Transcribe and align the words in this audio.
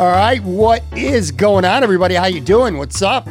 All 0.00 0.06
right, 0.06 0.42
what 0.42 0.82
is 0.96 1.30
going 1.30 1.66
on, 1.66 1.82
everybody? 1.82 2.14
How 2.14 2.24
you 2.24 2.40
doing? 2.40 2.78
What's 2.78 3.02
up? 3.02 3.28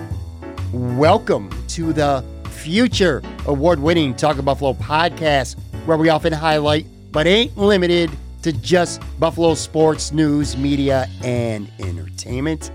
Welcome 0.71 1.49
to 1.69 1.91
the 1.91 2.23
future 2.51 3.23
award-winning 3.47 4.13
Talking 4.13 4.45
Buffalo 4.45 4.73
podcast, 4.73 5.57
where 5.87 5.97
we 5.97 6.09
often 6.09 6.31
highlight, 6.31 6.85
but 7.11 7.25
ain't 7.25 7.57
limited 7.57 8.11
to 8.43 8.53
just 8.53 9.01
Buffalo 9.19 9.55
sports, 9.55 10.11
news, 10.11 10.55
media, 10.57 11.09
and 11.23 11.71
entertainment. 11.79 12.69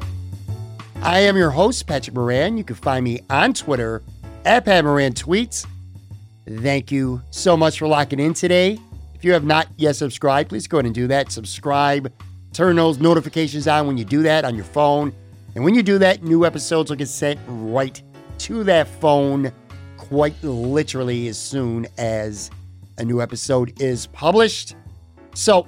I 0.97 1.21
am 1.21 1.37
your 1.37 1.51
host, 1.51 1.87
Patrick 1.87 2.17
Moran. 2.17 2.59
You 2.59 2.65
can 2.65 2.75
find 2.75 3.05
me 3.05 3.21
on 3.31 3.55
Twitter 3.55 4.03
at 4.45 4.65
Pat 4.65 4.85
Moran 4.85 5.13
Tweets. 5.13 5.69
Thank 6.49 6.91
you 6.91 7.23
so 7.31 7.57
much 7.57 7.79
for 7.79 7.87
locking 7.87 8.19
in 8.19 8.35
today. 8.35 8.77
If 9.15 9.25
you 9.25 9.35
have 9.35 9.45
not 9.45 9.69
yet 9.77 9.95
subscribed, 9.95 10.49
please 10.49 10.67
go 10.67 10.79
ahead 10.79 10.87
and 10.87 10.95
do 10.97 11.07
that. 11.07 11.31
Subscribe 11.31 12.13
Turn 12.55 12.77
those 12.77 13.01
notifications 13.01 13.67
on 13.67 13.89
when 13.89 13.99
you 13.99 14.05
do 14.05 14.23
that 14.23 14.45
on 14.45 14.55
your 14.55 14.65
phone. 14.65 15.13
And 15.57 15.65
when 15.65 15.75
you 15.75 15.83
do 15.83 15.99
that, 15.99 16.23
new 16.23 16.47
episodes 16.47 16.89
will 16.89 16.97
get 16.97 17.09
sent 17.09 17.41
right 17.49 18.01
to 18.39 18.63
that 18.63 18.87
phone 18.87 19.53
quite 19.97 20.41
literally 20.45 21.27
as 21.27 21.37
soon 21.37 21.89
as 21.99 22.53
a 22.99 23.05
new 23.05 23.21
episode 23.21 23.83
is 23.83 24.07
published. 24.07 24.77
So, 25.35 25.67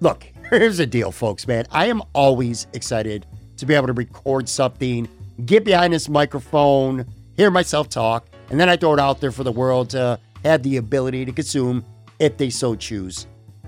look, 0.00 0.24
here's 0.50 0.78
the 0.78 0.86
deal, 0.86 1.12
folks, 1.12 1.46
man. 1.46 1.66
I 1.70 1.86
am 1.86 2.00
always 2.14 2.66
excited 2.72 3.26
to 3.58 3.66
be 3.66 3.74
able 3.74 3.88
to 3.88 3.92
record 3.92 4.48
something, 4.48 5.06
get 5.44 5.66
behind 5.66 5.92
this 5.92 6.08
microphone, 6.08 7.04
hear 7.36 7.50
myself 7.50 7.90
talk, 7.90 8.26
and 8.48 8.58
then 8.58 8.70
I 8.70 8.78
throw 8.78 8.94
it 8.94 9.00
out 9.00 9.20
there 9.20 9.32
for 9.32 9.44
the 9.44 9.52
world 9.52 9.90
to 9.90 10.18
have 10.46 10.62
the 10.62 10.78
ability 10.78 11.26
to 11.26 11.32
consume 11.32 11.84
if 12.18 12.38
they 12.38 12.48
so 12.48 12.74
choose. 12.74 13.26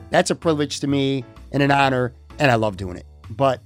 That's 0.08 0.30
a 0.30 0.34
privilege 0.34 0.80
to 0.80 0.86
me 0.86 1.26
and 1.52 1.62
an 1.62 1.70
honor 1.70 2.14
and 2.38 2.50
I 2.50 2.54
love 2.56 2.76
doing 2.76 2.96
it. 2.96 3.06
But 3.30 3.60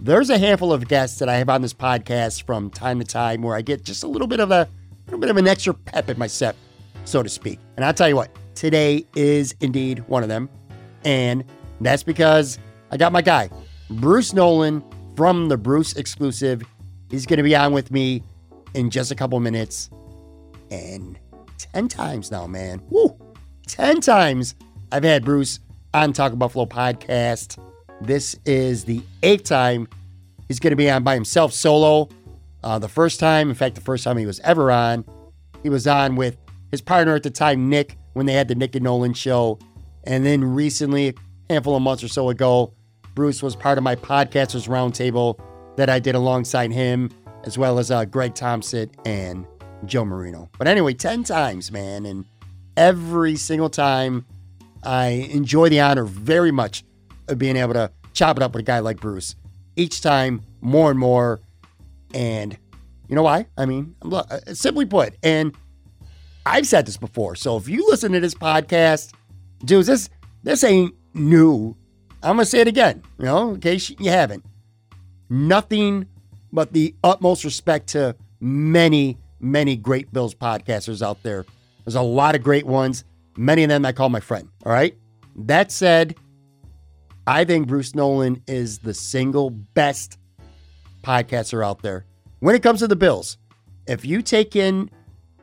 there's 0.00 0.30
a 0.30 0.38
handful 0.38 0.72
of 0.72 0.86
guests 0.88 1.18
that 1.18 1.28
I 1.28 1.36
have 1.36 1.48
on 1.48 1.62
this 1.62 1.74
podcast 1.74 2.44
from 2.44 2.70
time 2.70 2.98
to 2.98 3.04
time 3.04 3.42
where 3.42 3.56
I 3.56 3.62
get 3.62 3.84
just 3.84 4.04
a 4.04 4.06
little 4.06 4.28
bit 4.28 4.40
of 4.40 4.50
a 4.50 4.68
little 5.06 5.18
bit 5.18 5.30
of 5.30 5.36
an 5.36 5.48
extra 5.48 5.74
pep 5.74 6.08
in 6.08 6.18
my 6.18 6.26
step, 6.26 6.56
so 7.04 7.22
to 7.22 7.28
speak. 7.28 7.58
And 7.76 7.84
I'll 7.84 7.94
tell 7.94 8.08
you 8.08 8.16
what, 8.16 8.30
today 8.54 9.06
is 9.16 9.54
indeed 9.60 10.00
one 10.08 10.22
of 10.22 10.28
them. 10.28 10.48
And 11.04 11.44
that's 11.80 12.02
because 12.02 12.58
I 12.90 12.96
got 12.96 13.12
my 13.12 13.22
guy, 13.22 13.50
Bruce 13.90 14.32
Nolan 14.32 14.84
from 15.16 15.48
the 15.48 15.56
Bruce 15.56 15.94
exclusive. 15.94 16.62
He's 17.10 17.26
going 17.26 17.38
to 17.38 17.42
be 17.42 17.56
on 17.56 17.72
with 17.72 17.90
me 17.90 18.22
in 18.74 18.90
just 18.90 19.10
a 19.10 19.14
couple 19.14 19.40
minutes. 19.40 19.90
And 20.70 21.18
10 21.72 21.88
times 21.88 22.30
now, 22.30 22.46
man. 22.46 22.82
Woo! 22.90 23.16
10 23.66 24.00
times 24.00 24.54
I've 24.92 25.04
had 25.04 25.24
Bruce 25.24 25.60
on 25.94 26.12
Talk 26.12 26.36
Buffalo 26.38 26.66
podcast. 26.66 27.58
This 28.00 28.36
is 28.44 28.84
the 28.84 29.02
eighth 29.22 29.44
time 29.44 29.88
he's 30.46 30.60
going 30.60 30.70
to 30.70 30.76
be 30.76 30.90
on 30.90 31.02
by 31.02 31.14
himself 31.14 31.52
solo. 31.52 32.08
Uh, 32.62 32.78
the 32.78 32.88
first 32.88 33.20
time, 33.20 33.48
in 33.48 33.54
fact, 33.54 33.74
the 33.74 33.80
first 33.80 34.04
time 34.04 34.16
he 34.16 34.26
was 34.26 34.40
ever 34.40 34.70
on, 34.70 35.04
he 35.62 35.68
was 35.68 35.86
on 35.86 36.16
with 36.16 36.36
his 36.70 36.80
partner 36.80 37.14
at 37.14 37.22
the 37.22 37.30
time, 37.30 37.68
Nick, 37.68 37.96
when 38.14 38.26
they 38.26 38.32
had 38.32 38.48
the 38.48 38.54
Nick 38.54 38.74
and 38.74 38.84
Nolan 38.84 39.14
show. 39.14 39.58
And 40.04 40.24
then 40.24 40.42
recently, 40.42 41.08
a 41.08 41.14
handful 41.52 41.76
of 41.76 41.82
months 41.82 42.02
or 42.02 42.08
so 42.08 42.30
ago, 42.30 42.72
Bruce 43.14 43.42
was 43.42 43.56
part 43.56 43.78
of 43.78 43.84
my 43.84 43.96
podcasters 43.96 44.68
roundtable 44.68 45.38
that 45.76 45.90
I 45.90 45.98
did 45.98 46.14
alongside 46.14 46.72
him, 46.72 47.10
as 47.44 47.58
well 47.58 47.78
as 47.78 47.90
uh, 47.90 48.04
Greg 48.04 48.34
Thompson 48.34 48.90
and 49.04 49.46
Joe 49.86 50.04
Marino. 50.04 50.50
But 50.58 50.68
anyway, 50.68 50.94
10 50.94 51.24
times, 51.24 51.72
man. 51.72 52.06
And 52.06 52.24
every 52.76 53.36
single 53.36 53.70
time, 53.70 54.24
I 54.84 55.28
enjoy 55.30 55.68
the 55.68 55.80
honor 55.80 56.04
very 56.04 56.52
much 56.52 56.84
of 57.28 57.38
being 57.38 57.56
able 57.56 57.74
to 57.74 57.90
chop 58.12 58.36
it 58.36 58.42
up 58.42 58.52
with 58.52 58.60
a 58.60 58.64
guy 58.64 58.80
like 58.80 59.00
Bruce. 59.00 59.36
Each 59.76 60.00
time, 60.00 60.42
more 60.60 60.90
and 60.90 60.98
more. 60.98 61.40
And 62.14 62.56
you 63.08 63.14
know 63.14 63.22
why? 63.22 63.46
I 63.56 63.66
mean, 63.66 63.94
look, 64.02 64.26
uh, 64.30 64.40
simply 64.54 64.86
put, 64.86 65.14
and 65.22 65.54
I've 66.44 66.66
said 66.66 66.86
this 66.86 66.96
before. 66.96 67.36
So 67.36 67.56
if 67.56 67.68
you 67.68 67.86
listen 67.88 68.12
to 68.12 68.20
this 68.20 68.34
podcast, 68.34 69.12
dudes, 69.64 69.86
this 69.86 70.10
this 70.42 70.64
ain't 70.64 70.94
new. 71.14 71.76
I'm 72.22 72.36
gonna 72.36 72.46
say 72.46 72.60
it 72.60 72.68
again, 72.68 73.02
you 73.18 73.26
know, 73.26 73.54
in 73.54 73.60
case 73.60 73.90
you 73.90 74.10
haven't. 74.10 74.44
Nothing 75.30 76.06
but 76.52 76.72
the 76.72 76.94
utmost 77.04 77.44
respect 77.44 77.88
to 77.88 78.16
many, 78.40 79.18
many 79.40 79.76
great 79.76 80.12
Bills 80.12 80.34
podcasters 80.34 81.06
out 81.06 81.22
there. 81.22 81.44
There's 81.84 81.94
a 81.94 82.02
lot 82.02 82.34
of 82.34 82.42
great 82.42 82.66
ones. 82.66 83.04
Many 83.36 83.62
of 83.64 83.68
them 83.68 83.84
I 83.84 83.92
call 83.92 84.08
my 84.08 84.20
friend. 84.20 84.48
All 84.64 84.72
right. 84.72 84.96
That 85.36 85.70
said, 85.70 86.16
I 87.28 87.44
think 87.44 87.68
Bruce 87.68 87.94
Nolan 87.94 88.42
is 88.46 88.78
the 88.78 88.94
single 88.94 89.50
best 89.50 90.18
podcaster 91.02 91.62
out 91.62 91.82
there 91.82 92.06
when 92.38 92.54
it 92.54 92.62
comes 92.62 92.80
to 92.80 92.88
the 92.88 92.96
Bills. 92.96 93.36
If 93.86 94.06
you 94.06 94.22
take 94.22 94.56
in 94.56 94.88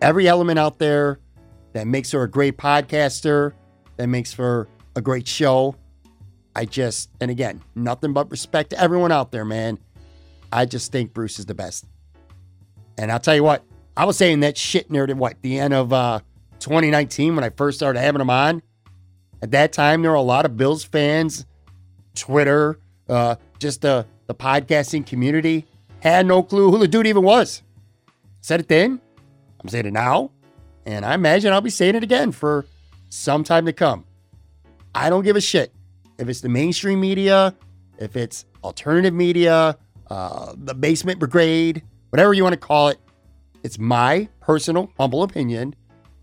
every 0.02 0.28
element 0.28 0.58
out 0.58 0.80
there 0.80 1.20
that 1.74 1.86
makes 1.86 2.12
her 2.14 2.24
a 2.24 2.28
great 2.28 2.58
podcaster, 2.58 3.54
that 3.98 4.08
makes 4.08 4.34
for 4.34 4.68
a 4.96 5.02
great 5.02 5.28
show, 5.28 5.76
I 6.56 6.66
just, 6.66 7.12
and 7.22 7.30
again, 7.30 7.62
nothing 7.76 8.14
but 8.14 8.32
respect 8.32 8.72
to 8.72 8.82
everyone 8.82 9.12
out 9.12 9.32
there, 9.32 9.46
man. 9.46 9.78
I 10.52 10.66
just 10.66 10.92
think 10.92 11.14
Bruce 11.14 11.38
is 11.38 11.46
the 11.46 11.54
best. 11.54 11.86
And 12.98 13.12
I'll 13.12 13.20
tell 13.20 13.36
you 13.36 13.44
what, 13.44 13.64
I 13.96 14.06
was 14.06 14.18
saying 14.18 14.40
that 14.40 14.58
shit 14.58 14.90
near 14.90 15.06
the 15.06 15.16
what, 15.16 15.40
the 15.44 15.60
end 15.60 15.76
of 15.76 15.94
uh, 15.94 16.22
2019 16.62 17.36
when 17.36 17.44
I 17.44 17.52
first 17.52 17.78
started 17.78 18.00
having 18.00 18.22
him 18.22 18.32
on. 18.32 18.64
At 19.44 19.52
that 19.52 19.72
time, 19.72 20.02
there 20.02 20.10
were 20.10 20.18
a 20.18 20.22
lot 20.22 20.46
of 20.46 20.58
Bills 20.58 20.84
fans 20.84 21.46
Twitter, 22.16 22.80
uh, 23.10 23.36
just 23.60 23.82
the, 23.82 24.06
the 24.28 24.36
podcasting 24.36 25.06
community 25.06 25.66
had 26.00 26.26
no 26.26 26.44
clue 26.44 26.72
who 26.72 26.78
the 26.78 26.88
dude 26.88 27.08
even 27.08 27.24
was. 27.24 27.62
Said 28.42 28.60
it 28.60 28.68
then. 28.68 29.02
I'm 29.60 29.70
saying 29.70 29.86
it 29.86 29.94
now. 29.94 30.32
And 30.86 31.06
I 31.06 31.16
imagine 31.16 31.52
I'll 31.52 31.62
be 31.62 31.70
saying 31.70 31.96
it 31.96 32.04
again 32.04 32.32
for 32.32 32.66
some 33.10 33.44
time 33.44 33.66
to 33.66 33.74
come. 33.74 34.06
I 34.94 35.10
don't 35.10 35.24
give 35.24 35.36
a 35.36 35.42
shit 35.42 35.74
if 36.18 36.30
it's 36.30 36.42
the 36.42 36.50
mainstream 36.50 37.00
media, 37.00 37.56
if 37.98 38.16
it's 38.16 38.46
alternative 38.64 39.14
media, 39.14 39.78
uh, 40.10 40.54
the 40.56 40.74
basement 40.74 41.20
brigade, 41.20 41.84
whatever 42.10 42.34
you 42.34 42.44
want 42.44 42.54
to 42.54 42.60
call 42.60 42.90
it. 42.90 43.00
It's 43.64 43.80
my 43.80 44.30
personal, 44.42 44.92
humble 44.98 45.24
opinion 45.24 45.76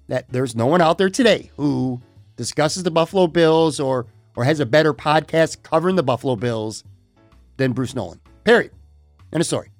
that 0.09 0.31
there's 0.31 0.55
no 0.55 0.67
one 0.67 0.81
out 0.81 0.99
there 0.99 1.11
today 1.11 1.51
who 1.57 2.01
discusses 2.37 2.83
the 2.85 2.91
Buffalo 2.91 3.27
Bills 3.27 3.81
or 3.81 4.07
or 4.37 4.45
has 4.45 4.61
a 4.61 4.67
better 4.67 4.95
podcast 4.95 5.63
covering 5.63 5.97
the 5.97 6.03
Buffalo 6.03 6.37
Bills 6.37 6.85
than 7.57 7.73
Bruce 7.73 7.95
Nolan. 7.95 8.21
Period. 8.45 8.73
End 9.33 9.41
of 9.41 9.47
story. 9.47 9.71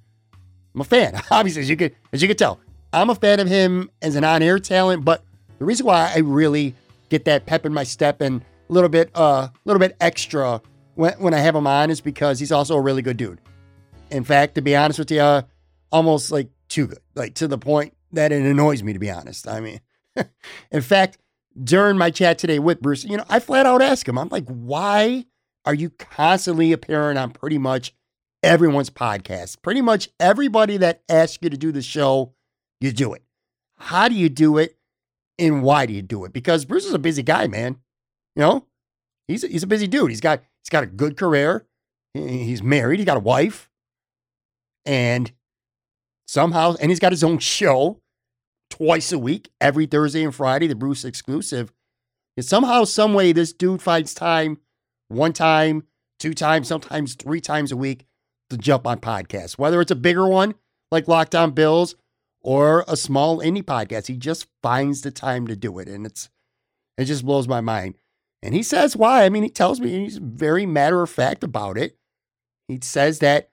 I'm 0.75 0.81
a 0.81 0.85
fan, 0.85 1.21
obviously, 1.31 1.63
as 1.63 1.71
you 1.71 1.77
could 1.77 1.95
as 2.13 2.23
you 2.23 2.29
could 2.29 2.39
tell. 2.39 2.61
I'm 2.93 3.11
a 3.11 3.15
fan 3.15 3.41
of 3.41 3.49
him 3.49 3.91
as 4.03 4.17
an 4.17 4.25
on-air 4.25 4.59
talent, 4.59 5.05
but 5.05 5.25
the 5.59 5.65
reason 5.65 5.87
why 5.87 6.13
I 6.15 6.19
really 6.19 6.75
get 7.09 7.25
that 7.25 7.47
pep 7.47 7.65
in 7.67 7.73
my 7.73 7.85
step 7.85 8.21
and 8.21 8.43
a 8.69 8.73
little 8.73 8.89
bit 8.89 9.11
uh 9.15 9.49
a 9.49 9.53
little 9.65 9.81
bit 9.81 9.97
extra 10.01 10.61
when, 10.95 11.15
when 11.15 11.35
I 11.35 11.39
have 11.39 11.55
him 11.55 11.67
on 11.67 11.91
is 11.91 12.01
because 12.01 12.39
he's 12.39 12.53
also 12.53 12.77
a 12.77 12.81
really 12.81 13.03
good 13.03 13.17
dude. 13.17 13.41
In 14.11 14.25
fact, 14.25 14.57
to 14.57 14.63
be 14.63 14.77
honest 14.77 14.99
with 14.99 15.11
you, 15.11 15.21
uh, 15.21 15.43
almost 15.91 16.31
like 16.31 16.49
too 16.69 16.87
good, 16.87 17.01
like 17.15 17.35
to 17.35 17.49
the 17.49 17.59
point 17.59 17.95
that 18.13 18.33
it 18.33 18.43
annoys 18.43 18.83
me, 18.83 18.93
to 18.93 18.99
be 18.99 19.11
honest. 19.11 19.49
I 19.49 19.61
mean, 19.61 19.81
in 20.71 20.83
fact, 20.83 21.19
during 21.63 21.99
my 21.99 22.11
chat 22.11 22.39
today 22.39 22.59
with 22.59 22.81
Bruce, 22.81 23.05
you 23.05 23.17
know, 23.17 23.25
I 23.29 23.41
flat 23.41 23.67
out 23.67 23.83
ask 23.83 24.07
him, 24.09 24.19
I'm 24.19 24.29
like, 24.29 24.47
why 24.47 25.27
are 25.65 25.75
you 25.75 25.91
constantly 25.91 26.73
appearing 26.73 27.17
on 27.17 27.31
pretty 27.31 27.59
much 27.59 27.95
everyone's 28.43 28.91
podcast? 28.91 29.63
Pretty 29.63 29.81
much 29.81 30.09
everybody 30.19 30.77
that 30.79 31.03
asks 31.09 31.39
you 31.43 31.51
to 31.51 31.57
do 31.57 31.73
the 31.73 31.83
show, 31.83 32.35
you 32.81 32.93
do 32.93 33.15
it. 33.15 33.23
How 33.79 34.09
do 34.09 34.15
you 34.15 34.29
do 34.29 34.59
it? 34.59 34.77
And 35.39 35.63
why 35.63 35.87
do 35.87 35.93
you 35.93 36.03
do 36.03 36.25
it? 36.25 36.33
Because 36.33 36.65
Bruce 36.65 36.85
is 36.85 36.95
a 36.95 36.99
busy 36.99 37.23
guy, 37.23 37.47
man. 37.47 37.79
You 38.37 38.43
know, 38.43 38.67
he's 39.27 39.45
a, 39.45 39.49
he's 39.49 39.63
a 39.63 39.67
busy 39.67 39.87
dude. 39.87 40.11
He's 40.11 40.21
got 40.21 40.43
he's 40.63 40.71
got 40.71 40.85
a 40.85 40.87
good 40.87 41.17
career. 41.17 41.67
He's 42.15 42.63
married. 42.63 42.99
He's 42.99 43.07
got 43.07 43.17
a 43.17 43.21
wife, 43.21 43.71
and 44.85 45.33
somehow, 46.27 46.75
and 46.81 46.91
he's 46.91 47.01
got 47.01 47.13
his 47.13 47.25
own 47.25 47.39
show 47.39 48.02
twice 48.73 49.13
a 49.13 49.19
week, 49.19 49.51
every 49.61 49.85
Thursday 49.85 50.25
and 50.25 50.35
Friday, 50.35 50.67
the 50.67 50.75
Bruce 50.75 51.05
exclusive. 51.05 51.71
And 52.39 52.47
somehow, 52.47 52.85
some 52.85 53.13
way, 53.13 53.33
this 53.33 53.53
dude 53.53 53.83
finds 53.83 54.15
time, 54.15 54.59
one 55.09 55.35
time, 55.35 55.85
two 56.19 56.33
times, 56.33 56.69
sometimes 56.69 57.15
three 57.15 57.43
times 57.43 57.71
a 57.71 57.77
week, 57.77 58.07
to 58.49 58.57
jump 58.57 58.87
on 58.87 58.99
podcasts. 58.99 59.59
Whether 59.59 59.83
it's 59.83 59.91
a 59.91 59.97
bigger 59.97 60.27
one 60.27 60.55
like 60.91 61.05
Lockdown 61.05 61.55
Bills 61.55 61.97
or 62.41 62.87
a 62.89 62.97
small 62.97 63.41
indie 63.41 63.63
podcast, 63.63 64.07
he 64.07 64.17
just 64.17 64.47
finds 64.63 65.03
the 65.03 65.11
time 65.11 65.47
to 65.49 65.55
do 65.55 65.79
it, 65.79 65.87
and 65.87 66.07
it's 66.07 66.31
it 66.97 67.05
just 67.05 67.27
blows 67.27 67.47
my 67.47 67.61
mind. 67.61 67.97
And 68.43 68.55
he 68.55 68.63
says 68.63 68.97
why. 68.97 69.25
I 69.25 69.29
mean, 69.29 69.43
he 69.43 69.51
tells 69.51 69.81
me 69.81 69.91
he's 70.05 70.17
very 70.17 70.65
matter 70.65 71.03
of 71.03 71.11
fact 71.11 71.45
about 71.45 71.77
it. 71.77 71.99
He 72.69 72.79
says 72.83 73.19
that 73.19 73.51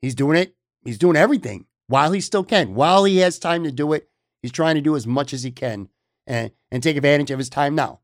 he's 0.00 0.14
doing 0.14 0.38
it, 0.38 0.54
he's 0.84 0.98
doing 0.98 1.16
everything 1.16 1.66
while 1.88 2.12
he 2.12 2.20
still 2.20 2.44
can, 2.44 2.76
while 2.76 3.02
he 3.02 3.18
has 3.18 3.40
time 3.40 3.64
to 3.64 3.72
do 3.72 3.92
it. 3.92 4.08
He's 4.42 4.52
trying 4.52 4.74
to 4.74 4.80
do 4.80 4.96
as 4.96 5.06
much 5.06 5.32
as 5.32 5.42
he 5.42 5.50
can 5.50 5.88
and, 6.26 6.50
and 6.70 6.82
take 6.82 6.96
advantage 6.96 7.30
of 7.30 7.38
his 7.38 7.48
time 7.48 7.74
now. 7.74 8.00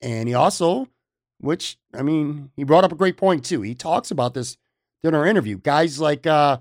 And 0.00 0.28
he 0.28 0.34
also, 0.34 0.88
which, 1.38 1.78
I 1.94 2.02
mean, 2.02 2.50
he 2.56 2.64
brought 2.64 2.84
up 2.84 2.92
a 2.92 2.96
great 2.96 3.16
point 3.16 3.44
too. 3.44 3.62
He 3.62 3.74
talks 3.74 4.10
about 4.10 4.34
this 4.34 4.56
in 5.02 5.14
our 5.14 5.26
interview. 5.26 5.58
Guys 5.58 6.00
like 6.00 6.26
uh 6.26 6.58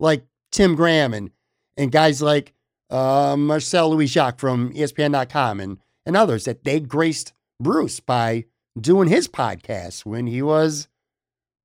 like 0.00 0.24
Tim 0.50 0.74
Graham 0.74 1.14
and 1.14 1.30
and 1.76 1.90
guys 1.90 2.20
like 2.20 2.54
uh, 2.90 3.36
Marcel 3.36 3.90
Louis 3.90 4.06
Jacques 4.06 4.38
from 4.38 4.72
ESPN.com 4.72 5.60
and, 5.60 5.78
and 6.06 6.16
others 6.16 6.44
that 6.44 6.64
they 6.64 6.80
graced 6.80 7.32
Bruce 7.60 8.00
by 8.00 8.44
doing 8.78 9.08
his 9.08 9.28
podcast 9.28 10.04
when 10.04 10.26
he 10.26 10.42
was, 10.42 10.88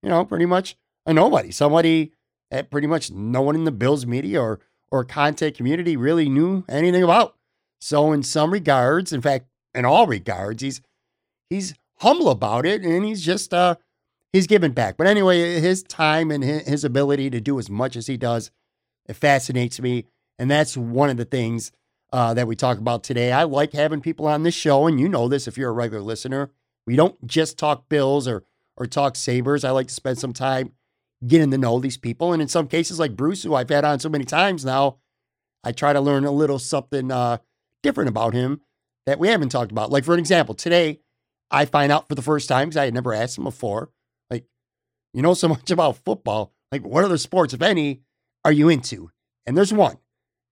you 0.02 0.10
know, 0.10 0.26
pretty 0.26 0.46
much 0.46 0.76
a 1.06 1.14
nobody, 1.14 1.52
somebody 1.52 2.14
that 2.52 2.72
pretty 2.72 2.88
much 2.88 3.12
no 3.12 3.42
one 3.42 3.56
in 3.56 3.66
the 3.66 3.72
Bills 3.72 4.06
media 4.06 4.42
or 4.42 4.60
or 4.92 5.04
content 5.04 5.56
community 5.56 5.96
really 5.96 6.30
knew 6.30 6.64
anything 6.70 7.04
about. 7.04 7.36
So 7.80 8.12
in 8.12 8.24
some 8.24 8.52
regards, 8.52 9.14
in 9.14 9.22
fact, 9.22 9.46
in 9.74 9.86
all 9.86 10.08
regards, 10.08 10.62
he's 10.62 10.82
he's 11.50 11.74
humble 12.00 12.30
about 12.30 12.66
it 12.66 12.82
and 12.82 13.04
he's 13.06 13.24
just 13.24 13.54
uh 13.54 13.76
he's 14.34 14.48
giving 14.48 14.72
back. 14.72 14.98
But 14.98 15.08
anyway, 15.08 15.60
his 15.60 15.84
time 15.84 16.32
and 16.32 16.44
his 16.44 16.84
ability 16.84 17.30
to 17.32 17.42
do 17.42 17.60
as 17.60 17.70
much 17.70 17.96
as 17.96 18.08
he 18.08 18.18
does, 18.18 18.52
it 19.08 19.16
fascinates 19.16 19.80
me. 19.80 20.06
And 20.38 20.50
that's 20.50 20.78
one 20.78 21.10
of 21.10 21.18
the 21.18 21.26
things 21.26 21.72
uh, 22.12 22.34
that 22.34 22.48
we 22.48 22.56
talk 22.56 22.78
about 22.78 23.04
today. 23.04 23.32
I 23.32 23.44
like 23.44 23.74
having 23.74 24.02
people 24.02 24.28
on 24.28 24.44
this 24.44 24.56
show, 24.56 24.88
and 24.88 25.00
you 25.00 25.10
know 25.10 25.28
this 25.28 25.48
if 25.48 25.58
you're 25.58 25.70
a 25.70 25.74
regular 25.74 26.02
listener. 26.02 26.50
We 26.88 26.96
don't 26.96 27.26
just 27.28 27.58
talk 27.58 27.90
Bills 27.90 28.28
or 28.28 28.44
or 28.78 28.88
talk 28.88 29.16
Sabres. 29.16 29.64
I 29.64 29.72
like 29.72 29.88
to 29.88 29.94
spend 29.94 30.18
some 30.18 30.34
time 30.34 30.72
getting 31.26 31.52
to 31.52 31.58
know 31.58 31.80
these 31.80 31.98
people. 31.98 32.34
And 32.34 32.42
in 32.42 32.48
some 32.48 32.68
cases, 32.68 33.00
like 33.00 33.16
Bruce, 33.16 33.44
who 33.44 33.56
I've 33.56 33.70
had 33.70 33.86
on 33.86 34.00
so 34.00 34.10
many 34.10 34.26
times 34.26 34.64
now, 34.64 34.98
I 35.64 35.72
try 35.72 35.94
to 35.94 36.02
learn 36.02 36.26
a 36.26 36.32
little 36.32 36.60
something 36.60 37.12
uh, 37.12 37.38
different 37.84 38.10
about 38.10 38.34
him 38.34 38.62
that 39.06 39.20
we 39.20 39.28
haven't 39.28 39.50
talked 39.50 39.72
about. 39.72 39.92
Like, 39.92 40.06
for 40.06 40.14
an 40.14 40.20
example, 40.20 40.56
today 40.56 41.00
I 41.52 41.66
find 41.66 41.92
out 41.92 42.08
for 42.08 42.16
the 42.16 42.22
first 42.22 42.48
time, 42.48 42.70
because 42.70 42.78
I 42.78 42.86
had 42.86 42.94
never 42.94 43.14
asked 43.14 43.38
him 43.38 43.44
before, 43.44 43.90
like, 44.30 44.46
you 45.14 45.22
know 45.22 45.34
so 45.34 45.48
much 45.50 45.70
about 45.72 45.98
football. 45.98 46.54
Like, 46.72 46.86
what 46.86 47.04
other 47.04 47.18
sports, 47.18 47.54
if 47.54 47.62
any, 47.62 48.02
are 48.46 48.52
you 48.52 48.70
into? 48.70 49.12
And 49.46 49.58
there's 49.58 49.74
one, 49.74 49.98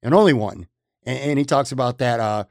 and 0.01 0.13
only 0.13 0.33
one. 0.33 0.67
And, 1.05 1.19
and 1.19 1.39
he 1.39 1.45
talks 1.45 1.71
about 1.71 1.99
that 1.99 2.19
uh, 2.19 2.45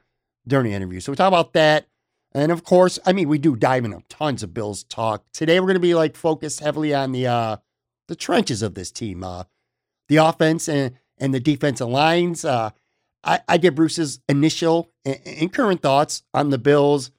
during 0.47 0.67
the 0.67 0.75
interview. 0.75 0.99
So 0.99 1.11
we 1.11 1.15
talk 1.15 1.27
about 1.27 1.53
that. 1.53 1.87
And 2.33 2.51
of 2.51 2.63
course, 2.63 2.99
I 3.05 3.13
mean, 3.13 3.29
we 3.29 3.37
do 3.37 3.55
dive 3.55 3.85
into 3.85 4.01
tons 4.09 4.43
of 4.43 4.53
Bills 4.53 4.83
talk. 4.83 5.25
Today, 5.33 5.59
we're 5.59 5.67
going 5.67 5.75
to 5.75 5.79
be 5.79 5.95
like 5.95 6.15
focused 6.15 6.59
heavily 6.59 6.93
on 6.93 7.11
the 7.11 7.27
uh, 7.27 7.57
the 8.07 8.15
trenches 8.15 8.61
of 8.61 8.73
this 8.73 8.91
team, 8.91 9.23
uh, 9.23 9.43
the 10.07 10.17
offense 10.17 10.67
and 10.67 10.95
and 11.17 11.33
the 11.33 11.39
defensive 11.39 11.87
lines. 11.87 12.45
Uh, 12.45 12.71
I, 13.23 13.41
I 13.47 13.57
get 13.57 13.75
Bruce's 13.75 14.19
initial 14.29 14.91
and, 15.03 15.19
and 15.25 15.53
current 15.53 15.81
thoughts 15.81 16.23
on 16.33 16.49
the 16.49 16.57
Bills 16.57 17.11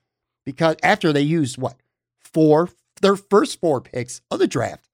because 0.47 0.77
after 0.83 1.13
they 1.13 1.23
used 1.23 1.59
what 1.59 1.77
four 2.19 2.71
their 3.01 3.17
first 3.17 3.61
four 3.61 3.81
picks 3.81 4.21
of 4.31 4.39
the 4.39 4.47
draft 4.47 4.89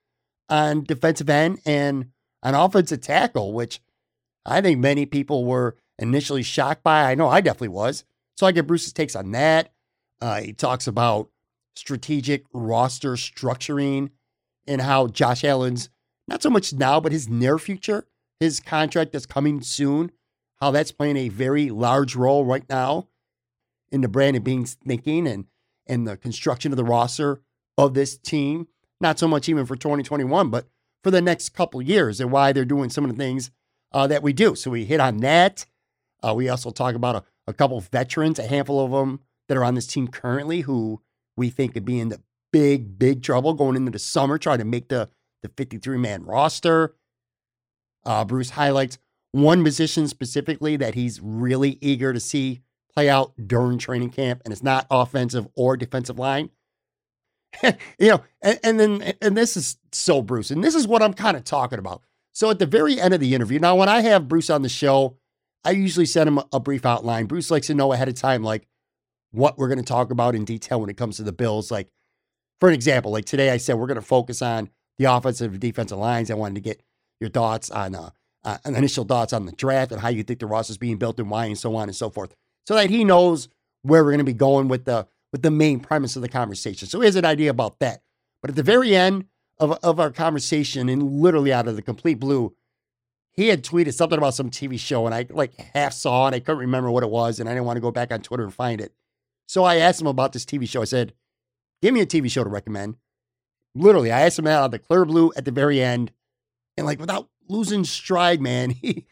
on 0.49 0.85
defensive 0.85 1.31
end 1.31 1.61
and 1.65 2.11
an 2.43 2.55
offensive 2.55 3.01
tackle, 3.01 3.53
which 3.53 3.81
I 4.45 4.61
think 4.61 4.79
many 4.79 5.07
people 5.07 5.45
were 5.45 5.77
initially 5.99 6.43
shocked 6.43 6.83
by. 6.83 7.11
I 7.11 7.15
know 7.15 7.29
I 7.29 7.41
definitely 7.41 7.69
was. 7.69 8.05
So 8.37 8.47
I 8.47 8.53
get 8.53 8.67
Bruce's 8.67 8.93
takes 8.93 9.17
on 9.17 9.31
that. 9.33 9.73
Uh, 10.21 10.41
he 10.41 10.53
talks 10.53 10.87
about 10.87 11.31
strategic 11.77 12.45
roster 12.53 13.13
structuring 13.13 14.11
and 14.67 14.81
how 14.81 15.07
Josh 15.07 15.45
Allen's 15.45 15.91
not 16.27 16.43
so 16.43 16.51
much 16.51 16.73
now, 16.73 17.01
but 17.01 17.13
his 17.13 17.29
near 17.29 17.59
future, 17.59 18.07
his 18.41 18.61
contract 18.61 19.13
that's 19.13 19.27
coming 19.27 19.61
soon, 19.61 20.11
how 20.61 20.71
that's 20.71 20.93
playing 20.93 21.17
a 21.17 21.29
very 21.29 21.71
large 21.71 22.17
role 22.17 22.45
right 22.45 22.65
now 22.69 23.09
in 23.91 24.01
the 24.01 24.09
brand 24.09 24.33
Brandon 24.33 24.43
Beane's 24.43 24.75
thinking 24.87 25.27
and 25.27 25.47
and 25.87 26.07
the 26.07 26.17
construction 26.17 26.73
of 26.73 26.77
the 26.77 26.85
roster 26.85 27.43
of 27.77 27.95
this 27.95 28.17
team. 28.17 28.69
Not 29.01 29.19
so 29.19 29.29
much 29.29 29.49
even 29.49 29.67
for 29.67 29.77
2021, 29.77 30.49
but 30.49 30.67
for 31.03 31.11
the 31.11 31.21
next 31.21 31.51
couple 31.51 31.83
years 31.83 32.21
and 32.21 32.33
why 32.33 32.53
they're 32.53 32.65
doing 32.65 32.89
some 32.89 33.05
of 33.05 33.11
the 33.11 33.17
things 33.17 33.51
uh, 33.93 34.07
that 34.07 34.23
we 34.23 34.33
do. 34.33 34.55
So 34.55 34.71
we 34.71 34.87
hit 34.87 35.01
on 35.01 35.19
that. 35.19 35.67
Uh, 36.23 36.33
we 36.35 36.49
also 36.49 36.71
talk 36.71 36.95
about 36.95 37.17
a, 37.17 37.25
a 37.47 37.53
couple 37.53 37.79
veterans, 37.81 38.39
a 38.39 38.47
handful 38.47 38.83
of 38.83 38.93
them 38.93 39.21
that 39.49 39.59
are 39.59 39.65
on 39.65 39.75
this 39.75 39.87
team 39.87 40.09
currently 40.09 40.63
who 40.63 41.03
we 41.37 41.51
think 41.51 41.75
could 41.75 41.85
be 41.85 42.01
in 42.01 42.09
the 42.09 42.21
big, 42.55 43.01
big 43.01 43.21
trouble 43.21 43.53
going 43.53 43.75
into 43.75 43.91
the 43.91 43.99
summer, 43.99 44.39
trying 44.39 44.59
to 44.59 44.65
make 44.65 44.89
the, 44.89 45.09
the 45.43 45.49
53 45.49 45.99
man 45.99 46.23
roster. 46.23 46.95
Uh, 48.07 48.25
Bruce 48.25 48.51
highlights 48.51 48.97
one 49.33 49.65
position 49.65 50.07
specifically 50.07 50.77
that 50.77 50.95
he's 50.95 51.21
really 51.21 51.79
eager 51.81 52.13
to 52.13 52.21
see 52.21 52.61
play 52.95 53.09
out 53.11 53.33
during 53.45 53.77
training 53.77 54.11
camp, 54.11 54.41
and 54.45 54.53
it's 54.53 54.63
not 54.63 54.87
offensive 54.89 55.49
or 55.57 55.77
defensive 55.77 56.17
line. 56.17 56.51
you 57.99 58.11
know, 58.11 58.23
and, 58.41 58.61
and 58.63 58.79
then, 58.79 59.15
and 59.21 59.37
this 59.37 59.57
is 59.57 59.77
so 59.91 60.23
Bruce, 60.23 60.53
and 60.53 60.63
this 60.63 60.77
is 60.77 60.87
what 60.87 61.03
I'm 61.03 61.13
kind 61.13 61.37
of 61.37 61.43
talking 61.43 61.81
about. 61.81 62.03
So 62.31 62.51
at 62.51 62.61
the 62.61 62.67
very 62.67 63.01
end 63.01 63.15
of 63.15 63.19
the 63.19 63.35
interview, 63.35 63.59
now 63.59 63.75
when 63.75 63.89
I 63.89 64.03
have 64.03 64.29
Bruce 64.29 64.49
on 64.49 64.63
the 64.63 64.69
show, 64.69 65.17
I 65.65 65.73
usually 65.73 66.07
send 66.07 66.29
him 66.29 66.39
a, 66.39 66.47
a 66.53 66.61
brief 66.61 66.87
outline. 66.87 67.27
Bruce 67.27 67.51
likes 67.51 67.67
to 67.67 67.75
know 67.75 67.93
ahead 67.93 68.09
of 68.09 68.15
time, 68.15 68.45
like 68.45 68.69
what 69.33 69.59
we're 69.59 69.69
going 69.69 69.79
to 69.79 69.85
talk 69.85 70.13
about 70.13 70.37
in 70.37 70.45
detail 70.45 70.81
when 70.81 70.91
it 70.91 70.97
comes 70.97 71.17
to 71.17 71.25
the 71.25 71.33
Bills. 71.33 71.73
Like, 71.73 71.89
for 72.65 72.69
an 72.69 72.75
example, 72.75 73.13
like 73.13 73.27
today 73.27 73.51
I 73.51 73.59
said 73.59 73.77
we're 73.77 73.87
going 73.87 73.97
to 73.97 74.01
focus 74.01 74.41
on 74.41 74.71
the 74.97 75.05
offensive 75.05 75.53
and 75.53 75.61
defensive 75.61 75.99
lines. 75.99 76.31
I 76.31 76.35
wanted 76.35 76.55
to 76.55 76.61
get 76.63 76.81
your 77.21 77.29
thoughts 77.29 77.71
on 77.71 77.95
uh, 77.95 78.09
uh, 78.43 78.57
initial 78.65 79.05
thoughts 79.05 79.35
on 79.35 79.45
the 79.45 79.53
draft 79.53 79.93
and 79.93 80.01
how 80.01 80.09
you 80.09 80.23
think 80.23 80.41
the 80.41 80.47
roster 80.47 80.71
is 80.71 80.79
being 80.79 80.97
built 80.97 81.19
and 81.19 81.29
why 81.29 81.45
and 81.45 81.59
so 81.59 81.77
on 81.77 81.91
and 81.91 81.95
so 81.95 82.09
forth, 82.09 82.35
so 82.67 82.75
that 82.75 82.89
he 82.89 83.05
knows 83.05 83.51
where 83.83 84.03
we're 84.03 84.13
going 84.13 84.17
to 84.17 84.25
be 84.25 84.33
going 84.33 84.69
with 84.69 84.87
the 84.87 85.07
with 85.31 85.43
the 85.43 85.51
main 85.51 85.79
premise 85.79 86.17
of 86.17 86.23
the 86.23 86.29
conversation. 86.29 86.89
So 86.89 87.01
he 87.01 87.05
has 87.05 87.17
an 87.17 87.27
idea 87.27 87.51
about 87.51 87.81
that. 87.81 88.01
But 88.41 88.49
at 88.49 88.57
the 88.57 88.63
very 88.63 88.97
end 88.97 89.27
of, 89.59 89.73
of 89.83 90.01
our 90.01 90.11
conversation, 90.11 90.89
and 90.89 91.21
literally 91.21 91.53
out 91.53 91.69
of 91.69 91.77
the 91.77 91.83
complete 91.83 92.19
blue, 92.19 92.57
he 93.33 93.49
had 93.49 93.63
tweeted 93.63 93.93
something 93.93 94.17
about 94.17 94.33
some 94.33 94.49
TV 94.49 94.81
show, 94.81 95.05
and 95.05 95.15
I 95.15 95.27
like 95.29 95.55
half 95.75 95.93
saw 95.93 96.25
and 96.25 96.35
I 96.35 96.41
couldn't 96.41 96.61
remember 96.61 96.91
what 96.91 97.03
it 97.03 97.11
was, 97.11 97.41
and 97.41 97.47
I 97.47 97.53
didn't 97.53 97.67
want 97.67 97.77
to 97.77 97.83
go 97.83 97.91
back 97.91 98.11
on 98.11 98.23
Twitter 98.23 98.45
and 98.45 98.55
find 98.55 98.81
it. 98.81 98.95
So 99.49 99.65
I 99.65 99.77
asked 99.77 100.01
him 100.01 100.07
about 100.07 100.33
this 100.33 100.47
TV 100.47 100.67
show. 100.67 100.81
I 100.81 100.87
said, 100.87 101.13
"Give 101.85 101.95
me 101.95 102.01
a 102.01 102.07
TV 102.07 102.31
show 102.31 102.45
to 102.45 102.51
recommend." 102.51 102.97
Literally, 103.75 104.11
I 104.11 104.23
asked 104.23 104.39
him 104.39 104.47
out 104.47 104.65
of 104.65 104.71
the 104.71 104.79
clear 104.79 105.05
blue 105.05 105.33
at 105.37 105.45
the 105.45 105.51
very 105.51 105.81
end, 105.83 106.13
and 106.77 106.87
like 106.87 106.99
without 106.99 107.29
losing 107.49 107.85
stride, 107.85 108.41
man, 108.41 108.71
he 108.83 109.07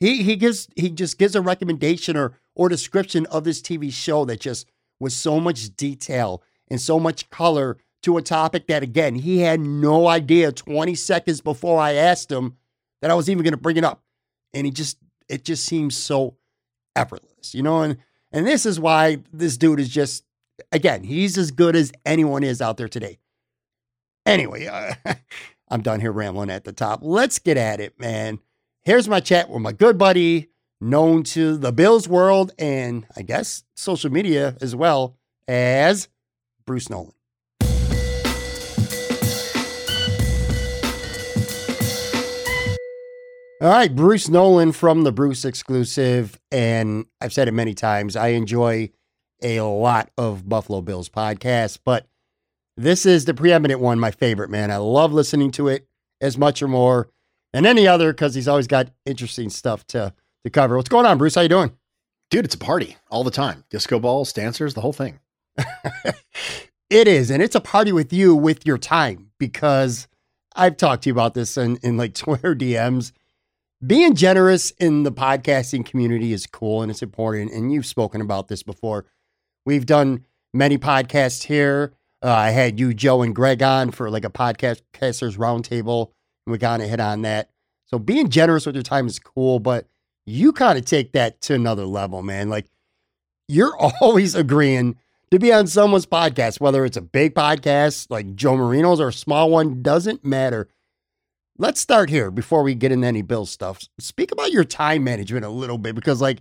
he 0.00 0.22
he 0.22 0.36
gives 0.36 0.68
he 0.76 0.90
just 0.90 1.18
gives 1.18 1.34
a 1.34 1.40
recommendation 1.40 2.16
or 2.16 2.38
or 2.54 2.68
description 2.68 3.26
of 3.26 3.44
this 3.44 3.62
TV 3.62 3.92
show 3.92 4.24
that 4.24 4.40
just 4.40 4.66
with 4.98 5.12
so 5.12 5.38
much 5.38 5.76
detail 5.76 6.42
and 6.68 6.80
so 6.80 6.98
much 6.98 7.30
color 7.30 7.76
to 8.02 8.16
a 8.16 8.22
topic 8.22 8.66
that 8.66 8.82
again 8.82 9.14
he 9.14 9.38
had 9.38 9.60
no 9.60 10.08
idea 10.08 10.50
20 10.52 10.94
seconds 10.94 11.40
before 11.40 11.80
I 11.80 11.92
asked 11.92 12.30
him 12.32 12.56
that 13.00 13.10
I 13.10 13.14
was 13.14 13.28
even 13.30 13.42
going 13.42 13.52
to 13.52 13.58
bring 13.58 13.76
it 13.76 13.84
up. 13.84 14.02
And 14.52 14.66
he 14.66 14.72
just, 14.72 14.98
it 15.28 15.44
just 15.44 15.64
seems 15.64 15.96
so 15.96 16.36
effortless, 16.96 17.54
you 17.54 17.62
know? 17.62 17.82
And, 17.82 17.98
and 18.32 18.46
this 18.46 18.66
is 18.66 18.80
why 18.80 19.18
this 19.32 19.56
dude 19.56 19.80
is 19.80 19.88
just, 19.88 20.24
again, 20.72 21.04
he's 21.04 21.38
as 21.38 21.50
good 21.50 21.76
as 21.76 21.92
anyone 22.04 22.42
is 22.42 22.60
out 22.60 22.76
there 22.76 22.88
today. 22.88 23.18
Anyway, 24.26 24.66
uh, 24.66 24.94
I'm 25.68 25.82
done 25.82 26.00
here 26.00 26.12
rambling 26.12 26.50
at 26.50 26.64
the 26.64 26.72
top. 26.72 27.00
Let's 27.02 27.38
get 27.38 27.56
at 27.56 27.80
it, 27.80 27.98
man. 27.98 28.40
Here's 28.82 29.08
my 29.08 29.20
chat 29.20 29.50
with 29.50 29.62
my 29.62 29.72
good 29.72 29.98
buddy, 29.98 30.48
known 30.80 31.22
to 31.22 31.56
the 31.56 31.72
Bills 31.72 32.08
world 32.08 32.52
and 32.58 33.06
I 33.16 33.22
guess 33.22 33.64
social 33.74 34.10
media 34.10 34.56
as 34.60 34.74
well 34.74 35.18
as 35.46 36.08
Bruce 36.64 36.88
Nolan. 36.88 37.12
All 43.60 43.68
right, 43.70 43.92
Bruce 43.92 44.28
Nolan 44.28 44.70
from 44.70 45.02
the 45.02 45.10
Bruce 45.10 45.44
exclusive. 45.44 46.38
And 46.52 47.06
I've 47.20 47.32
said 47.32 47.48
it 47.48 47.52
many 47.52 47.74
times, 47.74 48.14
I 48.14 48.28
enjoy 48.28 48.90
a 49.42 49.60
lot 49.60 50.10
of 50.18 50.48
Buffalo 50.48 50.80
Bills 50.80 51.08
podcasts, 51.08 51.78
but 51.82 52.06
this 52.76 53.04
is 53.04 53.24
the 53.24 53.34
preeminent 53.34 53.80
one, 53.80 53.98
my 53.98 54.10
favorite, 54.10 54.50
man. 54.50 54.70
I 54.70 54.76
love 54.76 55.12
listening 55.12 55.50
to 55.52 55.68
it 55.68 55.88
as 56.20 56.38
much 56.38 56.62
or 56.62 56.68
more 56.68 57.08
than 57.52 57.66
any 57.66 57.86
other 57.86 58.12
because 58.12 58.34
he's 58.34 58.48
always 58.48 58.66
got 58.66 58.90
interesting 59.04 59.50
stuff 59.50 59.86
to, 59.88 60.12
to 60.44 60.50
cover. 60.50 60.76
What's 60.76 60.88
going 60.88 61.06
on, 61.06 61.18
Bruce? 61.18 61.34
How 61.34 61.40
you 61.40 61.48
doing? 61.48 61.72
Dude, 62.30 62.44
it's 62.44 62.54
a 62.54 62.58
party 62.58 62.96
all 63.10 63.24
the 63.24 63.30
time. 63.30 63.64
Disco 63.70 63.98
balls, 63.98 64.32
dancers, 64.32 64.74
the 64.74 64.80
whole 64.80 64.92
thing. 64.92 65.18
it 66.90 67.08
is. 67.08 67.30
And 67.30 67.42
it's 67.42 67.56
a 67.56 67.60
party 67.60 67.90
with 67.90 68.12
you 68.12 68.34
with 68.34 68.66
your 68.66 68.78
time 68.78 69.30
because 69.38 70.08
I've 70.54 70.76
talked 70.76 71.04
to 71.04 71.08
you 71.08 71.14
about 71.14 71.34
this 71.34 71.56
in, 71.56 71.78
in 71.82 71.96
like 71.96 72.14
Twitter 72.14 72.54
DMs 72.54 73.12
being 73.84 74.14
generous 74.14 74.72
in 74.72 75.04
the 75.04 75.12
podcasting 75.12 75.86
community 75.86 76.32
is 76.32 76.46
cool 76.46 76.82
and 76.82 76.90
it's 76.90 77.02
important. 77.02 77.52
And 77.52 77.72
you've 77.72 77.86
spoken 77.86 78.20
about 78.20 78.48
this 78.48 78.62
before. 78.62 79.06
We've 79.68 79.84
done 79.84 80.24
many 80.54 80.78
podcasts 80.78 81.42
here. 81.42 81.92
Uh, 82.24 82.32
I 82.32 82.52
had 82.52 82.80
you, 82.80 82.94
Joe, 82.94 83.20
and 83.20 83.34
Greg 83.34 83.62
on 83.62 83.90
for 83.90 84.08
like 84.08 84.24
a 84.24 84.30
podcasters 84.30 85.36
roundtable. 85.36 86.08
And 86.46 86.52
we 86.52 86.56
kind 86.56 86.82
of 86.82 86.88
hit 86.88 87.00
on 87.00 87.20
that. 87.20 87.50
So 87.84 87.98
being 87.98 88.30
generous 88.30 88.64
with 88.64 88.76
your 88.76 88.82
time 88.82 89.06
is 89.06 89.18
cool, 89.18 89.58
but 89.58 89.86
you 90.24 90.54
kind 90.54 90.78
of 90.78 90.86
take 90.86 91.12
that 91.12 91.42
to 91.42 91.54
another 91.54 91.84
level, 91.84 92.22
man. 92.22 92.48
Like 92.48 92.64
you're 93.46 93.76
always 94.00 94.34
agreeing 94.34 94.96
to 95.30 95.38
be 95.38 95.52
on 95.52 95.66
someone's 95.66 96.06
podcast, 96.06 96.62
whether 96.62 96.86
it's 96.86 96.96
a 96.96 97.02
big 97.02 97.34
podcast 97.34 98.06
like 98.08 98.34
Joe 98.36 98.56
Marino's 98.56 99.00
or 99.00 99.08
a 99.08 99.12
small 99.12 99.50
one, 99.50 99.82
doesn't 99.82 100.24
matter 100.24 100.66
let's 101.58 101.80
start 101.80 102.08
here 102.08 102.30
before 102.30 102.62
we 102.62 102.74
get 102.74 102.90
into 102.90 103.06
any 103.06 103.20
bill 103.20 103.44
stuff. 103.44 103.80
Speak 103.98 104.32
about 104.32 104.50
your 104.50 104.64
time 104.64 105.04
management 105.04 105.44
a 105.44 105.50
little 105.50 105.76
bit 105.76 105.94
because, 105.94 106.22
like, 106.22 106.38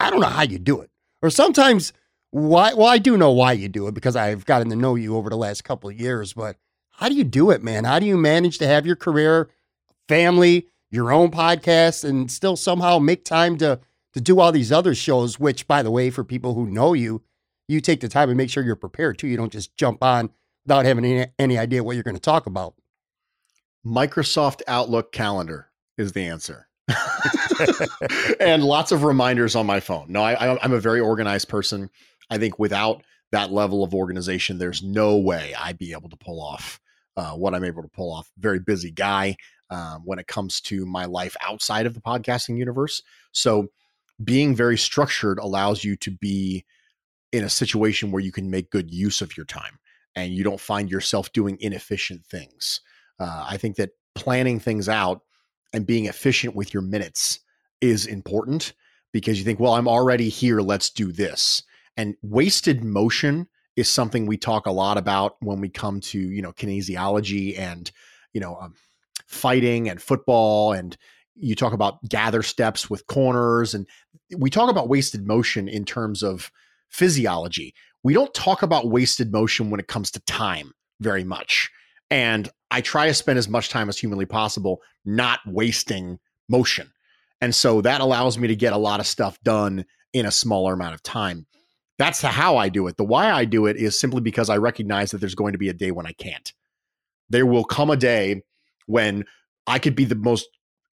I 0.00 0.10
don't 0.10 0.20
know 0.20 0.26
how 0.26 0.42
you 0.42 0.58
do 0.58 0.80
it. 0.80 0.90
Or 1.22 1.30
sometimes 1.30 1.92
why 2.32 2.72
well, 2.74 2.88
I 2.88 2.98
do 2.98 3.16
know 3.16 3.30
why 3.30 3.52
you 3.52 3.68
do 3.68 3.86
it 3.86 3.94
because 3.94 4.16
I've 4.16 4.44
gotten 4.46 4.70
to 4.70 4.76
know 4.76 4.94
you 4.94 5.16
over 5.16 5.30
the 5.30 5.36
last 5.36 5.64
couple 5.64 5.90
of 5.90 6.00
years, 6.00 6.32
but 6.32 6.56
how 6.90 7.08
do 7.08 7.14
you 7.14 7.24
do 7.24 7.50
it, 7.50 7.62
man? 7.62 7.84
How 7.84 7.98
do 7.98 8.06
you 8.06 8.16
manage 8.16 8.58
to 8.58 8.66
have 8.66 8.86
your 8.86 8.96
career, 8.96 9.50
family, 10.08 10.66
your 10.90 11.12
own 11.12 11.30
podcast, 11.30 12.04
and 12.04 12.30
still 12.30 12.56
somehow 12.56 12.98
make 12.98 13.24
time 13.24 13.58
to 13.58 13.80
to 14.14 14.20
do 14.20 14.40
all 14.40 14.50
these 14.50 14.72
other 14.72 14.94
shows, 14.94 15.38
which 15.38 15.68
by 15.68 15.82
the 15.82 15.90
way, 15.90 16.10
for 16.10 16.24
people 16.24 16.54
who 16.54 16.66
know 16.66 16.94
you, 16.94 17.22
you 17.68 17.80
take 17.80 18.00
the 18.00 18.08
time 18.08 18.28
and 18.28 18.36
make 18.36 18.50
sure 18.50 18.62
you're 18.62 18.76
prepared 18.76 19.18
too. 19.18 19.26
You 19.26 19.36
don't 19.36 19.52
just 19.52 19.76
jump 19.76 20.02
on 20.02 20.30
without 20.64 20.84
having 20.84 21.04
any, 21.04 21.26
any 21.38 21.58
idea 21.58 21.84
what 21.84 21.96
you're 21.96 22.02
going 22.02 22.16
to 22.16 22.20
talk 22.20 22.46
about. 22.46 22.74
Microsoft 23.84 24.62
Outlook 24.68 25.12
calendar 25.12 25.68
is 25.98 26.12
the 26.12 26.26
answer. 26.26 26.68
and 28.40 28.64
lots 28.64 28.92
of 28.92 29.04
reminders 29.04 29.54
on 29.54 29.66
my 29.66 29.80
phone. 29.80 30.06
No, 30.08 30.22
I, 30.22 30.58
I'm 30.62 30.72
a 30.72 30.80
very 30.80 31.00
organized 31.00 31.48
person. 31.48 31.90
I 32.32 32.38
think 32.38 32.58
without 32.58 33.02
that 33.30 33.52
level 33.52 33.84
of 33.84 33.94
organization, 33.94 34.56
there's 34.56 34.82
no 34.82 35.18
way 35.18 35.54
I'd 35.58 35.76
be 35.76 35.92
able 35.92 36.08
to 36.08 36.16
pull 36.16 36.40
off 36.40 36.80
uh, 37.16 37.32
what 37.32 37.54
I'm 37.54 37.62
able 37.62 37.82
to 37.82 37.90
pull 37.90 38.10
off. 38.10 38.30
Very 38.38 38.58
busy 38.58 38.90
guy 38.90 39.36
um, 39.68 40.00
when 40.06 40.18
it 40.18 40.26
comes 40.28 40.62
to 40.62 40.86
my 40.86 41.04
life 41.04 41.36
outside 41.42 41.84
of 41.84 41.92
the 41.92 42.00
podcasting 42.00 42.56
universe. 42.56 43.02
So, 43.32 43.68
being 44.24 44.54
very 44.54 44.78
structured 44.78 45.38
allows 45.38 45.84
you 45.84 45.96
to 45.96 46.10
be 46.10 46.64
in 47.32 47.44
a 47.44 47.50
situation 47.50 48.12
where 48.12 48.22
you 48.22 48.32
can 48.32 48.50
make 48.50 48.70
good 48.70 48.90
use 48.90 49.20
of 49.20 49.36
your 49.36 49.46
time 49.46 49.78
and 50.14 50.32
you 50.32 50.44
don't 50.44 50.60
find 50.60 50.90
yourself 50.90 51.32
doing 51.32 51.58
inefficient 51.60 52.24
things. 52.26 52.80
Uh, 53.18 53.44
I 53.48 53.58
think 53.58 53.76
that 53.76 53.90
planning 54.14 54.58
things 54.58 54.88
out 54.88 55.22
and 55.72 55.86
being 55.86 56.06
efficient 56.06 56.54
with 56.54 56.72
your 56.72 56.82
minutes 56.82 57.40
is 57.80 58.06
important 58.06 58.72
because 59.12 59.38
you 59.38 59.44
think, 59.44 59.60
well, 59.60 59.74
I'm 59.74 59.88
already 59.88 60.28
here. 60.28 60.60
Let's 60.60 60.88
do 60.88 61.12
this. 61.12 61.62
And 61.96 62.16
wasted 62.22 62.82
motion 62.84 63.48
is 63.76 63.88
something 63.88 64.26
we 64.26 64.36
talk 64.36 64.66
a 64.66 64.72
lot 64.72 64.98
about 64.98 65.36
when 65.40 65.60
we 65.60 65.68
come 65.68 66.00
to, 66.00 66.18
you 66.18 66.42
know, 66.42 66.52
kinesiology 66.52 67.58
and, 67.58 67.90
you 68.32 68.40
know, 68.40 68.56
um, 68.56 68.74
fighting 69.26 69.88
and 69.88 70.00
football. 70.00 70.72
And 70.72 70.96
you 71.34 71.54
talk 71.54 71.72
about 71.72 72.02
gather 72.08 72.42
steps 72.42 72.90
with 72.90 73.06
corners. 73.06 73.74
And 73.74 73.86
we 74.36 74.50
talk 74.50 74.70
about 74.70 74.88
wasted 74.88 75.26
motion 75.26 75.68
in 75.68 75.84
terms 75.84 76.22
of 76.22 76.50
physiology. 76.90 77.74
We 78.02 78.14
don't 78.14 78.34
talk 78.34 78.62
about 78.62 78.88
wasted 78.88 79.32
motion 79.32 79.70
when 79.70 79.80
it 79.80 79.88
comes 79.88 80.10
to 80.12 80.20
time 80.20 80.72
very 81.00 81.24
much. 81.24 81.70
And 82.10 82.50
I 82.70 82.82
try 82.82 83.06
to 83.06 83.14
spend 83.14 83.38
as 83.38 83.48
much 83.48 83.70
time 83.70 83.88
as 83.88 83.98
humanly 83.98 84.26
possible 84.26 84.80
not 85.04 85.40
wasting 85.46 86.18
motion. 86.48 86.92
And 87.40 87.54
so 87.54 87.80
that 87.80 88.00
allows 88.00 88.38
me 88.38 88.48
to 88.48 88.56
get 88.56 88.72
a 88.72 88.78
lot 88.78 89.00
of 89.00 89.06
stuff 89.06 89.38
done 89.42 89.84
in 90.12 90.26
a 90.26 90.30
smaller 90.30 90.74
amount 90.74 90.94
of 90.94 91.02
time. 91.02 91.46
That's 91.98 92.20
the 92.20 92.28
how 92.28 92.56
I 92.56 92.68
do 92.68 92.86
it. 92.86 92.96
The 92.96 93.04
why 93.04 93.30
I 93.30 93.44
do 93.44 93.66
it 93.66 93.76
is 93.76 93.98
simply 93.98 94.20
because 94.20 94.50
I 94.50 94.56
recognize 94.56 95.10
that 95.10 95.18
there's 95.18 95.34
going 95.34 95.52
to 95.52 95.58
be 95.58 95.68
a 95.68 95.74
day 95.74 95.90
when 95.90 96.06
I 96.06 96.12
can't. 96.12 96.52
There 97.28 97.46
will 97.46 97.64
come 97.64 97.90
a 97.90 97.96
day 97.96 98.42
when 98.86 99.24
I 99.66 99.78
could 99.78 99.94
be 99.94 100.04
the 100.04 100.14
most 100.14 100.48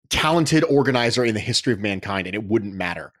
talented 0.08 0.64
organizer 0.64 1.24
in 1.24 1.34
the 1.34 1.40
history 1.40 1.72
of 1.72 1.80
mankind 1.80 2.26
and 2.26 2.34
it 2.34 2.44
wouldn't 2.44 2.74
matter 2.74 3.12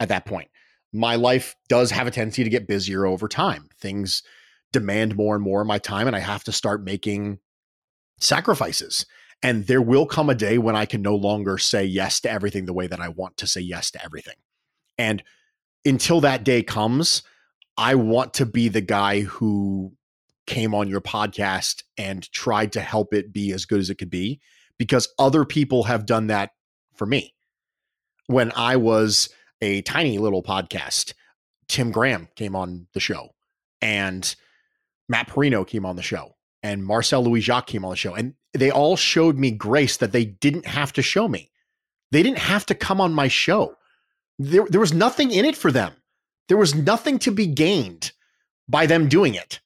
at 0.00 0.08
that 0.08 0.26
point. 0.26 0.48
My 0.92 1.16
life 1.16 1.54
does 1.68 1.90
have 1.90 2.06
a 2.06 2.10
tendency 2.10 2.44
to 2.44 2.50
get 2.50 2.66
busier 2.66 3.06
over 3.06 3.28
time. 3.28 3.68
Things 3.80 4.22
demand 4.72 5.16
more 5.16 5.34
and 5.34 5.44
more 5.44 5.60
of 5.60 5.66
my 5.66 5.78
time 5.78 6.06
and 6.06 6.16
I 6.16 6.20
have 6.20 6.44
to 6.44 6.52
start 6.52 6.84
making 6.84 7.38
sacrifices. 8.20 9.06
And 9.42 9.66
there 9.66 9.82
will 9.82 10.06
come 10.06 10.28
a 10.28 10.34
day 10.34 10.58
when 10.58 10.74
I 10.74 10.86
can 10.86 11.02
no 11.02 11.14
longer 11.14 11.58
say 11.58 11.84
yes 11.84 12.20
to 12.20 12.30
everything 12.30 12.64
the 12.64 12.72
way 12.72 12.86
that 12.86 13.00
I 13.00 13.08
want 13.08 13.36
to 13.38 13.46
say 13.46 13.60
yes 13.60 13.90
to 13.92 14.04
everything. 14.04 14.34
And 14.96 15.22
until 15.88 16.20
that 16.20 16.44
day 16.44 16.62
comes, 16.62 17.22
I 17.76 17.94
want 17.94 18.34
to 18.34 18.46
be 18.46 18.68
the 18.68 18.80
guy 18.80 19.20
who 19.20 19.92
came 20.46 20.74
on 20.74 20.88
your 20.88 21.00
podcast 21.00 21.82
and 21.96 22.30
tried 22.32 22.72
to 22.72 22.80
help 22.80 23.14
it 23.14 23.32
be 23.32 23.52
as 23.52 23.64
good 23.64 23.80
as 23.80 23.90
it 23.90 23.96
could 23.96 24.10
be 24.10 24.40
because 24.78 25.08
other 25.18 25.44
people 25.44 25.84
have 25.84 26.06
done 26.06 26.28
that 26.28 26.50
for 26.94 27.06
me. 27.06 27.34
When 28.26 28.52
I 28.54 28.76
was 28.76 29.30
a 29.60 29.82
tiny 29.82 30.18
little 30.18 30.42
podcast, 30.42 31.14
Tim 31.68 31.90
Graham 31.90 32.28
came 32.36 32.54
on 32.54 32.86
the 32.92 33.00
show 33.00 33.30
and 33.80 34.34
Matt 35.08 35.28
Parrino 35.28 35.66
came 35.66 35.86
on 35.86 35.96
the 35.96 36.02
show 36.02 36.34
and 36.62 36.84
Marcel 36.84 37.22
Louis 37.22 37.40
Jacques 37.40 37.66
came 37.66 37.84
on 37.84 37.90
the 37.90 37.96
show. 37.96 38.14
And 38.14 38.34
they 38.52 38.70
all 38.70 38.96
showed 38.96 39.36
me 39.36 39.50
grace 39.50 39.96
that 39.98 40.12
they 40.12 40.24
didn't 40.24 40.66
have 40.66 40.92
to 40.94 41.02
show 41.02 41.28
me. 41.28 41.50
They 42.10 42.22
didn't 42.22 42.38
have 42.38 42.66
to 42.66 42.74
come 42.74 43.00
on 43.00 43.12
my 43.12 43.28
show. 43.28 43.76
There, 44.38 44.66
there 44.68 44.80
was 44.80 44.92
nothing 44.92 45.30
in 45.30 45.44
it 45.44 45.56
for 45.56 45.72
them. 45.72 45.92
There 46.48 46.56
was 46.56 46.74
nothing 46.74 47.18
to 47.20 47.30
be 47.30 47.46
gained 47.46 48.12
by 48.68 48.86
them 48.86 49.08
doing 49.08 49.34
it. 49.34 49.60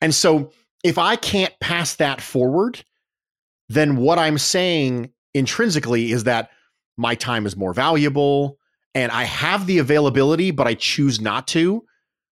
And 0.00 0.14
so 0.14 0.52
if 0.84 0.98
I 0.98 1.16
can't 1.16 1.52
pass 1.60 1.96
that 1.96 2.20
forward, 2.20 2.84
then 3.68 3.96
what 3.96 4.18
I'm 4.18 4.38
saying 4.38 5.10
intrinsically 5.34 6.12
is 6.12 6.24
that 6.24 6.50
my 6.96 7.14
time 7.14 7.46
is 7.46 7.56
more 7.56 7.72
valuable 7.72 8.58
and 8.94 9.12
I 9.12 9.24
have 9.24 9.66
the 9.66 9.78
availability, 9.78 10.50
but 10.50 10.66
I 10.66 10.74
choose 10.74 11.20
not 11.20 11.46
to 11.48 11.84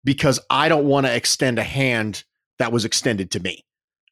because 0.04 0.40
I 0.50 0.70
don't 0.70 0.86
want 0.86 1.06
to 1.06 1.16
extend 1.16 1.60
a 1.60 1.64
hand 1.64 2.24
that 2.58 2.72
was 2.72 2.86
extended 2.86 3.32
to 3.32 3.40
me. 3.40 3.64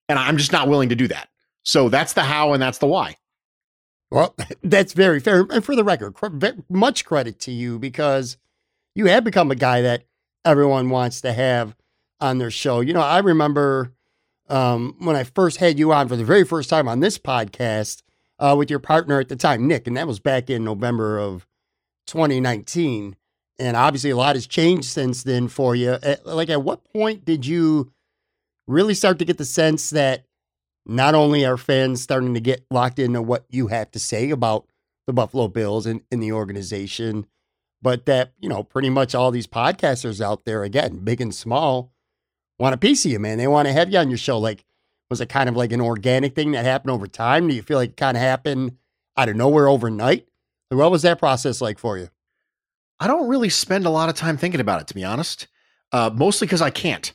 And 0.07 0.17
I'm 0.19 0.37
just 0.37 0.51
not 0.51 0.67
willing 0.67 0.89
to 0.89 0.95
do 0.95 1.07
that. 1.07 1.29
So 1.63 1.89
that's 1.89 2.13
the 2.13 2.23
how 2.23 2.53
and 2.53 2.61
that's 2.61 2.77
the 2.77 2.87
why. 2.87 3.15
Well, 4.11 4.35
that's 4.63 4.93
very 4.93 5.19
fair. 5.19 5.45
And 5.51 5.63
for 5.63 5.75
the 5.75 5.83
record, 5.83 6.15
much 6.69 7.05
credit 7.05 7.39
to 7.41 7.51
you 7.51 7.79
because 7.79 8.37
you 8.95 9.05
have 9.05 9.23
become 9.23 9.51
a 9.51 9.55
guy 9.55 9.81
that 9.81 10.03
everyone 10.45 10.89
wants 10.89 11.21
to 11.21 11.33
have 11.33 11.75
on 12.19 12.37
their 12.37 12.51
show. 12.51 12.79
You 12.79 12.93
know, 12.93 13.01
I 13.01 13.19
remember 13.19 13.91
um, 14.49 14.95
when 14.99 15.15
I 15.15 15.23
first 15.23 15.57
had 15.57 15.77
you 15.77 15.91
on 15.93 16.07
for 16.07 16.15
the 16.15 16.23
very 16.25 16.43
first 16.43 16.69
time 16.69 16.87
on 16.87 16.99
this 16.99 17.17
podcast 17.17 18.01
uh, 18.39 18.55
with 18.57 18.69
your 18.69 18.79
partner 18.79 19.19
at 19.19 19.29
the 19.29 19.35
time, 19.35 19.67
Nick, 19.67 19.87
and 19.87 19.97
that 19.97 20.07
was 20.07 20.19
back 20.19 20.49
in 20.49 20.63
November 20.63 21.19
of 21.19 21.45
2019. 22.07 23.15
And 23.59 23.75
obviously, 23.75 24.11
a 24.11 24.15
lot 24.15 24.35
has 24.35 24.45
changed 24.45 24.85
since 24.87 25.23
then 25.23 25.47
for 25.47 25.75
you. 25.75 25.97
At, 26.03 26.25
like, 26.25 26.49
at 26.49 26.63
what 26.63 26.83
point 26.93 27.25
did 27.25 27.45
you 27.45 27.91
really 28.67 28.93
start 28.93 29.19
to 29.19 29.25
get 29.25 29.37
the 29.37 29.45
sense 29.45 29.89
that 29.91 30.25
not 30.87 31.15
only 31.15 31.45
are 31.45 31.57
fans 31.57 32.01
starting 32.01 32.33
to 32.33 32.39
get 32.39 32.65
locked 32.71 32.97
into 32.97 33.21
what 33.21 33.45
you 33.49 33.67
have 33.67 33.91
to 33.91 33.99
say 33.99 34.29
about 34.29 34.65
the 35.05 35.13
Buffalo 35.13 35.47
Bills 35.47 35.85
and, 35.85 36.01
and 36.11 36.23
the 36.23 36.31
organization, 36.31 37.27
but 37.81 38.05
that, 38.05 38.33
you 38.39 38.49
know, 38.49 38.63
pretty 38.63 38.89
much 38.89 39.13
all 39.13 39.29
these 39.29 39.47
podcasters 39.47 40.21
out 40.21 40.45
there, 40.45 40.63
again, 40.63 40.99
big 40.99 41.21
and 41.21 41.35
small, 41.35 41.91
want 42.57 42.73
a 42.73 42.77
piece 42.77 43.05
of 43.05 43.11
you, 43.11 43.19
man. 43.19 43.37
They 43.37 43.47
want 43.47 43.67
to 43.67 43.73
have 43.73 43.91
you 43.91 43.99
on 43.99 44.09
your 44.09 44.17
show. 44.17 44.37
Like, 44.37 44.65
was 45.09 45.21
it 45.21 45.29
kind 45.29 45.49
of 45.49 45.55
like 45.55 45.71
an 45.71 45.81
organic 45.81 46.35
thing 46.35 46.51
that 46.53 46.65
happened 46.65 46.91
over 46.91 47.07
time? 47.07 47.47
Do 47.47 47.53
you 47.53 47.61
feel 47.61 47.77
like 47.77 47.91
it 47.91 47.97
kind 47.97 48.17
of 48.17 48.23
happened 48.23 48.77
out 49.15 49.29
of 49.29 49.35
nowhere 49.35 49.67
overnight? 49.67 50.27
What 50.69 50.91
was 50.91 51.03
that 51.03 51.19
process 51.19 51.61
like 51.61 51.79
for 51.79 51.97
you? 51.97 52.09
I 52.99 53.07
don't 53.07 53.27
really 53.27 53.49
spend 53.49 53.85
a 53.85 53.91
lot 53.91 54.09
of 54.09 54.15
time 54.15 54.37
thinking 54.37 54.59
about 54.59 54.81
it, 54.81 54.87
to 54.87 54.95
be 54.95 55.03
honest. 55.03 55.47
Uh, 55.91 56.09
mostly 56.13 56.47
because 56.47 56.61
I 56.61 56.69
can't. 56.69 57.13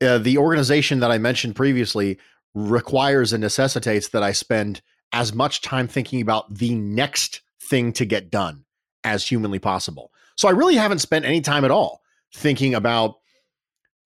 Uh, 0.00 0.16
the 0.16 0.38
organization 0.38 1.00
that 1.00 1.10
I 1.10 1.18
mentioned 1.18 1.56
previously 1.56 2.18
requires 2.54 3.32
and 3.32 3.40
necessitates 3.40 4.08
that 4.08 4.22
I 4.22 4.32
spend 4.32 4.82
as 5.12 5.34
much 5.34 5.60
time 5.60 5.88
thinking 5.88 6.20
about 6.20 6.52
the 6.54 6.74
next 6.74 7.42
thing 7.62 7.92
to 7.94 8.04
get 8.04 8.30
done 8.30 8.64
as 9.04 9.26
humanly 9.26 9.58
possible. 9.58 10.10
So 10.36 10.48
I 10.48 10.52
really 10.52 10.76
haven't 10.76 11.00
spent 11.00 11.24
any 11.24 11.40
time 11.40 11.64
at 11.64 11.70
all 11.70 12.00
thinking 12.34 12.74
about, 12.74 13.16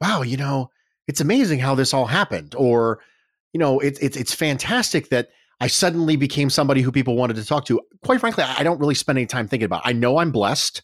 wow, 0.00 0.22
you 0.22 0.36
know, 0.36 0.70
it's 1.06 1.20
amazing 1.20 1.58
how 1.58 1.74
this 1.74 1.92
all 1.92 2.06
happened, 2.06 2.54
or 2.56 3.00
you 3.52 3.58
know, 3.60 3.78
it's 3.80 3.98
it's 4.00 4.16
it's 4.16 4.34
fantastic 4.34 5.10
that 5.10 5.28
I 5.60 5.66
suddenly 5.66 6.16
became 6.16 6.50
somebody 6.50 6.82
who 6.82 6.90
people 6.90 7.16
wanted 7.16 7.36
to 7.36 7.44
talk 7.44 7.66
to. 7.66 7.80
Quite 8.02 8.20
frankly, 8.20 8.44
I 8.44 8.62
don't 8.62 8.80
really 8.80 8.94
spend 8.94 9.18
any 9.18 9.26
time 9.26 9.46
thinking 9.46 9.66
about. 9.66 9.84
It. 9.84 9.90
I 9.90 9.92
know 9.92 10.18
I'm 10.18 10.32
blessed. 10.32 10.82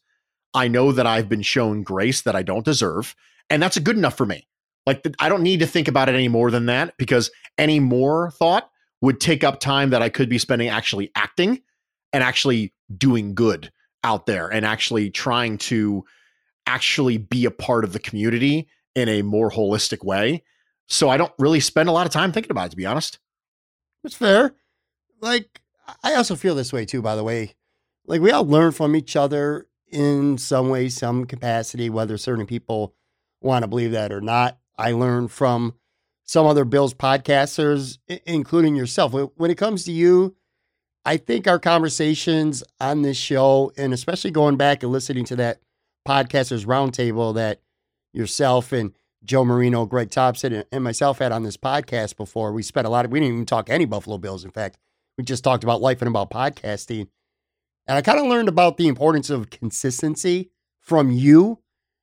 I 0.55 0.69
know 0.69 0.93
that 0.93 1.07
I've 1.07 1.29
been 1.29 1.43
shown 1.43 1.83
grace 1.83 2.23
that 2.23 2.37
I 2.37 2.43
don't 2.43 2.65
deserve, 2.65 3.15
and 3.49 3.63
that's 3.63 3.79
good 3.79 3.97
enough 3.97 4.17
for 4.17 4.27
me. 4.27 4.47
Like 4.87 5.07
I 5.19 5.29
don't 5.29 5.43
need 5.43 5.61
to 5.61 5.67
think 5.67 5.89
about 5.89 6.09
it 6.09 6.15
any 6.15 6.29
more 6.29 6.51
than 6.51 6.67
that 6.67 6.97
because 6.97 7.31
any 7.59 7.81
more 7.81 8.31
thought 8.33 8.71
would 9.01 9.21
take 9.21 9.45
up 9.45 9.61
time 9.61 9.91
that 9.91 10.03
I 10.03 10.09
could 10.09 10.29
be 10.29 10.39
spending 10.39 10.69
actually 10.69 11.11
acting 11.15 11.63
and 12.13 12.23
actually 12.23 12.75
doing 12.97 13.35
good 13.35 13.73
out 14.05 14.27
there 14.27 14.49
and 14.49 14.65
actually 14.65 15.11
trying 15.11 15.59
to 15.59 16.05
actually 16.67 17.19
be 17.19 17.45
a 17.45 17.51
part 17.51 17.85
of 17.85 17.93
the 17.93 17.99
community 17.99 18.69
in 18.95 19.09
a 19.09 19.23
more 19.23 19.51
holistic 19.51 20.05
way. 20.05 20.43
So 20.89 21.09
I 21.09 21.17
don't 21.17 21.33
really 21.39 21.61
spend 21.61 21.89
a 21.89 21.93
lot 21.93 22.07
of 22.07 22.13
time 22.13 22.33
thinking 22.33 22.51
about 22.51 22.67
it, 22.67 22.71
to 22.71 22.77
be 22.77 22.87
honest. 22.87 23.19
It's 24.05 24.15
fair. 24.15 24.55
Like, 25.21 25.61
I 26.03 26.15
also 26.15 26.35
feel 26.35 26.55
this 26.55 26.73
way 26.73 26.85
too, 26.85 27.03
by 27.03 27.17
the 27.17 27.25
way. 27.25 27.55
Like, 28.07 28.21
we 28.21 28.31
all 28.31 28.45
learn 28.45 28.73
from 28.73 28.97
each 28.97 29.15
other 29.17 29.67
in 29.89 30.39
some 30.39 30.69
way, 30.69 30.89
some 30.89 31.27
capacity, 31.27 31.91
whether 31.91 32.17
certain 32.17 32.47
people 32.47 32.95
want 33.41 33.63
to 33.63 33.69
believe 33.69 33.93
that 33.93 34.13
or 34.13 34.21
not. 34.21 34.59
I 34.81 34.93
learned 34.93 35.31
from 35.31 35.75
some 36.25 36.47
other 36.47 36.65
Bills 36.65 36.95
podcasters, 36.95 37.99
including 38.25 38.75
yourself. 38.75 39.13
When 39.13 39.51
it 39.51 39.59
comes 39.59 39.85
to 39.85 39.93
you, 39.93 40.37
I 41.05 41.17
think 41.17 41.47
our 41.47 41.59
conversations 41.59 42.63
on 42.81 43.03
this 43.03 43.17
show, 43.17 43.73
and 43.77 43.93
especially 43.93 44.31
going 44.31 44.57
back 44.57 44.83
and 44.83 44.91
listening 44.91 45.25
to 45.27 45.37
that 45.37 45.61
podcasters 46.09 46.65
roundtable 46.65 47.35
that 47.35 47.61
yourself 48.13 48.73
and 48.73 48.93
Joe 49.23 49.45
Marino, 49.45 49.85
Greg 49.85 50.11
Thompson, 50.11 50.65
and 50.73 50.85
myself 50.85 51.19
had 51.19 51.31
on 51.31 51.43
this 51.43 51.59
podcast 51.59 52.17
before. 52.17 52.53
We 52.53 52.63
spent 52.63 52.87
a 52.87 52.91
lot 52.91 53.05
of, 53.05 53.11
we 53.11 53.21
didn't 53.21 53.35
even 53.35 53.47
talk 53.47 53.69
any 53.69 53.85
Buffalo 53.85 54.17
Bills. 54.17 54.45
In 54.45 54.51
fact, 54.51 54.79
we 55.19 55.25
just 55.25 55.45
talked 55.45 55.63
about 55.63 55.83
life 55.83 56.01
and 56.01 56.09
about 56.09 56.31
podcasting. 56.31 57.09
And 57.87 57.99
I 57.99 58.03
kind 58.03 58.19
of 58.19 58.27
learned 58.27 58.49
about 58.49 58.79
the 58.79 58.89
importance 58.89 59.29
of 59.29 59.51
consistency 59.51 60.51
from 60.81 61.11
you 61.11 61.59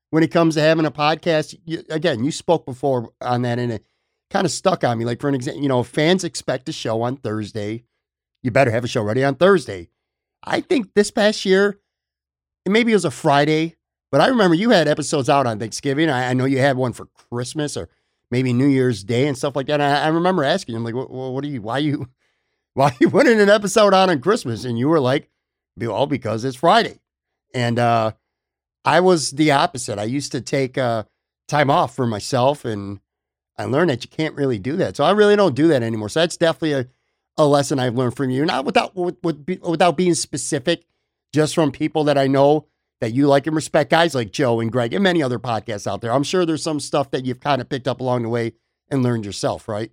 when 0.10 0.24
it 0.24 0.32
comes 0.32 0.56
to 0.56 0.62
having 0.62 0.86
a 0.86 0.92
podcast. 0.92 1.58
You, 1.66 1.84
again, 1.90 2.24
you 2.24 2.32
spoke 2.32 2.66
before 2.66 3.12
on 3.22 3.42
that, 3.44 3.60
and 3.60 3.72
it 3.72 3.86
kind 4.30 4.46
of 4.46 4.52
stuck 4.52 4.84
on 4.84 4.98
me. 4.98 5.06
Like, 5.06 5.22
for 5.22 5.30
an 5.30 5.36
example, 5.36 5.62
you 5.62 5.70
know, 5.70 5.84
fans 5.84 6.24
expect 6.24 6.70
a 6.70 6.74
show 6.74 7.02
on 7.02 7.18
Thursday. 7.18 7.84
You 8.44 8.52
better 8.52 8.72
have 8.72 8.84
a 8.84 8.88
show 8.88 9.02
ready 9.02 9.24
on 9.24 9.36
Thursday. 9.36 9.90
I 10.44 10.62
think 10.62 10.94
this 10.94 11.12
past 11.12 11.46
year, 11.46 11.80
maybe 12.66 12.92
it 12.92 12.96
was 12.96 13.06
a 13.06 13.12
Friday, 13.12 13.76
but 14.12 14.22
I 14.22 14.28
remember 14.28 14.56
you 14.56 14.70
had 14.70 14.88
episodes 14.88 15.30
out 15.30 15.48
on 15.48 15.60
Thanksgiving. 15.60 16.10
I, 16.10 16.30
I 16.30 16.34
know 16.34 16.46
you 16.46 16.60
had 16.60 16.78
one 16.78 16.94
for 16.94 17.08
Christmas 17.32 17.76
or 17.76 17.90
maybe 18.32 18.54
New 18.54 18.68
Year's 18.68 19.04
Day 19.04 19.28
and 19.28 19.38
stuff 19.38 19.56
like 19.56 19.68
that. 19.68 19.82
I, 19.82 20.04
I, 20.04 20.08
remember 20.08 20.44
asking 20.44 20.76
him 20.76 20.84
like, 20.84 20.96
what, 20.96 21.10
what 21.10 21.44
are 21.44 21.48
you? 21.48 21.62
Why 21.62 21.80
you? 21.80 22.10
Why 22.74 22.96
you 23.00 23.10
putting 23.10 23.40
an 23.40 23.50
episode 23.50 23.92
out 23.92 24.12
on 24.12 24.22
Christmas? 24.22 24.64
And 24.64 24.78
you 24.78 24.88
were 24.88 25.00
like, 25.00 25.32
well, 25.78 26.06
because 26.06 26.46
it's 26.46 26.56
Friday. 26.56 27.00
And 27.56 27.80
uh, 27.80 28.12
I 28.88 29.02
was 29.02 29.32
the 29.32 29.52
opposite. 29.52 30.00
I 30.00 30.06
used 30.06 30.32
to 30.32 30.40
take 30.40 30.78
uh, 30.78 31.04
time 31.50 31.70
off 31.70 31.94
for 31.94 32.08
myself, 32.08 32.64
and 32.64 33.02
I 33.58 33.66
learned 33.66 33.90
that 33.90 34.06
you 34.06 34.10
can't 34.10 34.34
really 34.34 34.60
do 34.60 34.78
that. 34.78 34.96
So 34.96 35.04
I 35.04 35.12
really 35.12 35.36
don't 35.36 35.56
do 35.56 35.68
that 35.68 35.84
anymore. 35.84 36.08
So 36.08 36.22
that's 36.22 36.38
definitely 36.38 36.72
a, 36.72 36.88
a 37.38 37.46
lesson 37.46 37.80
I've 37.80 37.96
learned 37.96 38.16
from 38.16 38.30
you. 38.30 38.46
Not 38.46 38.64
without 38.64 38.96
with, 38.96 39.18
with, 39.22 39.60
without 39.62 39.98
being 39.98 40.14
specific, 40.14 40.86
just 41.34 41.54
from 41.54 41.74
people 41.74 42.06
that 42.06 42.18
I 42.18 42.28
know 42.28 42.68
that 43.02 43.12
you 43.12 43.28
like 43.28 43.46
and 43.46 43.58
respect, 43.58 43.92
guys 43.92 44.16
like 44.16 44.32
Joe 44.32 44.62
and 44.62 44.72
Greg 44.72 44.94
and 44.94 45.04
many 45.04 45.22
other 45.22 45.38
podcasts 45.38 45.86
out 45.86 46.00
there. 46.00 46.14
I'm 46.14 46.24
sure 46.24 46.46
there's 46.46 46.64
some 46.64 46.80
stuff 46.80 47.12
that 47.12 47.26
you've 47.26 47.42
kind 47.42 47.60
of 47.60 47.68
picked 47.68 47.90
up 47.90 48.00
along 48.00 48.24
the 48.24 48.30
way 48.30 48.54
and 48.90 49.04
learned 49.04 49.26
yourself, 49.26 49.68
right? 49.68 49.92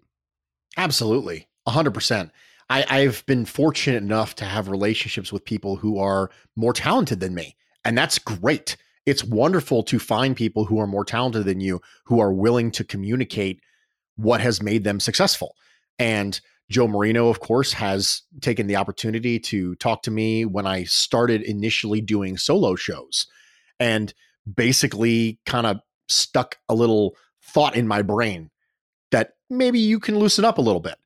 Absolutely. 0.77 1.49
100%. 1.67 2.31
I, 2.71 2.87
I've 2.89 3.27
been 3.27 3.45
fortunate 3.45 4.05
enough 4.05 4.37
to 4.37 4.45
have 4.45 4.69
relationships 4.69 5.33
with 5.33 5.45
people 5.45 5.75
who 5.77 5.99
are 5.99 6.31
more 6.55 6.73
talented 6.73 7.19
than 7.19 7.35
me. 7.35 7.57
And 7.85 7.99
that's 7.99 8.21
great. 8.21 8.77
It's 9.07 9.25
wonderful 9.25 9.83
to 9.85 9.99
find 9.99 10.35
people 10.35 10.65
who 10.65 10.79
are 10.79 10.87
more 10.87 11.05
talented 11.05 11.45
than 11.45 11.61
you, 11.61 11.81
who 12.07 12.21
are 12.21 12.33
willing 12.33 12.71
to 12.73 12.85
communicate 12.85 13.61
what 14.17 14.41
has 14.41 14.63
made 14.63 14.85
them 14.85 15.01
successful. 15.01 15.57
And 15.99 16.41
Joe 16.71 16.89
Marino, 16.89 17.29
of 17.29 17.41
course, 17.41 17.75
has 17.75 18.23
taken 18.41 18.67
the 18.67 18.77
opportunity 18.77 19.39
to 19.39 19.75
talk 19.77 20.03
to 20.03 20.11
me 20.11 20.45
when 20.45 20.67
I 20.67 20.85
started 20.85 21.43
initially 21.43 22.01
doing 22.01 22.39
solo 22.39 22.75
shows 22.75 23.27
and 23.79 24.15
basically 24.53 25.39
kind 25.45 25.67
of 25.67 25.81
stuck 26.09 26.57
a 26.69 26.75
little 26.75 27.17
thought 27.43 27.77
in 27.77 27.87
my 27.87 28.03
brain 28.03 28.51
that 29.11 29.33
maybe 29.51 29.79
you 29.79 30.01
can 30.01 30.19
loosen 30.19 30.45
up 30.45 30.59
a 30.59 30.63
little 30.63 30.81
bit 30.81 30.97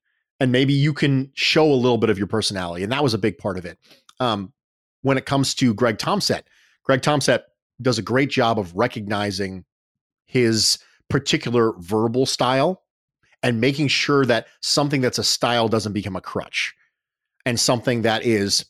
and 0.40 0.52
maybe 0.52 0.72
you 0.72 0.92
can 0.92 1.30
show 1.34 1.64
a 1.70 1.74
little 1.74 1.98
bit 1.98 2.10
of 2.10 2.18
your 2.18 2.26
personality. 2.28 2.84
And 2.84 2.92
that 2.92 3.02
was 3.02 3.14
a 3.14 3.18
big 3.18 3.38
part 3.38 3.58
of 3.58 3.64
it. 3.64 3.78
Um, 4.20 4.52
when 5.02 5.18
it 5.18 5.26
comes 5.26 5.54
to 5.56 5.74
Greg 5.74 5.98
Thompson, 5.98 6.42
Greg 6.84 7.02
Thompson 7.02 7.40
does 7.80 7.98
a 7.98 8.02
great 8.02 8.30
job 8.30 8.58
of 8.58 8.74
recognizing 8.74 9.64
his 10.26 10.78
particular 11.08 11.72
verbal 11.78 12.26
style 12.26 12.82
and 13.42 13.60
making 13.60 13.88
sure 13.88 14.26
that 14.26 14.46
something 14.60 15.00
that's 15.00 15.18
a 15.18 15.24
style 15.24 15.68
doesn't 15.68 15.92
become 15.92 16.16
a 16.16 16.20
crutch 16.20 16.74
and 17.46 17.58
something 17.58 18.02
that 18.02 18.24
is 18.24 18.66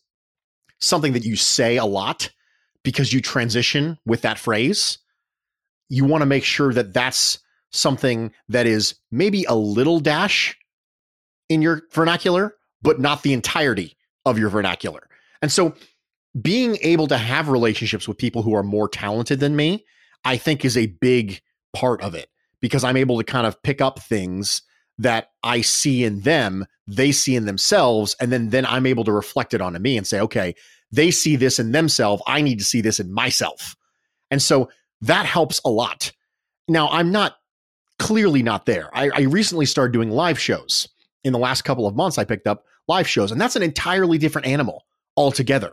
something 0.81 1.12
that 1.14 1.25
you 1.25 1.37
say 1.37 1.77
a 1.77 1.85
lot 1.85 2.31
because 2.85 3.12
you 3.12 3.21
transition 3.21 3.99
with 4.07 4.23
that 4.23 4.38
phrase. 4.38 4.99
You 5.88 6.05
want 6.05 6.23
to 6.23 6.27
make 6.27 6.44
sure 6.44 6.73
that 6.73 6.92
that's 6.92 7.38
something 7.73 8.33
that 8.49 8.66
is 8.66 8.94
maybe 9.11 9.44
a 9.44 9.55
little 9.55 10.01
dash 10.01 10.57
in 11.49 11.62
your 11.62 11.83
vernacular 11.92 12.55
but 12.83 13.01
not 13.01 13.23
the 13.23 13.33
entirety 13.33 13.97
of 14.25 14.38
your 14.38 14.49
vernacular. 14.49 15.09
And 15.42 15.51
so 15.51 15.75
being 16.42 16.79
able 16.83 17.07
to 17.07 17.16
have 17.16 17.48
relationships 17.48 18.07
with 18.07 18.18
people 18.18 18.42
who 18.42 18.55
are 18.55 18.62
more 18.62 18.88
talented 18.88 19.40
than 19.40 19.57
me 19.57 19.85
i 20.24 20.37
think 20.37 20.64
is 20.64 20.77
a 20.77 20.87
big 20.87 21.40
part 21.72 22.03
of 22.03 22.14
it 22.14 22.29
because 22.61 22.85
I'm 22.85 22.96
able 22.96 23.18
to 23.18 23.24
kind 23.24 23.46
of 23.46 23.62
pick 23.62 23.81
up 23.81 24.01
things 24.01 24.62
that 24.98 25.31
I 25.44 25.61
see 25.61 26.05
in 26.05 26.20
them, 26.20 26.66
they 26.87 27.12
see 27.12 27.37
in 27.37 27.46
themselves, 27.46 28.16
and 28.20 28.33
then 28.33 28.51
then 28.51 28.66
I'm 28.66 28.87
able 28.87 29.05
to 29.05 29.12
reflect 29.12 29.55
it 29.55 29.61
onto 29.61 29.79
me 29.79 29.96
and 29.96 30.07
say, 30.07 30.20
okay, 30.20 30.55
they 30.90 31.11
see 31.11 31.37
this 31.37 31.59
in 31.59 31.72
themselves. 31.72 32.22
I 32.27 32.40
need 32.40 32.59
to 32.59 32.64
see 32.64 32.81
this 32.81 32.98
in 32.98 33.12
myself. 33.12 33.77
And 34.31 34.42
so 34.42 34.70
that 35.03 35.27
helps 35.27 35.61
a 35.64 35.70
lot. 35.70 36.12
Now, 36.66 36.88
I'm 36.88 37.12
not 37.12 37.37
clearly 37.98 38.42
not 38.42 38.66
there. 38.66 38.90
I, 38.92 39.11
I 39.11 39.20
recently 39.22 39.66
started 39.66 39.92
doing 39.92 40.11
live 40.11 40.38
shows. 40.38 40.88
In 41.24 41.33
the 41.33 41.38
last 41.38 41.62
couple 41.62 41.87
of 41.87 41.96
months, 41.96 42.16
I 42.16 42.24
picked 42.24 42.46
up 42.46 42.64
live 42.87 43.09
shows, 43.09 43.33
and 43.33 43.40
that's 43.40 43.57
an 43.57 43.62
entirely 43.62 44.18
different 44.18 44.46
animal 44.46 44.87
altogether. 45.16 45.72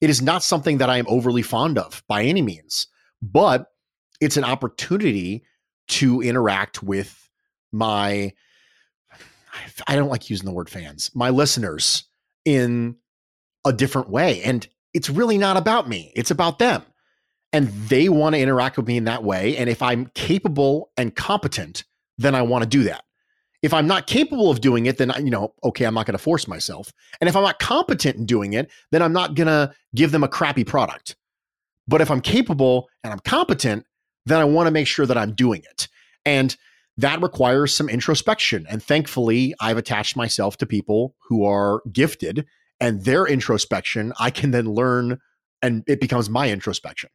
It 0.00 0.10
is 0.10 0.20
not 0.20 0.42
something 0.42 0.78
that 0.78 0.90
I 0.90 0.98
am 0.98 1.06
overly 1.08 1.42
fond 1.42 1.78
of 1.78 2.02
by 2.08 2.24
any 2.24 2.42
means, 2.42 2.86
but 3.22 3.66
it's 4.20 4.36
an 4.36 4.44
opportunity 4.44 5.44
to 5.88 6.20
interact 6.20 6.82
with 6.82 7.28
my 7.72 8.32
I 9.86 9.96
don't 9.96 10.08
like 10.08 10.30
using 10.30 10.46
the 10.46 10.52
word 10.52 10.68
fans, 10.68 11.10
my 11.14 11.30
listeners 11.30 12.04
in 12.44 12.96
a 13.64 13.72
different 13.72 14.10
way. 14.10 14.42
And 14.42 14.66
it's 14.92 15.08
really 15.08 15.38
not 15.38 15.56
about 15.56 15.88
me, 15.88 16.12
it's 16.14 16.30
about 16.30 16.58
them. 16.58 16.82
And 17.52 17.68
they 17.88 18.08
want 18.08 18.34
to 18.34 18.40
interact 18.40 18.76
with 18.76 18.88
me 18.88 18.96
in 18.96 19.04
that 19.04 19.22
way. 19.22 19.56
And 19.56 19.70
if 19.70 19.80
I'm 19.80 20.06
capable 20.14 20.90
and 20.96 21.14
competent, 21.14 21.84
then 22.18 22.34
I 22.34 22.42
want 22.42 22.64
to 22.64 22.68
do 22.68 22.82
that. 22.84 23.04
If 23.64 23.72
I'm 23.72 23.86
not 23.86 24.06
capable 24.06 24.50
of 24.50 24.60
doing 24.60 24.84
it, 24.84 24.98
then 24.98 25.10
I, 25.10 25.18
you 25.20 25.30
know, 25.30 25.54
okay, 25.64 25.86
I'm 25.86 25.94
not 25.94 26.04
going 26.04 26.12
to 26.18 26.22
force 26.22 26.46
myself. 26.46 26.92
And 27.18 27.30
if 27.30 27.34
I'm 27.34 27.42
not 27.42 27.58
competent 27.58 28.16
in 28.16 28.26
doing 28.26 28.52
it, 28.52 28.70
then 28.92 29.00
I'm 29.00 29.14
not 29.14 29.34
going 29.34 29.46
to 29.46 29.72
give 29.94 30.12
them 30.12 30.22
a 30.22 30.28
crappy 30.28 30.64
product. 30.64 31.16
But 31.88 32.02
if 32.02 32.10
I'm 32.10 32.20
capable 32.20 32.90
and 33.02 33.10
I'm 33.10 33.20
competent, 33.20 33.86
then 34.26 34.38
I 34.38 34.44
want 34.44 34.66
to 34.66 34.70
make 34.70 34.86
sure 34.86 35.06
that 35.06 35.16
I'm 35.16 35.32
doing 35.32 35.62
it. 35.70 35.88
And 36.26 36.54
that 36.98 37.22
requires 37.22 37.74
some 37.74 37.88
introspection. 37.88 38.66
And 38.68 38.82
thankfully, 38.82 39.54
I've 39.60 39.78
attached 39.78 40.14
myself 40.14 40.58
to 40.58 40.66
people 40.66 41.14
who 41.26 41.46
are 41.46 41.80
gifted 41.90 42.44
and 42.80 43.02
their 43.06 43.26
introspection, 43.26 44.12
I 44.20 44.28
can 44.28 44.50
then 44.50 44.66
learn 44.66 45.20
and 45.62 45.84
it 45.86 46.02
becomes 46.02 46.28
my 46.28 46.50
introspection. 46.50 47.08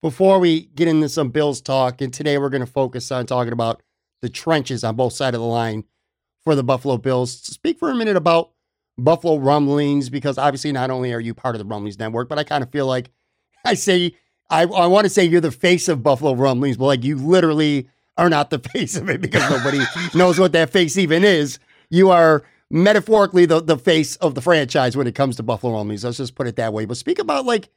Before 0.00 0.38
we 0.38 0.66
get 0.76 0.86
into 0.86 1.08
some 1.08 1.30
Bills 1.30 1.60
talk, 1.60 2.00
and 2.00 2.14
today 2.14 2.38
we're 2.38 2.50
going 2.50 2.64
to 2.64 2.72
focus 2.72 3.10
on 3.10 3.26
talking 3.26 3.52
about 3.52 3.82
the 4.22 4.28
trenches 4.28 4.82
on 4.82 4.96
both 4.96 5.12
sides 5.12 5.34
of 5.34 5.40
the 5.40 5.46
line 5.46 5.84
for 6.44 6.54
the 6.54 6.64
Buffalo 6.64 6.96
Bills. 6.96 7.32
Speak 7.32 7.78
for 7.78 7.90
a 7.90 7.94
minute 7.94 8.16
about 8.16 8.52
Buffalo 8.96 9.38
Rumblings, 9.38 10.08
because 10.08 10.38
obviously 10.38 10.72
not 10.72 10.90
only 10.90 11.12
are 11.12 11.20
you 11.20 11.34
part 11.34 11.54
of 11.54 11.58
the 11.58 11.64
Rumblings 11.66 11.98
Network, 11.98 12.28
but 12.28 12.38
I 12.38 12.44
kind 12.44 12.62
of 12.62 12.70
feel 12.70 12.86
like 12.86 13.10
I 13.64 13.74
say 13.74 14.16
I, 14.50 14.62
I 14.62 14.86
want 14.86 15.06
to 15.06 15.10
say 15.10 15.24
you're 15.24 15.40
the 15.40 15.50
face 15.50 15.88
of 15.88 16.02
Buffalo 16.02 16.34
Rumblings, 16.34 16.76
but 16.76 16.86
like 16.86 17.04
you 17.04 17.16
literally 17.16 17.88
are 18.16 18.28
not 18.28 18.50
the 18.50 18.58
face 18.70 18.96
of 18.96 19.08
it 19.10 19.20
because 19.20 19.48
nobody 19.50 19.80
knows 20.14 20.38
what 20.38 20.52
that 20.52 20.70
face 20.70 20.96
even 20.96 21.24
is. 21.24 21.58
You 21.90 22.10
are 22.10 22.42
metaphorically 22.70 23.44
the, 23.46 23.60
the 23.60 23.76
face 23.76 24.16
of 24.16 24.34
the 24.34 24.40
franchise 24.40 24.96
when 24.96 25.06
it 25.06 25.14
comes 25.14 25.36
to 25.36 25.42
Buffalo 25.42 25.74
Rumblings. 25.74 26.04
Let's 26.04 26.18
just 26.18 26.34
put 26.34 26.46
it 26.46 26.56
that 26.56 26.72
way. 26.72 26.84
But 26.84 26.96
speak 26.96 27.18
about 27.18 27.44
like 27.44 27.68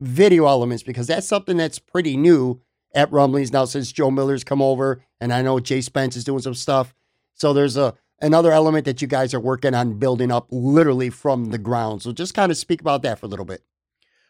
video 0.00 0.46
elements 0.46 0.82
because 0.82 1.06
that's 1.06 1.26
something 1.26 1.56
that's 1.56 1.78
pretty 1.78 2.16
new 2.16 2.60
at 2.96 3.12
Rumblings 3.12 3.52
now 3.52 3.66
since 3.66 3.92
Joe 3.92 4.10
Miller's 4.10 4.42
come 4.42 4.62
over, 4.62 5.04
and 5.20 5.32
I 5.32 5.42
know 5.42 5.60
Jay 5.60 5.80
Spence 5.80 6.16
is 6.16 6.24
doing 6.24 6.42
some 6.42 6.54
stuff. 6.54 6.94
So 7.34 7.52
there's 7.52 7.76
a 7.76 7.94
another 8.20 8.50
element 8.50 8.86
that 8.86 9.02
you 9.02 9.06
guys 9.06 9.34
are 9.34 9.40
working 9.40 9.74
on 9.74 9.98
building 9.98 10.32
up 10.32 10.48
literally 10.50 11.10
from 11.10 11.50
the 11.50 11.58
ground. 11.58 12.02
So 12.02 12.12
just 12.12 12.34
kind 12.34 12.50
of 12.50 12.56
speak 12.56 12.80
about 12.80 13.02
that 13.02 13.18
for 13.18 13.26
a 13.26 13.28
little 13.28 13.44
bit. 13.44 13.62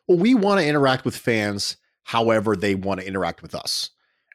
Well, 0.08 0.18
we 0.18 0.34
want 0.34 0.60
to 0.60 0.66
interact 0.66 1.04
with 1.04 1.16
fans 1.16 1.76
however 2.02 2.56
they 2.56 2.74
want 2.74 3.00
to 3.00 3.06
interact 3.06 3.42
with 3.42 3.54
us. 3.54 3.90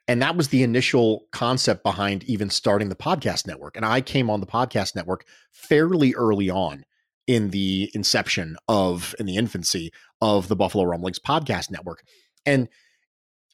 And 0.08 0.20
that 0.20 0.36
was 0.36 0.48
the 0.48 0.62
initial 0.62 1.26
concept 1.30 1.84
behind 1.84 2.24
even 2.24 2.50
starting 2.50 2.88
the 2.88 2.96
podcast 2.96 3.46
network. 3.46 3.76
And 3.76 3.86
I 3.86 4.00
came 4.00 4.28
on 4.28 4.40
the 4.40 4.46
podcast 4.46 4.96
network 4.96 5.24
fairly 5.52 6.12
early 6.14 6.50
on 6.50 6.84
in 7.26 7.50
the 7.50 7.90
inception 7.94 8.56
of, 8.68 9.14
in 9.18 9.26
the 9.26 9.36
infancy 9.36 9.92
of 10.20 10.48
the 10.48 10.56
Buffalo 10.56 10.84
Rumblings 10.84 11.20
podcast 11.20 11.70
network. 11.70 12.02
And 12.44 12.68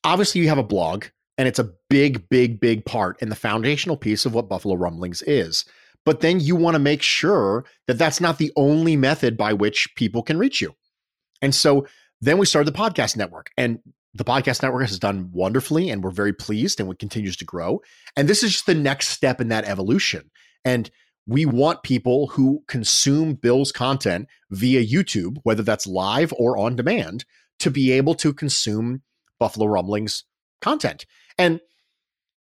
obviously, 0.04 0.40
you 0.40 0.48
have 0.48 0.58
a 0.58 0.62
blog, 0.62 1.06
and 1.38 1.46
it's 1.46 1.61
a 1.61 1.72
big, 1.88 2.28
big, 2.28 2.61
big 2.61 2.84
part 2.84 3.16
and 3.22 3.30
the 3.30 3.37
foundational 3.37 3.96
piece 3.96 4.26
of 4.26 4.34
what 4.34 4.48
Buffalo 4.48 4.74
Rumblings 4.74 5.22
is. 5.22 5.64
But 6.04 6.20
then 6.20 6.40
you 6.40 6.56
want 6.56 6.74
to 6.74 6.80
make 6.80 7.02
sure 7.02 7.64
that 7.87 7.98
that's 7.98 8.20
not 8.20 8.38
the 8.38 8.52
only 8.56 8.96
method 8.96 9.37
by 9.37 9.52
which 9.52 9.94
people 9.94 10.22
can 10.22 10.38
reach 10.38 10.61
you. 10.61 10.74
And 11.40 11.54
so 11.54 11.87
then 12.20 12.38
we 12.38 12.46
started 12.46 12.72
the 12.72 12.78
podcast 12.78 13.16
network. 13.16 13.50
And 13.56 13.78
the 14.14 14.24
podcast 14.24 14.62
network 14.62 14.88
has 14.88 14.98
done 14.98 15.30
wonderfully 15.32 15.90
and 15.90 16.02
we're 16.02 16.11
very 16.11 16.32
pleased 16.32 16.80
and 16.80 16.90
it 16.90 16.98
continues 16.98 17.37
to 17.37 17.44
grow. 17.44 17.80
And 18.16 18.28
this 18.28 18.42
is 18.42 18.52
just 18.52 18.66
the 18.66 18.74
next 18.74 19.08
step 19.08 19.40
in 19.40 19.48
that 19.48 19.66
evolution. 19.66 20.30
And 20.64 20.90
we 21.26 21.44
want 21.46 21.82
people 21.82 22.28
who 22.28 22.64
consume 22.66 23.34
Bill's 23.34 23.70
content 23.70 24.28
via 24.50 24.84
YouTube, 24.84 25.37
whether 25.42 25.62
that's 25.62 25.87
live 25.87 26.32
or 26.37 26.56
on 26.56 26.74
demand, 26.74 27.26
to 27.61 27.70
be 27.70 27.92
able 27.92 28.14
to 28.14 28.32
consume 28.32 29.02
Buffalo 29.38 29.66
Rumblings 29.66 30.24
content. 30.61 31.07
And 31.38 31.61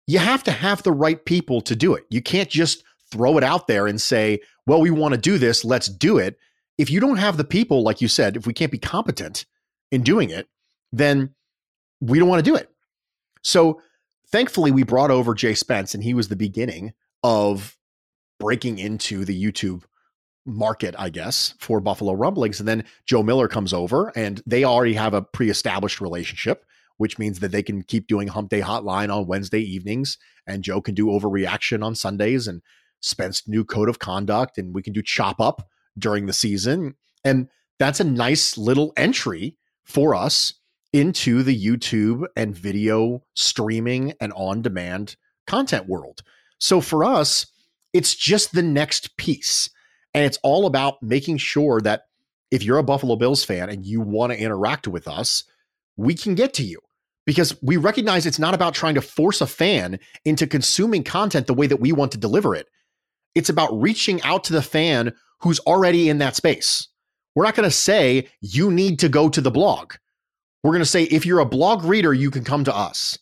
you 0.06 0.18
have 0.18 0.42
to 0.44 0.52
have 0.52 0.82
the 0.82 0.92
right 0.92 1.24
people 1.24 1.60
to 1.62 1.76
do 1.76 1.94
it. 1.94 2.04
You 2.10 2.20
can't 2.20 2.48
just 2.48 2.82
throw 3.10 3.38
it 3.38 3.44
out 3.44 3.66
there 3.66 3.86
and 3.86 4.00
say, 4.00 4.40
well, 4.66 4.80
we 4.80 4.90
want 4.90 5.14
to 5.14 5.20
do 5.20 5.38
this, 5.38 5.64
let's 5.64 5.88
do 5.88 6.18
it. 6.18 6.38
If 6.78 6.90
you 6.90 7.00
don't 7.00 7.18
have 7.18 7.36
the 7.36 7.44
people, 7.44 7.82
like 7.82 8.00
you 8.00 8.08
said, 8.08 8.36
if 8.36 8.46
we 8.46 8.52
can't 8.52 8.72
be 8.72 8.78
competent 8.78 9.44
in 9.90 10.02
doing 10.02 10.30
it, 10.30 10.48
then 10.92 11.34
we 12.00 12.18
don't 12.18 12.28
want 12.28 12.44
to 12.44 12.50
do 12.50 12.56
it. 12.56 12.70
So 13.42 13.80
thankfully, 14.30 14.70
we 14.70 14.82
brought 14.82 15.10
over 15.10 15.34
Jay 15.34 15.54
Spence, 15.54 15.94
and 15.94 16.02
he 16.02 16.14
was 16.14 16.28
the 16.28 16.36
beginning 16.36 16.92
of 17.22 17.76
breaking 18.38 18.78
into 18.78 19.24
the 19.24 19.42
YouTube 19.42 19.84
market, 20.46 20.94
I 20.98 21.10
guess, 21.10 21.54
for 21.58 21.80
Buffalo 21.80 22.14
Rumblings. 22.14 22.60
And 22.60 22.68
then 22.68 22.84
Joe 23.06 23.22
Miller 23.22 23.48
comes 23.48 23.72
over, 23.72 24.12
and 24.16 24.42
they 24.46 24.64
already 24.64 24.94
have 24.94 25.14
a 25.14 25.22
pre 25.22 25.50
established 25.50 26.00
relationship, 26.00 26.64
which 27.00 27.18
means 27.18 27.40
that 27.40 27.50
they 27.50 27.62
can 27.62 27.82
keep 27.82 28.06
doing 28.06 28.28
Hump 28.28 28.50
Day 28.50 28.60
Hotline 28.60 29.10
on 29.10 29.26
Wednesday 29.26 29.62
evenings, 29.62 30.18
and 30.46 30.62
Joe 30.62 30.82
can 30.82 30.94
do 30.94 31.06
overreaction 31.06 31.82
on 31.82 31.94
Sundays, 31.94 32.46
and 32.46 32.60
Spence 33.00 33.48
new 33.48 33.64
code 33.64 33.88
of 33.88 33.98
conduct, 33.98 34.58
and 34.58 34.74
we 34.74 34.82
can 34.82 34.92
do 34.92 35.00
chop 35.00 35.40
up 35.40 35.66
during 35.98 36.26
the 36.26 36.34
season. 36.34 36.96
And 37.24 37.48
that's 37.78 38.00
a 38.00 38.04
nice 38.04 38.58
little 38.58 38.92
entry 38.98 39.56
for 39.82 40.14
us 40.14 40.52
into 40.92 41.42
the 41.42 41.58
YouTube 41.58 42.26
and 42.36 42.54
video 42.54 43.22
streaming 43.34 44.12
and 44.20 44.34
on 44.34 44.60
demand 44.60 45.16
content 45.46 45.88
world. 45.88 46.20
So 46.58 46.82
for 46.82 47.02
us, 47.02 47.46
it's 47.94 48.14
just 48.14 48.52
the 48.52 48.62
next 48.62 49.16
piece. 49.16 49.70
And 50.12 50.26
it's 50.26 50.38
all 50.42 50.66
about 50.66 51.02
making 51.02 51.38
sure 51.38 51.80
that 51.80 52.02
if 52.50 52.62
you're 52.62 52.76
a 52.76 52.82
Buffalo 52.82 53.16
Bills 53.16 53.42
fan 53.42 53.70
and 53.70 53.86
you 53.86 54.02
want 54.02 54.34
to 54.34 54.38
interact 54.38 54.86
with 54.86 55.08
us, 55.08 55.44
we 55.96 56.14
can 56.14 56.34
get 56.34 56.52
to 56.54 56.62
you 56.62 56.80
because 57.30 57.56
we 57.62 57.76
recognize 57.76 58.26
it's 58.26 58.40
not 58.40 58.54
about 58.54 58.74
trying 58.74 58.96
to 58.96 59.00
force 59.00 59.40
a 59.40 59.46
fan 59.46 60.00
into 60.24 60.48
consuming 60.48 61.04
content 61.04 61.46
the 61.46 61.54
way 61.54 61.68
that 61.68 61.76
we 61.76 61.92
want 61.92 62.10
to 62.10 62.18
deliver 62.18 62.56
it. 62.56 62.66
It's 63.36 63.48
about 63.48 63.70
reaching 63.80 64.20
out 64.22 64.42
to 64.42 64.52
the 64.52 64.60
fan 64.60 65.12
who's 65.38 65.60
already 65.60 66.08
in 66.08 66.18
that 66.18 66.34
space. 66.34 66.88
We're 67.36 67.44
not 67.44 67.54
going 67.54 67.68
to 67.68 67.70
say 67.70 68.26
you 68.40 68.72
need 68.72 68.98
to 68.98 69.08
go 69.08 69.28
to 69.28 69.40
the 69.40 69.52
blog. 69.52 69.92
We're 70.64 70.72
going 70.72 70.82
to 70.82 70.84
say 70.84 71.04
if 71.04 71.24
you're 71.24 71.38
a 71.38 71.46
blog 71.46 71.84
reader, 71.84 72.12
you 72.12 72.32
can 72.32 72.42
come 72.42 72.64
to 72.64 72.74
us. 72.74 73.16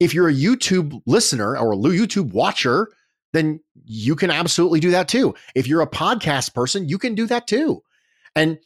If 0.00 0.14
you're 0.14 0.30
a 0.30 0.34
YouTube 0.34 1.02
listener 1.04 1.54
or 1.54 1.74
a 1.74 1.76
YouTube 1.76 2.32
watcher, 2.32 2.88
then 3.34 3.60
you 3.84 4.16
can 4.16 4.30
absolutely 4.30 4.80
do 4.80 4.90
that 4.92 5.06
too. 5.06 5.34
If 5.54 5.66
you're 5.66 5.82
a 5.82 5.86
podcast 5.86 6.54
person, 6.54 6.88
you 6.88 6.96
can 6.96 7.14
do 7.14 7.26
that 7.26 7.46
too. 7.46 7.82
And 8.34 8.58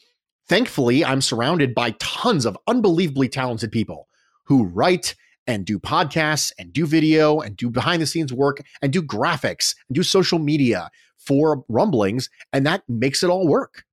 thankfully, 0.48 1.04
I'm 1.04 1.20
surrounded 1.20 1.74
by 1.74 1.96
tons 1.98 2.46
of 2.46 2.56
unbelievably 2.68 3.30
talented 3.30 3.72
people 3.72 4.08
who 4.48 4.64
write 4.64 5.14
and 5.46 5.64
do 5.64 5.78
podcasts 5.78 6.52
and 6.58 6.72
do 6.72 6.87
video 6.87 7.40
and 7.40 7.56
do 7.56 7.70
behind 7.70 8.02
the 8.02 8.06
scenes 8.06 8.32
work 8.32 8.61
and 8.82 8.92
do 8.92 9.02
graphics 9.02 9.74
and 9.88 9.94
do 9.94 10.02
social 10.02 10.38
media 10.38 10.90
for 11.16 11.64
rumblings. 11.68 12.28
And 12.52 12.66
that 12.66 12.82
makes 12.88 13.22
it 13.22 13.30
all 13.30 13.46
work. 13.46 13.84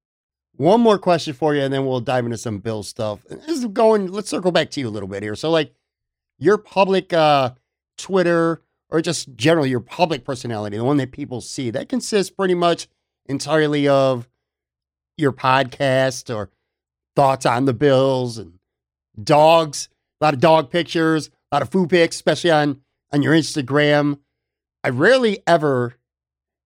One 0.57 0.79
more 0.79 0.97
question 0.97 1.33
for 1.33 1.53
you, 1.53 1.61
and 1.61 1.73
then 1.73 1.85
we'll 1.85 1.99
dive 1.99 2.23
into 2.25 2.37
some 2.37 2.59
Bill 2.59 2.81
stuff. 2.81 3.23
This 3.29 3.57
is 3.57 3.65
going. 3.65 4.09
Let's 4.09 4.29
circle 4.29 4.53
back 4.53 4.69
to 4.71 4.79
you 4.79 4.87
a 4.87 4.89
little 4.89 5.09
bit 5.09 5.21
here. 5.21 5.35
So, 5.35 5.51
like 5.51 5.73
your 6.39 6.57
public 6.57 7.11
uh, 7.11 7.51
Twitter 7.97 8.61
or 8.89 9.01
just 9.01 9.35
generally 9.35 9.69
your 9.69 9.81
public 9.81 10.23
personality, 10.23 10.77
the 10.77 10.83
one 10.85 10.95
that 10.97 11.11
people 11.11 11.41
see, 11.41 11.71
that 11.71 11.89
consists 11.89 12.33
pretty 12.33 12.53
much 12.53 12.87
entirely 13.25 13.85
of 13.87 14.29
your 15.17 15.33
podcast 15.33 16.33
or 16.33 16.51
thoughts 17.17 17.45
on 17.45 17.65
the 17.65 17.73
Bills 17.73 18.37
and 18.37 18.59
dogs. 19.21 19.89
Lot 20.25 20.33
of 20.33 20.39
dog 20.39 20.71
pictures, 20.71 21.29
a 21.51 21.55
lot 21.55 21.61
of 21.61 21.69
food 21.69 21.87
pics, 21.87 22.15
especially 22.15 22.49
on 22.49 22.81
on 23.13 23.21
your 23.21 23.35
Instagram. 23.35 24.17
I 24.83 24.89
rarely 24.89 25.43
ever 25.45 25.97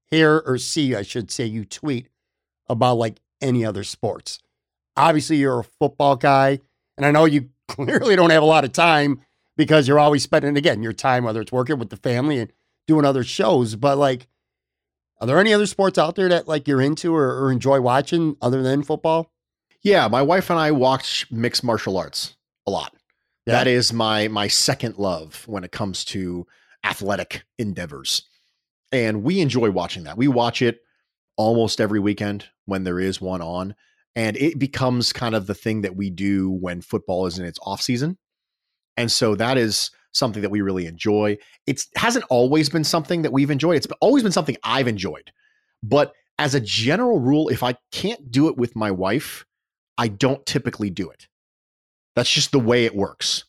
hear 0.10 0.42
or 0.46 0.58
see, 0.58 0.96
I 0.96 1.02
should 1.02 1.30
say, 1.30 1.44
you 1.44 1.66
tweet 1.66 2.08
about 2.70 2.94
like 2.94 3.20
any 3.42 3.66
other 3.66 3.84
sports. 3.84 4.40
Obviously, 4.96 5.36
you're 5.36 5.60
a 5.60 5.66
football 5.66 6.16
guy, 6.16 6.62
and 6.96 7.06
I 7.06 7.12
know 7.12 7.26
you 7.26 7.50
clearly 7.68 8.16
don't 8.16 8.30
have 8.30 8.44
a 8.44 8.46
lot 8.46 8.64
of 8.64 8.72
time 8.72 9.20
because 9.58 9.90
you're 9.90 10.00
always 10.00 10.24
spending 10.24 10.56
again 10.56 10.82
your 10.82 10.94
time 10.94 11.26
whether 11.26 11.42
it's 11.42 11.52
working 11.52 11.80
with 11.80 11.90
the 11.90 11.98
family 11.98 12.40
and 12.40 12.54
doing 12.88 13.04
other 13.04 13.26
shows. 13.26 13.76
But 13.76 13.98
like, 13.98 14.28
are 15.20 15.28
there 15.28 15.38
any 15.38 15.54
other 15.54 15.66
sports 15.66 15.98
out 15.98 16.16
there 16.16 16.30
that 16.30 16.48
like 16.48 16.66
you're 16.66 16.80
into 16.80 17.14
or, 17.14 17.44
or 17.44 17.52
enjoy 17.52 17.82
watching 17.82 18.38
other 18.42 18.64
than 18.64 18.84
football? 18.84 19.34
Yeah, 19.82 20.08
my 20.08 20.22
wife 20.22 20.50
and 20.50 20.58
I 20.58 20.72
watch 20.72 21.30
mixed 21.30 21.66
martial 21.66 21.98
arts 21.98 22.38
a 22.66 22.72
lot. 22.72 22.96
Yeah. 23.46 23.54
That 23.54 23.68
is 23.68 23.94
my 23.94 24.28
my 24.28 24.48
second 24.48 24.98
love 24.98 25.44
when 25.48 25.64
it 25.64 25.72
comes 25.72 26.06
to 26.06 26.46
athletic 26.84 27.44
endeavors. 27.58 28.24
And 28.92 29.24
we 29.24 29.40
enjoy 29.40 29.72
watching 29.72 30.04
that. 30.04 30.18
We 30.18 30.28
watch 30.28 30.62
it 30.62 30.80
almost 31.38 31.80
every 31.80 32.00
weekend 32.00 32.46
when 32.66 32.84
there 32.84 33.00
is 33.00 33.22
one 33.22 33.42
on. 33.42 33.76
And 34.16 34.36
it 34.36 34.60
becomes 34.60 35.14
kind 35.14 35.36
of 35.36 35.48
the 35.48 35.56
thing 35.56 35.82
that 35.82 35.96
we 35.96 36.10
do 36.10 36.50
when 36.50 36.82
football 36.82 37.26
is 37.28 37.40
in 37.40 37.46
its 37.46 37.60
off 37.64 37.82
season. 37.82 38.18
And 38.98 39.10
so 39.10 39.36
that 39.36 39.58
is 39.58 39.92
something 40.12 40.42
that 40.42 40.50
we 40.50 40.60
really 40.60 40.86
enjoy. 40.86 41.38
It 41.66 41.82
hasn't 41.96 42.26
always 42.30 42.68
been 42.70 42.84
something 42.84 43.22
that 43.22 43.32
we've 43.32 43.52
enjoyed. 43.52 43.78
It's 43.78 43.88
always 44.02 44.24
been 44.24 44.34
something 44.34 44.58
I've 44.64 44.88
enjoyed. 44.88 45.32
But 45.82 46.14
as 46.38 46.56
a 46.56 46.60
general 46.60 47.20
rule, 47.20 47.48
if 47.48 47.64
I 47.64 47.78
can't 47.92 48.30
do 48.30 48.50
it 48.50 48.58
with 48.58 48.76
my 48.76 48.92
wife, 48.92 49.46
I 49.98 50.10
don't 50.10 50.46
typically 50.46 50.90
do 50.90 51.10
it. 51.10 51.29
That's 52.16 52.32
just 52.32 52.52
the 52.52 52.60
way 52.60 52.86
it 52.86 52.96
works. 52.96 53.46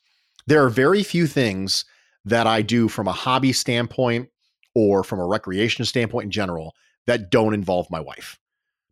There 0.46 0.64
are 0.64 0.70
very 0.70 1.02
few 1.02 1.26
things 1.26 1.84
that 2.24 2.46
I 2.46 2.62
do 2.62 2.88
from 2.88 3.08
a 3.08 3.12
hobby 3.12 3.52
standpoint 3.52 4.28
or 4.74 5.02
from 5.02 5.18
a 5.18 5.26
recreation 5.26 5.84
standpoint 5.84 6.24
in 6.24 6.30
general 6.30 6.74
that 7.06 7.30
don't 7.30 7.54
involve 7.54 7.90
my 7.90 8.00
wife. 8.00 8.38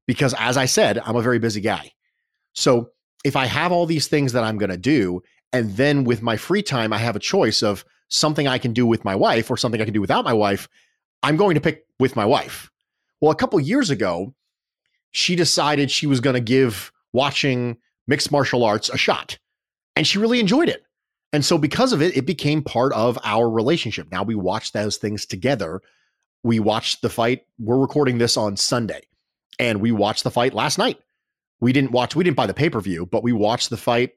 Because 0.07 0.35
as 0.38 0.57
I 0.57 0.64
said, 0.64 0.98
I'm 1.04 1.16
a 1.16 1.22
very 1.22 1.38
busy 1.38 1.61
guy. 1.61 1.92
So 2.54 2.90
if 3.24 3.37
I 3.37 3.46
have 3.46 3.72
all 3.72 3.87
these 3.87 4.07
things 4.07 4.33
that 4.33 4.44
I'm 4.44 4.59
going 4.59 4.70
to 4.70 4.76
do, 4.76 5.22
and 5.52 5.76
then 5.76 6.04
with 6.04 6.22
my 6.22 6.37
free 6.37 6.62
time, 6.62 6.92
I 6.92 6.98
have 6.98 7.16
a 7.16 7.20
choice 7.20 7.62
of 7.62 7.85
something 8.09 8.48
I 8.48 8.59
can 8.59 8.72
do 8.72 8.87
with 8.87 9.04
my 9.04 9.14
wife 9.14 9.50
or 9.50 9.57
something 9.57 9.81
I 9.81 9.85
can 9.85 9.94
do 9.94 10.00
without 10.00 10.24
my 10.24 10.33
wife, 10.33 10.68
I'm 11.22 11.37
going 11.37 11.54
to 11.54 11.61
pick 11.61 11.85
with 11.98 12.16
my 12.16 12.24
wife. 12.24 12.70
Well, 13.20 13.31
a 13.31 13.37
couple 13.37 13.59
years 13.61 13.90
ago, 13.90 14.35
she 15.11 15.37
decided 15.37 15.90
she 15.90 16.07
was 16.07 16.20
going 16.20 16.35
to 16.35 16.40
give 16.40 16.92
watching 17.12 17.78
mixed 18.07 18.31
martial 18.31 18.64
arts 18.64 18.88
a 18.88 18.96
shot, 18.96 19.38
and 19.98 20.06
she 20.06 20.18
really 20.20 20.38
enjoyed 20.38 20.68
it. 20.68 20.84
And 21.32 21.44
so, 21.44 21.58
because 21.58 21.92
of 21.92 22.00
it, 22.00 22.16
it 22.16 22.24
became 22.24 22.62
part 22.62 22.92
of 22.92 23.18
our 23.24 23.50
relationship. 23.50 24.06
Now 24.12 24.22
we 24.22 24.37
watch 24.37 24.70
those 24.70 24.96
things 24.96 25.26
together. 25.26 25.82
We 26.44 26.61
watched 26.61 27.02
the 27.02 27.11
fight. 27.11 27.42
We're 27.58 27.80
recording 27.80 28.18
this 28.18 28.37
on 28.37 28.56
Sunday, 28.56 29.02
and 29.58 29.80
we 29.80 29.90
watched 29.90 30.22
the 30.22 30.30
fight 30.30 30.54
last 30.54 30.78
night. 30.78 31.00
We 31.61 31.72
didn't 31.72 31.90
watch, 31.90 32.14
we 32.14 32.22
didn't 32.22 32.37
buy 32.37 32.46
the 32.46 32.54
pay 32.54 32.70
per 32.70 32.80
view, 32.80 33.06
but 33.06 33.24
we 33.24 33.32
watched 33.32 33.70
the 33.70 33.76
fight 33.76 34.12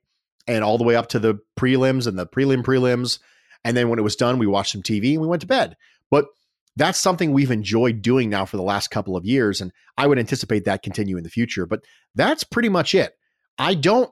and 0.45 0.63
all 0.63 0.77
the 0.77 0.83
way 0.83 0.95
up 0.95 1.09
to 1.09 1.19
the 1.19 1.39
prelims 1.59 2.05
and 2.05 2.17
the 2.17 2.27
prelim 2.27 2.63
prelims. 2.63 3.17
And 3.63 3.75
then 3.75 3.89
when 3.89 3.97
it 3.97 4.03
was 4.03 4.15
done, 4.15 4.37
we 4.37 4.45
watched 4.45 4.73
some 4.73 4.83
TV 4.83 5.13
and 5.13 5.21
we 5.21 5.27
went 5.27 5.41
to 5.41 5.47
bed. 5.47 5.75
But 6.11 6.27
that's 6.75 6.99
something 6.99 7.31
we've 7.31 7.51
enjoyed 7.51 8.03
doing 8.03 8.29
now 8.29 8.45
for 8.45 8.57
the 8.57 8.63
last 8.63 8.91
couple 8.91 9.17
of 9.17 9.25
years. 9.25 9.61
And 9.61 9.71
I 9.97 10.05
would 10.05 10.19
anticipate 10.19 10.65
that 10.65 10.83
continue 10.83 11.17
in 11.17 11.23
the 11.23 11.29
future. 11.29 11.65
But 11.65 11.83
that's 12.13 12.43
pretty 12.43 12.69
much 12.69 12.93
it. 12.93 13.17
I 13.57 13.73
don't 13.73 14.11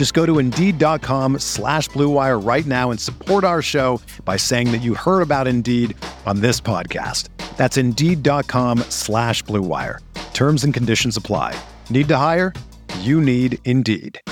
Just 0.00 0.14
go 0.14 0.24
to 0.24 0.38
Indeed.com 0.38 1.40
slash 1.40 1.90
BlueWire 1.90 2.42
right 2.42 2.64
now 2.64 2.90
and 2.90 2.98
support 2.98 3.44
our 3.44 3.60
show 3.60 4.00
by 4.24 4.38
saying 4.38 4.72
that 4.72 4.78
you 4.78 4.94
heard 4.94 5.20
about 5.20 5.46
Indeed 5.46 5.94
on 6.24 6.40
this 6.40 6.58
podcast. 6.58 7.28
That's 7.58 7.76
Indeed.com 7.76 8.78
slash 8.88 9.44
BlueWire. 9.44 9.98
Terms 10.32 10.64
and 10.64 10.72
conditions 10.72 11.18
apply. 11.18 11.54
Need 11.90 12.08
to 12.08 12.16
hire? 12.16 12.54
You 13.00 13.20
need 13.20 13.58
Indeed. 13.66 14.22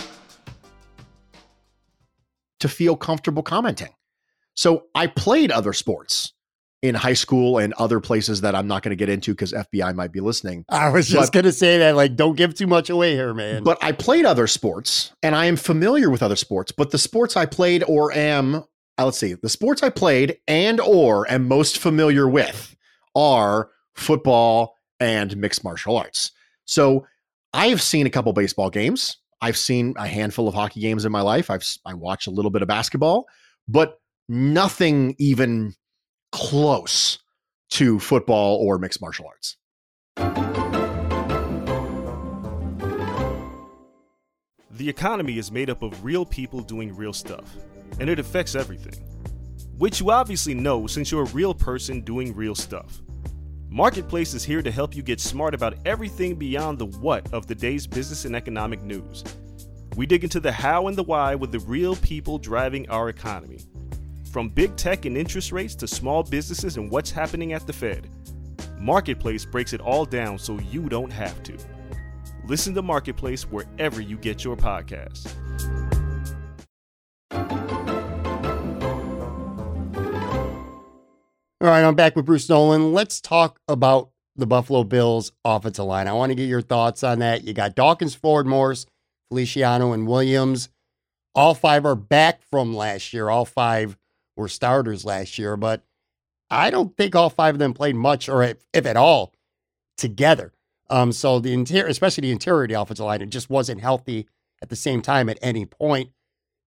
To 2.61 2.69
feel 2.69 2.97
comfortable 2.97 3.43
commenting. 3.43 3.95
So 4.55 4.85
I 4.95 5.07
played 5.07 5.51
other 5.51 5.75
sports 5.75 6.33
in 6.83 6.95
high 6.95 7.15
school 7.15 7.59
and 7.59 7.73
other 7.75 7.99
places 8.01 8.43
that 8.43 8.55
I'm 8.55 8.69
not 8.69 8.83
going 8.83 8.91
to 8.91 8.97
get 8.97 9.09
into 9.09 9.33
because 9.33 9.53
FBI 9.53 9.95
might 9.95 10.13
be 10.13 10.21
listening. 10.21 10.65
I 10.69 10.91
was 10.91 11.09
just 11.09 11.33
going 11.33 11.45
to 11.45 11.53
say 11.53 11.79
that, 11.79 11.97
like, 11.97 12.15
don't 12.15 12.37
give 12.37 12.55
too 12.55 12.67
much 12.67 12.89
away 12.89 13.15
here, 13.15 13.35
man. 13.35 13.65
But 13.65 13.79
I 13.83 13.93
played 13.93 14.25
other 14.25 14.47
sports 14.47 15.13
and 15.23 15.35
I 15.35 15.47
am 15.47 15.57
familiar 15.57 16.09
with 16.09 16.23
other 16.23 16.37
sports. 16.37 16.71
But 16.71 16.91
the 16.91 16.99
sports 16.99 17.37
I 17.37 17.47
played 17.47 17.83
or 17.89 18.13
am, 18.13 18.57
uh, 18.57 19.05
let's 19.05 19.19
see, 19.19 19.35
the 19.35 19.49
sports 19.49 19.83
I 19.83 19.91
played 19.91 20.39
and 20.47 20.81
or 20.81 21.29
am 21.31 21.49
most 21.49 21.79
familiar 21.79 22.29
with 22.29 22.77
are 23.15 23.71
football 23.95 24.77
and 25.01 25.37
mixed 25.37 25.65
martial 25.65 25.97
arts. 25.97 26.31
So 26.65 27.07
I 27.53 27.69
have 27.69 27.83
seen 27.83 28.07
a 28.07 28.11
couple 28.11 28.33
baseball 28.33 28.71
games. 28.71 29.17
I've 29.41 29.57
seen 29.57 29.95
a 29.97 30.07
handful 30.07 30.49
of 30.49 30.55
hockey 30.55 30.81
games 30.81 31.05
in 31.05 31.13
my 31.13 31.23
life. 31.23 31.51
I've 31.51 31.65
I 31.85 31.95
watch 31.95 32.27
a 32.27 32.31
little 32.31 32.51
bit 32.51 32.63
of 32.63 32.69
basketball, 32.69 33.27
but 33.67 34.01
nothing 34.29 35.15
even 35.19 35.75
close 36.33 37.19
to 37.71 37.99
football 37.99 38.57
or 38.57 38.79
mixed 38.79 39.01
martial 39.01 39.27
arts. 39.27 39.57
The 44.71 44.89
economy 44.89 45.39
is 45.39 45.51
made 45.51 45.71
up 45.71 45.83
of 45.83 46.05
real 46.05 46.25
people 46.25 46.61
doing 46.61 46.95
real 46.95 47.13
stuff, 47.13 47.57
and 47.99 48.09
it 48.09 48.19
affects 48.19 48.55
everything. 48.55 49.05
Which 49.77 50.01
you 50.01 50.11
obviously 50.11 50.55
know 50.55 50.87
since 50.87 51.11
you're 51.11 51.25
a 51.25 51.31
real 51.31 51.53
person 51.53 52.01
doing 52.03 52.35
real 52.35 52.55
stuff. 52.55 53.01
Marketplace 53.69 54.35
is 54.35 54.45
here 54.45 54.63
to 54.63 54.71
help 54.71 54.97
you 54.97 55.03
get 55.03 55.21
smart 55.21 55.55
about 55.55 55.75
everything 55.85 56.37
beyond 56.37 56.79
the 56.79 56.87
what 56.87 57.31
of 57.33 57.47
the 57.47 57.55
day's 57.55 57.87
business 57.87 58.25
and 58.25 58.35
economic 58.35 58.83
news. 58.83 59.25
We 59.97 60.07
dig 60.07 60.25
into 60.25 60.41
the 60.41 60.53
how 60.53 60.87
and 60.87 60.97
the 60.97 61.03
why 61.03 61.35
with 61.35 61.53
the 61.53 61.61
real 61.61 61.97
people 61.97 62.39
driving 62.39 62.89
our 62.89 63.09
economy. 63.09 63.61
From 64.31 64.51
big 64.51 64.77
tech 64.77 65.07
and 65.07 65.17
interest 65.17 65.53
rates 65.53 65.75
to 65.77 65.87
small 65.87 66.23
businesses 66.23 66.77
and 66.77 66.91
what's 66.91 67.11
happening 67.11 67.55
at 67.55 67.67
the 67.67 67.73
Fed, 67.73 68.09
Marketplace 68.79 69.47
breaks 69.47 69.73
it 69.73 69.81
all 69.81 70.05
down 70.05 70.39
so 70.39 70.59
you 70.71 70.89
don't 70.89 71.11
have 71.11 71.43
to. 71.45 71.57
Listen 72.47 72.75
to 72.75 72.83
Marketplace 72.83 73.45
wherever 73.45 74.01
you 74.01 74.19
get 74.19 74.45
your 74.45 74.57
podcasts. 74.57 75.33
All 81.61 81.67
right, 81.67 81.83
I'm 81.83 81.95
back 81.95 82.15
with 82.15 82.27
Bruce 82.27 82.49
Nolan. 82.49 82.93
Let's 82.93 83.21
talk 83.21 83.59
about 83.67 84.11
the 84.37 84.47
Buffalo 84.47 84.85
Bills 84.85 85.33
offensive 85.45 85.87
line. 85.87 86.07
I 86.07 86.13
want 86.13 86.31
to 86.31 86.37
get 86.37 86.49
your 86.49 86.63
thoughts 86.63 87.03
on 87.03 87.19
that. 87.19 87.45
You 87.45 87.55
got 87.55 87.75
Dawkins, 87.75 88.15
Ford, 88.15 88.47
Morse, 88.47 88.87
Feliciano, 89.31 89.93
and 89.93 90.07
Williams. 90.07 90.69
All 91.35 91.55
five 91.55 91.85
are 91.85 91.97
back 91.97 92.43
from 92.51 92.77
last 92.77 93.13
year. 93.13 93.29
All 93.29 93.45
five 93.45 93.97
were 94.39 94.49
starters 94.49 95.05
last 95.05 95.39
year, 95.39 95.57
but 95.57 95.85
I 96.51 96.71
don't 96.71 96.97
think 96.97 97.15
all 97.15 97.29
five 97.29 97.55
of 97.55 97.59
them 97.59 97.75
played 97.75 97.97
much 97.97 98.29
or 98.29 98.43
if, 98.43 98.57
if 98.73 98.87
at 98.87 98.97
all 98.97 99.35
together. 99.97 100.53
Um, 100.89 101.13
so 101.13 101.39
the 101.39 101.53
interior, 101.53 101.89
especially 101.89 102.23
the 102.23 102.31
interior 102.31 102.63
of 102.63 102.69
the 102.69 102.81
offensive 102.81 103.05
line, 103.05 103.21
it 103.21 103.31
just 103.31 103.51
wasn't 103.51 103.83
healthy 103.83 104.27
at 104.63 104.71
the 104.71 104.77
same 104.77 105.03
time 105.03 105.29
at 105.29 105.39
any 105.43 105.67
point. 105.67 106.11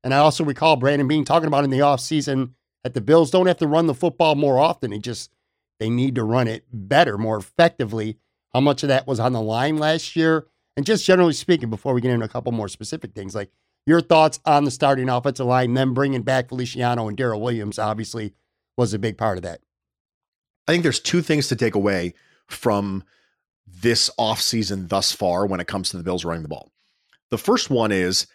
And 0.03 0.13
I 0.13 0.17
also 0.17 0.43
recall 0.43 0.75
Brandon 0.75 1.07
Beane 1.07 1.25
talking 1.25 1.47
about 1.47 1.63
in 1.63 1.69
the 1.69 1.79
offseason 1.79 2.51
that 2.83 2.93
the 2.93 3.01
Bills 3.01 3.31
don't 3.31 3.47
have 3.47 3.57
to 3.57 3.67
run 3.67 3.87
the 3.87 3.93
football 3.93 4.35
more 4.35 4.59
often. 4.59 4.91
They 4.91 4.99
just 4.99 5.31
they 5.79 5.89
need 5.89 6.15
to 6.15 6.23
run 6.23 6.47
it 6.47 6.65
better, 6.71 7.17
more 7.17 7.37
effectively. 7.37 8.17
How 8.53 8.59
much 8.59 8.83
of 8.83 8.89
that 8.89 9.07
was 9.07 9.19
on 9.19 9.33
the 9.33 9.41
line 9.41 9.77
last 9.77 10.15
year? 10.15 10.45
And 10.77 10.85
just 10.85 11.05
generally 11.05 11.33
speaking, 11.33 11.69
before 11.69 11.93
we 11.93 12.01
get 12.01 12.11
into 12.11 12.25
a 12.25 12.29
couple 12.29 12.51
more 12.51 12.67
specific 12.67 13.13
things, 13.13 13.33
like 13.33 13.49
your 13.85 14.01
thoughts 14.01 14.39
on 14.45 14.63
the 14.63 14.71
starting 14.71 15.09
offensive 15.09 15.45
line, 15.45 15.73
them 15.73 15.93
bringing 15.93 16.21
back 16.21 16.49
Feliciano 16.49 17.07
and 17.07 17.17
Daryl 17.17 17.41
Williams, 17.41 17.79
obviously 17.79 18.33
was 18.77 18.93
a 18.93 18.99
big 18.99 19.17
part 19.17 19.37
of 19.37 19.43
that. 19.43 19.61
I 20.67 20.71
think 20.71 20.83
there's 20.83 20.99
two 20.99 21.21
things 21.21 21.47
to 21.47 21.55
take 21.55 21.75
away 21.75 22.13
from 22.47 23.03
this 23.67 24.09
offseason 24.19 24.89
thus 24.89 25.11
far 25.11 25.45
when 25.45 25.59
it 25.59 25.67
comes 25.67 25.89
to 25.89 25.97
the 25.97 26.03
Bills 26.03 26.25
running 26.25 26.43
the 26.43 26.49
ball. 26.49 26.71
The 27.29 27.37
first 27.37 27.69
one 27.69 27.91
is 27.91 28.27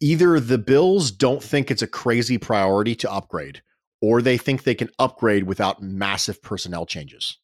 either 0.00 0.38
the 0.38 0.58
Bills 0.58 1.10
don't 1.10 1.42
think 1.42 1.70
it's 1.70 1.82
a 1.82 1.86
crazy 1.86 2.38
priority 2.38 2.94
to 2.96 3.10
upgrade, 3.10 3.62
or 4.00 4.22
they 4.22 4.36
think 4.36 4.62
they 4.62 4.74
can 4.74 4.90
upgrade 4.98 5.44
without 5.44 5.82
massive 5.82 6.42
personnel 6.42 6.86
changes. 6.86 7.38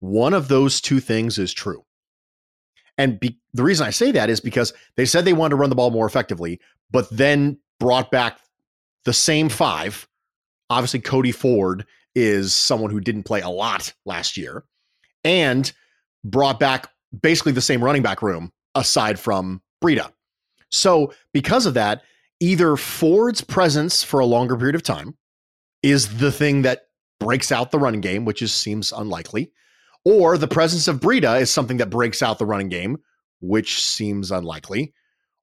One 0.00 0.34
of 0.34 0.48
those 0.48 0.80
two 0.80 1.00
things 1.00 1.38
is 1.38 1.52
true. 1.52 1.84
And 2.98 3.18
be, 3.18 3.38
the 3.54 3.62
reason 3.62 3.86
I 3.86 3.90
say 3.90 4.12
that 4.12 4.30
is 4.30 4.40
because 4.40 4.72
they 4.96 5.06
said 5.06 5.24
they 5.24 5.32
wanted 5.32 5.50
to 5.50 5.56
run 5.56 5.70
the 5.70 5.76
ball 5.76 5.90
more 5.90 6.06
effectively, 6.06 6.60
but 6.90 7.08
then 7.10 7.58
brought 7.80 8.10
back 8.10 8.38
the 9.04 9.12
same 9.12 9.48
five. 9.48 10.06
Obviously, 10.70 11.00
Cody 11.00 11.32
Ford 11.32 11.86
is 12.14 12.52
someone 12.52 12.90
who 12.90 13.00
didn't 13.00 13.24
play 13.24 13.40
a 13.40 13.48
lot 13.48 13.92
last 14.04 14.36
year 14.36 14.64
and 15.24 15.72
brought 16.24 16.60
back 16.60 16.88
basically 17.20 17.52
the 17.52 17.60
same 17.60 17.82
running 17.82 18.02
back 18.02 18.22
room 18.22 18.52
aside 18.74 19.18
from 19.18 19.60
Breida. 19.82 20.12
So, 20.70 21.12
because 21.32 21.66
of 21.66 21.74
that, 21.74 22.02
either 22.40 22.76
Ford's 22.76 23.42
presence 23.42 24.02
for 24.02 24.20
a 24.20 24.26
longer 24.26 24.56
period 24.56 24.74
of 24.74 24.82
time 24.82 25.16
is 25.82 26.18
the 26.18 26.32
thing 26.32 26.62
that 26.62 26.86
breaks 27.20 27.52
out 27.52 27.70
the 27.70 27.78
running 27.78 28.00
game, 28.00 28.24
which 28.24 28.42
is 28.42 28.52
seems 28.54 28.92
unlikely, 28.92 29.52
or 30.04 30.36
the 30.36 30.48
presence 30.48 30.88
of 30.88 31.00
Breida 31.00 31.40
is 31.40 31.50
something 31.50 31.76
that 31.78 31.90
breaks 31.90 32.22
out 32.22 32.38
the 32.38 32.46
running 32.46 32.68
game, 32.68 32.98
which 33.40 33.82
seems 33.82 34.30
unlikely, 34.30 34.92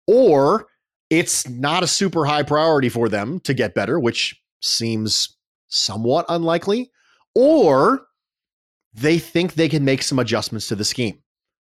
or 0.07 0.67
it's 1.09 1.47
not 1.47 1.83
a 1.83 1.87
super 1.87 2.25
high 2.25 2.43
priority 2.43 2.89
for 2.89 3.09
them 3.09 3.39
to 3.41 3.53
get 3.53 3.73
better, 3.73 3.99
which 3.99 4.39
seems 4.61 5.37
somewhat 5.67 6.25
unlikely, 6.29 6.91
or 7.35 8.05
they 8.93 9.17
think 9.17 9.53
they 9.53 9.69
can 9.69 9.85
make 9.85 10.03
some 10.03 10.19
adjustments 10.19 10.67
to 10.67 10.75
the 10.75 10.85
scheme, 10.85 11.21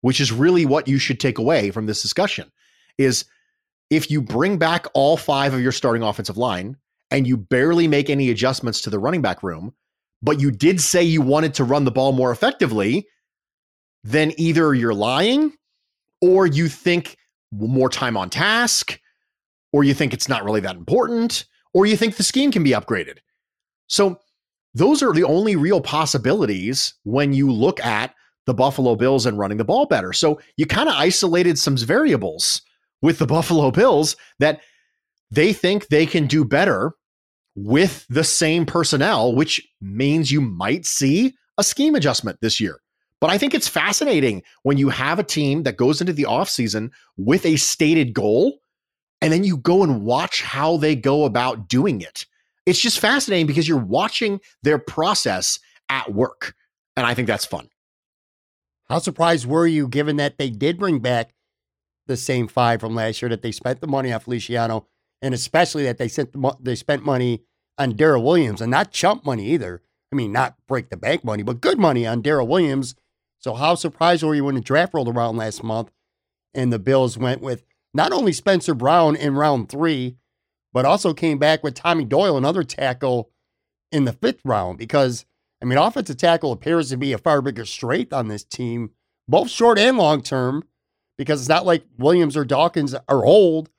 which 0.02 0.22
is 0.22 0.32
really 0.32 0.66
what 0.66 0.88
you 0.88 0.98
should 0.98 1.20
take 1.20 1.38
away 1.38 1.72
from 1.72 1.86
this 1.86 2.02
discussion 2.02 2.52
is 2.98 3.26
if 3.90 4.12
you 4.12 4.22
bring 4.22 4.58
back 4.58 4.86
all 4.94 5.18
five 5.18 5.54
of 5.54 5.62
your 5.62 5.72
starting 5.72 6.04
offensive 6.04 6.38
line 6.38 6.78
and 7.12 7.26
you 7.28 7.38
barely 7.38 7.88
make 7.88 8.10
any 8.10 8.30
adjustments 8.30 8.82
to 8.82 8.90
the 8.90 9.00
running 9.00 9.22
back 9.22 9.44
room, 9.44 9.74
but 10.22 10.40
you 10.40 10.52
did 10.52 10.82
say 10.82 11.04
you 11.04 11.22
wanted 11.22 11.54
to 11.56 11.64
run 11.64 11.86
the 11.86 11.92
ball 11.92 12.12
more 12.12 12.32
effectively, 12.32 13.08
then 14.04 14.34
either 14.38 14.74
you're 14.74 14.94
lying 14.94 15.54
or 16.22 16.48
you 16.48 16.68
think 16.68 17.18
more 17.52 17.90
time 17.90 18.18
on 18.18 18.30
task, 18.30 19.00
or 19.72 19.84
you 19.84 19.94
think 19.94 20.14
it's 20.14 20.30
not 20.30 20.44
really 20.44 20.60
that 20.62 20.76
important, 20.76 21.46
or 21.74 21.86
you 21.86 21.96
think 21.96 22.16
the 22.16 22.24
scheme 22.24 22.52
can 22.52 22.64
be 22.64 22.72
upgraded. 22.72 23.18
So, 23.88 24.20
those 24.74 25.02
are 25.02 25.14
the 25.14 25.24
only 25.24 25.56
real 25.56 25.82
possibilities 25.82 26.94
when 27.04 27.34
you 27.34 27.52
look 27.52 27.84
at 27.84 28.14
the 28.46 28.54
Buffalo 28.54 28.96
Bills 28.96 29.26
and 29.26 29.38
running 29.38 29.58
the 29.58 29.66
ball 29.66 29.86
better. 29.86 30.14
So, 30.14 30.40
you 30.56 30.66
kind 30.66 30.90
of 30.90 30.96
isolated 30.96 31.58
some 31.58 31.78
variables 31.78 32.62
with 33.02 33.20
the 33.20 33.28
Buffalo 33.28 33.72
Bills 33.72 34.16
that 34.40 34.62
they 35.32 35.54
think 35.54 35.88
they 35.88 36.06
can 36.06 36.28
do 36.28 36.44
better 36.44 36.94
with 37.58 38.06
the 38.08 38.24
same 38.24 38.68
personnel, 38.68 39.34
which 39.34 39.68
means 39.82 40.32
you 40.32 40.40
might 40.40 40.86
see 40.86 41.34
a 41.58 41.64
scheme 41.64 41.96
adjustment 41.96 42.38
this 42.40 42.62
year. 42.62 42.80
But 43.20 43.32
I 43.32 43.40
think 43.40 43.56
it's 43.56 43.68
fascinating 43.68 44.44
when 44.62 44.78
you 44.78 44.90
have 44.90 45.18
a 45.18 45.24
team 45.24 45.64
that 45.64 45.76
goes 45.76 46.00
into 46.00 46.14
the 46.14 46.24
offseason 46.24 46.92
with 47.18 47.46
a 47.48 47.56
stated 47.56 48.14
goal 48.14 48.60
and 49.22 49.34
then 49.34 49.44
you 49.44 49.58
go 49.58 49.82
and 49.82 50.04
watch 50.04 50.44
how 50.44 50.78
they 50.78 50.96
go 50.96 51.26
about 51.26 51.68
doing 51.68 52.02
it. 52.02 52.28
It's 52.68 52.80
just 52.80 53.00
fascinating 53.00 53.48
because 53.48 53.68
you're 53.68 53.78
watching 53.78 54.40
their 54.62 54.78
process 54.78 55.60
at 55.90 56.14
work. 56.14 56.54
And 56.96 57.08
I 57.08 57.16
think 57.16 57.28
that's 57.28 57.46
fun. 57.46 57.70
How 58.88 59.00
surprised 59.00 59.48
were 59.48 59.66
you 59.66 59.88
given 59.88 60.18
that 60.18 60.38
they 60.38 60.52
did 60.52 60.78
bring 60.78 61.00
back 61.00 61.34
the 62.06 62.18
same 62.18 62.48
five 62.48 62.80
from 62.80 62.94
last 62.94 63.20
year, 63.22 63.30
that 63.30 63.42
they 63.42 63.52
spent 63.52 63.82
the 63.82 63.88
money 63.88 64.14
on 64.14 64.20
Feliciano, 64.20 64.88
and 65.22 65.34
especially 65.34 65.84
that 65.84 65.98
they 65.98 66.08
sent 66.08 66.34
the, 66.34 66.56
they 66.60 66.76
spent 66.76 67.04
money 67.04 67.44
on 67.78 67.94
Daryl 67.94 68.24
Williams 68.24 68.62
and 68.62 68.72
not 68.72 68.92
chump 68.92 69.26
money 69.26 69.48
either. 69.48 69.82
I 70.12 70.16
mean, 70.16 70.32
not 70.32 70.56
break 70.68 70.90
the 70.90 70.98
bank 70.98 71.24
money, 71.24 71.44
but 71.44 71.62
good 71.62 71.78
money 71.78 72.08
on 72.08 72.24
Daryl 72.24 72.48
Williams 72.48 72.96
so 73.40 73.54
how 73.54 73.76
surprised 73.76 74.24
were 74.24 74.36
you 74.36 74.44
when 74.44 74.56
the 74.56 74.62
draft 74.62 74.94
rolled 74.94 75.08
around 75.08 75.38
last 75.38 75.64
month 75.64 75.92
and 76.54 76.74
the 76.74 76.80
Bills 76.80 77.18
went 77.18 77.42
with 77.42 77.64
not 77.94 78.12
only 78.12 78.34
Spencer 78.34 78.74
Brown 78.74 79.16
in 79.16 79.36
round 79.36 79.70
three, 79.70 80.18
but 80.74 80.86
also 80.86 81.14
came 81.14 81.38
back 81.38 81.64
with 81.64 81.74
Tommy 81.74 82.04
Doyle, 82.04 82.38
another 82.38 82.64
tackle 82.64 83.30
in 83.92 84.06
the 84.06 84.14
fifth 84.14 84.42
round? 84.44 84.78
Because, 84.78 85.26
I 85.62 85.66
mean, 85.66 85.78
offensive 85.78 86.18
tackle 86.18 86.52
appears 86.52 86.90
to 86.90 86.98
be 86.98 87.14
a 87.14 87.18
far 87.18 87.42
bigger 87.42 87.66
strength 87.66 88.12
on 88.12 88.28
this 88.28 88.44
team, 88.44 88.92
both 89.28 89.50
short 89.50 89.80
and 89.80 89.98
long 89.98 90.22
term, 90.22 90.64
because 91.18 91.42
it's 91.42 91.50
not 91.50 91.66
like 91.66 91.86
Williams 91.98 92.36
or 92.36 92.46
Dawkins 92.46 92.96
are 93.08 93.26
old 93.26 93.70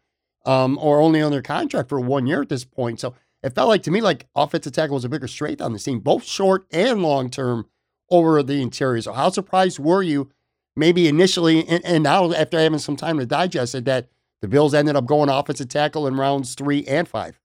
um, 0.45 0.79
or 0.79 1.01
only 1.01 1.21
on 1.21 1.31
their 1.31 1.43
contract 1.43 1.89
for 1.89 2.01
one 2.01 2.27
year 2.27 2.43
at 2.43 2.49
this 2.49 2.65
point. 2.65 3.01
So 3.01 3.15
it 3.43 3.55
felt 3.55 3.69
like 3.69 3.83
to 3.85 3.91
me 3.91 4.01
like 4.01 4.27
offensive 4.35 4.73
tackle 4.73 4.95
was 4.95 5.05
a 5.05 5.09
bigger 5.09 5.29
strength 5.29 5.61
on 5.61 5.73
this 5.73 5.85
team, 5.85 6.01
both 6.01 6.25
short 6.25 6.67
and 6.71 7.03
long 7.03 7.31
term 7.31 7.67
over 8.11 8.43
the 8.43 8.61
interior. 8.63 9.03
So, 9.03 9.13
how 9.13 9.31
surprised 9.31 9.79
were 9.79 10.03
you, 10.03 10.31
maybe 10.77 11.09
initially, 11.09 11.67
and, 11.69 11.85
and 11.85 12.03
now 12.03 12.33
after 12.33 12.59
having 12.59 12.79
some 12.79 12.97
time 12.97 13.19
to 13.19 13.27
digest 13.27 13.75
it, 13.75 13.85
that 13.85 14.09
the 14.41 14.49
Bills 14.49 14.75
ended 14.75 14.97
up 14.97 15.07
going 15.07 15.29
offensive 15.29 15.69
tackle 15.69 16.07
in 16.07 16.17
rounds 16.17 16.55
three 16.55 16.85
and 16.87 17.07
five? 17.07 17.39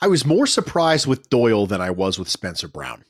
I 0.00 0.08
was 0.08 0.26
more 0.26 0.46
surprised 0.46 1.06
with 1.06 1.30
Doyle 1.30 1.66
than 1.66 1.80
I 1.80 1.90
was 1.90 2.18
with 2.18 2.28
Spencer 2.28 2.68
Brown. 2.68 3.04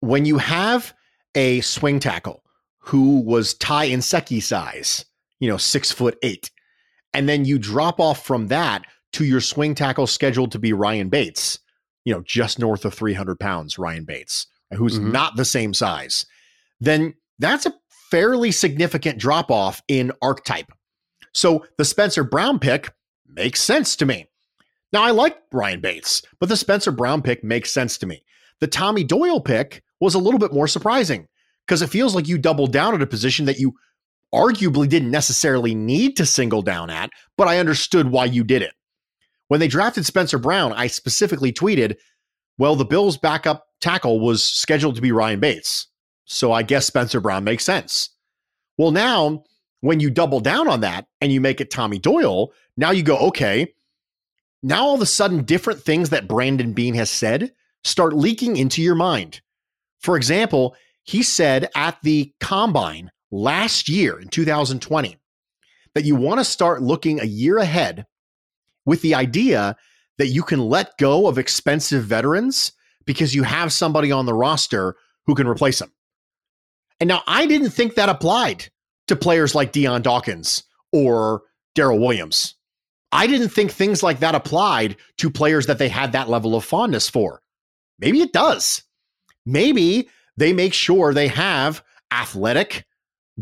When 0.00 0.24
you 0.24 0.38
have 0.38 0.94
a 1.34 1.60
swing 1.62 1.98
tackle 1.98 2.44
who 2.78 3.20
was 3.20 3.54
Ty 3.54 3.88
Nsekhe 3.88 4.42
size, 4.42 5.04
you 5.40 5.48
know, 5.48 5.56
six 5.56 5.90
foot 5.90 6.18
eight, 6.22 6.50
and 7.14 7.28
then 7.28 7.44
you 7.44 7.58
drop 7.58 8.00
off 8.00 8.24
from 8.26 8.48
that 8.48 8.84
to 9.14 9.24
your 9.24 9.40
swing 9.40 9.74
tackle 9.74 10.06
scheduled 10.06 10.52
to 10.52 10.58
be 10.58 10.72
Ryan 10.72 11.08
Bates, 11.08 11.58
you 12.04 12.12
know, 12.12 12.22
just 12.26 12.58
north 12.58 12.84
of 12.84 12.92
300 12.92 13.38
pounds, 13.38 13.78
Ryan 13.78 14.04
Bates 14.04 14.46
who's 14.74 14.98
mm-hmm. 14.98 15.12
not 15.12 15.36
the 15.36 15.44
same 15.44 15.74
size, 15.74 16.26
then 16.80 17.14
that's 17.38 17.66
a 17.66 17.74
fairly 18.10 18.50
significant 18.50 19.18
drop 19.18 19.50
off 19.50 19.82
in 19.88 20.12
archetype. 20.22 20.72
So 21.32 21.66
the 21.78 21.84
Spencer 21.84 22.24
Brown 22.24 22.58
pick 22.58 22.92
makes 23.26 23.60
sense 23.60 23.96
to 23.96 24.06
me. 24.06 24.26
Now, 24.92 25.02
I 25.02 25.10
like 25.10 25.36
Ryan 25.52 25.80
Bates, 25.80 26.22
but 26.38 26.48
the 26.48 26.56
Spencer 26.56 26.92
Brown 26.92 27.22
pick 27.22 27.42
makes 27.42 27.72
sense 27.72 27.98
to 27.98 28.06
me. 28.06 28.24
The 28.60 28.68
Tommy 28.68 29.02
Doyle 29.02 29.40
pick 29.40 29.82
was 30.00 30.14
a 30.14 30.20
little 30.20 30.38
bit 30.38 30.52
more 30.52 30.68
surprising 30.68 31.26
because 31.66 31.82
it 31.82 31.90
feels 31.90 32.14
like 32.14 32.28
you 32.28 32.38
doubled 32.38 32.72
down 32.72 32.94
at 32.94 33.02
a 33.02 33.06
position 33.06 33.46
that 33.46 33.58
you 33.58 33.74
arguably 34.34 34.88
didn't 34.88 35.10
necessarily 35.10 35.74
need 35.74 36.16
to 36.16 36.26
single 36.26 36.62
down 36.62 36.90
at, 36.90 37.10
but 37.38 37.48
I 37.48 37.58
understood 37.58 38.10
why 38.10 38.26
you 38.26 38.44
did 38.44 38.62
it. 38.62 38.72
When 39.48 39.60
they 39.60 39.68
drafted 39.68 40.04
Spencer 40.04 40.38
Brown, 40.38 40.72
I 40.72 40.88
specifically 40.88 41.52
tweeted, 41.52 41.96
well, 42.58 42.76
the 42.76 42.84
Bills' 42.84 43.16
backup 43.16 43.66
tackle 43.80 44.20
was 44.20 44.42
scheduled 44.42 44.96
to 44.96 45.02
be 45.02 45.12
Ryan 45.12 45.40
Bates. 45.40 45.86
So 46.24 46.52
I 46.52 46.62
guess 46.62 46.86
Spencer 46.86 47.20
Brown 47.20 47.44
makes 47.44 47.64
sense. 47.64 48.10
Well, 48.78 48.90
now 48.90 49.44
when 49.80 50.00
you 50.00 50.10
double 50.10 50.40
down 50.40 50.68
on 50.68 50.80
that 50.80 51.06
and 51.20 51.30
you 51.30 51.40
make 51.40 51.60
it 51.60 51.70
Tommy 51.70 51.98
Doyle, 51.98 52.52
now 52.76 52.90
you 52.90 53.02
go, 53.02 53.18
okay, 53.18 53.74
now 54.62 54.86
all 54.86 54.94
of 54.94 55.02
a 55.02 55.06
sudden 55.06 55.44
different 55.44 55.80
things 55.80 56.10
that 56.10 56.26
Brandon 56.26 56.72
Beane 56.72 56.94
has 56.94 57.10
said 57.10 57.52
start 57.84 58.14
leaking 58.14 58.56
into 58.56 58.80
your 58.80 58.94
mind. 58.94 59.42
For 60.00 60.16
example, 60.16 60.74
he 61.02 61.22
said 61.22 61.68
at 61.76 61.98
the 62.02 62.32
combine 62.40 63.10
last 63.34 63.88
year 63.88 64.18
in 64.18 64.28
2020 64.28 65.16
that 65.94 66.04
you 66.04 66.14
want 66.14 66.40
to 66.40 66.44
start 66.44 66.82
looking 66.82 67.20
a 67.20 67.24
year 67.24 67.58
ahead 67.58 68.06
with 68.86 69.02
the 69.02 69.14
idea 69.14 69.76
that 70.18 70.28
you 70.28 70.42
can 70.42 70.60
let 70.60 70.96
go 70.98 71.26
of 71.26 71.38
expensive 71.38 72.04
veterans 72.04 72.72
because 73.04 73.34
you 73.34 73.42
have 73.42 73.72
somebody 73.72 74.12
on 74.12 74.26
the 74.26 74.34
roster 74.34 74.96
who 75.26 75.34
can 75.34 75.48
replace 75.48 75.78
them. 75.78 75.92
And 77.00 77.08
now 77.08 77.22
I 77.26 77.46
didn't 77.46 77.70
think 77.70 77.94
that 77.94 78.08
applied 78.08 78.68
to 79.08 79.16
players 79.16 79.54
like 79.54 79.72
Dion 79.72 80.02
Dawkins 80.02 80.62
or 80.92 81.42
Daryl 81.76 82.00
Williams. 82.00 82.54
I 83.10 83.26
didn't 83.26 83.50
think 83.50 83.70
things 83.70 84.02
like 84.02 84.20
that 84.20 84.34
applied 84.34 84.96
to 85.18 85.30
players 85.30 85.66
that 85.66 85.78
they 85.78 85.88
had 85.88 86.12
that 86.12 86.28
level 86.28 86.54
of 86.54 86.64
fondness 86.64 87.08
for. 87.08 87.42
Maybe 87.98 88.20
it 88.20 88.32
does. 88.32 88.82
Maybe 89.46 90.08
they 90.36 90.52
make 90.52 90.74
sure 90.74 91.12
they 91.12 91.28
have 91.28 91.82
athletic, 92.12 92.84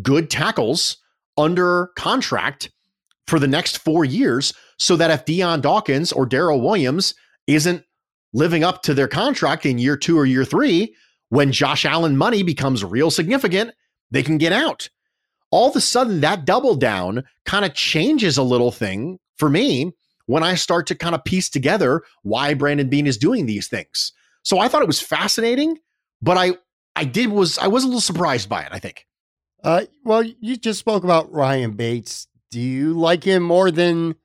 good 0.00 0.31
tackles 0.31 0.96
under 1.37 1.88
contract 1.96 2.70
for 3.26 3.38
the 3.38 3.46
next 3.46 3.78
four 3.78 4.05
years 4.05 4.52
so 4.78 4.96
that 4.96 5.11
if 5.11 5.24
Dion 5.24 5.61
Dawkins 5.61 6.12
or 6.12 6.26
Daryl 6.26 6.62
Williams 6.62 7.14
isn't 7.46 7.85
living 8.33 8.64
up 8.64 8.83
to 8.83 8.94
their 8.94 9.09
contract 9.09 9.66
in 9.66 9.78
year 9.78 9.96
two 9.96 10.18
or 10.18 10.24
year 10.24 10.44
three, 10.44 10.94
when 11.28 11.52
Josh 11.52 11.85
Allen 11.85 12.16
money 12.16 12.42
becomes 12.42 12.85
real 12.85 13.11
significant, 13.11 13.72
they 14.11 14.22
can 14.22 14.38
get 14.38 14.52
out. 14.52 14.88
All 15.50 15.68
of 15.68 15.76
a 15.76 15.81
sudden, 15.81 16.20
that 16.20 16.44
double 16.44 16.74
down 16.74 17.24
kind 17.44 17.64
of 17.64 17.74
changes 17.74 18.37
a 18.38 18.42
little 18.42 18.72
thing 18.72 19.18
for 19.37 19.48
me 19.48 19.92
when 20.27 20.42
I 20.42 20.54
start 20.54 20.87
to 20.87 20.94
kind 20.94 21.14
of 21.14 21.25
piece 21.25 21.48
together 21.50 22.02
why 22.23 22.54
Brandon 22.54 22.88
Beane 22.88 23.06
is 23.06 23.19
doing 23.19 23.46
these 23.46 23.69
things. 23.69 24.12
So 24.42 24.58
I 24.58 24.69
thought 24.69 24.83
it 24.83 24.88
was 24.88 25.00
fascinating, 25.00 25.79
but 26.21 26.37
I 26.37 26.56
I 26.96 27.04
did 27.04 27.31
was 27.31 27.58
I 27.58 27.69
was 27.69 27.85
a 27.85 27.87
little 27.87 28.00
surprised 28.00 28.48
by 28.48 28.62
it, 28.62 28.69
I 28.71 28.79
think. 28.79 29.06
Uh, 29.63 29.83
well, 30.04 30.23
you 30.23 30.56
just 30.56 30.81
spoke 30.81 31.04
about 31.04 31.33
Ryan 31.33 31.73
Bates. 31.73 32.27
Do 32.50 32.60
you 32.60 32.94
like 32.94 33.25
him 33.25 33.42
more 33.42 33.71
than 33.71 34.17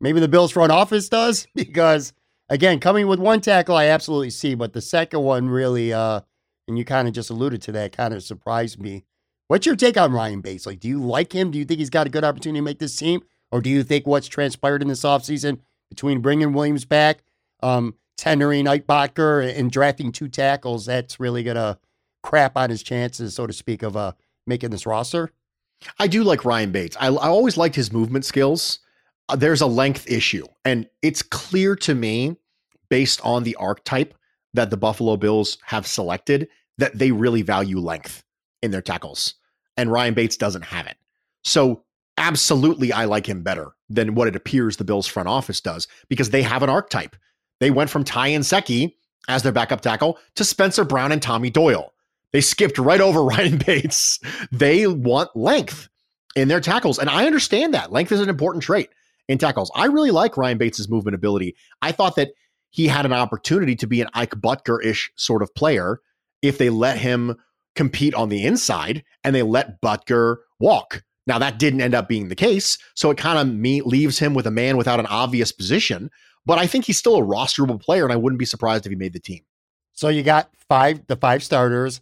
maybe 0.00 0.20
the 0.20 0.28
Bills 0.28 0.52
front 0.52 0.72
office 0.72 1.08
does? 1.08 1.46
Because 1.54 2.12
again, 2.48 2.80
coming 2.80 3.06
with 3.06 3.20
one 3.20 3.40
tackle, 3.40 3.76
I 3.76 3.86
absolutely 3.86 4.30
see, 4.30 4.54
but 4.54 4.72
the 4.72 4.80
second 4.80 5.20
one 5.20 5.48
really, 5.48 5.92
uh, 5.92 6.22
and 6.66 6.78
you 6.78 6.84
kind 6.84 7.06
of 7.08 7.14
just 7.14 7.30
alluded 7.30 7.62
to 7.62 7.72
that, 7.72 7.92
kind 7.92 8.14
of 8.14 8.22
surprised 8.22 8.80
me. 8.80 9.04
What's 9.48 9.66
your 9.66 9.76
take 9.76 9.96
on 9.96 10.12
Ryan 10.12 10.40
Bates? 10.40 10.66
Like, 10.66 10.80
do 10.80 10.88
you 10.88 11.02
like 11.02 11.32
him? 11.32 11.50
Do 11.50 11.58
you 11.58 11.64
think 11.64 11.80
he's 11.80 11.90
got 11.90 12.06
a 12.06 12.10
good 12.10 12.24
opportunity 12.24 12.60
to 12.60 12.64
make 12.64 12.78
this 12.78 12.96
team? 12.96 13.22
Or 13.52 13.60
do 13.60 13.68
you 13.68 13.82
think 13.82 14.06
what's 14.06 14.28
transpired 14.28 14.80
in 14.80 14.88
this 14.88 15.02
offseason 15.02 15.58
between 15.88 16.20
bringing 16.20 16.52
Williams 16.52 16.84
back, 16.84 17.24
um, 17.62 17.96
tendering 18.16 18.68
Ike 18.68 18.86
Boettger, 18.86 19.56
and 19.58 19.70
drafting 19.70 20.12
two 20.12 20.28
tackles, 20.28 20.86
that's 20.86 21.18
really 21.18 21.42
going 21.42 21.56
to 21.56 21.78
crap 22.22 22.56
on 22.56 22.70
his 22.70 22.82
chances, 22.82 23.34
so 23.34 23.46
to 23.48 23.52
speak, 23.52 23.82
of 23.82 23.96
uh, 23.96 24.12
making 24.50 24.68
this 24.68 24.84
roster? 24.84 25.32
I 25.98 26.06
do 26.08 26.22
like 26.24 26.44
Ryan 26.44 26.72
Bates. 26.72 26.98
I, 27.00 27.06
I 27.06 27.28
always 27.28 27.56
liked 27.56 27.74
his 27.74 27.90
movement 27.90 28.26
skills. 28.26 28.80
uh, 29.30 29.36
there's 29.36 29.60
a 29.60 29.66
length 29.66 30.10
issue. 30.10 30.46
And 30.64 30.86
it's 31.02 31.22
clear 31.22 31.76
to 31.76 31.94
me, 31.94 32.36
based 32.88 33.20
on 33.24 33.44
the 33.44 33.56
archetype 33.56 34.14
that 34.52 34.70
the 34.70 34.76
Buffalo 34.76 35.16
Bills 35.16 35.58
have 35.62 35.86
selected, 35.86 36.48
that 36.78 36.98
they 36.98 37.12
really 37.12 37.42
value 37.42 37.78
length 37.78 38.24
in 38.62 38.72
their 38.72 38.82
tackles. 38.82 39.34
And 39.76 39.90
Ryan 39.90 40.14
Bates 40.14 40.36
doesn't 40.36 40.64
have 40.64 40.86
it. 40.86 40.96
So, 41.44 41.84
absolutely, 42.18 42.92
I 42.92 43.04
like 43.06 43.26
him 43.26 43.42
better 43.42 43.68
than 43.88 44.14
what 44.14 44.28
it 44.28 44.36
appears 44.36 44.76
the 44.76 44.84
Bills 44.84 45.06
front 45.06 45.28
office 45.28 45.60
does 45.60 45.86
because 46.08 46.30
they 46.30 46.42
have 46.42 46.62
an 46.62 46.68
archetype. 46.68 47.16
They 47.60 47.70
went 47.70 47.90
from 47.90 48.04
Ty 48.04 48.30
Nsekhe 48.30 48.94
as 49.28 49.42
their 49.42 49.52
backup 49.52 49.80
tackle 49.80 50.18
to 50.34 50.44
Spencer 50.44 50.84
Brown 50.84 51.12
and 51.12 51.22
Tommy 51.22 51.50
Doyle. 51.50 51.92
They 52.32 52.40
skipped 52.40 52.78
right 52.78 53.00
over 53.00 53.22
Ryan 53.24 53.58
Bates. 53.58 54.18
They 54.52 54.86
want 54.86 55.34
length 55.34 55.88
in 56.36 56.48
their 56.48 56.60
tackles. 56.60 56.98
And 56.98 57.10
I 57.10 57.26
understand 57.26 57.74
that. 57.74 57.92
Length 57.92 58.12
is 58.12 58.20
an 58.20 58.28
important 58.28 58.62
trait 58.62 58.90
in 59.28 59.38
tackles. 59.38 59.70
I 59.74 59.86
really 59.86 60.10
like 60.10 60.36
Ryan 60.36 60.58
Bates's 60.58 60.88
movement 60.88 61.14
ability. 61.14 61.56
I 61.82 61.92
thought 61.92 62.16
that 62.16 62.30
he 62.70 62.86
had 62.86 63.04
an 63.04 63.12
opportunity 63.12 63.74
to 63.76 63.86
be 63.86 64.00
an 64.00 64.08
Ike 64.14 64.36
Boettger 64.36 64.84
ish 64.84 65.10
sort 65.16 65.42
of 65.42 65.54
player 65.54 66.00
if 66.40 66.58
they 66.58 66.70
let 66.70 66.98
him 66.98 67.36
compete 67.74 68.14
on 68.14 68.28
the 68.28 68.44
inside 68.44 69.04
and 69.24 69.34
they 69.34 69.42
let 69.42 69.80
Boettger 69.80 70.36
walk. 70.58 71.02
Now, 71.26 71.38
that 71.38 71.58
didn't 71.58 71.80
end 71.80 71.94
up 71.94 72.08
being 72.08 72.28
the 72.28 72.34
case. 72.34 72.78
So 72.94 73.10
it 73.10 73.18
kind 73.18 73.38
of 73.38 73.54
me- 73.54 73.82
leaves 73.82 74.18
him 74.18 74.34
with 74.34 74.46
a 74.46 74.50
man 74.50 74.76
without 74.76 75.00
an 75.00 75.06
obvious 75.06 75.52
position. 75.52 76.10
But 76.46 76.58
I 76.58 76.66
think 76.66 76.86
he's 76.86 76.98
still 76.98 77.18
a 77.18 77.22
rosterable 77.22 77.80
player, 77.80 78.04
and 78.04 78.12
I 78.12 78.16
wouldn't 78.16 78.38
be 78.38 78.46
surprised 78.46 78.86
if 78.86 78.90
he 78.90 78.96
made 78.96 79.12
the 79.12 79.20
team. 79.20 79.42
So 79.92 80.08
you 80.08 80.22
got 80.22 80.50
five, 80.68 81.06
the 81.06 81.16
five 81.16 81.42
starters. 81.42 82.00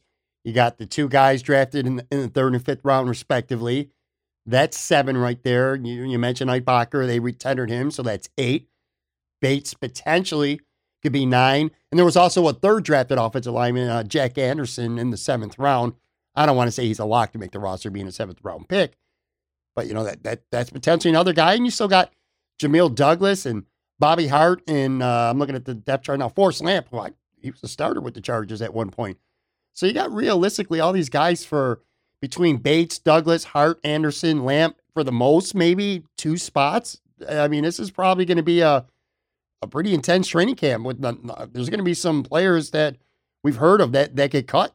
You 0.48 0.54
got 0.54 0.78
the 0.78 0.86
two 0.86 1.10
guys 1.10 1.42
drafted 1.42 1.86
in 1.86 1.96
the, 1.96 2.06
in 2.10 2.22
the 2.22 2.28
third 2.28 2.54
and 2.54 2.64
fifth 2.64 2.80
round, 2.82 3.06
respectively. 3.06 3.90
That's 4.46 4.78
seven 4.78 5.18
right 5.18 5.38
there. 5.42 5.74
You, 5.74 6.04
you 6.04 6.18
mentioned 6.18 6.50
Boettger. 6.64 7.06
They 7.06 7.20
retendered 7.20 7.68
him, 7.68 7.90
so 7.90 8.02
that's 8.02 8.30
eight. 8.38 8.66
Bates 9.42 9.74
potentially 9.74 10.62
could 11.02 11.12
be 11.12 11.26
nine. 11.26 11.70
And 11.92 11.98
there 11.98 12.04
was 12.06 12.16
also 12.16 12.48
a 12.48 12.54
third 12.54 12.84
drafted 12.84 13.18
offensive 13.18 13.52
lineman, 13.52 13.90
uh, 13.90 14.04
Jack 14.04 14.38
Anderson, 14.38 14.98
in 14.98 15.10
the 15.10 15.18
seventh 15.18 15.58
round. 15.58 15.92
I 16.34 16.46
don't 16.46 16.56
want 16.56 16.68
to 16.68 16.72
say 16.72 16.86
he's 16.86 16.98
a 16.98 17.04
lock 17.04 17.32
to 17.32 17.38
make 17.38 17.50
the 17.50 17.58
roster 17.58 17.90
being 17.90 18.06
a 18.06 18.12
seventh 18.12 18.38
round 18.42 18.70
pick, 18.70 18.96
but 19.76 19.86
you 19.86 19.92
know 19.92 20.04
that 20.04 20.22
that 20.22 20.44
that's 20.50 20.70
potentially 20.70 21.10
another 21.10 21.34
guy. 21.34 21.56
And 21.56 21.66
you 21.66 21.70
still 21.70 21.88
got 21.88 22.10
Jamil 22.58 22.94
Douglas 22.94 23.44
and 23.44 23.66
Bobby 23.98 24.28
Hart, 24.28 24.62
and 24.66 25.02
uh, 25.02 25.28
I'm 25.30 25.38
looking 25.38 25.56
at 25.56 25.66
the 25.66 25.74
depth 25.74 26.04
chart 26.04 26.20
now. 26.20 26.30
Forrest 26.30 26.62
Lamp, 26.62 26.86
who 26.90 27.00
I, 27.00 27.10
he 27.36 27.50
was 27.50 27.62
a 27.62 27.68
starter 27.68 28.00
with 28.00 28.14
the 28.14 28.22
Chargers 28.22 28.62
at 28.62 28.72
one 28.72 28.88
point. 28.88 29.18
So 29.78 29.86
you 29.86 29.92
got 29.92 30.10
realistically 30.10 30.80
all 30.80 30.92
these 30.92 31.08
guys 31.08 31.44
for 31.44 31.82
between 32.20 32.56
Bates, 32.56 32.98
Douglas, 32.98 33.44
Hart, 33.44 33.78
Anderson, 33.84 34.44
Lamp 34.44 34.76
for 34.92 35.04
the 35.04 35.12
most, 35.12 35.54
maybe 35.54 36.02
two 36.16 36.36
spots. 36.36 37.00
I 37.28 37.46
mean, 37.46 37.62
this 37.62 37.78
is 37.78 37.92
probably 37.92 38.24
going 38.24 38.38
to 38.38 38.42
be 38.42 38.60
a 38.60 38.84
a 39.62 39.68
pretty 39.68 39.94
intense 39.94 40.26
training 40.26 40.56
camp. 40.56 40.84
With 40.84 41.00
there's 41.00 41.68
going 41.68 41.78
to 41.78 41.84
be 41.84 41.94
some 41.94 42.24
players 42.24 42.72
that 42.72 42.96
we've 43.44 43.54
heard 43.54 43.80
of 43.80 43.92
that 43.92 44.16
that 44.16 44.32
get 44.32 44.48
cut. 44.48 44.74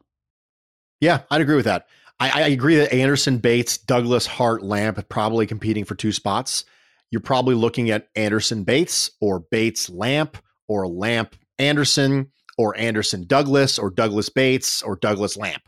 Yeah, 1.02 1.20
I'd 1.30 1.42
agree 1.42 1.56
with 1.56 1.66
that. 1.66 1.86
I, 2.18 2.44
I 2.44 2.46
agree 2.48 2.76
that 2.76 2.94
Anderson, 2.94 3.36
Bates, 3.36 3.76
Douglas, 3.76 4.24
Hart, 4.24 4.62
Lamp 4.62 5.06
probably 5.10 5.46
competing 5.46 5.84
for 5.84 5.94
two 5.94 6.12
spots. 6.12 6.64
You're 7.10 7.20
probably 7.20 7.56
looking 7.56 7.90
at 7.90 8.08
Anderson 8.16 8.64
Bates 8.64 9.10
or 9.20 9.40
Bates 9.40 9.90
Lamp 9.90 10.38
or 10.66 10.88
Lamp 10.88 11.36
Anderson 11.58 12.30
or 12.58 12.76
Anderson 12.76 13.26
Douglas 13.26 13.78
or 13.78 13.90
Douglas 13.90 14.28
Bates 14.28 14.82
or 14.82 14.96
Douglas 14.96 15.36
Lamp. 15.36 15.62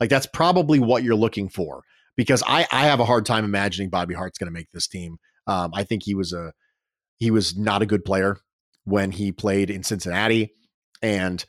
Like 0.00 0.10
that's 0.10 0.26
probably 0.26 0.78
what 0.78 1.02
you're 1.02 1.14
looking 1.14 1.48
for 1.48 1.82
because 2.16 2.42
I, 2.46 2.66
I 2.70 2.86
have 2.86 3.00
a 3.00 3.04
hard 3.04 3.26
time 3.26 3.44
imagining 3.44 3.90
Bobby 3.90 4.14
Hart's 4.14 4.38
going 4.38 4.46
to 4.46 4.52
make 4.52 4.70
this 4.72 4.86
team. 4.86 5.18
Um, 5.46 5.72
I 5.74 5.84
think 5.84 6.02
he 6.04 6.14
was 6.14 6.32
a 6.32 6.52
he 7.16 7.30
was 7.30 7.56
not 7.56 7.82
a 7.82 7.86
good 7.86 8.04
player 8.04 8.38
when 8.84 9.10
he 9.10 9.32
played 9.32 9.70
in 9.70 9.82
Cincinnati, 9.82 10.52
and 11.02 11.44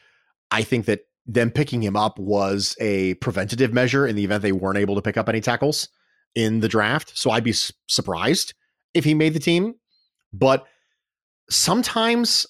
I 0.52 0.64
think 0.64 0.86
that 0.86 1.02
them 1.26 1.52
picking 1.52 1.84
him 1.84 1.96
up 1.96 2.18
was 2.18 2.76
a 2.80 3.14
preventative 3.16 3.72
measure 3.72 4.08
in 4.08 4.16
the 4.16 4.24
event 4.24 4.42
they 4.42 4.52
weren't 4.52 4.80
able 4.80 4.96
to 4.96 5.02
pick 5.02 5.16
up 5.16 5.30
any 5.30 5.42
tackles 5.42 5.90
in 6.34 6.60
the 6.60 6.68
draft. 6.68 7.18
So 7.18 7.30
I'd 7.30 7.44
be 7.44 7.54
surprised 7.88 8.54
if 8.94 9.04
he 9.04 9.14
made 9.14 9.34
the 9.34 9.40
team, 9.40 9.76
but 10.34 10.66
sometimes 11.50 12.48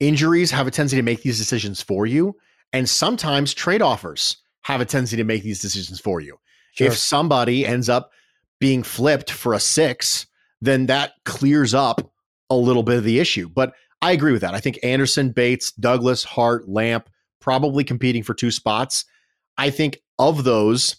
injuries 0.00 0.50
have 0.50 0.66
a 0.66 0.70
tendency 0.70 0.96
to 0.96 1.02
make 1.02 1.22
these 1.22 1.38
decisions 1.38 1.82
for 1.82 2.06
you, 2.06 2.36
and 2.72 2.88
sometimes 2.88 3.54
trade 3.54 3.82
offers 3.82 4.38
have 4.62 4.80
a 4.80 4.84
tendency 4.84 5.16
to 5.16 5.24
make 5.24 5.42
these 5.42 5.60
decisions 5.60 6.00
for 6.00 6.20
you. 6.20 6.38
Sure. 6.74 6.88
If 6.88 6.96
somebody 6.96 7.66
ends 7.66 7.88
up 7.88 8.10
being 8.58 8.82
flipped 8.82 9.30
for 9.30 9.54
a 9.54 9.60
six, 9.60 10.26
then 10.60 10.86
that 10.86 11.12
clears 11.24 11.74
up 11.74 12.12
a 12.50 12.56
little 12.56 12.82
bit 12.82 12.98
of 12.98 13.04
the 13.04 13.18
issue. 13.18 13.48
But 13.48 13.74
I 14.02 14.12
agree 14.12 14.32
with 14.32 14.42
that. 14.42 14.54
I 14.54 14.60
think 14.60 14.78
Anderson, 14.82 15.30
Bates, 15.30 15.72
Douglas, 15.72 16.24
Hart, 16.24 16.68
Lamp 16.68 17.08
probably 17.40 17.84
competing 17.84 18.22
for 18.22 18.34
two 18.34 18.50
spots. 18.50 19.04
I 19.56 19.70
think 19.70 19.98
of 20.18 20.44
those, 20.44 20.96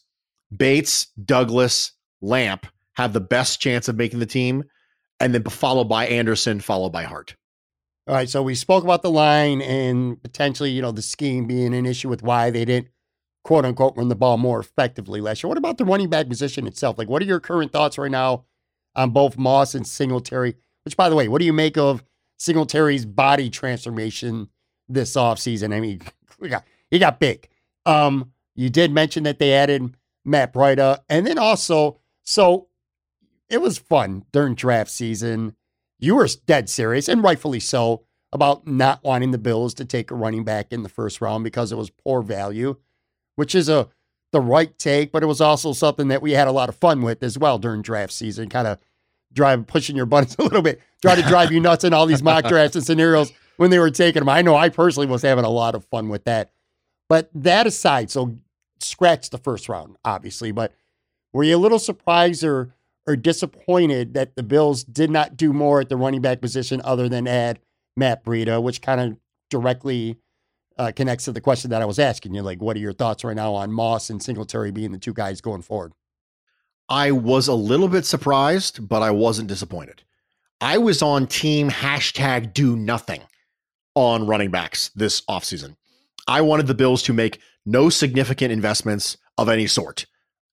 Bates, 0.56 1.08
Douglas, 1.24 1.94
Lamp 2.22 2.68
have 2.94 3.14
the 3.14 3.22
best 3.22 3.62
chance 3.62 3.88
of 3.88 3.96
making 3.96 4.20
the 4.20 4.26
team, 4.26 4.64
and 5.20 5.34
then 5.34 5.44
followed 5.44 5.86
by 5.86 6.08
Anderson, 6.08 6.60
followed 6.60 6.92
by 6.92 7.04
Hart. 7.04 7.36
All 8.08 8.16
right. 8.16 8.30
So 8.30 8.42
we 8.42 8.56
spoke 8.56 8.84
about 8.84 9.04
the 9.04 9.12
line 9.12 9.62
and 9.62 10.22
potentially, 10.22 10.72
you 10.72 10.82
know, 10.82 10.92
the 10.92 11.02
scheme 11.02 11.46
being 11.46 11.74
an 11.74 11.86
issue 11.86 12.10
with 12.10 12.24
why 12.24 12.50
they 12.50 12.66
didn't 12.66 12.90
quote 13.44 13.66
unquote 13.66 13.96
run 13.96 14.10
the 14.10 14.16
ball 14.16 14.38
more 14.38 14.60
effectively 14.60 15.22
last 15.22 15.44
year. 15.44 15.50
What 15.50 15.58
about 15.58 15.78
the 15.78 15.86
running 15.86 16.10
back 16.10 16.28
position 16.28 16.68
itself? 16.68 16.98
Like, 16.98 17.10
what 17.10 17.22
are 17.22 17.26
your 17.26 17.40
current 17.40 17.72
thoughts 17.72 17.98
right 17.98 18.12
now 18.12 18.46
on 18.96 19.12
both 19.12 19.38
Moss 19.38 19.76
and 19.76 19.86
Singletary? 19.86 20.56
Which, 20.84 20.98
by 20.98 21.10
the 21.10 21.16
way, 21.16 21.28
what 21.28 21.40
do 21.40 21.46
you 21.46 21.54
make 21.54 21.78
of 21.78 22.04
Singletary's 22.38 23.06
body 23.06 23.50
transformation 23.50 24.50
this 24.90 25.16
offseason? 25.16 25.74
I 25.74 25.80
mean, 25.80 26.02
he 26.42 26.50
got, 26.50 26.64
he 26.90 27.00
got 27.00 27.20
big. 27.20 27.48
Um, 27.86 28.32
you 28.56 28.70
did 28.70 28.92
mention 28.92 29.24
that 29.24 29.40
they 29.40 29.54
added 29.54 29.96
Matt 30.26 30.54
Breida. 30.54 31.00
And 31.10 31.26
then 31.26 31.38
also, 31.38 32.00
so 32.24 32.68
it 33.50 33.62
was 33.62 33.78
fun 33.78 34.26
during 34.32 34.56
draft 34.56 34.92
season. 34.92 35.56
You 36.02 36.16
were 36.16 36.28
dead 36.46 36.70
serious, 36.70 37.08
and 37.08 37.24
rightfully 37.24 37.62
so, 37.62 38.04
about 38.34 38.68
not 38.68 39.04
wanting 39.04 39.32
the 39.32 39.38
Bills 39.38 39.74
to 39.76 39.86
take 39.86 40.12
a 40.12 40.16
running 40.16 40.44
back 40.44 40.74
in 40.74 40.84
the 40.84 40.90
first 40.90 41.22
round 41.22 41.46
because 41.46 41.72
it 41.72 41.78
was 41.78 41.90
poor 41.90 42.22
value 42.22 42.76
which 43.36 43.56
is 43.56 43.70
a 43.70 43.88
the 44.32 44.40
right 44.40 44.78
take, 44.78 45.12
but 45.12 45.24
it 45.24 45.26
was 45.26 45.42
also 45.42 45.74
something 45.74 46.08
that 46.08 46.22
we 46.22 46.32
had 46.32 46.48
a 46.48 46.52
lot 46.52 46.70
of 46.70 46.76
fun 46.76 47.02
with 47.02 47.22
as 47.22 47.38
well 47.38 47.58
during 47.58 47.82
draft 47.82 48.14
season, 48.14 48.48
kind 48.48 48.68
of 48.68 48.78
drive 49.34 49.66
pushing 49.68 49.96
your 49.96 50.06
buttons 50.06 50.36
a 50.40 50.44
little 50.44 50.62
bit, 50.62 50.80
try 51.02 51.16
to 51.16 51.22
drive 51.24 51.52
you 51.52 51.60
nuts 51.60 51.84
in 51.84 51.92
all 51.92 52.06
these 52.06 52.24
mock 52.24 52.46
drafts 52.46 52.76
and 52.76 52.86
scenarios 52.86 53.34
when 53.58 53.72
they 53.72 53.80
were 53.80 53.90
taking 53.90 54.22
them. 54.22 54.30
I 54.30 54.42
know 54.42 54.56
I 54.56 54.70
personally 54.70 55.08
was 55.08 55.24
having 55.24 55.44
a 55.44 55.50
lot 55.50 55.76
of 55.76 55.84
fun 55.86 56.08
with 56.08 56.24
that. 56.26 56.52
But 57.10 57.30
that 57.34 57.68
aside, 57.68 58.10
so 58.10 58.38
scratch 58.80 59.32
the 59.32 59.38
first 59.38 59.68
round, 59.68 59.98
obviously, 60.06 60.52
but 60.52 60.72
were 61.34 61.44
you 61.44 61.56
a 61.56 61.58
little 61.58 61.80
surprised 61.80 62.44
or 62.44 62.74
or 63.08 63.16
disappointed 63.16 64.14
that 64.14 64.36
the 64.36 64.44
Bills 64.44 64.84
did 64.84 65.10
not 65.10 65.36
do 65.36 65.54
more 65.54 65.82
at 65.82 65.90
the 65.90 65.98
running 65.98 66.22
back 66.22 66.42
position 66.42 66.82
other 66.84 67.10
than 67.10 67.28
add 67.28 67.60
Matt 67.96 68.24
Breida, 68.24 68.62
which 68.62 68.82
kind 68.82 69.02
of 69.02 69.18
directly 69.50 70.18
uh, 70.78 70.92
connects 70.96 71.26
to 71.26 71.32
the 71.32 71.42
question 71.42 71.72
that 71.72 71.82
I 71.82 71.86
was 71.86 72.00
asking 72.00 72.34
you. 72.34 72.42
Like, 72.42 72.62
what 72.62 72.76
are 72.76 72.80
your 72.80 72.94
thoughts 72.94 73.24
right 73.24 73.36
now 73.36 73.54
on 73.54 73.72
Moss 73.72 74.10
and 74.10 74.22
Singletary 74.22 74.72
being 74.72 74.92
the 74.92 74.98
two 74.98 75.14
guys 75.14 75.42
going 75.42 75.62
forward? 75.62 75.94
I 76.90 77.12
was 77.12 77.48
a 77.48 77.54
little 77.54 77.88
bit 77.88 78.06
surprised, 78.06 78.88
but 78.88 79.02
I 79.02 79.12
wasn't 79.12 79.48
disappointed. 79.48 80.04
I 80.60 80.78
was 80.78 81.02
on 81.02 81.26
team 81.26 81.70
hashtag 81.70 82.54
do 82.54 82.76
nothing 82.76 83.22
on 83.96 84.28
running 84.28 84.52
backs 84.52 84.90
this 84.96 85.22
offseason. 85.22 85.76
I 86.28 86.42
wanted 86.42 86.68
the 86.68 86.76
Bills 86.76 87.02
to 87.04 87.14
make 87.14 87.40
no 87.66 87.90
significant 87.90 88.52
investments 88.52 89.18
of 89.38 89.50
any 89.50 89.68
sort 89.68 90.06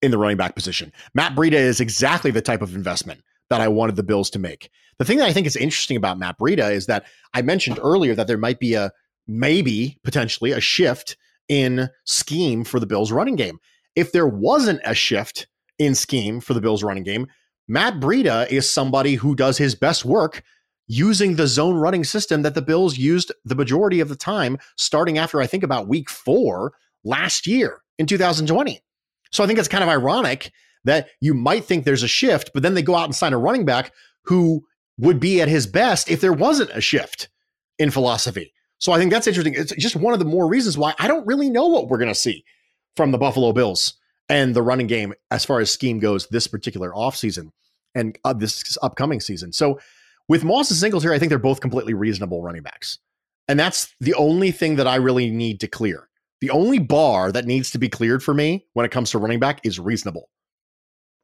in 0.03 0.11
the 0.11 0.19
running 0.19 0.37
back 0.37 0.55
position. 0.55 0.93
Matt 1.15 1.35
Breida 1.35 1.55
is 1.55 1.81
exactly 1.81 2.31
the 2.31 2.43
type 2.43 2.63
of 2.63 2.75
investment 2.75 3.23
that 3.51 3.61
I 3.61 3.69
wanted 3.69 3.97
the 3.97 4.03
Bills 4.03 4.31
to 4.31 4.39
make. 4.39 4.71
The 4.99 5.05
thing 5.05 5.19
that 5.19 5.29
I 5.29 5.33
think 5.33 5.47
is 5.47 5.57
interesting 5.57 5.97
about 5.97 6.19
Matt 6.19 6.39
Breida 6.39 6.71
is 6.73 6.87
that 6.87 7.05
I 7.35 7.43
mentioned 7.43 7.79
earlier 7.83 8.15
that 8.15 8.27
there 8.27 8.39
might 8.39 8.59
be 8.59 8.75
a 8.75 8.93
maybe 9.27 9.99
potentially 10.05 10.53
a 10.53 10.61
shift 10.61 11.17
in 11.49 11.89
scheme 12.05 12.65
for 12.65 12.81
the 12.81 12.87
Bills 12.87 13.13
running 13.13 13.37
game. 13.37 13.59
If 13.97 14.13
there 14.13 14.27
wasn't 14.27 14.81
a 14.85 14.95
shift 14.95 15.47
in 15.79 15.95
scheme 15.95 16.41
for 16.41 16.55
the 16.55 16.61
Bills 16.61 16.83
running 16.83 17.05
game, 17.05 17.27
Matt 17.69 18.01
Breida 18.01 18.49
is 18.51 18.71
somebody 18.71 19.15
who 19.15 19.35
does 19.35 19.59
his 19.59 19.75
best 19.75 20.05
work 20.05 20.43
using 20.89 21.37
the 21.37 21.47
zone 21.47 21.77
running 21.77 22.05
system 22.05 22.43
that 22.43 22.55
the 22.55 22.63
Bills 22.63 22.97
used 22.97 23.31
the 23.45 23.55
majority 23.55 24.01
of 24.01 24.09
the 24.09 24.17
time, 24.17 24.59
starting 24.77 25.19
after 25.19 25.41
I 25.41 25.47
think 25.47 25.63
about 25.63 25.87
week 25.87 26.09
four 26.09 26.73
last 27.05 27.47
year 27.47 27.83
in 27.99 28.07
2020. 28.07 28.81
So 29.31 29.45
I 29.45 29.47
think 29.47 29.59
it's 29.59 29.69
kind 29.69 29.85
of 29.85 29.91
ironic 29.91 30.53
that 30.85 31.09
you 31.21 31.35
might 31.35 31.65
think 31.65 31.85
there's 31.85 32.03
a 32.03 32.09
shift, 32.09 32.51
but 32.55 32.63
then 32.63 32.75
they 32.75 32.83
go 32.83 32.95
out 32.95 33.05
and 33.05 33.15
sign 33.15 33.33
a 33.33 33.39
running 33.39 33.65
back 33.65 33.93
who 34.25 34.65
would 34.99 35.21
be 35.21 35.41
at 35.41 35.49
his 35.49 35.67
best 35.67 36.11
if 36.11 36.21
there 36.21 36.33
wasn't 36.33 36.71
a 36.73 36.81
shift 36.81 37.29
in 37.79 37.91
philosophy. 37.91 38.53
So 38.79 38.93
I 38.93 38.99
think 38.99 39.11
that's 39.11 39.27
interesting. 39.27 39.55
It's 39.55 39.75
just 39.77 39.97
one 39.97 40.13
of 40.13 40.19
the 40.19 40.25
more 40.25 40.49
reasons 40.49 40.79
why 40.79 40.95
I 40.99 41.09
don't 41.09 41.27
really 41.27 41.51
know 41.51 41.67
what 41.67 41.89
we're 41.89 41.99
going 41.99 42.09
to 42.09 42.15
see 42.15 42.45
from 42.97 43.11
the 43.11 43.19
Buffalo 43.19 43.53
Bills 43.53 43.95
and 44.29 44.55
the 44.55 44.63
running 44.63 44.87
game 44.87 45.15
as 45.31 45.45
far 45.45 45.61
as 45.61 45.71
scheme 45.71 45.99
goes 45.99 46.27
this 46.29 46.47
particular 46.47 46.93
offseason 46.93 47.51
and 47.95 48.19
uh, 48.25 48.33
this 48.33 48.77
upcoming 48.83 49.21
season. 49.21 49.53
So 49.53 49.79
With 50.29 50.45
Moss 50.45 50.71
and 50.71 50.79
Singletary, 50.79 51.17
I 51.17 51.19
think 51.19 51.31
they're 51.31 51.39
both 51.39 51.61
completely 51.61 51.95
reasonable 51.95 52.43
running 52.43 52.63
backs. 52.63 52.99
And 53.49 53.59
that's 53.59 53.95
the 53.99 54.15
only 54.15 54.51
thing 54.51 54.77
that 54.77 54.87
I 54.87 54.97
really 54.97 55.31
need 55.31 55.59
to 55.61 55.69
clear. 55.69 56.09
The 56.41 56.51
only 56.51 56.79
bar 56.79 57.33
that 57.33 57.47
needs 57.47 57.71
to 57.71 57.79
be 57.79 57.89
cleared 57.89 58.23
for 58.23 58.35
me 58.35 58.67
when 58.75 58.87
it 58.87 58.93
comes 58.93 59.11
to 59.11 59.19
running 59.19 59.41
back 59.41 59.61
is 59.65 59.81
reasonable. 59.81 60.29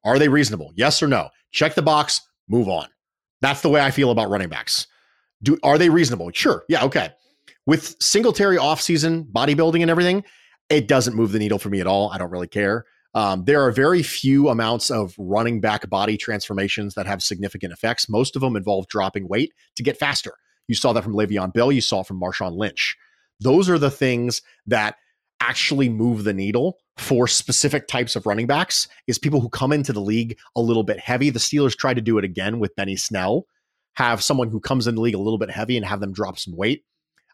Are 0.05 0.19
they 0.19 0.29
reasonable? 0.29 0.73
Yes 0.75 1.03
or 1.03 1.09
no? 1.09 1.31
Check 1.53 1.75
the 1.75 1.83
box, 1.83 2.21
move 2.49 2.69
on. 2.69 2.89
That's 3.41 3.61
the 3.61 3.69
way 3.69 3.81
I 3.81 3.91
feel 3.91 4.11
about 4.11 4.31
running 4.31 4.49
backs. 4.49 4.87
Do 5.43 5.59
are 5.62 5.79
they 5.79 5.89
reasonable? 5.89 6.31
Sure. 6.33 6.65
Yeah, 6.69 6.85
okay. 6.85 7.11
With 7.67 7.97
Singletary 8.01 8.57
offseason 8.57 9.31
bodybuilding 9.31 9.83
and 9.83 9.91
everything, 9.91 10.25
it 10.69 10.89
doesn't 10.89 11.15
move 11.15 11.33
the 11.33 11.39
needle 11.39 11.59
for 11.59 11.69
me 11.69 11.81
at 11.81 11.87
all. 11.87 12.11
I 12.11 12.19
don't 12.19 12.31
really 12.31 12.49
care. 12.49 12.85
Um, 13.15 13.45
there 13.45 13.62
are 13.62 13.71
very 13.71 14.03
few 14.03 14.49
amounts 14.49 14.91
of 14.91 15.15
running 15.19 15.61
back 15.61 15.89
body 15.89 16.17
transformations 16.17 16.95
that 16.95 17.07
have 17.07 17.23
significant 17.23 17.73
effects. 17.73 18.09
Most 18.09 18.35
of 18.35 18.43
them 18.43 18.57
involve 18.57 18.89
dropping 18.89 19.29
weight 19.29 19.53
to 19.77 19.83
get 19.83 19.99
faster. 19.99 20.35
You 20.67 20.75
saw 20.75 20.93
that 20.93 21.05
from 21.05 21.15
Le'Veon 21.15 21.53
Bell. 21.53 21.71
You 21.71 21.81
saw 21.81 22.01
it 22.01 22.07
from 22.07 22.21
Marshawn 22.21 22.57
Lynch. 22.57 22.97
Those 23.41 23.69
are 23.71 23.79
the 23.79 23.91
things 23.91 24.43
that 24.67 24.97
actually 25.41 25.89
move 25.89 26.24
the 26.24 26.32
needle 26.32 26.78
for 26.97 27.26
specific 27.26 27.87
types 27.89 28.16
of 28.16 28.26
running 28.26 28.47
backs 28.47 28.89
is 29.07 29.18
people 29.18 29.41
who 29.41 29.49
come 29.49 29.72
into 29.72 29.93
the 29.93 30.01
league 30.01 30.39
a 30.57 30.61
little 30.61 30.85
bit 30.85 30.99
heavy. 30.99 31.30
The 31.30 31.39
Steelers 31.39 31.76
tried 31.76 31.95
to 31.95 32.01
do 32.01 32.18
it 32.18 32.24
again 32.24 32.61
with 32.61 32.74
Benny 32.76 32.97
Snell, 32.97 33.47
have 33.95 34.22
someone 34.22 34.49
who 34.49 34.61
comes 34.61 34.87
in 34.87 34.95
the 34.95 35.01
league 35.01 35.14
a 35.14 35.18
little 35.18 35.39
bit 35.39 35.51
heavy 35.51 35.76
and 35.76 35.85
have 35.85 36.01
them 36.01 36.12
drop 36.12 36.39
some 36.39 36.57
weight. 36.57 36.85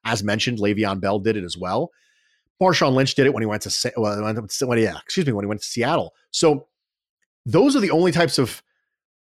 As 0.04 0.22
mentioned, 0.22 0.58
Le'Veon 0.58 1.00
Bell 1.00 1.18
did 1.18 1.36
it 1.36 1.44
as 1.44 1.56
well. 1.58 1.90
Marshawn 2.60 2.94
Lynch 2.94 3.14
did 3.14 3.26
it 3.26 3.34
when 3.34 3.42
he 3.42 3.46
went 3.46 3.62
to 3.62 3.92
well, 3.96 4.78
yeah, 4.78 4.98
excuse 4.98 5.26
me, 5.26 5.32
when 5.32 5.44
he 5.44 5.48
went 5.48 5.60
to 5.60 5.66
Seattle. 5.66 6.14
So 6.30 6.68
those 7.46 7.74
are 7.74 7.80
the 7.80 7.90
only 7.90 8.12
types 8.12 8.38
of 8.38 8.62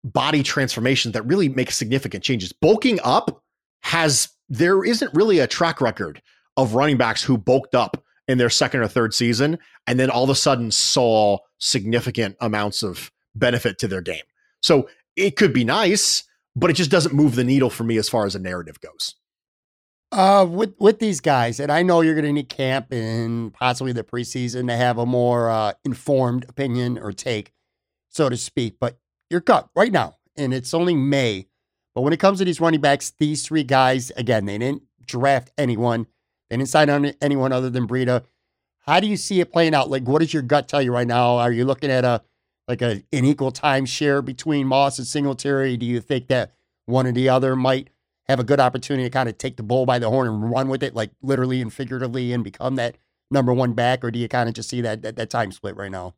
body 0.03 0.43
transformations 0.43 1.13
that 1.13 1.23
really 1.23 1.49
make 1.49 1.71
significant 1.71 2.23
changes. 2.23 2.53
Bulking 2.53 2.99
up 3.03 3.43
has 3.81 4.29
there 4.49 4.83
isn't 4.83 5.13
really 5.13 5.39
a 5.39 5.47
track 5.47 5.81
record 5.81 6.21
of 6.55 6.73
running 6.73 6.97
backs 6.97 7.21
who 7.21 7.37
bulked 7.37 7.75
up 7.75 8.03
in 8.27 8.37
their 8.37 8.49
second 8.49 8.81
or 8.81 8.87
third 8.87 9.13
season 9.13 9.57
and 9.85 9.99
then 9.99 10.09
all 10.09 10.23
of 10.23 10.29
a 10.29 10.35
sudden 10.35 10.71
saw 10.71 11.37
significant 11.59 12.35
amounts 12.41 12.83
of 12.83 13.11
benefit 13.35 13.79
to 13.79 13.87
their 13.87 14.01
game. 14.01 14.23
So 14.61 14.89
it 15.15 15.35
could 15.35 15.53
be 15.53 15.63
nice, 15.63 16.23
but 16.55 16.69
it 16.69 16.73
just 16.73 16.91
doesn't 16.91 17.15
move 17.15 17.35
the 17.35 17.43
needle 17.43 17.69
for 17.69 17.83
me 17.83 17.97
as 17.97 18.09
far 18.09 18.25
as 18.25 18.35
a 18.35 18.39
narrative 18.39 18.79
goes. 18.81 19.15
Uh, 20.11 20.45
with 20.49 20.73
with 20.79 20.99
these 20.99 21.19
guys, 21.19 21.59
and 21.59 21.69
I 21.69 21.83
know 21.83 21.99
you're 21.99 22.13
going 22.13 22.23
to 22.23 22.31
need 22.31 22.47
camp 22.47 22.93
and 22.93 23.53
possibly 23.53 23.91
the 23.91 24.05
preseason 24.05 24.67
to 24.67 24.75
have 24.75 24.97
a 24.97 25.05
more 25.05 25.49
uh, 25.49 25.73
informed 25.83 26.45
opinion 26.47 26.97
or 26.97 27.11
take, 27.11 27.51
so 28.07 28.29
to 28.29 28.37
speak. 28.37 28.77
But 28.79 28.97
you're 29.29 29.41
cut 29.41 29.69
right 29.75 29.91
now, 29.91 30.15
and 30.37 30.53
it's 30.53 30.73
only 30.73 30.95
May. 30.95 31.47
But 31.93 32.03
when 32.03 32.13
it 32.13 32.21
comes 32.21 32.39
to 32.39 32.45
these 32.45 32.61
running 32.61 32.79
backs, 32.79 33.11
these 33.19 33.45
three 33.45 33.65
guys, 33.65 34.11
again, 34.11 34.45
they 34.45 34.57
didn't 34.57 34.83
draft 35.05 35.51
anyone. 35.57 36.07
They 36.49 36.57
didn't 36.57 36.69
sign 36.69 36.89
on 36.89 37.05
anyone 37.21 37.51
other 37.51 37.69
than 37.69 37.87
Breida. 37.87 38.23
How 38.85 38.99
do 38.99 39.07
you 39.07 39.17
see 39.17 39.41
it 39.41 39.51
playing 39.51 39.73
out? 39.73 39.89
Like, 39.89 40.07
what 40.07 40.19
does 40.19 40.33
your 40.33 40.43
gut 40.43 40.67
tell 40.67 40.81
you 40.81 40.93
right 40.93 41.07
now? 41.07 41.37
Are 41.37 41.51
you 41.51 41.65
looking 41.65 41.91
at 41.91 42.05
a 42.05 42.21
like 42.67 42.81
a, 42.81 43.03
an 43.13 43.25
equal 43.25 43.51
time 43.51 43.85
share 43.85 44.21
between 44.21 44.67
Moss 44.67 44.97
and 44.97 45.07
Singletary? 45.07 45.77
Do 45.77 45.85
you 45.85 45.99
think 46.01 46.27
that 46.27 46.53
one 46.85 47.07
or 47.07 47.11
the 47.11 47.29
other 47.29 47.55
might 47.55 47.89
have 48.27 48.39
a 48.39 48.43
good 48.43 48.59
opportunity 48.59 49.03
to 49.03 49.09
kind 49.09 49.29
of 49.29 49.37
take 49.37 49.57
the 49.57 49.63
bull 49.63 49.85
by 49.85 49.99
the 49.99 50.09
horn 50.09 50.27
and 50.27 50.51
run 50.51 50.67
with 50.67 50.83
it, 50.83 50.93
like 50.93 51.11
literally 51.21 51.61
and 51.61 51.73
figuratively, 51.73 52.33
and 52.33 52.43
become 52.43 52.75
that 52.75 52.97
number 53.31 53.53
one 53.53 53.73
back, 53.73 54.03
or 54.03 54.11
do 54.11 54.19
you 54.19 54.27
kind 54.27 54.49
of 54.49 54.55
just 54.55 54.69
see 54.69 54.81
that, 54.81 55.01
that 55.01 55.15
that, 55.15 55.29
time 55.29 55.51
split 55.51 55.75
right 55.75 55.91
now? 55.91 56.13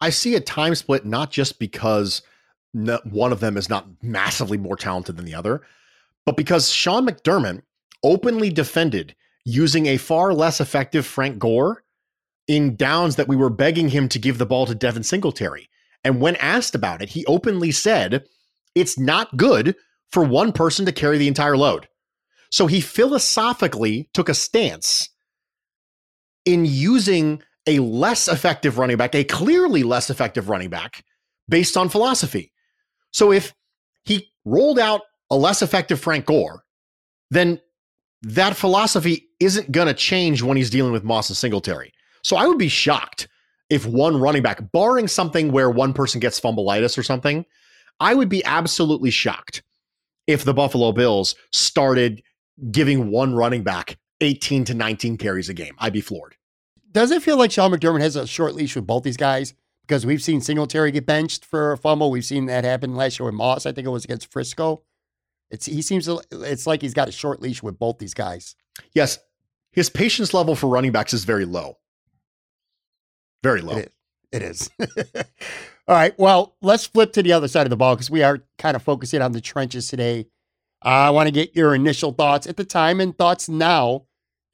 I 0.00 0.10
see 0.10 0.34
a 0.34 0.40
time 0.40 0.74
split 0.74 1.04
not 1.04 1.30
just 1.30 1.58
because 1.58 2.22
one 2.72 3.32
of 3.32 3.40
them 3.40 3.56
is 3.56 3.68
not 3.68 3.86
massively 4.02 4.56
more 4.56 4.76
talented 4.76 5.16
than 5.16 5.24
the 5.24 5.34
other, 5.34 5.62
but 6.24 6.36
because 6.36 6.70
Sean 6.70 7.06
McDermott 7.06 7.62
openly 8.02 8.50
defended 8.50 9.14
using 9.44 9.86
a 9.86 9.96
far 9.96 10.32
less 10.32 10.60
effective 10.60 11.06
Frank 11.06 11.38
Gore 11.38 11.82
in 12.46 12.76
downs 12.76 13.16
that 13.16 13.28
we 13.28 13.36
were 13.36 13.50
begging 13.50 13.88
him 13.88 14.08
to 14.08 14.18
give 14.18 14.38
the 14.38 14.46
ball 14.46 14.66
to 14.66 14.74
Devin 14.74 15.02
Singletary. 15.02 15.68
And 16.02 16.20
when 16.20 16.36
asked 16.36 16.74
about 16.74 17.02
it, 17.02 17.10
he 17.10 17.24
openly 17.26 17.70
said, 17.70 18.24
It's 18.74 18.98
not 18.98 19.36
good 19.36 19.76
for 20.10 20.24
one 20.24 20.52
person 20.52 20.84
to 20.86 20.92
carry 20.92 21.18
the 21.18 21.28
entire 21.28 21.56
load. 21.56 21.88
So 22.50 22.66
he 22.66 22.80
philosophically 22.80 24.10
took 24.12 24.28
a 24.28 24.34
stance 24.34 25.08
in 26.44 26.64
using 26.64 27.42
a 27.66 27.78
less 27.78 28.26
effective 28.26 28.78
running 28.78 28.96
back, 28.96 29.14
a 29.14 29.24
clearly 29.24 29.82
less 29.82 30.10
effective 30.10 30.48
running 30.48 30.70
back, 30.70 31.04
based 31.48 31.76
on 31.76 31.88
philosophy. 31.88 32.52
So 33.12 33.30
if 33.32 33.54
he 34.04 34.32
rolled 34.44 34.78
out 34.78 35.02
a 35.30 35.36
less 35.36 35.62
effective 35.62 36.00
Frank 36.00 36.26
Gore, 36.26 36.64
then 37.30 37.60
that 38.22 38.56
philosophy 38.56 39.28
isn't 39.40 39.72
going 39.72 39.88
to 39.88 39.94
change 39.94 40.42
when 40.42 40.56
he's 40.56 40.70
dealing 40.70 40.92
with 40.92 41.04
Moss 41.04 41.30
and 41.30 41.36
Singletary. 41.36 41.92
So 42.22 42.36
I 42.36 42.46
would 42.46 42.58
be 42.58 42.68
shocked 42.68 43.28
if 43.70 43.86
one 43.86 44.20
running 44.20 44.42
back, 44.42 44.72
barring 44.72 45.08
something 45.08 45.52
where 45.52 45.70
one 45.70 45.92
person 45.92 46.20
gets 46.20 46.40
fumbleitis 46.40 46.98
or 46.98 47.02
something, 47.02 47.46
I 48.00 48.14
would 48.14 48.28
be 48.28 48.44
absolutely 48.44 49.10
shocked 49.10 49.62
if 50.26 50.44
the 50.44 50.54
Buffalo 50.54 50.92
Bills 50.92 51.34
started 51.52 52.22
giving 52.70 53.10
one 53.10 53.34
running 53.34 53.62
back 53.62 53.98
18 54.20 54.64
to 54.66 54.74
19 54.74 55.16
carries 55.16 55.48
a 55.48 55.54
game. 55.54 55.74
I'd 55.78 55.92
be 55.92 56.00
floored. 56.00 56.36
Does 56.92 57.10
it 57.10 57.22
feel 57.22 57.36
like 57.36 57.52
Sean 57.52 57.70
McDermott 57.70 58.00
has 58.00 58.16
a 58.16 58.26
short 58.26 58.54
leash 58.54 58.74
with 58.74 58.86
both 58.86 59.04
these 59.04 59.16
guys? 59.16 59.54
Because 59.86 60.04
we've 60.04 60.22
seen 60.22 60.40
Singletary 60.40 60.90
get 60.90 61.06
benched 61.06 61.44
for 61.44 61.72
a 61.72 61.78
fumble. 61.78 62.10
We've 62.10 62.24
seen 62.24 62.46
that 62.46 62.64
happen 62.64 62.96
last 62.96 63.18
year 63.18 63.26
with 63.26 63.34
Moss. 63.34 63.66
I 63.66 63.72
think 63.72 63.86
it 63.86 63.90
was 63.90 64.04
against 64.04 64.30
Frisco. 64.30 64.82
It's 65.50 65.66
he 65.66 65.82
seems 65.82 66.04
to, 66.06 66.20
it's 66.30 66.66
like 66.66 66.82
he's 66.82 66.94
got 66.94 67.08
a 67.08 67.12
short 67.12 67.40
leash 67.40 67.62
with 67.62 67.78
both 67.78 67.98
these 67.98 68.14
guys. 68.14 68.54
Yes, 68.94 69.18
his 69.72 69.90
patience 69.90 70.32
level 70.32 70.54
for 70.54 70.68
running 70.68 70.92
backs 70.92 71.12
is 71.12 71.24
very 71.24 71.44
low. 71.44 71.78
Very 73.42 73.60
low. 73.60 73.78
It 73.78 73.86
is. 73.86 73.90
It 74.32 74.42
is. 74.42 74.70
All 75.88 75.96
right. 75.96 76.16
Well, 76.18 76.54
let's 76.62 76.86
flip 76.86 77.12
to 77.14 77.22
the 77.22 77.32
other 77.32 77.48
side 77.48 77.66
of 77.66 77.70
the 77.70 77.76
ball 77.76 77.96
because 77.96 78.10
we 78.10 78.22
are 78.22 78.40
kind 78.58 78.76
of 78.76 78.82
focusing 78.82 79.22
on 79.22 79.32
the 79.32 79.40
trenches 79.40 79.88
today. 79.88 80.26
Uh, 80.84 80.88
I 80.88 81.10
want 81.10 81.26
to 81.26 81.32
get 81.32 81.56
your 81.56 81.74
initial 81.74 82.12
thoughts 82.12 82.46
at 82.46 82.56
the 82.56 82.64
time 82.64 83.00
and 83.00 83.16
thoughts 83.16 83.48
now 83.48 84.04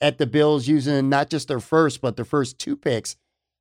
at 0.00 0.18
the 0.18 0.26
Bills 0.26 0.66
using 0.66 1.08
not 1.08 1.30
just 1.30 1.48
their 1.48 1.60
first, 1.60 2.00
but 2.00 2.16
their 2.16 2.24
first 2.24 2.58
two 2.58 2.76
picks 2.76 3.16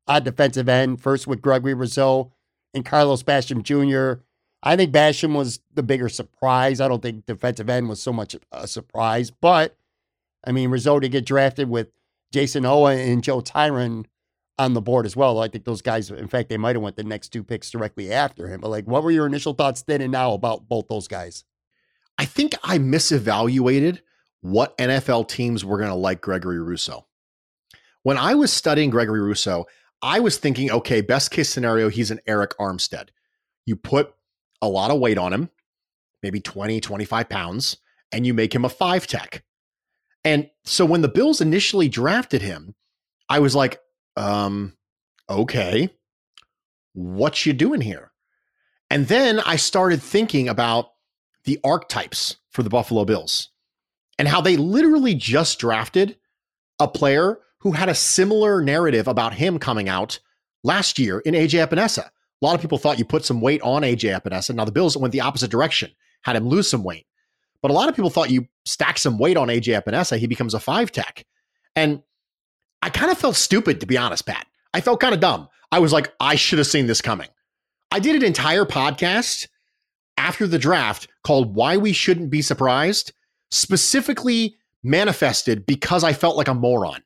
on 0.07 0.23
defensive 0.23 0.69
end. 0.69 1.01
First 1.01 1.27
with 1.27 1.41
Gregory 1.41 1.73
Rousseau 1.73 2.31
and 2.73 2.85
Carlos 2.85 3.23
Basham 3.23 3.61
Jr. 3.61 4.23
I 4.65 4.75
think 4.75 4.91
Basham 4.91 5.35
was 5.35 5.59
the 5.75 5.83
bigger 5.83 6.09
surprise. 6.09 6.81
I 6.81 6.87
don't 6.87 7.01
think 7.01 7.27
defensive 7.27 7.69
end 7.69 7.87
was 7.87 8.01
so 8.01 8.11
much 8.11 8.35
a 8.51 8.67
surprise, 8.67 9.29
but 9.29 9.77
I 10.45 10.51
mean, 10.51 10.71
Rousseau 10.71 10.99
to 10.99 11.07
get 11.07 11.25
drafted 11.25 11.69
with 11.69 11.89
Jayson 12.33 12.63
Oweh 12.63 13.11
and 13.11 13.23
Joe 13.23 13.41
Tryon 13.41 14.07
on 14.57 14.73
the 14.73 14.81
board 14.81 15.05
as 15.05 15.15
well. 15.15 15.39
I 15.39 15.47
think 15.47 15.65
those 15.65 15.81
guys, 15.81 16.09
in 16.09 16.27
fact, 16.27 16.49
they 16.49 16.57
might 16.57 16.75
have 16.75 16.81
went 16.81 16.95
the 16.95 17.03
next 17.03 17.29
two 17.29 17.43
picks 17.43 17.69
directly 17.69 18.11
after 18.11 18.47
him. 18.47 18.61
But 18.61 18.69
like, 18.69 18.85
what 18.85 19.03
were 19.03 19.11
your 19.11 19.27
initial 19.27 19.53
thoughts 19.53 19.83
then 19.83 20.01
and 20.01 20.11
now 20.11 20.33
about 20.33 20.67
both 20.67 20.87
those 20.87 21.07
guys? 21.07 21.43
I 22.17 22.25
think 22.25 22.55
I 22.63 22.79
misevaluated 22.79 23.99
what 24.41 24.77
NFL 24.77 25.27
teams 25.27 25.65
were 25.65 25.77
going 25.77 25.89
to 25.89 25.95
like 25.95 26.21
Gregory 26.21 26.59
Rousseau. 26.59 27.05
When 28.03 28.17
I 28.17 28.35
was 28.35 28.53
studying 28.53 28.89
Gregory 28.89 29.21
Rousseau, 29.21 29.65
I 30.01 30.19
was 30.19 30.37
thinking, 30.37 30.71
okay, 30.71 31.01
best 31.01 31.31
case 31.31 31.49
scenario, 31.49 31.89
he's 31.89 32.11
an 32.11 32.19
Arik 32.27 32.53
Armstead. 32.59 33.09
You 33.65 33.75
put 33.75 34.13
a 34.61 34.67
lot 34.67 34.91
of 34.91 34.99
weight 34.99 35.17
on 35.17 35.33
him, 35.33 35.49
maybe 36.23 36.39
20, 36.39 36.79
25 36.79 37.29
pounds, 37.29 37.77
and 38.11 38.25
you 38.25 38.33
make 38.33 38.53
him 38.53 38.65
a 38.65 38.69
five 38.69 39.07
tech. 39.07 39.43
And 40.23 40.49
so 40.63 40.85
when 40.85 41.01
the 41.01 41.07
Bills 41.07 41.41
initially 41.41 41.87
drafted 41.87 42.41
him, 42.41 42.75
I 43.29 43.39
was 43.39 43.55
like, 43.55 43.79
um, 44.17 44.73
okay, 45.29 45.89
what 46.93 47.45
you 47.45 47.53
doing 47.53 47.81
here? 47.81 48.11
And 48.89 49.07
then 49.07 49.39
I 49.39 49.55
started 49.55 50.01
thinking 50.01 50.47
about 50.49 50.91
the 51.43 51.59
archetypes 51.63 52.37
for 52.49 52.63
the 52.63 52.69
Buffalo 52.69 53.05
Bills 53.05 53.49
and 54.17 54.27
how 54.27 54.41
they 54.41 54.57
literally 54.57 55.13
just 55.13 55.59
drafted 55.59 56.17
a 56.79 56.87
player 56.87 57.39
who 57.59 57.71
had 57.71 57.89
a 57.89 57.95
similar 57.95 58.61
narrative 58.61 59.07
about 59.07 59.33
him 59.33 59.59
coming 59.59 59.89
out 59.89 60.19
last 60.63 60.99
year 60.99 61.19
in 61.19 61.33
AJ 61.33 61.67
Epenesa. 61.67 62.09
A 62.45 62.47
lot 62.47 62.53
of 62.53 62.61
people 62.61 62.77
thought 62.77 62.99
you 62.99 63.05
put 63.05 63.25
some 63.25 63.41
weight 63.41 63.59
on 63.63 63.81
AJ 63.81 64.21
Epenesa. 64.21 64.53
Now 64.53 64.65
the 64.65 64.71
Bills 64.71 64.95
went 64.95 65.11
the 65.11 65.21
opposite 65.21 65.49
direction, 65.49 65.89
had 66.21 66.35
him 66.35 66.47
lose 66.47 66.69
some 66.69 66.83
weight. 66.83 67.07
But 67.63 67.71
a 67.71 67.73
lot 67.73 67.89
of 67.89 67.95
people 67.95 68.11
thought 68.11 68.29
you 68.29 68.47
stack 68.65 68.99
some 68.99 69.17
weight 69.17 69.35
on 69.35 69.47
AJ 69.47 69.81
Epenesa, 69.81 70.19
he 70.19 70.27
becomes 70.27 70.53
a 70.53 70.59
five 70.59 70.91
tech. 70.91 71.25
And 71.75 72.03
I 72.83 72.89
kind 72.91 73.11
of 73.11 73.17
felt 73.17 73.35
stupid, 73.35 73.79
to 73.79 73.87
be 73.87 73.97
honest, 73.97 74.27
Pat. 74.27 74.45
I 74.75 74.81
felt 74.81 74.99
kind 74.99 75.15
of 75.15 75.19
dumb. 75.19 75.49
I 75.71 75.79
was 75.79 75.91
like, 75.91 76.13
I 76.19 76.35
should 76.35 76.59
have 76.59 76.67
seen 76.67 76.85
this 76.85 77.01
coming. 77.01 77.29
I 77.89 77.97
did 77.97 78.15
an 78.15 78.23
entire 78.23 78.65
podcast 78.65 79.47
after 80.15 80.45
the 80.45 80.59
draft 80.59 81.07
called 81.23 81.55
Why 81.55 81.77
We 81.77 81.93
Shouldn't 81.93 82.29
Be 82.29 82.43
Surprised, 82.43 83.11
specifically 83.49 84.55
manifested 84.83 85.65
because 85.65 86.03
I 86.03 86.13
felt 86.13 86.37
like 86.37 86.47
a 86.47 86.53
moron. 86.53 87.01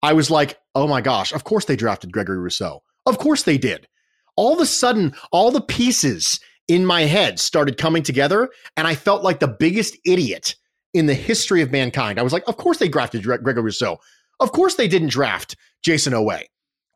I 0.00 0.12
was 0.12 0.30
like, 0.30 0.60
oh 0.76 0.86
my 0.86 1.00
gosh, 1.00 1.32
of 1.32 1.42
course 1.42 1.64
they 1.64 1.74
drafted 1.74 2.12
Gregory 2.12 2.38
Rousseau. 2.38 2.84
Of 3.04 3.18
course 3.18 3.42
they 3.42 3.58
did. 3.58 3.88
All 4.36 4.54
of 4.54 4.60
a 4.60 4.66
sudden, 4.66 5.14
all 5.32 5.50
the 5.50 5.60
pieces 5.60 6.40
in 6.68 6.84
my 6.84 7.02
head 7.02 7.38
started 7.38 7.78
coming 7.78 8.02
together, 8.02 8.50
and 8.76 8.86
I 8.86 8.94
felt 8.94 9.22
like 9.22 9.40
the 9.40 9.48
biggest 9.48 9.96
idiot 10.04 10.56
in 10.94 11.06
the 11.06 11.14
history 11.14 11.62
of 11.62 11.70
mankind. 11.70 12.18
I 12.18 12.22
was 12.22 12.32
like, 12.32 12.46
of 12.48 12.56
course 12.56 12.78
they 12.78 12.88
drafted 12.88 13.22
Gregory 13.22 13.62
Rousseau. 13.62 13.98
Of 14.40 14.52
course 14.52 14.74
they 14.74 14.88
didn't 14.88 15.08
draft 15.08 15.56
Jayson 15.82 16.12
Oweh. 16.12 16.42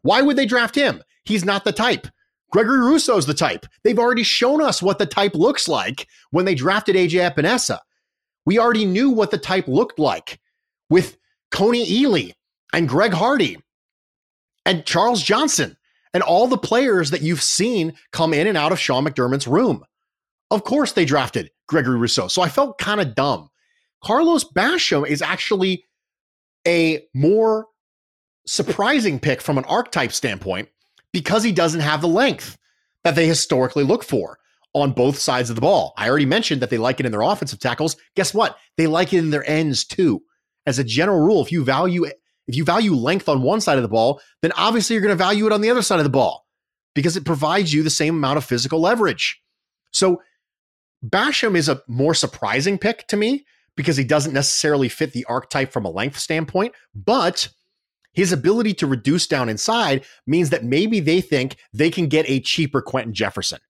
Why 0.02 0.22
would 0.22 0.36
they 0.36 0.46
draft 0.46 0.74
him? 0.74 1.02
He's 1.24 1.44
not 1.44 1.64
the 1.64 1.72
type. 1.72 2.06
Gregory 2.50 2.80
Rousseau's 2.80 3.26
the 3.26 3.34
type. 3.34 3.66
They've 3.84 3.98
already 3.98 4.22
shown 4.22 4.62
us 4.62 4.82
what 4.82 4.98
the 4.98 5.06
type 5.06 5.34
looks 5.34 5.68
like 5.68 6.08
when 6.30 6.44
they 6.44 6.54
drafted 6.54 6.96
AJ 6.96 7.30
Epenesa. 7.30 7.78
We 8.46 8.58
already 8.58 8.84
knew 8.84 9.10
what 9.10 9.30
the 9.30 9.38
type 9.38 9.68
looked 9.68 9.98
like 9.98 10.40
with 10.88 11.16
Kony 11.52 11.86
Ealy 11.86 12.32
and 12.72 12.88
Greg 12.88 13.12
Hardy 13.12 13.58
and 14.66 14.84
Charles 14.84 15.22
Johnson 15.22 15.76
and 16.12 16.22
all 16.22 16.46
the 16.46 16.58
players 16.58 17.10
that 17.10 17.22
you've 17.22 17.42
seen 17.42 17.94
come 18.12 18.34
in 18.34 18.46
and 18.46 18.56
out 18.56 18.72
of 18.72 18.78
Sean 18.78 19.04
McDermott's 19.04 19.46
room. 19.46 19.84
Of 20.50 20.64
course, 20.64 20.92
they 20.92 21.04
drafted 21.04 21.50
Gregory 21.68 21.98
Rousseau. 21.98 22.28
So 22.28 22.42
I 22.42 22.48
felt 22.48 22.78
kind 22.78 23.00
of 23.00 23.14
dumb. 23.14 23.48
Carlos 24.02 24.44
Basham 24.44 25.06
is 25.06 25.22
actually 25.22 25.84
a 26.66 27.02
more 27.14 27.66
surprising 28.46 29.20
pick 29.20 29.40
from 29.40 29.58
an 29.58 29.64
archetype 29.64 30.12
standpoint 30.12 30.68
because 31.12 31.42
he 31.42 31.52
doesn't 31.52 31.80
have 31.80 32.00
the 32.00 32.08
length 32.08 32.58
that 33.04 33.14
they 33.14 33.26
historically 33.26 33.84
look 33.84 34.02
for 34.02 34.38
on 34.72 34.92
both 34.92 35.18
sides 35.18 35.50
of 35.50 35.56
the 35.56 35.62
ball. 35.62 35.92
I 35.96 36.08
already 36.08 36.26
mentioned 36.26 36.62
that 36.62 36.70
they 36.70 36.78
like 36.78 37.00
it 37.00 37.06
in 37.06 37.12
their 37.12 37.22
offensive 37.22 37.58
tackles. 37.58 37.96
Guess 38.14 38.34
what? 38.34 38.56
They 38.76 38.86
like 38.86 39.12
it 39.12 39.18
in 39.18 39.30
their 39.30 39.48
ends 39.48 39.84
too. 39.84 40.22
As 40.66 40.78
a 40.78 40.84
general 40.84 41.20
rule, 41.20 41.42
if 41.42 41.50
you 41.50 41.64
value 41.64 42.04
if 42.50 42.56
you 42.56 42.64
value 42.64 42.94
length 42.94 43.28
on 43.28 43.42
one 43.42 43.60
side 43.60 43.78
of 43.78 43.82
the 43.82 43.88
ball, 43.88 44.20
then 44.42 44.52
obviously 44.56 44.94
you're 44.94 45.02
going 45.02 45.16
to 45.16 45.24
value 45.24 45.46
it 45.46 45.52
on 45.52 45.60
the 45.60 45.70
other 45.70 45.82
side 45.82 46.00
of 46.00 46.04
the 46.04 46.10
ball 46.10 46.46
because 46.94 47.16
it 47.16 47.24
provides 47.24 47.72
you 47.72 47.82
the 47.82 47.90
same 47.90 48.16
amount 48.16 48.38
of 48.38 48.44
physical 48.44 48.80
leverage. 48.80 49.40
So 49.92 50.20
Basham 51.04 51.56
is 51.56 51.68
a 51.68 51.80
more 51.86 52.14
surprising 52.14 52.76
pick 52.76 53.06
to 53.06 53.16
me 53.16 53.46
because 53.76 53.96
he 53.96 54.04
doesn't 54.04 54.34
necessarily 54.34 54.88
fit 54.88 55.12
the 55.12 55.24
archetype 55.26 55.72
from 55.72 55.84
a 55.84 55.90
length 55.90 56.18
standpoint, 56.18 56.74
but 56.94 57.48
his 58.12 58.32
ability 58.32 58.74
to 58.74 58.86
reduce 58.88 59.28
down 59.28 59.48
inside 59.48 60.04
means 60.26 60.50
that 60.50 60.64
maybe 60.64 60.98
they 60.98 61.20
think 61.20 61.56
they 61.72 61.90
can 61.90 62.08
get 62.08 62.28
a 62.28 62.40
cheaper 62.40 62.82
Quinton 62.82 63.14
Jefferson. 63.14 63.60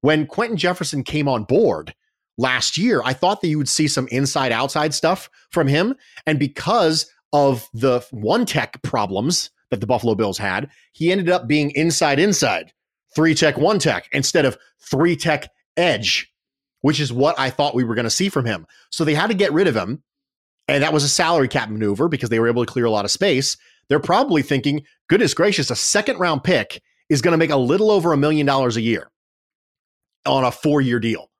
When 0.00 0.26
Quinton 0.26 0.56
Jefferson 0.56 1.04
came 1.04 1.28
on 1.28 1.44
board 1.44 1.94
last 2.36 2.76
year, 2.76 3.02
I 3.04 3.12
thought 3.12 3.40
that 3.40 3.48
you 3.48 3.58
would 3.58 3.68
see 3.68 3.86
some 3.86 4.08
inside 4.08 4.50
outside 4.50 4.94
stuff 4.94 5.30
from 5.52 5.68
him. 5.68 5.94
And 6.26 6.38
because 6.38 7.08
of 7.32 7.68
the 7.72 8.04
one 8.10 8.44
tech 8.44 8.80
problems 8.82 9.50
that 9.70 9.80
the 9.80 9.86
Buffalo 9.86 10.14
Bills 10.14 10.38
had, 10.38 10.68
he 10.92 11.12
ended 11.12 11.30
up 11.30 11.46
being 11.46 11.70
inside 11.72 12.18
inside, 12.18 12.72
three 13.14 13.34
tech, 13.34 13.56
one 13.56 13.78
tech, 13.78 14.08
instead 14.12 14.44
of 14.44 14.58
three 14.90 15.16
tech 15.16 15.48
edge, 15.76 16.32
which 16.80 17.00
is 17.00 17.12
what 17.12 17.38
I 17.38 17.50
thought 17.50 17.74
we 17.74 17.84
were 17.84 17.94
going 17.94 18.04
to 18.04 18.10
see 18.10 18.28
from 18.28 18.44
him. 18.44 18.66
So 18.90 19.04
they 19.04 19.14
had 19.14 19.28
to 19.28 19.34
get 19.34 19.52
rid 19.52 19.68
of 19.68 19.76
him. 19.76 20.02
And 20.68 20.82
that 20.82 20.92
was 20.92 21.02
a 21.02 21.08
salary 21.08 21.48
cap 21.48 21.68
maneuver 21.68 22.08
because 22.08 22.28
they 22.28 22.38
were 22.38 22.48
able 22.48 22.64
to 22.64 22.70
clear 22.70 22.84
a 22.84 22.90
lot 22.90 23.04
of 23.04 23.10
space. 23.10 23.56
They're 23.88 23.98
probably 23.98 24.42
thinking, 24.42 24.84
goodness 25.08 25.34
gracious, 25.34 25.70
a 25.70 25.76
second 25.76 26.18
round 26.18 26.44
pick 26.44 26.80
is 27.08 27.20
going 27.20 27.32
to 27.32 27.38
make 27.38 27.50
a 27.50 27.56
little 27.56 27.90
over 27.90 28.12
a 28.12 28.16
million 28.16 28.46
dollars 28.46 28.76
a 28.76 28.80
year 28.80 29.10
on 30.26 30.44
a 30.44 30.52
four 30.52 30.80
year 30.80 31.00
deal. 31.00 31.30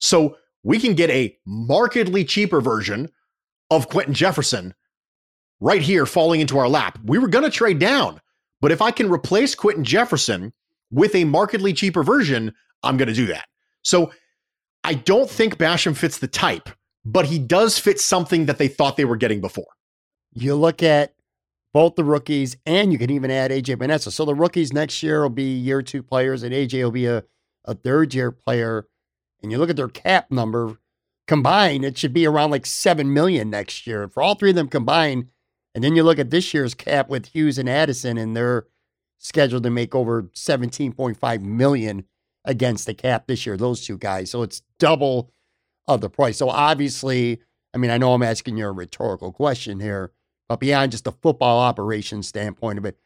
So 0.00 0.36
we 0.64 0.80
can 0.80 0.94
get 0.94 1.10
a 1.10 1.36
markedly 1.46 2.24
cheaper 2.24 2.60
version 2.60 3.10
of 3.70 3.88
Quinton 3.88 4.14
Jefferson 4.14 4.74
right 5.60 5.82
here 5.82 6.06
falling 6.06 6.40
into 6.40 6.58
our 6.58 6.68
lap. 6.68 6.98
We 7.04 7.18
were 7.18 7.28
going 7.28 7.44
to 7.44 7.50
trade 7.50 7.78
down, 7.78 8.20
but 8.60 8.72
if 8.72 8.82
I 8.82 8.90
can 8.90 9.10
replace 9.10 9.54
Quinton 9.54 9.84
Jefferson 9.84 10.52
with 10.90 11.14
a 11.14 11.24
markedly 11.24 11.72
cheaper 11.72 12.02
version, 12.02 12.52
I'm 12.82 12.96
going 12.96 13.08
to 13.08 13.14
do 13.14 13.26
that. 13.26 13.46
So 13.82 14.12
I 14.82 14.94
don't 14.94 15.30
think 15.30 15.56
Basham 15.56 15.96
fits 15.96 16.18
the 16.18 16.28
type 16.28 16.68
but 17.04 17.26
he 17.26 17.38
does 17.38 17.78
fit 17.78 18.00
something 18.00 18.46
that 18.46 18.58
they 18.58 18.68
thought 18.68 18.96
they 18.96 19.04
were 19.04 19.16
getting 19.16 19.40
before. 19.40 19.66
You 20.32 20.54
look 20.54 20.82
at 20.82 21.14
both 21.72 21.96
the 21.96 22.04
rookies, 22.04 22.56
and 22.66 22.92
you 22.92 22.98
can 22.98 23.10
even 23.10 23.30
add 23.30 23.50
AJ 23.50 23.76
Epenesa. 23.76 24.12
So 24.12 24.24
the 24.24 24.34
rookies 24.34 24.72
next 24.72 25.02
year 25.02 25.22
will 25.22 25.30
be 25.30 25.56
year 25.56 25.82
two 25.82 26.02
players, 26.02 26.42
and 26.42 26.54
AJ 26.54 26.82
will 26.84 26.90
be 26.90 27.06
a, 27.06 27.24
a 27.64 27.74
third 27.74 28.14
year 28.14 28.30
player. 28.30 28.86
And 29.42 29.52
you 29.52 29.58
look 29.58 29.70
at 29.70 29.76
their 29.76 29.88
cap 29.88 30.30
number 30.30 30.78
combined, 31.26 31.84
it 31.84 31.98
should 31.98 32.14
be 32.14 32.26
around 32.26 32.50
like 32.50 32.64
seven 32.64 33.12
million 33.12 33.50
next 33.50 33.86
year 33.86 34.08
for 34.08 34.22
all 34.22 34.34
three 34.34 34.50
of 34.50 34.56
them 34.56 34.68
combined. 34.68 35.26
And 35.74 35.82
then 35.82 35.96
you 35.96 36.02
look 36.02 36.18
at 36.18 36.30
this 36.30 36.54
year's 36.54 36.74
cap 36.74 37.08
with 37.08 37.26
Hughes 37.26 37.58
and 37.58 37.68
Addison, 37.68 38.16
and 38.16 38.36
they're 38.36 38.66
scheduled 39.18 39.64
to 39.64 39.70
make 39.70 39.94
over 39.94 40.24
17.5 40.24 41.42
million 41.42 42.04
against 42.44 42.86
the 42.86 42.94
cap 42.94 43.26
this 43.26 43.46
year, 43.46 43.56
those 43.56 43.84
two 43.84 43.98
guys. 43.98 44.30
So 44.30 44.42
it's 44.42 44.62
double 44.78 45.30
of 45.88 46.00
the 46.00 46.10
price. 46.10 46.38
So 46.38 46.48
obviously, 46.48 47.40
I 47.72 47.78
mean, 47.78 47.90
I 47.90 47.98
know 47.98 48.12
I'm 48.12 48.22
asking 48.22 48.56
you 48.56 48.66
a 48.66 48.72
rhetorical 48.72 49.32
question 49.32 49.80
here, 49.80 50.12
but 50.48 50.60
beyond 50.60 50.92
just 50.92 51.04
the 51.04 51.12
football 51.12 51.58
operation 51.58 52.22
standpoint 52.22 52.78
of 52.78 52.84
it, 52.84 52.98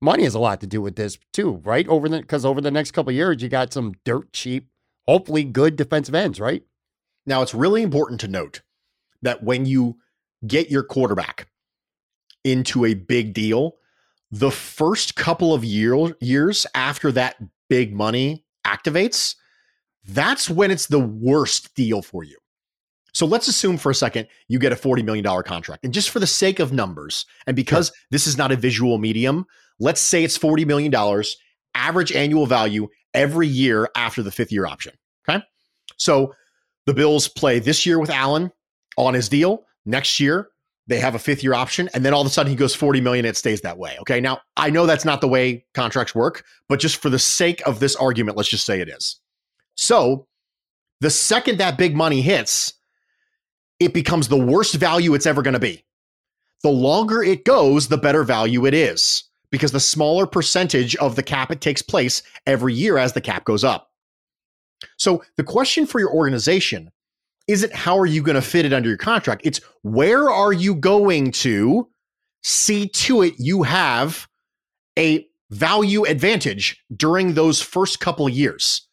money 0.00 0.24
has 0.24 0.34
a 0.34 0.38
lot 0.38 0.60
to 0.60 0.66
do 0.66 0.80
with 0.80 0.96
this 0.96 1.18
too, 1.32 1.60
right? 1.64 1.86
Over 1.88 2.08
the 2.08 2.20
because 2.20 2.44
over 2.44 2.60
the 2.60 2.70
next 2.70 2.92
couple 2.92 3.12
years, 3.12 3.42
you 3.42 3.48
got 3.48 3.72
some 3.72 3.94
dirt 4.04 4.32
cheap, 4.32 4.68
hopefully 5.06 5.44
good 5.44 5.76
defensive 5.76 6.14
ends, 6.14 6.40
right? 6.40 6.62
Now 7.26 7.42
it's 7.42 7.54
really 7.54 7.82
important 7.82 8.20
to 8.20 8.28
note 8.28 8.62
that 9.22 9.42
when 9.42 9.66
you 9.66 9.98
get 10.46 10.70
your 10.70 10.82
quarterback 10.82 11.48
into 12.44 12.84
a 12.84 12.94
big 12.94 13.34
deal, 13.34 13.76
the 14.30 14.50
first 14.50 15.16
couple 15.16 15.54
of 15.54 15.64
year, 15.64 16.14
years 16.20 16.66
after 16.74 17.10
that 17.12 17.36
big 17.68 17.94
money 17.94 18.44
activates, 18.66 19.34
that's 20.06 20.50
when 20.50 20.70
it's 20.70 20.86
the 20.86 21.00
worst 21.00 21.74
deal 21.74 22.02
for 22.02 22.24
you. 22.24 22.36
So 23.12 23.26
let's 23.26 23.46
assume 23.46 23.78
for 23.78 23.90
a 23.90 23.94
second 23.94 24.26
you 24.48 24.58
get 24.58 24.72
a 24.72 24.76
$40 24.76 25.04
million 25.04 25.24
contract. 25.44 25.84
And 25.84 25.94
just 25.94 26.10
for 26.10 26.18
the 26.18 26.26
sake 26.26 26.58
of 26.58 26.72
numbers, 26.72 27.26
and 27.46 27.54
because 27.54 27.88
sure. 27.88 27.94
this 28.10 28.26
is 28.26 28.36
not 28.36 28.50
a 28.50 28.56
visual 28.56 28.98
medium, 28.98 29.46
let's 29.78 30.00
say 30.00 30.24
it's 30.24 30.36
$40 30.36 30.66
million, 30.66 30.92
average 31.74 32.12
annual 32.12 32.46
value 32.46 32.88
every 33.14 33.46
year 33.46 33.88
after 33.96 34.22
the 34.22 34.32
fifth 34.32 34.50
year 34.50 34.66
option. 34.66 34.94
Okay. 35.28 35.42
So 35.96 36.34
the 36.86 36.94
Bills 36.94 37.28
play 37.28 37.60
this 37.60 37.86
year 37.86 38.00
with 38.00 38.10
Allen 38.10 38.50
on 38.96 39.14
his 39.14 39.28
deal. 39.28 39.64
Next 39.86 40.18
year, 40.18 40.48
they 40.86 40.98
have 40.98 41.14
a 41.14 41.18
fifth 41.18 41.42
year 41.42 41.54
option. 41.54 41.88
And 41.94 42.04
then 42.04 42.12
all 42.12 42.20
of 42.20 42.26
a 42.26 42.30
sudden 42.30 42.50
he 42.50 42.56
goes 42.56 42.74
40 42.74 43.00
million. 43.00 43.24
It 43.24 43.36
stays 43.36 43.62
that 43.62 43.78
way. 43.78 43.96
Okay. 44.00 44.20
Now, 44.20 44.40
I 44.56 44.70
know 44.70 44.86
that's 44.86 45.04
not 45.04 45.20
the 45.20 45.28
way 45.28 45.64
contracts 45.74 46.14
work, 46.14 46.44
but 46.68 46.80
just 46.80 46.96
for 46.96 47.10
the 47.10 47.18
sake 47.18 47.62
of 47.66 47.80
this 47.80 47.96
argument, 47.96 48.36
let's 48.36 48.48
just 48.48 48.66
say 48.66 48.80
it 48.80 48.88
is. 48.88 49.20
So 49.76 50.26
the 51.00 51.10
second 51.10 51.58
that 51.58 51.78
big 51.78 51.96
money 51.96 52.20
hits, 52.20 52.74
it 53.80 53.94
becomes 53.94 54.28
the 54.28 54.38
worst 54.38 54.74
value 54.74 55.14
it's 55.14 55.26
ever 55.26 55.42
going 55.42 55.54
to 55.54 55.60
be. 55.60 55.84
The 56.62 56.70
longer 56.70 57.22
it 57.22 57.44
goes, 57.44 57.88
the 57.88 57.98
better 57.98 58.24
value 58.24 58.66
it 58.66 58.74
is 58.74 59.24
because 59.50 59.72
the 59.72 59.80
smaller 59.80 60.26
percentage 60.26 60.96
of 60.96 61.16
the 61.16 61.22
cap 61.22 61.50
it 61.50 61.60
takes 61.60 61.82
place 61.82 62.22
every 62.46 62.74
year 62.74 62.98
as 62.98 63.12
the 63.12 63.20
cap 63.20 63.44
goes 63.44 63.64
up. 63.64 63.90
So 64.96 65.22
the 65.36 65.44
question 65.44 65.86
for 65.86 66.00
your 66.00 66.12
organization 66.12 66.90
isn't 67.46 67.74
how 67.74 67.98
are 67.98 68.06
you 68.06 68.22
going 68.22 68.36
to 68.36 68.42
fit 68.42 68.64
it 68.64 68.72
under 68.72 68.88
your 68.88 68.98
contract? 68.98 69.42
It's 69.44 69.60
where 69.82 70.30
are 70.30 70.52
you 70.52 70.74
going 70.74 71.32
to 71.32 71.88
see 72.42 72.88
to 72.88 73.22
it 73.22 73.34
you 73.38 73.62
have 73.62 74.28
a 74.98 75.26
value 75.50 76.04
advantage 76.04 76.82
during 76.96 77.34
those 77.34 77.60
first 77.60 78.00
couple 78.00 78.28
years. 78.28 78.86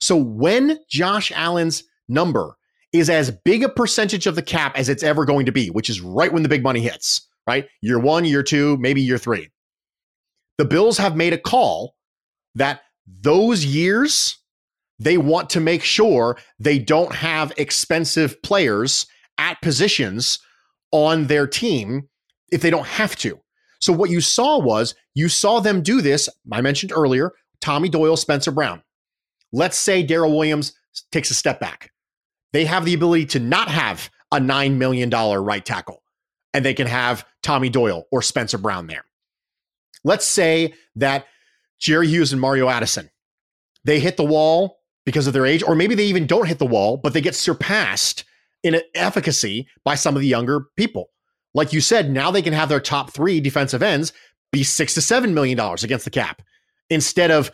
So 0.00 0.16
when 0.16 0.78
Josh 0.88 1.32
Allen's 1.32 1.84
number 2.08 2.56
is 2.92 3.10
as 3.10 3.30
big 3.44 3.64
a 3.64 3.68
percentage 3.68 4.26
of 4.26 4.36
the 4.36 4.42
cap 4.42 4.76
as 4.76 4.88
it's 4.88 5.02
ever 5.02 5.24
going 5.24 5.46
to 5.46 5.52
be, 5.52 5.68
which 5.68 5.90
is 5.90 6.00
right 6.00 6.32
when 6.32 6.42
the 6.42 6.48
big 6.48 6.62
money 6.62 6.80
hits, 6.80 7.28
right? 7.46 7.66
Year 7.80 7.98
one, 7.98 8.24
year 8.24 8.42
two, 8.42 8.76
maybe 8.78 9.00
year 9.00 9.18
three. 9.18 9.50
The 10.58 10.64
Bills 10.64 10.98
have 10.98 11.16
made 11.16 11.32
a 11.32 11.38
call 11.38 11.96
that 12.54 12.82
those 13.06 13.64
years, 13.64 14.38
they 14.98 15.18
want 15.18 15.50
to 15.50 15.60
make 15.60 15.82
sure 15.82 16.38
they 16.58 16.78
don't 16.78 17.14
have 17.14 17.52
expensive 17.56 18.42
players 18.42 19.06
at 19.38 19.60
positions 19.60 20.38
on 20.92 21.26
their 21.26 21.46
team 21.46 22.08
if 22.52 22.62
they 22.62 22.70
don't 22.70 22.86
have 22.86 23.16
to. 23.16 23.40
So 23.80 23.92
what 23.92 24.10
you 24.10 24.20
saw 24.20 24.58
was 24.58 24.94
you 25.14 25.28
saw 25.28 25.60
them 25.60 25.82
do 25.82 26.00
this. 26.00 26.28
I 26.50 26.60
mentioned 26.60 26.92
earlier 26.94 27.32
Tommy 27.60 27.88
Doyle, 27.88 28.16
Spencer 28.16 28.50
Brown. 28.50 28.82
Let's 29.52 29.76
say 29.76 30.06
Daryl 30.06 30.36
Williams 30.36 30.72
takes 31.10 31.30
a 31.30 31.34
step 31.34 31.60
back. 31.60 31.90
They 32.52 32.64
have 32.64 32.84
the 32.84 32.94
ability 32.94 33.26
to 33.26 33.40
not 33.40 33.68
have 33.68 34.10
a 34.30 34.38
$9 34.38 34.76
million 34.76 35.10
right 35.10 35.64
tackle, 35.64 36.02
and 36.52 36.64
they 36.64 36.74
can 36.74 36.86
have 36.86 37.26
Tommy 37.42 37.68
Doyle 37.68 38.04
or 38.12 38.22
Spencer 38.22 38.58
Brown 38.58 38.86
there. 38.86 39.04
Let's 40.04 40.26
say 40.26 40.74
that 40.96 41.26
Jerry 41.80 42.08
Hughes 42.08 42.32
and 42.32 42.40
Mario 42.40 42.68
Addison, 42.68 43.10
they 43.84 43.98
hit 43.98 44.16
the 44.16 44.24
wall 44.24 44.78
because 45.04 45.26
of 45.26 45.32
their 45.32 45.46
age, 45.46 45.62
or 45.62 45.74
maybe 45.74 45.94
they 45.94 46.06
even 46.06 46.26
don't 46.26 46.48
hit 46.48 46.58
the 46.58 46.66
wall, 46.66 46.96
but 46.96 47.12
they 47.12 47.20
get 47.20 47.34
surpassed 47.34 48.24
in 48.62 48.80
efficacy 48.94 49.68
by 49.84 49.94
some 49.94 50.16
of 50.16 50.22
the 50.22 50.28
younger 50.28 50.66
people. 50.76 51.10
Like 51.52 51.72
you 51.72 51.80
said, 51.80 52.10
now 52.10 52.30
they 52.30 52.42
can 52.42 52.52
have 52.52 52.68
their 52.68 52.80
top 52.80 53.12
three 53.12 53.40
defensive 53.40 53.82
ends 53.82 54.12
be 54.52 54.62
six 54.62 54.94
to 54.94 55.00
seven 55.00 55.34
million 55.34 55.56
dollars 55.56 55.84
against 55.84 56.04
the 56.04 56.10
cap 56.10 56.40
instead 56.88 57.30
of 57.30 57.50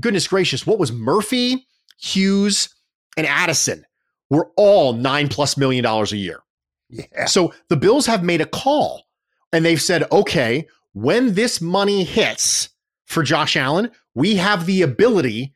goodness 0.00 0.26
gracious, 0.26 0.66
what 0.66 0.78
was 0.78 0.92
Murphy, 0.92 1.66
Hughes, 1.98 2.74
and 3.16 3.26
Addison 3.26 3.84
were 4.30 4.50
all 4.56 4.94
nine 4.94 5.28
plus 5.28 5.56
million 5.56 5.84
dollars 5.84 6.12
a 6.12 6.16
year. 6.16 6.40
Yeah. 6.88 7.26
So 7.26 7.52
the 7.68 7.76
Bills 7.76 8.06
have 8.06 8.22
made 8.22 8.40
a 8.40 8.46
call 8.46 9.04
and 9.52 9.64
they've 9.64 9.80
said, 9.80 10.10
okay, 10.10 10.66
when 10.94 11.34
this 11.34 11.60
money 11.60 12.04
hits 12.04 12.70
for 13.06 13.22
Josh 13.22 13.56
Allen, 13.56 13.90
we 14.14 14.36
have 14.36 14.66
the 14.66 14.82
ability 14.82 15.52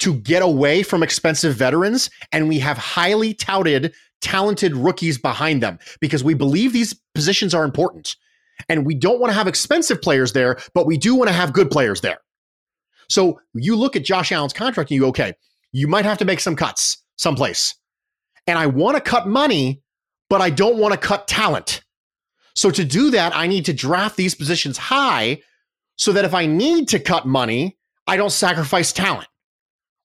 to 0.00 0.14
get 0.14 0.42
away 0.42 0.82
from 0.82 1.02
expensive 1.02 1.54
veterans 1.54 2.10
and 2.32 2.48
we 2.48 2.58
have 2.58 2.76
highly 2.76 3.34
touted, 3.34 3.94
talented 4.20 4.74
rookies 4.74 5.18
behind 5.18 5.62
them 5.62 5.78
because 6.00 6.24
we 6.24 6.34
believe 6.34 6.72
these 6.72 6.94
positions 7.14 7.54
are 7.54 7.64
important. 7.64 8.16
And 8.68 8.84
we 8.84 8.94
don't 8.94 9.20
want 9.20 9.30
to 9.30 9.34
have 9.34 9.46
expensive 9.46 10.02
players 10.02 10.32
there, 10.32 10.58
but 10.74 10.86
we 10.86 10.98
do 10.98 11.14
want 11.14 11.28
to 11.28 11.34
have 11.34 11.52
good 11.52 11.70
players 11.70 12.00
there. 12.02 12.18
So 13.08 13.40
you 13.54 13.74
look 13.76 13.96
at 13.96 14.04
Josh 14.04 14.32
Allen's 14.32 14.52
contract 14.52 14.90
and 14.90 14.96
you 14.96 15.00
go, 15.02 15.08
okay, 15.08 15.32
you 15.72 15.88
might 15.88 16.04
have 16.04 16.18
to 16.18 16.24
make 16.24 16.40
some 16.40 16.56
cuts 16.56 17.02
someplace. 17.16 17.74
And 18.46 18.58
I 18.58 18.66
want 18.66 18.96
to 18.96 19.00
cut 19.00 19.28
money, 19.28 19.82
but 20.28 20.40
I 20.40 20.50
don't 20.50 20.78
want 20.78 20.92
to 20.92 20.98
cut 20.98 21.26
talent. 21.26 21.82
So 22.54 22.70
to 22.70 22.84
do 22.84 23.10
that, 23.10 23.34
I 23.34 23.46
need 23.46 23.64
to 23.66 23.72
draft 23.72 24.16
these 24.16 24.34
positions 24.34 24.76
high 24.76 25.42
so 25.96 26.12
that 26.12 26.24
if 26.24 26.34
I 26.34 26.46
need 26.46 26.88
to 26.88 26.98
cut 26.98 27.26
money, 27.26 27.78
I 28.06 28.16
don't 28.16 28.30
sacrifice 28.30 28.92
talent, 28.92 29.28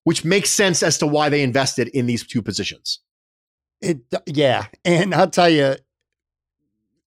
which 0.06 0.24
makes 0.24 0.50
sense 0.50 0.84
as 0.84 0.98
to 0.98 1.04
why 1.04 1.28
they 1.28 1.42
invested 1.42 1.88
in 1.88 2.06
these 2.06 2.24
two 2.24 2.40
positions. 2.40 3.00
It 3.80 3.98
yeah, 4.24 4.66
and 4.84 5.12
I'll 5.12 5.28
tell 5.28 5.48
you, 5.48 5.74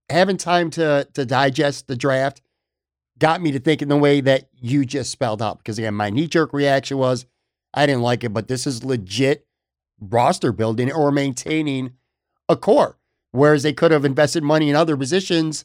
having 0.09 0.35
time 0.35 0.69
to 0.71 1.07
to 1.13 1.25
digest 1.25 1.87
the 1.87 1.95
draft 1.95 2.41
got 3.17 3.41
me 3.41 3.53
to 3.53 3.59
think 3.59 3.81
in 3.81 3.87
the 3.87 3.95
way 3.95 4.19
that 4.19 4.49
you 4.53 4.83
just 4.83 5.11
spelled 5.11 5.41
out. 5.41 5.59
Because 5.59 5.79
again, 5.79 5.93
my 5.93 6.09
knee 6.09 6.27
jerk 6.27 6.51
reaction 6.51 6.97
was 6.97 7.25
I 7.73 7.85
didn't 7.85 8.01
like 8.01 8.25
it, 8.25 8.33
but 8.33 8.49
this 8.49 8.67
is 8.67 8.83
legit 8.83 9.47
roster 10.01 10.51
building 10.51 10.91
or 10.91 11.09
maintaining 11.09 11.93
a 12.49 12.57
core. 12.57 12.97
Whereas 13.31 13.63
they 13.63 13.71
could 13.71 13.91
have 13.91 14.03
invested 14.03 14.43
money 14.43 14.69
in 14.69 14.75
other 14.75 14.97
positions, 14.97 15.63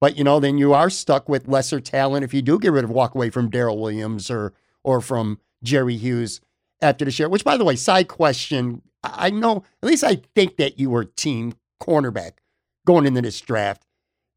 but 0.00 0.18
you 0.18 0.24
know, 0.24 0.40
then 0.40 0.58
you 0.58 0.74
are 0.74 0.90
stuck 0.90 1.28
with 1.28 1.46
lesser 1.46 1.78
talent 1.78 2.24
if 2.24 2.34
you 2.34 2.42
do 2.42 2.58
get 2.58 2.72
rid 2.72 2.82
of 2.82 2.90
walk 2.90 3.14
away 3.14 3.30
from 3.30 3.48
Daryl 3.48 3.78
Williams 3.78 4.28
or 4.28 4.54
or 4.82 5.00
from 5.00 5.38
Jerry 5.62 5.96
Hughes 5.96 6.40
after 6.84 7.04
the 7.04 7.10
share. 7.10 7.28
Which, 7.28 7.44
by 7.44 7.56
the 7.56 7.64
way, 7.64 7.76
side 7.76 8.08
question: 8.08 8.82
I 9.02 9.30
know 9.30 9.64
at 9.82 9.88
least 9.88 10.04
I 10.04 10.22
think 10.34 10.56
that 10.56 10.78
you 10.78 10.90
were 10.90 11.04
team 11.04 11.54
cornerback 11.82 12.32
going 12.86 13.06
into 13.06 13.22
this 13.22 13.40
draft, 13.40 13.86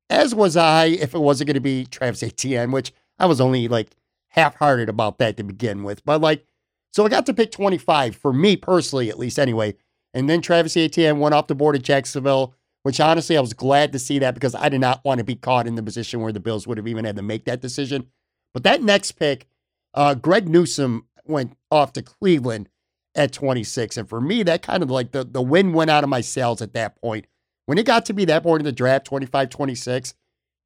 as 0.10 0.34
was 0.34 0.58
I. 0.58 0.86
If 0.86 1.14
it 1.14 1.20
wasn't 1.20 1.48
going 1.48 1.56
to 1.56 1.62
be 1.62 1.86
Travis 1.86 2.24
Etienne, 2.24 2.72
which 2.72 2.94
I 3.20 3.26
was 3.26 3.42
only 3.42 3.68
like 3.68 3.92
half-hearted 4.30 4.90
about 4.90 5.18
that 5.20 5.38
to 5.38 5.44
begin 5.44 5.84
with, 5.84 6.04
but 6.06 6.22
like, 6.22 6.46
so 6.92 7.06
I 7.06 7.10
got 7.10 7.26
to 7.26 7.34
pick 7.34 7.52
25 7.52 8.16
for 8.16 8.32
me 8.32 8.56
personally, 8.56 9.10
at 9.10 9.20
least 9.20 9.40
anyway. 9.40 9.76
And 10.14 10.30
then 10.30 10.42
Travis 10.42 10.78
Etienne 10.78 11.20
went 11.20 11.36
off 11.36 11.48
the 11.48 11.56
board 11.56 11.76
at 11.76 11.84
Jacksonville 11.84 12.56
which 12.88 13.02
honestly 13.02 13.36
I 13.36 13.42
was 13.42 13.52
glad 13.52 13.92
to 13.92 14.00
see 14.00 14.18
that 14.20 14.34
because 14.34 14.56
I 14.56 14.70
did 14.70 14.80
not 14.80 15.04
want 15.04 15.18
to 15.18 15.26
be 15.26 15.36
caught 15.36 15.68
in 15.68 15.76
the 15.76 15.84
position 15.84 16.22
where 16.22 16.32
the 16.32 16.40
Bills 16.40 16.66
would 16.66 16.78
have 16.78 16.88
even 16.88 17.04
had 17.04 17.18
to 17.18 17.22
make 17.22 17.44
that 17.44 17.60
decision. 17.60 18.08
But 18.54 18.64
that 18.64 18.82
next 18.82 19.12
pick, 19.12 19.46
uh, 19.94 20.14
Greg 20.14 20.48
Newsome 20.48 21.06
went 21.30 21.58
off 21.72 21.94
to 21.94 22.02
Cleveland 22.02 22.70
at 23.16 23.34
26. 23.34 23.98
And 23.98 24.08
for 24.08 24.22
me, 24.22 24.44
that 24.44 24.62
kind 24.62 24.84
of 24.84 24.92
like 24.92 25.12
the, 25.12 25.24
the 25.24 25.42
wind 25.42 25.74
went 25.74 25.90
out 25.90 26.04
of 26.04 26.10
my 26.10 26.22
sails 26.22 26.62
at 26.62 26.74
that 26.74 27.00
point. 27.02 27.26
When 27.66 27.78
it 27.78 27.86
got 27.86 28.06
to 28.06 28.14
be 28.14 28.26
that 28.26 28.44
point 28.44 28.62
in 28.62 28.66
the 28.66 28.72
draft, 28.72 29.06
25 29.06 29.50
26, 29.50 30.14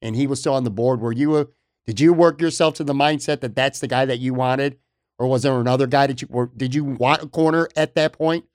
and 0.01 0.15
he 0.15 0.27
was 0.27 0.39
still 0.39 0.53
on 0.53 0.63
the 0.63 0.69
board, 0.69 0.99
were 1.01 1.11
you, 1.11 1.35
uh, 1.35 1.45
did 1.87 1.99
you 1.99 2.13
work 2.13 2.41
yourself 2.41 2.75
to 2.75 2.83
the 2.83 2.93
mindset 2.93 3.39
that 3.41 3.55
that's 3.55 3.79
the 3.79 3.87
guy 3.87 4.05
that 4.05 4.19
you 4.19 4.33
wanted? 4.33 4.77
Or 5.17 5.27
was 5.27 5.43
there 5.43 5.59
another 5.59 5.87
guy 5.87 6.07
that 6.07 6.21
you 6.21 6.27
were, 6.29 6.51
did 6.55 6.75
you 6.75 6.83
want 6.83 7.23
a 7.23 7.27
corner 7.27 7.69
at 7.75 7.95
that 7.95 8.13
point? 8.13 8.45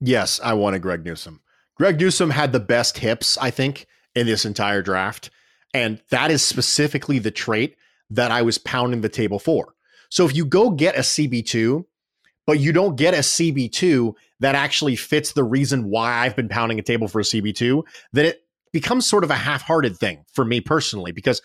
Yes, 0.00 0.40
I 0.42 0.54
wanted 0.54 0.82
Greg 0.82 1.04
Newsome. 1.04 1.40
Greg 1.76 1.98
Newsome 1.98 2.30
had 2.30 2.52
the 2.52 2.60
best 2.60 2.98
hips, 2.98 3.38
I 3.38 3.50
think, 3.50 3.86
in 4.14 4.26
this 4.26 4.44
entire 4.44 4.82
draft. 4.82 5.30
And 5.74 6.00
that 6.10 6.30
is 6.30 6.42
specifically 6.42 7.18
the 7.18 7.30
trait 7.30 7.76
that 8.10 8.30
I 8.30 8.42
was 8.42 8.58
pounding 8.58 9.00
the 9.00 9.08
table 9.08 9.38
for. 9.38 9.74
So 10.12 10.26
if 10.26 10.36
you 10.36 10.44
go 10.44 10.68
get 10.68 10.94
a 10.94 11.00
CB2, 11.00 11.86
but 12.46 12.60
you 12.60 12.70
don't 12.70 12.96
get 12.96 13.14
a 13.14 13.20
CB2 13.20 14.12
that 14.40 14.54
actually 14.54 14.94
fits 14.94 15.32
the 15.32 15.42
reason 15.42 15.88
why 15.88 16.12
I've 16.12 16.36
been 16.36 16.50
pounding 16.50 16.78
a 16.78 16.82
table 16.82 17.08
for 17.08 17.20
a 17.20 17.24
CB2, 17.24 17.82
then 18.12 18.26
it 18.26 18.42
becomes 18.74 19.06
sort 19.06 19.24
of 19.24 19.30
a 19.30 19.36
half 19.36 19.62
hearted 19.62 19.96
thing 19.96 20.26
for 20.30 20.44
me 20.44 20.60
personally, 20.60 21.12
because 21.12 21.40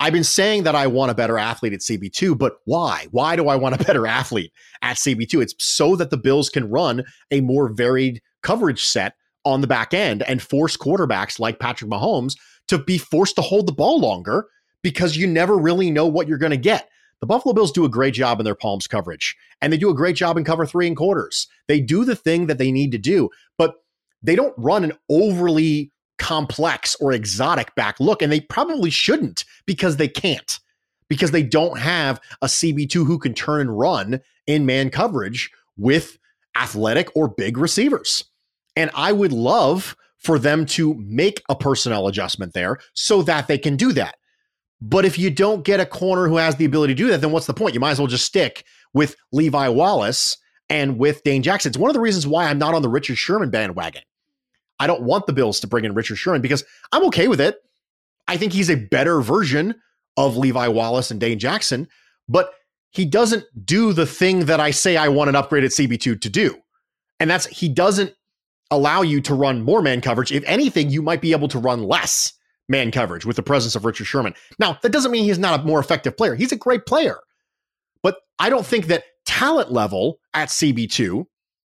I've 0.00 0.12
been 0.12 0.24
saying 0.24 0.64
that 0.64 0.74
I 0.74 0.88
want 0.88 1.12
a 1.12 1.14
better 1.14 1.38
athlete 1.38 1.74
at 1.74 1.78
CB2, 1.78 2.36
but 2.36 2.54
why? 2.64 3.06
Why 3.12 3.36
do 3.36 3.46
I 3.46 3.54
want 3.54 3.80
a 3.80 3.84
better 3.84 4.04
athlete 4.04 4.52
at 4.82 4.96
CB2? 4.96 5.40
It's 5.40 5.54
so 5.60 5.94
that 5.94 6.10
the 6.10 6.16
Bills 6.16 6.50
can 6.50 6.68
run 6.68 7.04
a 7.30 7.40
more 7.40 7.68
varied 7.68 8.20
coverage 8.42 8.84
set 8.84 9.14
on 9.44 9.60
the 9.60 9.68
back 9.68 9.94
end 9.94 10.24
and 10.24 10.42
force 10.42 10.76
quarterbacks 10.76 11.38
like 11.38 11.60
Patrick 11.60 11.88
Mahomes 11.88 12.34
to 12.66 12.78
be 12.78 12.98
forced 12.98 13.36
to 13.36 13.42
hold 13.42 13.68
the 13.68 13.72
ball 13.72 14.00
longer 14.00 14.48
because 14.82 15.16
you 15.16 15.28
never 15.28 15.56
really 15.56 15.92
know 15.92 16.08
what 16.08 16.26
you're 16.26 16.36
going 16.36 16.50
to 16.50 16.56
get. 16.56 16.88
The 17.20 17.26
Buffalo 17.26 17.52
Bills 17.52 17.72
do 17.72 17.84
a 17.84 17.88
great 17.88 18.14
job 18.14 18.38
in 18.38 18.44
their 18.44 18.54
palms 18.54 18.86
coverage, 18.86 19.36
and 19.60 19.72
they 19.72 19.76
do 19.76 19.90
a 19.90 19.94
great 19.94 20.16
job 20.16 20.36
in 20.36 20.44
cover 20.44 20.64
three 20.64 20.86
and 20.86 20.96
quarters. 20.96 21.48
They 21.66 21.80
do 21.80 22.04
the 22.04 22.16
thing 22.16 22.46
that 22.46 22.58
they 22.58 22.70
need 22.70 22.92
to 22.92 22.98
do, 22.98 23.30
but 23.56 23.82
they 24.22 24.36
don't 24.36 24.54
run 24.56 24.84
an 24.84 24.92
overly 25.08 25.90
complex 26.18 26.94
or 26.96 27.12
exotic 27.12 27.74
back 27.74 27.98
look, 27.98 28.22
and 28.22 28.30
they 28.30 28.40
probably 28.40 28.90
shouldn't 28.90 29.44
because 29.66 29.96
they 29.96 30.08
can't, 30.08 30.60
because 31.08 31.30
they 31.30 31.42
don't 31.42 31.78
have 31.78 32.20
a 32.42 32.46
CB2 32.46 33.06
who 33.06 33.18
can 33.18 33.34
turn 33.34 33.62
and 33.62 33.78
run 33.78 34.20
in 34.46 34.66
man 34.66 34.90
coverage 34.90 35.50
with 35.76 36.18
athletic 36.56 37.08
or 37.14 37.28
big 37.28 37.56
receivers. 37.58 38.24
And 38.76 38.90
I 38.94 39.12
would 39.12 39.32
love 39.32 39.96
for 40.18 40.38
them 40.38 40.66
to 40.66 40.94
make 40.94 41.42
a 41.48 41.54
personnel 41.56 42.08
adjustment 42.08 42.52
there 42.52 42.78
so 42.94 43.22
that 43.22 43.46
they 43.48 43.58
can 43.58 43.76
do 43.76 43.92
that. 43.92 44.17
But 44.80 45.04
if 45.04 45.18
you 45.18 45.30
don't 45.30 45.64
get 45.64 45.80
a 45.80 45.86
corner 45.86 46.28
who 46.28 46.36
has 46.36 46.56
the 46.56 46.64
ability 46.64 46.94
to 46.94 46.98
do 46.98 47.08
that, 47.08 47.20
then 47.20 47.32
what's 47.32 47.46
the 47.46 47.54
point? 47.54 47.74
You 47.74 47.80
might 47.80 47.92
as 47.92 47.98
well 47.98 48.06
just 48.06 48.24
stick 48.24 48.64
with 48.94 49.16
Levi 49.32 49.68
Wallace 49.68 50.36
and 50.70 50.98
with 50.98 51.22
Dane 51.24 51.42
Jackson. 51.42 51.70
It's 51.70 51.78
one 51.78 51.90
of 51.90 51.94
the 51.94 52.00
reasons 52.00 52.26
why 52.26 52.44
I'm 52.44 52.58
not 52.58 52.74
on 52.74 52.82
the 52.82 52.88
Richard 52.88 53.18
Sherman 53.18 53.50
bandwagon. 53.50 54.02
I 54.78 54.86
don't 54.86 55.02
want 55.02 55.26
the 55.26 55.32
Bills 55.32 55.58
to 55.60 55.66
bring 55.66 55.84
in 55.84 55.94
Richard 55.94 56.16
Sherman 56.16 56.42
because 56.42 56.64
I'm 56.92 57.04
okay 57.06 57.26
with 57.26 57.40
it. 57.40 57.56
I 58.28 58.36
think 58.36 58.52
he's 58.52 58.70
a 58.70 58.76
better 58.76 59.20
version 59.20 59.74
of 60.16 60.36
Levi 60.36 60.68
Wallace 60.68 61.10
and 61.10 61.18
Dane 61.18 61.38
Jackson, 61.38 61.88
but 62.28 62.52
he 62.90 63.04
doesn't 63.04 63.44
do 63.64 63.92
the 63.92 64.06
thing 64.06 64.46
that 64.46 64.60
I 64.60 64.70
say 64.70 64.96
I 64.96 65.08
want 65.08 65.28
an 65.28 65.34
upgraded 65.34 65.74
CB2 65.74 66.20
to 66.20 66.28
do. 66.28 66.56
And 67.20 67.28
that's 67.28 67.46
he 67.46 67.68
doesn't 67.68 68.14
allow 68.70 69.02
you 69.02 69.20
to 69.22 69.34
run 69.34 69.62
more 69.62 69.82
man 69.82 70.00
coverage. 70.00 70.30
If 70.30 70.44
anything, 70.44 70.90
you 70.90 71.02
might 71.02 71.20
be 71.20 71.32
able 71.32 71.48
to 71.48 71.58
run 71.58 71.82
less 71.82 72.32
man 72.68 72.90
coverage 72.90 73.24
with 73.24 73.36
the 73.36 73.42
presence 73.42 73.74
of 73.74 73.84
Richard 73.84 74.06
Sherman. 74.06 74.34
Now, 74.58 74.78
that 74.82 74.92
doesn't 74.92 75.10
mean 75.10 75.24
he's 75.24 75.38
not 75.38 75.60
a 75.60 75.64
more 75.64 75.80
effective 75.80 76.16
player. 76.16 76.34
He's 76.34 76.52
a 76.52 76.56
great 76.56 76.86
player. 76.86 77.18
But 78.02 78.16
I 78.38 78.50
don't 78.50 78.66
think 78.66 78.86
that 78.86 79.04
talent 79.26 79.72
level 79.72 80.20
at 80.34 80.48
CB2 80.48 81.24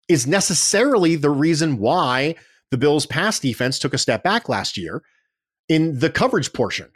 is 0.07 0.27
necessarily 0.27 1.15
the 1.15 1.29
reason 1.29 1.77
why 1.77 2.35
the 2.71 2.77
Bills' 2.77 3.05
pass 3.05 3.39
defense 3.39 3.79
took 3.79 3.93
a 3.93 3.97
step 3.97 4.23
back 4.23 4.49
last 4.49 4.77
year 4.77 5.01
in 5.69 5.99
the 5.99 6.09
coverage 6.09 6.53
portion. 6.53 6.89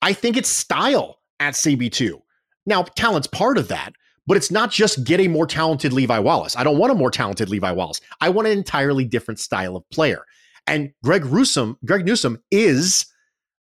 I 0.00 0.12
think 0.12 0.36
it's 0.36 0.48
style 0.48 1.18
at 1.40 1.54
CB2. 1.54 2.20
Now, 2.66 2.82
talent's 2.82 3.26
part 3.26 3.58
of 3.58 3.68
that, 3.68 3.92
but 4.26 4.36
it's 4.36 4.50
not 4.50 4.70
just 4.70 5.04
get 5.04 5.20
a 5.20 5.28
more 5.28 5.46
talented 5.46 5.92
Levi 5.92 6.18
Wallace. 6.18 6.56
I 6.56 6.64
don't 6.64 6.78
want 6.78 6.92
a 6.92 6.96
more 6.96 7.10
talented 7.10 7.48
Levi 7.48 7.72
Wallace. 7.72 8.00
I 8.20 8.28
want 8.28 8.48
an 8.48 8.56
entirely 8.56 9.04
different 9.04 9.40
style 9.40 9.76
of 9.76 9.88
player. 9.90 10.24
And 10.66 10.92
Greg 11.02 11.24
Newsome, 11.24 11.76
Greg 11.84 12.06
Newsome 12.06 12.38
is 12.50 13.06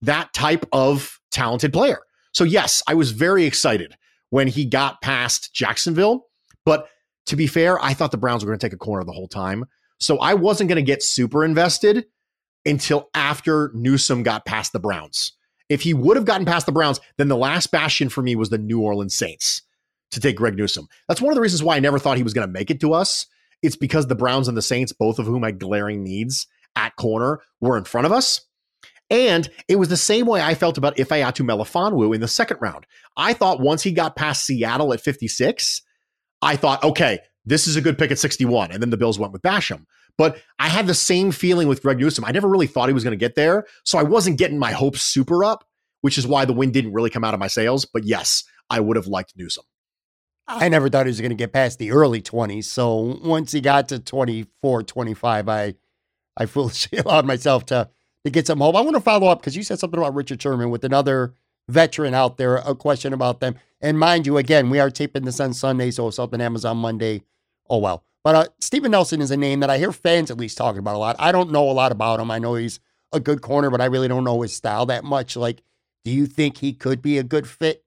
that 0.02 0.32
type 0.32 0.66
of 0.72 1.20
talented 1.30 1.72
player. 1.72 2.00
So 2.32 2.44
yes, 2.44 2.82
I 2.86 2.94
was 2.94 3.10
very 3.10 3.44
excited 3.44 3.94
when 4.30 4.48
he 4.48 4.64
got 4.64 5.00
past 5.00 5.52
Jacksonville, 5.54 6.26
but 6.64 6.88
to 7.26 7.36
be 7.36 7.46
fair, 7.46 7.82
I 7.82 7.94
thought 7.94 8.10
the 8.10 8.16
Browns 8.16 8.44
were 8.44 8.50
going 8.50 8.58
to 8.58 8.66
take 8.66 8.74
a 8.74 8.78
corner 8.78 9.04
the 9.04 9.12
whole 9.12 9.28
time. 9.28 9.64
So 10.00 10.18
I 10.18 10.34
wasn't 10.34 10.68
going 10.68 10.76
to 10.76 10.82
get 10.82 11.02
super 11.02 11.44
invested 11.44 12.06
until 12.64 13.08
after 13.14 13.70
Newsome 13.74 14.22
got 14.22 14.44
past 14.44 14.72
the 14.72 14.78
Browns. 14.78 15.32
If 15.68 15.82
he 15.82 15.92
would 15.92 16.16
have 16.16 16.24
gotten 16.24 16.46
past 16.46 16.66
the 16.66 16.72
Browns, 16.72 17.00
then 17.16 17.28
the 17.28 17.36
last 17.36 17.70
bastion 17.70 18.08
for 18.08 18.22
me 18.22 18.36
was 18.36 18.50
the 18.50 18.58
New 18.58 18.80
Orleans 18.80 19.14
Saints 19.14 19.62
to 20.10 20.20
take 20.20 20.36
Greg 20.36 20.56
Newsome. 20.56 20.88
That's 21.06 21.20
one 21.20 21.32
of 21.32 21.34
the 21.34 21.42
reasons 21.42 21.62
why 21.62 21.76
I 21.76 21.80
never 21.80 21.98
thought 21.98 22.16
he 22.16 22.22
was 22.22 22.32
going 22.32 22.46
to 22.46 22.52
make 22.52 22.70
it 22.70 22.80
to 22.80 22.94
us. 22.94 23.26
It's 23.62 23.76
because 23.76 24.06
the 24.06 24.14
Browns 24.14 24.48
and 24.48 24.56
the 24.56 24.62
Saints, 24.62 24.92
both 24.92 25.18
of 25.18 25.26
whom 25.26 25.42
had 25.42 25.58
glaring 25.58 26.02
needs 26.02 26.46
at 26.76 26.96
corner, 26.96 27.40
were 27.60 27.76
in 27.76 27.84
front 27.84 28.06
of 28.06 28.12
us. 28.12 28.40
And 29.10 29.48
it 29.68 29.76
was 29.76 29.88
the 29.88 29.96
same 29.96 30.26
way 30.26 30.42
I 30.42 30.54
felt 30.54 30.76
about 30.76 30.96
Ifeatu 30.96 31.46
Melifonwu 31.46 32.14
in 32.14 32.20
the 32.20 32.28
second 32.28 32.58
round. 32.60 32.86
I 33.16 33.32
thought 33.32 33.60
once 33.60 33.82
he 33.82 33.92
got 33.92 34.16
past 34.16 34.44
Seattle 34.44 34.92
at 34.92 35.00
56, 35.00 35.82
I 36.42 36.56
thought, 36.56 36.84
okay, 36.84 37.20
this 37.44 37.66
is 37.66 37.76
a 37.76 37.80
good 37.80 37.96
pick 37.96 38.10
at 38.10 38.18
61. 38.18 38.70
And 38.70 38.82
then 38.82 38.90
the 38.90 38.98
Bills 38.98 39.18
went 39.18 39.32
with 39.32 39.42
Basham. 39.42 39.84
But 40.18 40.38
I 40.58 40.68
had 40.68 40.86
the 40.86 40.94
same 40.94 41.30
feeling 41.30 41.68
with 41.68 41.80
Greg 41.80 41.98
Newsome. 41.98 42.24
I 42.24 42.32
never 42.32 42.48
really 42.48 42.66
thought 42.66 42.88
he 42.88 42.92
was 42.92 43.04
going 43.04 43.12
to 43.12 43.16
get 43.16 43.36
there. 43.36 43.64
So 43.84 43.98
I 43.98 44.02
wasn't 44.02 44.38
getting 44.38 44.58
my 44.58 44.72
hopes 44.72 45.00
super 45.00 45.44
up, 45.44 45.64
which 46.02 46.18
is 46.18 46.26
why 46.26 46.44
the 46.44 46.52
win 46.52 46.72
didn't 46.72 46.92
really 46.92 47.10
come 47.10 47.24
out 47.24 47.34
of 47.34 47.40
my 47.40 47.46
sails. 47.46 47.86
But 47.86 48.04
yes, 48.04 48.44
I 48.68 48.80
would 48.80 48.96
have 48.96 49.06
liked 49.06 49.34
Newsome. 49.36 49.64
I 50.48 50.68
never 50.68 50.88
thought 50.88 51.06
he 51.06 51.10
was 51.10 51.20
going 51.20 51.30
to 51.30 51.36
get 51.36 51.52
past 51.52 51.78
the 51.78 51.92
early 51.92 52.22
20s. 52.22 52.64
So 52.64 53.18
once 53.22 53.52
he 53.52 53.60
got 53.60 53.88
to 53.90 53.98
24, 53.98 54.82
25, 54.82 55.48
I 55.48 55.74
I 56.36 56.46
foolishly 56.46 56.98
allowed 57.04 57.26
myself 57.26 57.66
to 57.66 57.90
to 58.24 58.30
get 58.30 58.46
some 58.46 58.60
hope. 58.60 58.76
I 58.76 58.80
want 58.80 58.96
to 58.96 59.00
follow 59.00 59.28
up 59.28 59.40
because 59.40 59.56
you 59.56 59.62
said 59.62 59.78
something 59.78 59.98
about 59.98 60.14
Richard 60.14 60.40
Sherman 60.40 60.70
with 60.70 60.84
another 60.84 61.34
veteran 61.68 62.14
out 62.14 62.36
there, 62.36 62.56
a 62.56 62.74
question 62.74 63.12
about 63.12 63.40
them. 63.40 63.56
And 63.80 63.98
mind 63.98 64.26
you, 64.26 64.36
again, 64.38 64.70
we 64.70 64.80
are 64.80 64.90
taping 64.90 65.24
this 65.24 65.40
on 65.40 65.52
Sunday, 65.52 65.90
so 65.90 66.10
something 66.10 66.40
happens 66.40 66.64
on 66.64 66.78
Monday, 66.78 67.22
oh 67.68 67.78
well. 67.78 68.04
But 68.24 68.34
uh, 68.34 68.46
Steven 68.58 68.90
Nelson 68.90 69.20
is 69.20 69.30
a 69.30 69.36
name 69.36 69.60
that 69.60 69.70
I 69.70 69.78
hear 69.78 69.92
fans 69.92 70.30
at 70.30 70.38
least 70.38 70.58
talking 70.58 70.80
about 70.80 70.96
a 70.96 70.98
lot. 70.98 71.16
I 71.18 71.32
don't 71.32 71.52
know 71.52 71.70
a 71.70 71.72
lot 71.72 71.92
about 71.92 72.20
him. 72.20 72.30
I 72.30 72.38
know 72.38 72.54
he's 72.54 72.80
a 73.12 73.20
good 73.20 73.40
corner, 73.40 73.70
but 73.70 73.80
I 73.80 73.86
really 73.86 74.08
don't 74.08 74.24
know 74.24 74.42
his 74.42 74.54
style 74.54 74.86
that 74.86 75.04
much. 75.04 75.36
Like, 75.36 75.62
do 76.04 76.10
you 76.10 76.26
think 76.26 76.58
he 76.58 76.72
could 76.72 77.00
be 77.00 77.18
a 77.18 77.22
good 77.22 77.46
fit? 77.46 77.84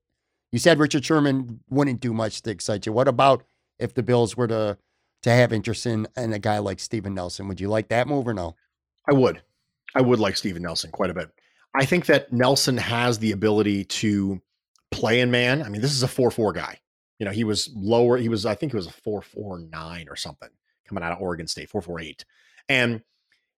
You 0.51 0.59
said 0.59 0.79
Richard 0.79 1.05
Sherman 1.05 1.61
wouldn't 1.69 1.99
do 1.99 2.13
much 2.13 2.41
to 2.43 2.51
excite 2.51 2.85
you. 2.85 2.93
What 2.93 3.07
about 3.07 3.43
if 3.79 3.93
the 3.93 4.03
Bills 4.03 4.35
were 4.35 4.47
to 4.47 4.77
to 5.23 5.29
have 5.29 5.53
interest 5.53 5.85
in, 5.85 6.07
in 6.17 6.33
a 6.33 6.39
guy 6.39 6.57
like 6.57 6.79
Steven 6.79 7.13
Nelson? 7.13 7.47
Would 7.47 7.61
you 7.61 7.69
like 7.69 7.89
that 7.89 8.07
move 8.07 8.27
or 8.27 8.33
no? 8.33 8.55
I 9.07 9.13
would. 9.13 9.41
I 9.95 10.01
would 10.01 10.19
like 10.19 10.37
Steven 10.37 10.61
Nelson 10.61 10.91
quite 10.91 11.09
a 11.09 11.13
bit. 11.13 11.29
I 11.75 11.85
think 11.85 12.05
that 12.07 12.31
Nelson 12.31 12.77
has 12.77 13.19
the 13.19 13.31
ability 13.31 13.85
to 13.85 14.41
play 14.91 15.21
in 15.21 15.31
man. 15.31 15.63
I 15.63 15.69
mean, 15.69 15.81
this 15.81 15.93
is 15.93 16.03
a 16.03 16.07
4 16.07 16.31
4 16.31 16.53
guy. 16.53 16.79
You 17.19 17.25
know, 17.25 17.31
he 17.31 17.43
was 17.43 17.69
lower. 17.75 18.17
He 18.17 18.29
was, 18.29 18.45
I 18.45 18.55
think 18.55 18.71
he 18.71 18.75
was 18.75 18.87
a 18.87 18.91
4 18.91 19.21
4 19.21 19.59
9 19.59 20.07
or 20.09 20.15
something 20.15 20.49
coming 20.87 21.03
out 21.03 21.13
of 21.13 21.21
Oregon 21.21 21.47
State, 21.47 21.69
4 21.69 21.81
4 21.81 21.99
8. 21.99 22.25
And 22.67 23.01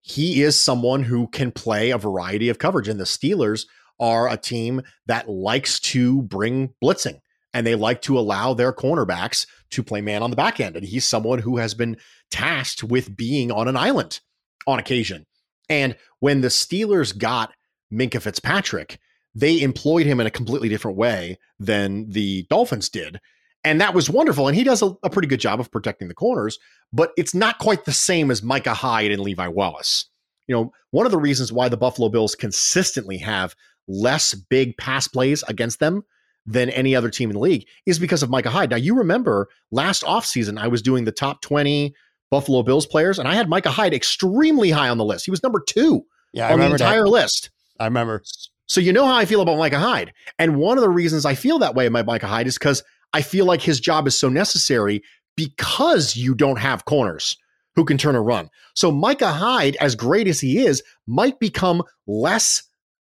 he 0.00 0.42
is 0.42 0.60
someone 0.60 1.02
who 1.02 1.26
can 1.28 1.50
play 1.50 1.90
a 1.90 1.98
variety 1.98 2.48
of 2.48 2.58
coverage. 2.58 2.88
And 2.88 3.00
the 3.00 3.04
Steelers 3.04 3.66
are 3.98 4.28
a 4.28 4.36
team 4.36 4.82
that 5.06 5.28
likes 5.28 5.80
to 5.80 6.22
bring 6.22 6.74
blitzing 6.82 7.20
and 7.54 7.66
they 7.66 7.76
like 7.76 8.02
to 8.02 8.18
allow 8.18 8.52
their 8.52 8.72
cornerbacks 8.72 9.46
to 9.70 9.82
play 9.82 10.00
man 10.00 10.22
on 10.22 10.30
the 10.30 10.36
back 10.36 10.60
end. 10.60 10.76
And 10.76 10.84
he's 10.84 11.06
someone 11.06 11.38
who 11.38 11.56
has 11.56 11.72
been 11.72 11.96
tasked 12.30 12.82
with 12.82 13.16
being 13.16 13.52
on 13.52 13.68
an 13.68 13.76
island 13.76 14.20
on 14.66 14.78
occasion. 14.78 15.24
And 15.68 15.96
when 16.20 16.40
the 16.40 16.48
Steelers 16.48 17.16
got 17.16 17.54
Minkah 17.92 18.22
Fitzpatrick, 18.22 18.98
they 19.34 19.60
employed 19.60 20.06
him 20.06 20.20
in 20.20 20.26
a 20.26 20.30
completely 20.30 20.68
different 20.68 20.96
way 20.96 21.38
than 21.58 22.10
the 22.10 22.46
Dolphins 22.50 22.88
did. 22.88 23.20
And 23.64 23.80
that 23.80 23.94
was 23.94 24.10
wonderful. 24.10 24.46
And 24.46 24.56
he 24.56 24.62
does 24.62 24.82
a, 24.82 24.94
a, 25.02 25.10
pretty 25.10 25.26
good 25.26 25.40
job 25.40 25.58
of 25.58 25.70
protecting 25.70 26.08
the 26.08 26.14
corners, 26.14 26.58
but 26.92 27.12
it's 27.16 27.34
not 27.34 27.58
quite 27.58 27.86
the 27.86 27.92
same 27.92 28.30
as 28.30 28.42
Micah 28.42 28.74
Hyde 28.74 29.10
and 29.10 29.22
Levi 29.22 29.48
Wallace. 29.48 30.08
You 30.46 30.54
know, 30.54 30.72
one 30.90 31.06
of 31.06 31.12
the 31.12 31.18
reasons 31.18 31.50
why 31.50 31.70
the 31.70 31.76
Buffalo 31.76 32.10
Bills 32.10 32.34
consistently 32.34 33.16
have 33.18 33.56
less 33.88 34.34
big 34.34 34.76
pass 34.76 35.08
plays 35.08 35.42
against 35.48 35.80
them 35.80 36.04
than 36.46 36.68
any 36.70 36.94
other 36.94 37.08
team 37.08 37.30
in 37.30 37.34
the 37.34 37.40
league 37.40 37.66
is 37.86 37.98
because 37.98 38.22
of 38.22 38.28
Micah 38.28 38.50
Hyde. 38.50 38.70
Now, 38.70 38.76
you 38.76 38.94
remember 38.94 39.48
last 39.70 40.02
offseason, 40.02 40.58
I 40.58 40.68
was 40.68 40.82
doing 40.82 41.04
the 41.04 41.12
top 41.12 41.40
20 41.40 41.94
Buffalo 42.30 42.62
Bills 42.62 42.86
players, 42.86 43.18
and 43.18 43.28
I 43.28 43.34
had 43.34 43.48
Micah 43.48 43.70
Hyde 43.70 43.94
extremely 43.94 44.70
high 44.70 44.88
on 44.88 44.98
the 44.98 45.04
list. 45.04 45.24
He 45.24 45.30
was 45.30 45.42
number 45.42 45.60
two 45.60 46.04
yeah, 46.32 46.52
on 46.52 46.60
the 46.60 46.70
entire 46.70 47.04
that. 47.04 47.10
list. 47.10 47.50
I 47.78 47.84
remember. 47.84 48.22
So 48.66 48.80
you 48.80 48.92
know 48.92 49.06
how 49.06 49.16
I 49.16 49.24
feel 49.24 49.40
about 49.40 49.58
Micah 49.58 49.78
Hyde. 49.78 50.12
And 50.38 50.56
one 50.56 50.78
of 50.78 50.82
the 50.82 50.90
reasons 50.90 51.24
I 51.24 51.34
feel 51.34 51.58
that 51.58 51.74
way 51.74 51.86
about 51.86 52.06
Micah 52.06 52.26
Hyde 52.26 52.46
is 52.46 52.58
because 52.58 52.82
I 53.12 53.22
feel 53.22 53.44
like 53.44 53.60
his 53.60 53.78
job 53.78 54.06
is 54.06 54.16
so 54.16 54.28
necessary 54.28 55.02
because 55.36 56.16
you 56.16 56.34
don't 56.34 56.58
have 56.58 56.84
corners 56.84 57.36
who 57.76 57.84
can 57.84 57.98
turn 57.98 58.14
a 58.14 58.20
run. 58.20 58.48
So 58.74 58.90
Micah 58.90 59.32
Hyde, 59.32 59.76
as 59.76 59.94
great 59.94 60.28
as 60.28 60.40
he 60.40 60.64
is, 60.64 60.82
might 61.06 61.38
become 61.38 61.82
less 62.06 62.62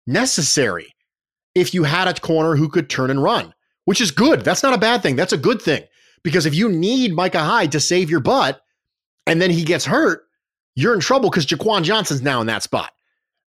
necessary 0.06 0.94
if 1.54 1.72
you 1.72 1.84
had 1.84 2.08
a 2.08 2.20
corner 2.20 2.56
who 2.56 2.68
could 2.68 2.90
turn 2.90 3.10
and 3.10 3.22
run, 3.22 3.54
which 3.84 4.00
is 4.00 4.10
good. 4.10 4.42
That's 4.42 4.62
not 4.62 4.74
a 4.74 4.78
bad 4.78 5.02
thing. 5.02 5.16
That's 5.16 5.32
a 5.32 5.38
good 5.38 5.62
thing. 5.62 5.84
Because 6.22 6.46
if 6.46 6.54
you 6.54 6.68
need 6.68 7.14
Micah 7.14 7.42
Hyde 7.42 7.72
to 7.72 7.80
save 7.80 8.10
your 8.10 8.20
butt 8.20 8.60
and 9.26 9.40
then 9.40 9.50
he 9.50 9.64
gets 9.64 9.84
hurt, 9.84 10.26
you're 10.74 10.94
in 10.94 11.00
trouble 11.00 11.30
because 11.30 11.46
Jaquan 11.46 11.82
Johnson's 11.82 12.22
now 12.22 12.40
in 12.40 12.46
that 12.46 12.62
spot. 12.62 12.92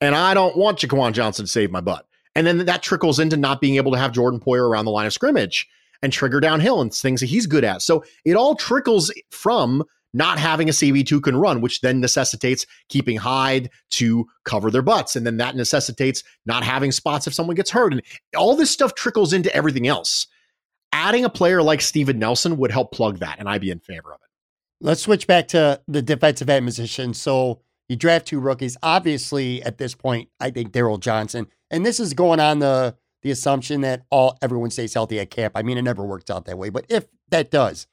And 0.00 0.14
I 0.14 0.34
don't 0.34 0.56
want 0.56 0.78
Jaquan 0.78 1.12
Johnson 1.12 1.46
to 1.46 1.50
save 1.50 1.70
my 1.70 1.80
butt. 1.80 2.06
And 2.34 2.46
then 2.46 2.58
that 2.66 2.82
trickles 2.82 3.18
into 3.18 3.36
not 3.36 3.60
being 3.60 3.76
able 3.76 3.92
to 3.92 3.98
have 3.98 4.12
Jordan 4.12 4.40
Poyer 4.40 4.68
around 4.68 4.84
the 4.84 4.90
line 4.90 5.06
of 5.06 5.12
scrimmage 5.12 5.66
and 6.02 6.12
trigger 6.12 6.40
downhill 6.40 6.80
and 6.80 6.92
things 6.92 7.20
that 7.20 7.26
he's 7.26 7.46
good 7.46 7.64
at. 7.64 7.80
So 7.80 8.04
it 8.24 8.34
all 8.34 8.56
trickles 8.56 9.12
from 9.30 9.84
not 10.12 10.38
having 10.38 10.68
a 10.68 10.72
CB2 10.72 11.22
can 11.22 11.36
run, 11.36 11.60
which 11.60 11.80
then 11.80 12.00
necessitates 12.00 12.66
keeping 12.88 13.16
Hyde 13.16 13.70
to 13.90 14.26
cover 14.44 14.70
their 14.70 14.82
butts. 14.82 15.16
And 15.16 15.26
then 15.26 15.38
that 15.38 15.56
necessitates 15.56 16.22
not 16.46 16.62
having 16.62 16.92
spots 16.92 17.26
if 17.26 17.34
someone 17.34 17.56
gets 17.56 17.70
hurt. 17.70 17.92
And 17.92 18.02
all 18.36 18.54
this 18.54 18.70
stuff 18.70 18.94
trickles 18.94 19.32
into 19.32 19.54
everything 19.54 19.86
else. 19.86 20.26
Adding 20.92 21.24
a 21.24 21.30
player 21.30 21.62
like 21.62 21.80
Steven 21.80 22.18
Nelson 22.18 22.56
would 22.58 22.70
help 22.70 22.92
plug 22.92 23.18
that, 23.18 23.40
and 23.40 23.48
I'd 23.48 23.60
be 23.60 23.70
in 23.70 23.80
favor 23.80 24.12
of 24.12 24.20
it. 24.22 24.23
Let's 24.80 25.02
switch 25.02 25.26
back 25.26 25.48
to 25.48 25.80
the 25.88 26.02
defensive 26.02 26.50
end 26.50 26.66
position. 26.66 27.14
So 27.14 27.60
you 27.88 27.96
draft 27.96 28.26
two 28.26 28.40
rookies. 28.40 28.76
Obviously, 28.82 29.62
at 29.62 29.78
this 29.78 29.94
point, 29.94 30.28
I 30.40 30.50
think 30.50 30.72
Darryl 30.72 31.00
Johnson, 31.00 31.46
and 31.70 31.84
this 31.84 32.00
is 32.00 32.14
going 32.14 32.40
on 32.40 32.58
the 32.58 32.96
the 33.22 33.30
assumption 33.30 33.80
that 33.80 34.04
all 34.10 34.36
everyone 34.42 34.70
stays 34.70 34.92
healthy 34.92 35.18
at 35.18 35.30
camp. 35.30 35.54
I 35.56 35.62
mean, 35.62 35.78
it 35.78 35.82
never 35.82 36.04
works 36.04 36.30
out 36.30 36.44
that 36.44 36.58
way, 36.58 36.68
but 36.68 36.84
if 36.90 37.06
that 37.30 37.50
does, 37.50 37.86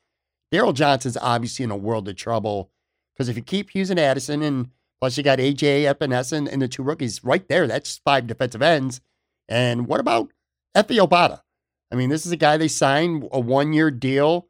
Darryl 0.52 0.74
Johnson's 0.74 1.16
obviously 1.16 1.64
in 1.64 1.72
a 1.72 1.78
world 1.78 2.10
of 2.10 2.18
trouble 2.18 2.70
because 3.14 3.30
if 3.30 3.38
you 3.38 3.42
keep 3.42 3.74
using 3.74 3.98
Addison 3.98 4.42
and 4.42 4.70
plus 5.00 5.18
you 5.18 5.24
got 5.24 5.40
AJ 5.40 5.84
Epenesa 5.84 6.52
and 6.52 6.62
the 6.62 6.68
two 6.68 6.84
rookies 6.84 7.24
right 7.24 7.48
there, 7.48 7.66
that's 7.68 8.02
five 8.04 8.28
defensive 8.28 8.62
ends. 8.62 9.00
And 9.48 9.88
what 9.88 10.00
about 10.00 10.32
Efe 10.76 10.98
Obada? 10.98 11.42
I 11.92 11.96
mean, 11.96 12.10
this 12.10 12.26
is 12.26 12.32
a 12.32 12.38
guy 12.38 12.58
they 12.58 12.68
signed 12.68 13.28
a 13.32 13.40
one 13.40 13.74
year 13.74 13.92
deal. 13.92 14.48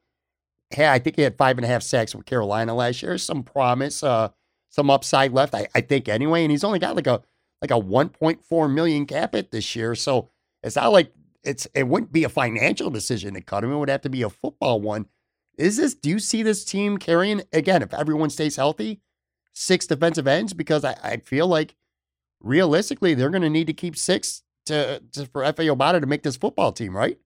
I 0.80 0.99
think 0.99 1.15
he 1.15 1.22
had 1.22 1.38
five 1.38 1.57
and 1.57 1.65
a 1.65 1.67
half 1.67 1.84
sacks 1.84 2.15
with 2.15 2.26
Carolina 2.26 2.74
last 2.74 3.01
year. 3.01 3.17
Some 3.17 3.43
promise, 3.43 4.03
uh, 4.03 4.30
some 4.69 4.89
upside 4.89 5.34
left, 5.34 5.53
I, 5.53 5.67
I 5.76 5.82
think 5.82 6.07
anyway. 6.07 6.43
And 6.43 6.51
he's 6.51 6.63
only 6.63 6.80
got 6.80 6.95
like 6.95 7.07
a 7.07 7.22
like 7.61 7.72
a 7.72 7.76
1.4 7.76 8.74
million 8.74 9.05
cap 9.05 9.36
it 9.36 9.51
this 9.51 9.76
year. 9.76 9.93
So 9.95 10.30
it's 10.63 10.76
not 10.76 10.91
like 10.91 11.13
it's 11.43 11.67
it 11.74 11.88
wouldn't 11.88 12.11
be 12.11 12.24
a 12.24 12.30
financial 12.30 12.89
decision 12.89 13.34
to 13.34 13.41
cut 13.41 13.63
him. 13.63 13.72
It 13.72 13.78
would 13.78 13.89
have 13.89 14.01
to 14.01 14.09
be 14.09 14.24
a 14.24 14.30
football 14.30 14.82
one. 14.82 15.07
Is 15.57 15.78
this, 15.78 15.93
do 15.93 16.09
you 16.09 16.19
see 16.19 16.43
this 16.43 16.63
team 16.63 16.97
carrying, 16.97 17.43
again, 17.53 17.82
if 17.82 17.93
everyone 17.93 18.30
stays 18.30 18.55
healthy, 18.55 19.01
six 19.53 19.86
defensive 19.86 20.28
ends? 20.28 20.53
Because 20.53 20.84
I, 20.84 20.95
I 21.03 21.17
feel 21.17 21.47
like 21.47 21.76
realistically, 22.39 23.13
they're 23.13 23.30
going 23.30 23.41
to 23.41 23.49
need 23.49 23.67
to 23.67 23.74
keep 23.74 23.97
six 23.97 24.43
to, 24.65 25.01
to 25.11 25.26
for 25.28 25.41
Efe 25.43 25.76
Obada 25.76 25.99
to 25.99 26.07
make 26.07 26.24
this 26.24 26.38
football 26.38 26.72
team, 26.72 26.95
right? 26.95 27.19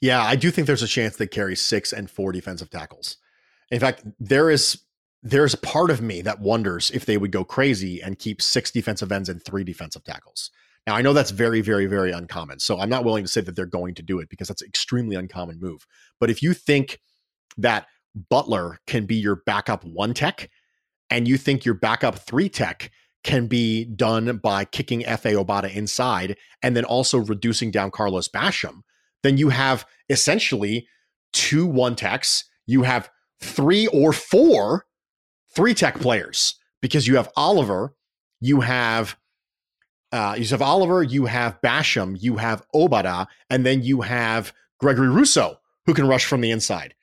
Yeah, 0.00 0.22
I 0.22 0.36
do 0.36 0.50
think 0.50 0.66
there's 0.66 0.82
a 0.82 0.88
chance 0.88 1.16
they 1.16 1.26
carry 1.26 1.56
six 1.56 1.92
and 1.92 2.10
four 2.10 2.32
defensive 2.32 2.70
tackles. 2.70 3.16
In 3.70 3.80
fact, 3.80 4.04
there 4.20 4.50
is 4.50 4.80
there's 5.22 5.54
a 5.54 5.58
part 5.58 5.90
of 5.90 6.02
me 6.02 6.20
that 6.20 6.40
wonders 6.40 6.90
if 6.90 7.06
they 7.06 7.16
would 7.16 7.30
go 7.30 7.44
crazy 7.44 8.02
and 8.02 8.18
keep 8.18 8.42
six 8.42 8.70
defensive 8.70 9.10
ends 9.10 9.30
and 9.30 9.42
three 9.42 9.64
defensive 9.64 10.04
tackles. 10.04 10.50
Now, 10.86 10.94
I 10.94 11.00
know 11.00 11.14
that's 11.14 11.30
very, 11.30 11.62
very, 11.62 11.86
very 11.86 12.12
uncommon. 12.12 12.58
So 12.58 12.78
I'm 12.78 12.90
not 12.90 13.04
willing 13.04 13.24
to 13.24 13.30
say 13.30 13.40
that 13.40 13.56
they're 13.56 13.64
going 13.64 13.94
to 13.94 14.02
do 14.02 14.18
it 14.18 14.28
because 14.28 14.48
that's 14.48 14.60
an 14.60 14.68
extremely 14.68 15.16
uncommon 15.16 15.58
move. 15.60 15.86
But 16.20 16.28
if 16.28 16.42
you 16.42 16.52
think 16.52 17.00
that 17.56 17.86
Butler 18.28 18.80
can 18.86 19.06
be 19.06 19.16
your 19.16 19.36
backup 19.46 19.82
one 19.82 20.12
tech, 20.12 20.50
and 21.10 21.28
you 21.28 21.36
think 21.36 21.64
your 21.64 21.74
backup 21.74 22.18
three 22.18 22.48
tech 22.48 22.90
can 23.22 23.46
be 23.46 23.84
done 23.84 24.38
by 24.38 24.64
kicking 24.64 25.02
Efe 25.02 25.42
Obada 25.42 25.72
inside 25.72 26.36
and 26.62 26.76
then 26.76 26.84
also 26.84 27.18
reducing 27.18 27.70
down 27.70 27.90
Carlos 27.90 28.28
Basham, 28.28 28.82
then 29.24 29.38
you 29.38 29.48
have 29.48 29.84
essentially 30.08 30.86
two 31.32 31.66
one 31.66 31.96
techs. 31.96 32.44
You 32.66 32.82
have 32.82 33.10
three 33.40 33.88
or 33.88 34.12
four 34.12 34.86
three 35.54 35.74
tech 35.74 35.98
players 35.98 36.54
because 36.80 37.06
you 37.06 37.16
have 37.16 37.30
Oliver, 37.36 37.94
you 38.40 38.60
have 38.60 39.16
uh, 40.12 40.36
you 40.38 40.46
have 40.46 40.62
Oliver, 40.62 41.02
you 41.02 41.26
have 41.26 41.60
Basham, 41.60 42.16
you 42.20 42.36
have 42.36 42.64
Obada, 42.72 43.26
and 43.50 43.66
then 43.66 43.82
you 43.82 44.02
have 44.02 44.52
Gregory 44.78 45.08
Rousseau 45.08 45.56
who 45.86 45.94
can 45.94 46.06
rush 46.06 46.24
from 46.24 46.40
the 46.40 46.52
inside. 46.52 46.94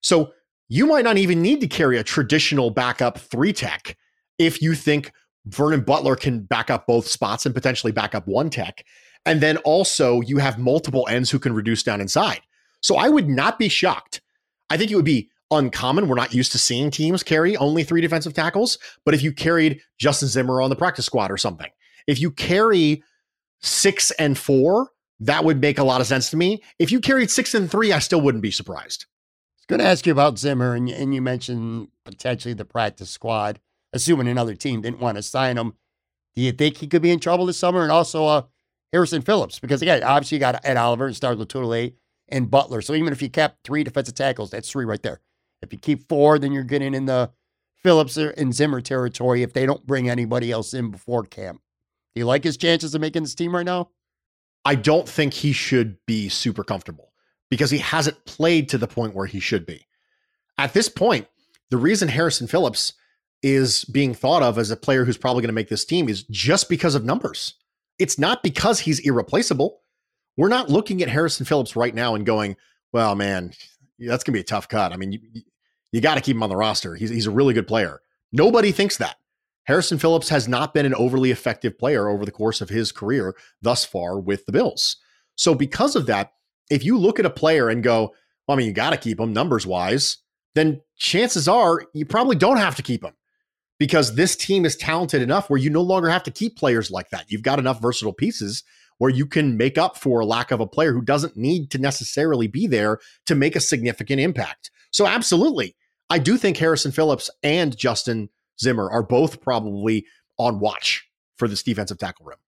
So 0.00 0.32
you 0.68 0.86
might 0.86 1.04
not 1.04 1.18
even 1.18 1.40
need 1.40 1.60
to 1.60 1.68
carry 1.68 1.98
a 1.98 2.02
traditional 2.02 2.70
backup 2.70 3.18
three 3.18 3.52
tech 3.52 3.96
if 4.38 4.60
you 4.60 4.74
think 4.74 5.12
Vernon 5.46 5.82
Butler 5.82 6.16
can 6.16 6.40
back 6.40 6.70
up 6.70 6.86
both 6.86 7.06
spots 7.06 7.46
and 7.46 7.54
potentially 7.54 7.92
back 7.92 8.14
up 8.14 8.26
one 8.26 8.50
tech. 8.50 8.84
And 9.26 9.40
then 9.40 9.56
also 9.58 10.20
you 10.20 10.38
have 10.38 10.58
multiple 10.58 11.06
ends 11.08 11.30
who 11.30 11.38
can 11.38 11.52
reduce 11.52 11.82
down 11.82 12.00
inside. 12.00 12.40
So 12.80 12.96
I 12.96 13.08
would 13.08 13.28
not 13.28 13.58
be 13.58 13.68
shocked. 13.68 14.20
I 14.70 14.76
think 14.76 14.90
it 14.90 14.96
would 14.96 15.04
be 15.04 15.30
uncommon. 15.50 16.08
We're 16.08 16.14
not 16.14 16.34
used 16.34 16.52
to 16.52 16.58
seeing 16.58 16.90
teams 16.90 17.22
carry 17.22 17.56
only 17.56 17.82
three 17.82 18.00
defensive 18.00 18.34
tackles. 18.34 18.78
But 19.04 19.14
if 19.14 19.22
you 19.22 19.32
carried 19.32 19.80
Justin 19.98 20.28
Zimmer 20.28 20.60
on 20.60 20.70
the 20.70 20.76
practice 20.76 21.06
squad 21.06 21.30
or 21.30 21.36
something, 21.36 21.70
if 22.06 22.20
you 22.20 22.30
carry 22.30 23.02
six 23.60 24.10
and 24.12 24.38
four, 24.38 24.90
that 25.20 25.44
would 25.44 25.60
make 25.60 25.78
a 25.78 25.84
lot 25.84 26.00
of 26.00 26.06
sense 26.06 26.30
to 26.30 26.36
me. 26.36 26.62
If 26.78 26.92
you 26.92 27.00
carried 27.00 27.30
six 27.30 27.54
and 27.54 27.70
three, 27.70 27.92
I 27.92 27.98
still 27.98 28.20
wouldn't 28.20 28.42
be 28.42 28.50
surprised 28.50 29.06
I 29.08 29.56
was 29.58 29.66
going 29.66 29.80
to 29.80 29.90
ask 29.90 30.06
you 30.06 30.12
about 30.12 30.38
Zimmer, 30.38 30.74
and, 30.74 30.88
and 30.88 31.14
you 31.14 31.20
mentioned 31.20 31.88
potentially 32.04 32.54
the 32.54 32.64
practice 32.64 33.10
squad, 33.10 33.60
assuming 33.92 34.28
another 34.28 34.54
team 34.54 34.82
didn't 34.82 35.00
want 35.00 35.16
to 35.16 35.22
sign 35.22 35.58
him. 35.58 35.74
Do 36.36 36.42
you 36.42 36.52
think 36.52 36.76
he 36.76 36.86
could 36.86 37.02
be 37.02 37.10
in 37.10 37.18
trouble 37.18 37.46
this 37.46 37.58
summer? 37.58 37.82
And 37.82 37.90
also 37.90 38.26
uh, 38.26 38.42
Harrison 38.92 39.22
Phillips, 39.22 39.58
because 39.58 39.82
again, 39.82 40.02
obviously 40.02 40.36
you 40.36 40.40
got 40.40 40.64
Ed 40.64 40.76
Oliver 40.76 41.06
and 41.06 41.16
Star 41.16 41.34
Lotulelei 41.34 41.94
and 42.28 42.50
Butler. 42.50 42.80
So 42.80 42.94
even 42.94 43.12
if 43.12 43.22
you 43.22 43.28
kept 43.28 43.64
three 43.64 43.84
defensive 43.84 44.14
tackles, 44.14 44.50
that's 44.50 44.70
three 44.70 44.84
right 44.84 45.02
there. 45.02 45.20
If 45.62 45.72
you 45.72 45.78
keep 45.78 46.08
four, 46.08 46.38
then 46.38 46.52
you're 46.52 46.64
getting 46.64 46.94
in 46.94 47.06
the 47.06 47.30
Phillips 47.82 48.16
and 48.16 48.54
Zimmer 48.54 48.80
territory 48.80 49.42
if 49.42 49.52
they 49.52 49.66
don't 49.66 49.86
bring 49.86 50.08
anybody 50.08 50.50
else 50.50 50.74
in 50.74 50.90
before 50.90 51.24
camp. 51.24 51.60
Do 52.14 52.20
you 52.20 52.26
like 52.26 52.44
his 52.44 52.56
chances 52.56 52.94
of 52.94 53.00
making 53.00 53.22
this 53.22 53.34
team 53.34 53.54
right 53.54 53.66
now? 53.66 53.90
I 54.64 54.74
don't 54.74 55.08
think 55.08 55.32
he 55.32 55.52
should 55.52 55.96
be 56.06 56.28
super 56.28 56.64
comfortable 56.64 57.12
because 57.50 57.70
he 57.70 57.78
hasn't 57.78 58.24
played 58.24 58.68
to 58.70 58.78
the 58.78 58.88
point 58.88 59.14
where 59.14 59.26
he 59.26 59.40
should 59.40 59.64
be. 59.64 59.86
At 60.58 60.74
this 60.74 60.88
point, 60.88 61.26
the 61.70 61.76
reason 61.76 62.08
Harrison 62.08 62.46
Phillips 62.46 62.94
is 63.42 63.84
being 63.84 64.14
thought 64.14 64.42
of 64.42 64.58
as 64.58 64.70
a 64.70 64.76
player 64.76 65.04
who's 65.04 65.16
probably 65.16 65.42
going 65.42 65.48
to 65.48 65.54
make 65.54 65.68
this 65.68 65.84
team 65.84 66.08
is 66.08 66.24
just 66.24 66.68
because 66.68 66.94
of 66.94 67.04
numbers. 67.04 67.54
It's 67.98 68.18
not 68.18 68.42
because 68.42 68.80
he's 68.80 69.00
irreplaceable. 69.00 69.80
We're 70.36 70.48
not 70.48 70.70
looking 70.70 71.02
at 71.02 71.08
Harrison 71.08 71.46
Phillips 71.46 71.76
right 71.76 71.94
now 71.94 72.14
and 72.14 72.24
going, 72.24 72.56
well, 72.92 73.14
man, 73.14 73.52
that's 73.98 74.22
going 74.22 74.32
to 74.32 74.38
be 74.38 74.40
a 74.40 74.44
tough 74.44 74.68
cut. 74.68 74.92
I 74.92 74.96
mean, 74.96 75.12
you, 75.12 75.20
you 75.92 76.00
got 76.00 76.14
to 76.14 76.20
keep 76.20 76.36
him 76.36 76.42
on 76.42 76.48
the 76.48 76.56
roster. 76.56 76.94
He's, 76.94 77.10
he's 77.10 77.26
a 77.26 77.30
really 77.30 77.54
good 77.54 77.66
player. 77.66 78.00
Nobody 78.32 78.72
thinks 78.72 78.96
that. 78.98 79.16
Harrison 79.64 79.98
Phillips 79.98 80.28
has 80.30 80.48
not 80.48 80.72
been 80.72 80.86
an 80.86 80.94
overly 80.94 81.30
effective 81.30 81.78
player 81.78 82.08
over 82.08 82.24
the 82.24 82.30
course 82.30 82.60
of 82.60 82.70
his 82.70 82.92
career 82.92 83.34
thus 83.60 83.84
far 83.84 84.18
with 84.18 84.46
the 84.46 84.52
Bills. 84.52 84.96
So, 85.34 85.54
because 85.54 85.94
of 85.94 86.06
that, 86.06 86.32
if 86.70 86.84
you 86.84 86.96
look 86.98 87.18
at 87.18 87.26
a 87.26 87.30
player 87.30 87.68
and 87.68 87.82
go, 87.82 88.14
well, 88.46 88.56
I 88.56 88.58
mean, 88.58 88.66
you 88.66 88.72
got 88.72 88.90
to 88.90 88.96
keep 88.96 89.20
him 89.20 89.32
numbers 89.32 89.66
wise, 89.66 90.18
then 90.54 90.80
chances 90.96 91.48
are 91.48 91.84
you 91.92 92.06
probably 92.06 92.36
don't 92.36 92.56
have 92.56 92.76
to 92.76 92.82
keep 92.82 93.04
him 93.04 93.12
because 93.78 94.14
this 94.14 94.36
team 94.36 94.64
is 94.64 94.76
talented 94.76 95.22
enough 95.22 95.48
where 95.48 95.58
you 95.58 95.70
no 95.70 95.82
longer 95.82 96.08
have 96.08 96.22
to 96.24 96.30
keep 96.30 96.56
players 96.56 96.90
like 96.90 97.10
that. 97.10 97.26
You've 97.28 97.42
got 97.42 97.58
enough 97.58 97.80
versatile 97.80 98.12
pieces 98.12 98.64
where 98.98 99.10
you 99.10 99.26
can 99.26 99.56
make 99.56 99.78
up 99.78 99.96
for 99.96 100.24
lack 100.24 100.50
of 100.50 100.60
a 100.60 100.66
player 100.66 100.92
who 100.92 101.02
doesn't 101.02 101.36
need 101.36 101.70
to 101.70 101.78
necessarily 101.78 102.48
be 102.48 102.66
there 102.66 102.98
to 103.26 103.34
make 103.34 103.54
a 103.54 103.60
significant 103.60 104.20
impact. 104.20 104.70
So, 104.90 105.06
absolutely, 105.06 105.76
I 106.10 106.18
do 106.18 106.36
think 106.36 106.56
Harrison 106.56 106.92
Phillips 106.92 107.30
and 107.42 107.76
Justin 107.76 108.28
Zimmer 108.60 108.90
are 108.90 109.02
both 109.02 109.40
probably 109.40 110.06
on 110.38 110.58
watch 110.58 111.08
for 111.36 111.48
this 111.48 111.62
defensive 111.62 111.98
tackle 111.98 112.26
room. 112.26 112.38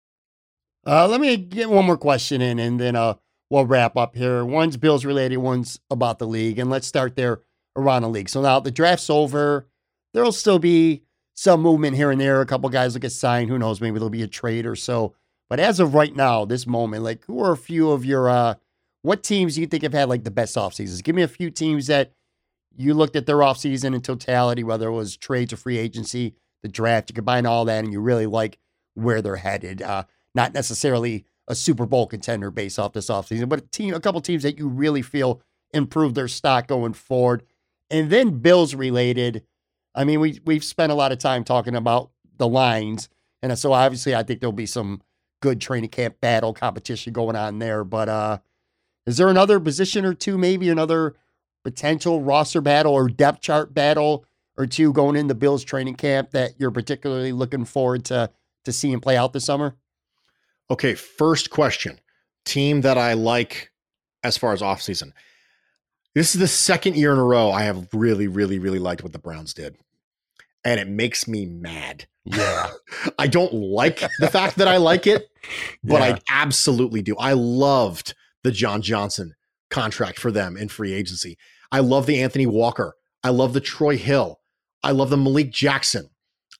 Uh, 0.85 1.07
let 1.07 1.21
me 1.21 1.37
get 1.37 1.69
one 1.69 1.85
more 1.85 1.97
question 1.97 2.41
in 2.41 2.59
and 2.59 2.79
then 2.79 2.95
uh, 2.95 3.13
we'll 3.49 3.65
wrap 3.65 3.95
up 3.95 4.15
here. 4.15 4.43
One's 4.43 4.77
Bills 4.77 5.05
related, 5.05 5.37
one's 5.37 5.79
about 5.89 6.19
the 6.19 6.27
league. 6.27 6.59
And 6.59 6.69
let's 6.69 6.87
start 6.87 7.15
there 7.15 7.41
around 7.75 8.01
the 8.01 8.09
league. 8.09 8.29
So 8.29 8.41
now 8.41 8.59
the 8.59 8.71
draft's 8.71 9.09
over. 9.09 9.67
There'll 10.13 10.31
still 10.31 10.59
be 10.59 11.03
some 11.41 11.59
movement 11.59 11.95
here 11.95 12.11
and 12.11 12.21
there. 12.21 12.39
A 12.39 12.45
couple 12.45 12.69
guys 12.69 12.93
will 12.93 13.01
get 13.01 13.11
sign. 13.11 13.47
Who 13.47 13.57
knows? 13.57 13.81
Maybe 13.81 13.97
there'll 13.97 14.11
be 14.11 14.21
a 14.21 14.27
trade 14.27 14.67
or 14.67 14.75
so. 14.75 15.15
But 15.49 15.59
as 15.59 15.79
of 15.79 15.95
right 15.95 16.15
now, 16.15 16.45
this 16.45 16.67
moment, 16.67 17.03
like 17.03 17.25
who 17.25 17.43
are 17.43 17.51
a 17.51 17.57
few 17.57 17.89
of 17.89 18.05
your 18.05 18.29
uh 18.29 18.55
what 19.01 19.23
teams 19.23 19.57
you 19.57 19.65
think 19.65 19.81
have 19.81 19.93
had 19.93 20.07
like 20.07 20.23
the 20.23 20.29
best 20.29 20.55
off 20.55 20.75
seasons? 20.75 21.01
Give 21.01 21.15
me 21.15 21.23
a 21.23 21.27
few 21.27 21.49
teams 21.49 21.87
that 21.87 22.11
you 22.77 22.93
looked 22.93 23.15
at 23.15 23.25
their 23.25 23.37
offseason 23.37 23.95
in 23.95 24.01
totality, 24.01 24.63
whether 24.63 24.89
it 24.89 24.93
was 24.93 25.17
trades 25.17 25.51
or 25.51 25.57
free 25.57 25.79
agency, 25.79 26.35
the 26.61 26.69
draft, 26.69 27.09
you 27.09 27.15
combine 27.15 27.47
all 27.47 27.65
that 27.65 27.83
and 27.83 27.91
you 27.91 28.01
really 28.01 28.27
like 28.27 28.59
where 28.93 29.23
they're 29.23 29.37
headed. 29.37 29.81
Uh, 29.81 30.03
not 30.35 30.53
necessarily 30.53 31.25
a 31.47 31.55
Super 31.55 31.87
Bowl 31.87 32.05
contender 32.05 32.51
based 32.51 32.77
off 32.77 32.93
this 32.93 33.09
offseason, 33.09 33.49
but 33.49 33.59
a 33.59 33.67
team, 33.69 33.95
a 33.95 33.99
couple 33.99 34.21
teams 34.21 34.43
that 34.43 34.59
you 34.59 34.67
really 34.67 35.01
feel 35.01 35.41
improve 35.73 36.13
their 36.13 36.27
stock 36.27 36.67
going 36.67 36.93
forward. 36.93 37.41
And 37.89 38.11
then 38.11 38.37
Bills 38.37 38.75
related. 38.75 39.43
I 39.93 40.03
mean, 40.03 40.19
we 40.19 40.39
we've 40.45 40.63
spent 40.63 40.91
a 40.91 40.95
lot 40.95 41.11
of 41.11 41.19
time 41.19 41.43
talking 41.43 41.75
about 41.75 42.11
the 42.37 42.47
lines. 42.47 43.09
And 43.41 43.57
so 43.57 43.73
obviously 43.73 44.15
I 44.15 44.23
think 44.23 44.39
there'll 44.39 44.53
be 44.53 44.65
some 44.65 45.01
good 45.41 45.59
training 45.59 45.89
camp 45.89 46.21
battle 46.21 46.53
competition 46.53 47.13
going 47.13 47.35
on 47.35 47.59
there. 47.59 47.83
But 47.83 48.09
uh 48.09 48.37
is 49.05 49.17
there 49.17 49.29
another 49.29 49.59
position 49.59 50.05
or 50.05 50.13
two, 50.13 50.37
maybe 50.37 50.69
another 50.69 51.15
potential 51.63 52.21
roster 52.21 52.61
battle 52.61 52.93
or 52.93 53.09
depth 53.09 53.41
chart 53.41 53.73
battle 53.73 54.25
or 54.57 54.65
two 54.65 54.93
going 54.93 55.15
in 55.15 55.27
the 55.27 55.35
Bills 55.35 55.63
training 55.63 55.95
camp 55.95 56.31
that 56.31 56.53
you're 56.59 56.71
particularly 56.71 57.31
looking 57.31 57.65
forward 57.65 58.05
to 58.05 58.29
to 58.65 58.71
seeing 58.71 58.99
play 58.99 59.17
out 59.17 59.33
this 59.33 59.45
summer? 59.45 59.75
Okay, 60.69 60.93
first 60.95 61.49
question. 61.49 61.99
Team 62.45 62.81
that 62.81 62.97
I 62.97 63.13
like 63.13 63.71
as 64.23 64.37
far 64.37 64.53
as 64.53 64.61
offseason. 64.61 65.13
This 66.13 66.35
is 66.35 66.41
the 66.41 66.47
second 66.47 66.97
year 66.97 67.13
in 67.13 67.19
a 67.19 67.23
row 67.23 67.51
I 67.51 67.63
have 67.63 67.87
really, 67.93 68.27
really, 68.27 68.59
really 68.59 68.79
liked 68.79 69.03
what 69.03 69.13
the 69.13 69.19
Browns 69.19 69.53
did. 69.53 69.77
And 70.63 70.79
it 70.79 70.87
makes 70.87 71.27
me 71.27 71.45
mad. 71.45 72.05
Yeah. 72.25 72.71
I 73.19 73.27
don't 73.27 73.53
like 73.53 74.03
the 74.19 74.27
fact 74.27 74.57
that 74.57 74.67
I 74.67 74.77
like 74.77 75.07
it, 75.07 75.29
but 75.83 76.01
yeah. 76.01 76.15
I 76.15 76.19
absolutely 76.29 77.01
do. 77.01 77.15
I 77.17 77.33
loved 77.33 78.13
the 78.43 78.51
John 78.51 78.81
Johnson 78.81 79.35
contract 79.69 80.19
for 80.19 80.31
them 80.31 80.57
in 80.57 80.67
free 80.67 80.93
agency. 80.93 81.37
I 81.71 81.79
love 81.79 82.05
the 82.05 82.21
Anthony 82.21 82.45
Walker. 82.45 82.95
I 83.23 83.29
love 83.29 83.53
the 83.53 83.61
Troy 83.61 83.97
Hill. 83.97 84.39
I 84.83 84.91
love 84.91 85.09
the 85.09 85.17
Malik 85.17 85.51
Jackson. 85.51 86.09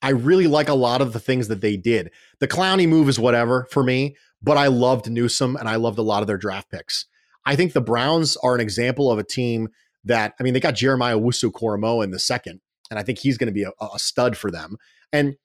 I 0.00 0.10
really 0.10 0.46
like 0.46 0.68
a 0.68 0.74
lot 0.74 1.00
of 1.00 1.12
the 1.12 1.20
things 1.20 1.48
that 1.48 1.60
they 1.60 1.76
did. 1.76 2.10
The 2.40 2.48
Clowney 2.48 2.88
move 2.88 3.08
is 3.08 3.20
whatever 3.20 3.68
for 3.70 3.84
me, 3.84 4.16
but 4.42 4.56
I 4.56 4.66
loved 4.66 5.10
Newsome 5.10 5.56
and 5.56 5.68
I 5.68 5.76
loved 5.76 5.98
a 5.98 6.02
lot 6.02 6.22
of 6.22 6.26
their 6.26 6.38
draft 6.38 6.70
picks. 6.70 7.06
I 7.44 7.56
think 7.56 7.72
the 7.72 7.80
Browns 7.80 8.36
are 8.38 8.54
an 8.54 8.60
example 8.60 9.10
of 9.10 9.18
a 9.18 9.24
team 9.24 9.68
that, 10.04 10.34
I 10.38 10.42
mean, 10.42 10.54
they 10.54 10.60
got 10.60 10.74
Jeremiah 10.74 11.18
Owusu-Koramoah 11.18 12.04
in 12.04 12.10
the 12.10 12.18
second, 12.18 12.60
and 12.90 12.98
I 12.98 13.02
think 13.02 13.18
he's 13.18 13.38
going 13.38 13.48
to 13.48 13.52
be 13.52 13.64
a, 13.64 13.72
a 13.80 13.98
stud 13.98 14.36
for 14.36 14.50
them. 14.50 14.76
And 15.12 15.36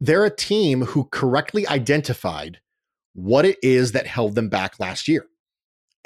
they're 0.00 0.24
a 0.24 0.34
team 0.34 0.82
who 0.82 1.04
correctly 1.10 1.66
identified 1.66 2.60
what 3.14 3.44
it 3.44 3.56
is 3.62 3.92
that 3.92 4.06
held 4.06 4.34
them 4.34 4.48
back 4.48 4.78
last 4.78 5.08
year 5.08 5.26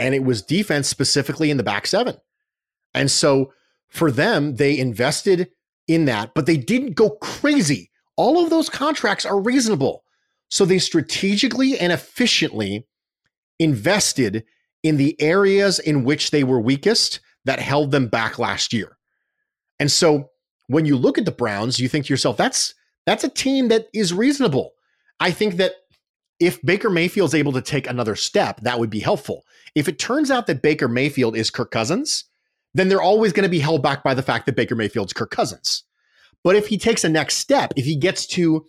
and 0.01 0.15
it 0.15 0.25
was 0.25 0.41
defense 0.41 0.89
specifically 0.89 1.51
in 1.51 1.59
the 1.59 1.63
back 1.63 1.87
seven. 1.87 2.17
And 2.95 3.11
so 3.11 3.53
for 3.89 4.11
them, 4.11 4.57
they 4.57 4.79
invested 4.79 5.51
in 5.87 6.07
that, 6.07 6.33
but 6.35 6.47
they 6.47 6.57
didn't 6.57 6.95
go 6.95 7.11
crazy. 7.11 7.91
All 8.17 8.43
of 8.43 8.49
those 8.49 8.71
contracts 8.71 9.27
are 9.27 9.39
reasonable. 9.39 10.05
So 10.49 10.65
they 10.65 10.79
strategically 10.79 11.79
and 11.79 11.93
efficiently 11.93 12.87
invested 13.59 14.45
in 14.83 14.97
the 14.97 15.21
areas 15.21 15.79
in 15.79 16.05
which 16.05 16.31
they 16.31 16.45
were 16.45 16.61
weakest 16.61 17.21
that 17.45 17.61
held 17.61 17.91
them 17.91 18.09
back 18.09 18.39
last 18.39 18.73
year. 18.73 18.97
And 19.79 19.91
so 19.91 20.31
when 20.67 20.85
you 20.85 20.97
look 20.97 21.19
at 21.19 21.25
the 21.25 21.33
Browns, 21.33 21.81
you 21.81 21.89
think 21.89 22.07
to 22.07 22.13
yourself, 22.13 22.37
that's 22.37 22.75
that's 23.07 23.25
a 23.25 23.29
team 23.29 23.69
that 23.69 23.87
is 23.93 24.13
reasonable. 24.13 24.73
I 25.19 25.31
think 25.31 25.57
that 25.57 25.73
if 26.39 26.61
Baker 26.63 26.91
Mayfield's 26.91 27.35
able 27.35 27.53
to 27.53 27.63
take 27.63 27.87
another 27.87 28.15
step, 28.15 28.61
that 28.63 28.79
would 28.79 28.91
be 28.91 29.01
helpful. 29.01 29.45
If 29.75 29.89
it 29.89 29.99
turns 29.99 30.31
out 30.31 30.47
that 30.47 30.63
Baker 30.63 30.89
Mayfield 30.89 31.37
is 31.37 31.51
Kirk 31.51 31.71
Cousins, 31.71 32.25
then 32.75 32.89
they're 32.89 33.03
always 33.03 33.33
going 33.33 33.45
to 33.45 33.51
be 33.51 33.59
held 33.59 33.83
back 33.83 34.03
by 34.03 34.15
the 34.15 34.23
fact 34.23 34.47
that 34.47 34.57
Baker 34.57 34.75
Mayfield's 34.75 35.13
Kirk 35.13 35.31
Cousins. 35.31 35.85
But 36.43 36.57
if 36.57 36.69
he 36.69 36.79
takes 36.79 37.05
a 37.05 37.09
next 37.09 37.37
step, 37.37 37.73
if 37.77 37.85
he 37.85 37.97
gets 37.97 38.27
to 38.29 38.65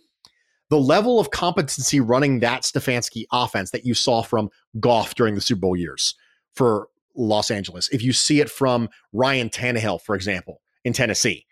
the 0.72 0.78
level 0.78 1.20
of 1.20 1.30
competency 1.30 2.00
running 2.00 2.40
that 2.40 2.62
Stefanski 2.62 3.26
offense 3.30 3.72
that 3.72 3.84
you 3.84 3.92
saw 3.92 4.22
from 4.22 4.48
Goff 4.80 5.14
during 5.14 5.34
the 5.34 5.40
Super 5.42 5.60
Bowl 5.60 5.76
years 5.76 6.14
for 6.56 6.88
Los 7.14 7.50
Angeles, 7.50 7.90
if 7.90 8.02
you 8.02 8.14
see 8.14 8.40
it 8.40 8.48
from 8.48 8.88
Ryan 9.12 9.50
Tannehill, 9.50 10.00
for 10.00 10.14
example, 10.14 10.62
in 10.86 10.94
Tennessee, 10.94 11.44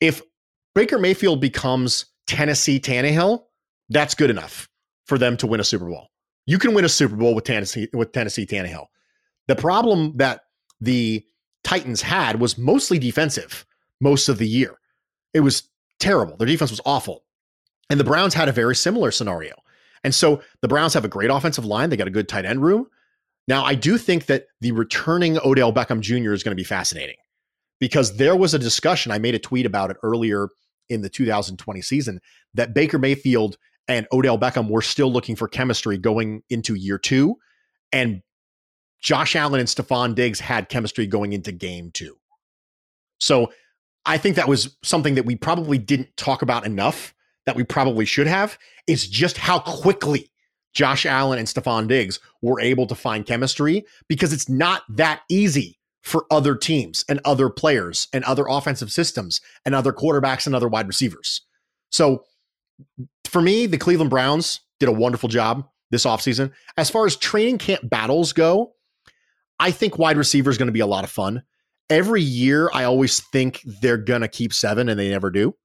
if 0.00 0.22
Baker 0.74 0.98
Mayfield 0.98 1.38
becomes 1.38 2.06
Tennessee 2.26 2.80
Tannehill, 2.80 3.42
that's 3.90 4.14
good 4.14 4.30
enough 4.30 4.70
for 5.04 5.18
them 5.18 5.36
to 5.36 5.46
win 5.46 5.60
a 5.60 5.64
Super 5.64 5.84
Bowl. 5.84 6.08
You 6.46 6.58
can 6.58 6.72
win 6.72 6.86
a 6.86 6.88
Super 6.88 7.14
Bowl 7.14 7.34
with 7.34 7.44
Tennessee 7.44 7.90
with 7.92 8.12
Tennessee 8.12 8.46
Tannehill. 8.46 8.86
The 9.48 9.56
problem 9.56 10.14
that 10.16 10.40
the 10.80 11.22
Titans 11.62 12.00
had 12.00 12.40
was 12.40 12.56
mostly 12.56 12.98
defensive 12.98 13.66
most 14.00 14.30
of 14.30 14.38
the 14.38 14.48
year. 14.48 14.78
It 15.34 15.40
was 15.40 15.64
terrible. 16.00 16.38
Their 16.38 16.48
defense 16.48 16.70
was 16.70 16.80
awful. 16.86 17.25
And 17.88 18.00
the 18.00 18.04
Browns 18.04 18.34
had 18.34 18.48
a 18.48 18.52
very 18.52 18.74
similar 18.74 19.10
scenario. 19.10 19.54
And 20.04 20.14
so 20.14 20.42
the 20.60 20.68
Browns 20.68 20.94
have 20.94 21.04
a 21.04 21.08
great 21.08 21.30
offensive 21.30 21.64
line. 21.64 21.90
They 21.90 21.96
got 21.96 22.08
a 22.08 22.12
good 22.12 22.28
tight 22.28 22.44
end 22.44 22.62
room. 22.62 22.86
Now, 23.48 23.64
I 23.64 23.74
do 23.74 23.96
think 23.96 24.26
that 24.26 24.46
the 24.60 24.72
returning 24.72 25.38
Odell 25.44 25.72
Beckham 25.72 26.00
Jr. 26.00 26.32
is 26.32 26.42
going 26.42 26.52
to 26.52 26.60
be 26.60 26.64
fascinating 26.64 27.16
because 27.78 28.16
there 28.16 28.36
was 28.36 28.54
a 28.54 28.58
discussion. 28.58 29.12
I 29.12 29.18
made 29.18 29.34
a 29.34 29.38
tweet 29.38 29.66
about 29.66 29.90
it 29.90 29.96
earlier 30.02 30.48
in 30.88 31.02
the 31.02 31.08
2020 31.08 31.82
season 31.82 32.20
that 32.54 32.74
Baker 32.74 32.98
Mayfield 32.98 33.56
and 33.88 34.06
Odell 34.12 34.38
Beckham 34.38 34.68
were 34.68 34.82
still 34.82 35.12
looking 35.12 35.36
for 35.36 35.46
chemistry 35.46 35.96
going 35.98 36.42
into 36.50 36.74
year 36.74 36.98
two. 36.98 37.36
And 37.92 38.22
Josh 39.00 39.36
Allen 39.36 39.60
and 39.60 39.68
Stefon 39.68 40.14
Diggs 40.14 40.40
had 40.40 40.68
chemistry 40.68 41.06
going 41.06 41.32
into 41.32 41.52
game 41.52 41.90
two. 41.92 42.16
So 43.20 43.52
I 44.04 44.18
think 44.18 44.36
that 44.36 44.48
was 44.48 44.76
something 44.82 45.14
that 45.14 45.24
we 45.24 45.36
probably 45.36 45.78
didn't 45.78 46.16
talk 46.16 46.42
about 46.42 46.66
enough 46.66 47.14
that 47.46 47.56
we 47.56 47.64
probably 47.64 48.04
should 48.04 48.26
have 48.26 48.58
is 48.86 49.08
just 49.08 49.38
how 49.38 49.58
quickly 49.60 50.30
Josh 50.74 51.06
Allen 51.06 51.38
and 51.38 51.48
Stefon 51.48 51.88
Diggs 51.88 52.20
were 52.42 52.60
able 52.60 52.86
to 52.86 52.94
find 52.94 53.24
chemistry 53.24 53.84
because 54.08 54.32
it's 54.32 54.48
not 54.48 54.82
that 54.90 55.22
easy 55.30 55.78
for 56.02 56.26
other 56.30 56.54
teams 56.54 57.04
and 57.08 57.18
other 57.24 57.48
players 57.48 58.08
and 58.12 58.22
other 58.24 58.44
offensive 58.48 58.92
systems 58.92 59.40
and 59.64 59.74
other 59.74 59.92
quarterbacks 59.92 60.46
and 60.46 60.54
other 60.54 60.68
wide 60.68 60.86
receivers. 60.86 61.40
So 61.90 62.24
for 63.24 63.40
me, 63.40 63.66
the 63.66 63.78
Cleveland 63.78 64.10
Browns 64.10 64.60
did 64.78 64.88
a 64.88 64.92
wonderful 64.92 65.28
job 65.28 65.66
this 65.90 66.04
offseason. 66.04 66.52
As 66.76 66.90
far 66.90 67.06
as 67.06 67.16
training 67.16 67.58
camp 67.58 67.88
battles 67.88 68.32
go, 68.32 68.74
I 69.58 69.70
think 69.70 69.98
wide 69.98 70.18
receiver 70.18 70.50
is 70.50 70.58
going 70.58 70.66
to 70.66 70.72
be 70.72 70.80
a 70.80 70.86
lot 70.86 71.04
of 71.04 71.10
fun. 71.10 71.42
Every 71.88 72.20
year, 72.20 72.68
I 72.74 72.84
always 72.84 73.20
think 73.20 73.62
they're 73.64 73.96
going 73.96 74.20
to 74.20 74.28
keep 74.28 74.52
seven, 74.52 74.88
and 74.88 74.98
they 74.98 75.08
never 75.08 75.30
do 75.30 75.56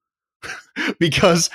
because 0.99 1.49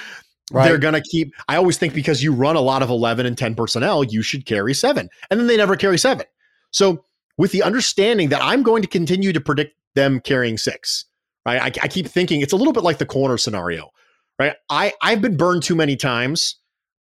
right. 0.53 0.66
they're 0.66 0.78
going 0.78 0.95
to 0.95 1.03
keep. 1.03 1.32
I 1.49 1.57
always 1.57 1.78
think 1.78 1.95
because 1.95 2.22
you 2.22 2.32
run 2.32 2.57
a 2.57 2.61
lot 2.61 2.82
of 2.82 2.91
11 2.91 3.26
and 3.26 3.37
10 3.37 3.55
personnel, 3.55 4.05
you 4.05 4.22
should 4.22 4.47
carry 4.47 4.74
seven. 4.74 5.09
And 5.30 5.41
then 5.41 5.47
they 5.47 5.57
never 5.57 5.76
carry 5.76 5.99
seven. 5.99 6.26
So, 6.70 7.05
with 7.39 7.53
the 7.53 7.62
understanding 7.62 8.30
that 8.30 8.43
I'm 8.43 8.62
going 8.62 8.82
to 8.82 8.89
continue 8.89 9.32
to 9.32 9.41
predict 9.41 9.76
them 9.95 10.20
carrying 10.20 10.57
six, 10.57 11.05
right? 11.45 11.61
I, 11.61 11.66
I 11.84 11.89
keep 11.89 12.07
thinking 12.07 12.41
it's 12.41 12.53
a 12.53 12.57
little 12.57 12.72
bit 12.72 12.82
like 12.82 12.99
the 12.99 13.07
corner 13.07 13.37
scenario, 13.37 13.91
right? 14.39 14.55
I, 14.70 14.95
I've 15.03 15.20
been 15.20 15.37
burned 15.37 15.62
too 15.62 15.74
many 15.74 15.97
times 15.97 16.57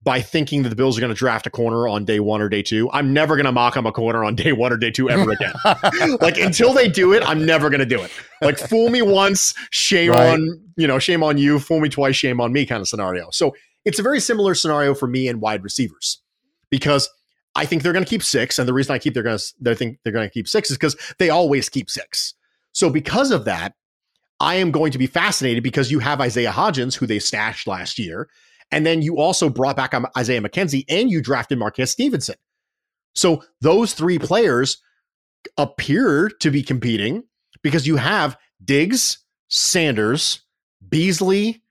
by 0.03 0.21
thinking 0.21 0.63
that 0.63 0.69
the 0.69 0.75
Bills 0.75 0.97
are 0.97 1.01
going 1.01 1.13
to 1.13 1.17
draft 1.17 1.47
a 1.47 1.49
corner 1.49 1.87
on 1.87 2.03
day 2.03 2.19
one 2.19 2.41
or 2.41 2.49
day 2.49 2.61
two. 2.61 2.89
I'm 2.91 3.13
never 3.13 3.35
going 3.35 3.45
to 3.45 3.51
mock 3.51 3.75
them 3.75 3.85
a 3.85 3.91
corner 3.91 4.23
on 4.23 4.35
day 4.35 4.51
one 4.51 4.73
or 4.73 4.77
day 4.77 4.91
two 4.91 5.09
ever 5.09 5.31
again. 5.31 5.53
like 6.21 6.37
until 6.37 6.73
they 6.73 6.89
do 6.89 7.13
it, 7.13 7.23
I'm 7.25 7.45
never 7.45 7.69
going 7.69 7.79
to 7.79 7.85
do 7.85 8.01
it. 8.01 8.11
Like 8.41 8.57
fool 8.57 8.89
me 8.89 9.01
once, 9.01 9.53
shame 9.71 10.11
right. 10.11 10.33
on 10.33 10.61
you 10.75 10.87
know, 10.87 10.99
shame 10.99 11.23
on 11.23 11.37
you. 11.37 11.59
Fool 11.59 11.79
me 11.79 11.89
twice, 11.89 12.15
shame 12.15 12.41
on 12.41 12.51
me 12.51 12.65
kind 12.65 12.81
of 12.81 12.87
scenario. 12.87 13.29
So 13.31 13.55
it's 13.85 13.99
a 13.99 14.03
very 14.03 14.19
similar 14.19 14.55
scenario 14.55 14.93
for 14.93 15.07
me 15.07 15.27
and 15.27 15.39
wide 15.39 15.63
receivers 15.63 16.21
because 16.69 17.09
I 17.55 17.65
think 17.65 17.83
they're 17.83 17.93
going 17.93 18.05
to 18.05 18.09
keep 18.09 18.23
six, 18.23 18.57
and 18.57 18.67
the 18.67 18.73
reason 18.73 18.93
I 18.93 18.99
keep 18.99 19.13
they're 19.13 19.23
going 19.23 19.37
to 19.37 19.53
they 19.61 19.75
think 19.75 19.99
they're 20.03 20.13
going 20.13 20.27
to 20.27 20.33
keep 20.33 20.47
six 20.47 20.71
is 20.71 20.77
because 20.77 20.97
they 21.19 21.29
always 21.29 21.69
keep 21.69 21.89
six. 21.89 22.33
So 22.71 22.89
because 22.89 23.31
of 23.31 23.45
that, 23.45 23.75
I 24.39 24.55
am 24.55 24.71
going 24.71 24.91
to 24.91 24.97
be 24.97 25.07
fascinated 25.07 25.63
because 25.63 25.91
you 25.91 25.99
have 25.99 26.19
Isaiah 26.19 26.51
Hodgins, 26.51 26.95
who 26.95 27.05
they 27.05 27.19
stashed 27.19 27.67
last 27.67 27.99
year, 27.99 28.27
and 28.73 28.87
then 28.87 29.03
you 29.03 29.17
also 29.17 29.49
brought 29.49 29.75
back 29.75 29.93
um, 29.93 30.07
Isaiah 30.17 30.41
McKenzie 30.41 30.83
and 30.89 31.11
you 31.11 31.21
drafted 31.21 31.59
Marquez 31.59 31.91
Stevenson. 31.91 32.35
So 33.13 33.43
those 33.61 33.93
three 33.93 34.17
players 34.17 34.81
appear 35.57 36.29
to 36.39 36.49
be 36.49 36.63
competing 36.63 37.23
because 37.61 37.85
you 37.85 37.97
have 37.97 38.35
Diggs, 38.65 39.19
Sanders, 39.47 40.41
Beasley, 40.89 41.61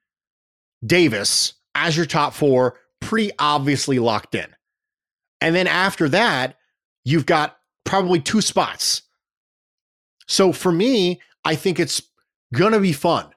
Davis 0.86 1.55
as 1.74 1.96
your 1.96 2.07
top 2.07 2.34
four, 2.34 2.78
pretty 3.00 3.32
obviously 3.36 3.98
locked 3.98 4.36
in. 4.36 4.46
And 5.40 5.57
then 5.57 5.66
after 5.66 6.09
that, 6.11 6.57
you've 7.05 7.26
got 7.26 7.57
probably 7.84 8.20
two 8.20 8.40
spots. 8.40 9.03
So 10.28 10.53
for 10.53 10.70
me, 10.70 11.20
I 11.44 11.57
think 11.57 11.80
it's 11.80 12.00
going 12.55 12.72
to 12.72 12.80
be 12.80 12.92
fun 12.92 13.32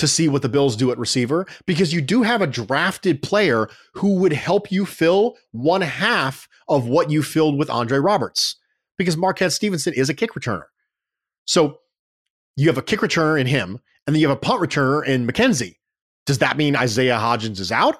to 0.00 0.08
see 0.08 0.28
what 0.28 0.42
the 0.42 0.48
Bills 0.48 0.76
do 0.76 0.90
at 0.90 0.98
receiver 0.98 1.46
because 1.66 1.92
you 1.92 2.00
do 2.00 2.22
have 2.22 2.42
a 2.42 2.46
drafted 2.46 3.22
player 3.22 3.68
who 3.94 4.16
would 4.16 4.32
help 4.32 4.72
you 4.72 4.84
fill 4.84 5.36
one 5.52 5.82
half 5.82 6.48
of 6.68 6.86
what 6.86 7.10
you 7.10 7.22
filled 7.22 7.58
with 7.58 7.70
Andre 7.70 7.98
Roberts 7.98 8.56
because 8.96 9.16
Marquez 9.16 9.54
Stevenson 9.54 9.94
is 9.94 10.08
a 10.08 10.14
kick 10.14 10.32
returner. 10.32 10.64
So 11.44 11.78
you 12.56 12.68
have 12.68 12.78
a 12.78 12.82
kick 12.82 13.00
returner 13.00 13.40
in 13.40 13.46
him, 13.46 13.78
and 14.06 14.14
then 14.14 14.20
you 14.20 14.28
have 14.28 14.36
a 14.36 14.40
punt 14.40 14.60
returner 14.60 15.06
in 15.06 15.26
McKenzie. 15.26 15.76
Does 16.26 16.38
that 16.38 16.56
mean 16.56 16.76
Isaiah 16.76 17.16
Hodgins 17.16 17.60
is 17.60 17.72
out? 17.72 17.96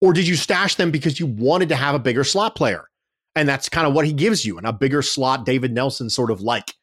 Or 0.00 0.12
did 0.12 0.26
you 0.26 0.34
stash 0.34 0.74
them 0.74 0.90
because 0.90 1.20
you 1.20 1.26
wanted 1.26 1.68
to 1.68 1.76
have 1.76 1.94
a 1.94 2.00
bigger 2.00 2.24
slot 2.24 2.56
player? 2.56 2.88
And 3.34 3.48
that's 3.48 3.68
kind 3.68 3.86
of 3.86 3.94
what 3.94 4.04
he 4.04 4.12
gives 4.12 4.44
you 4.44 4.58
and 4.58 4.66
a 4.66 4.72
bigger 4.72 5.00
slot, 5.00 5.46
David 5.46 5.72
Nelson 5.72 6.10
sort 6.10 6.30
of 6.30 6.40
like 6.40 6.74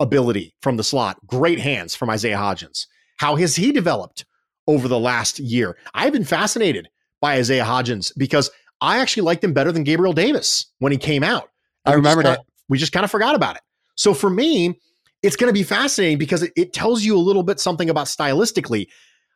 ability 0.00 0.54
from 0.60 0.76
the 0.76 0.84
slot. 0.84 1.18
Great 1.26 1.60
hands 1.60 1.94
from 1.94 2.10
Isaiah 2.10 2.36
Hodgins. 2.36 2.86
How 3.16 3.36
has 3.36 3.56
he 3.56 3.72
developed 3.72 4.24
over 4.66 4.88
the 4.88 4.98
last 4.98 5.38
year? 5.38 5.76
I've 5.94 6.12
been 6.12 6.24
fascinated 6.24 6.88
by 7.20 7.34
Isaiah 7.34 7.64
Hodgins 7.64 8.12
because 8.16 8.50
I 8.80 8.98
actually 8.98 9.22
liked 9.22 9.44
him 9.44 9.52
better 9.52 9.72
than 9.72 9.84
Gabriel 9.84 10.12
Davis 10.12 10.66
when 10.78 10.92
he 10.92 10.98
came 10.98 11.22
out. 11.22 11.50
I 11.84 11.94
remember 11.94 12.22
that. 12.22 12.44
we 12.68 12.78
just 12.78 12.92
kind 12.92 13.04
of 13.04 13.10
forgot 13.10 13.34
about 13.34 13.56
it. 13.56 13.62
So 13.96 14.14
for 14.14 14.30
me, 14.30 14.78
it's 15.22 15.36
going 15.36 15.48
to 15.48 15.58
be 15.58 15.62
fascinating 15.62 16.18
because 16.18 16.42
it, 16.42 16.52
it 16.56 16.72
tells 16.72 17.02
you 17.02 17.16
a 17.16 17.18
little 17.18 17.42
bit 17.42 17.60
something 17.60 17.88
about 17.88 18.06
stylistically. 18.06 18.88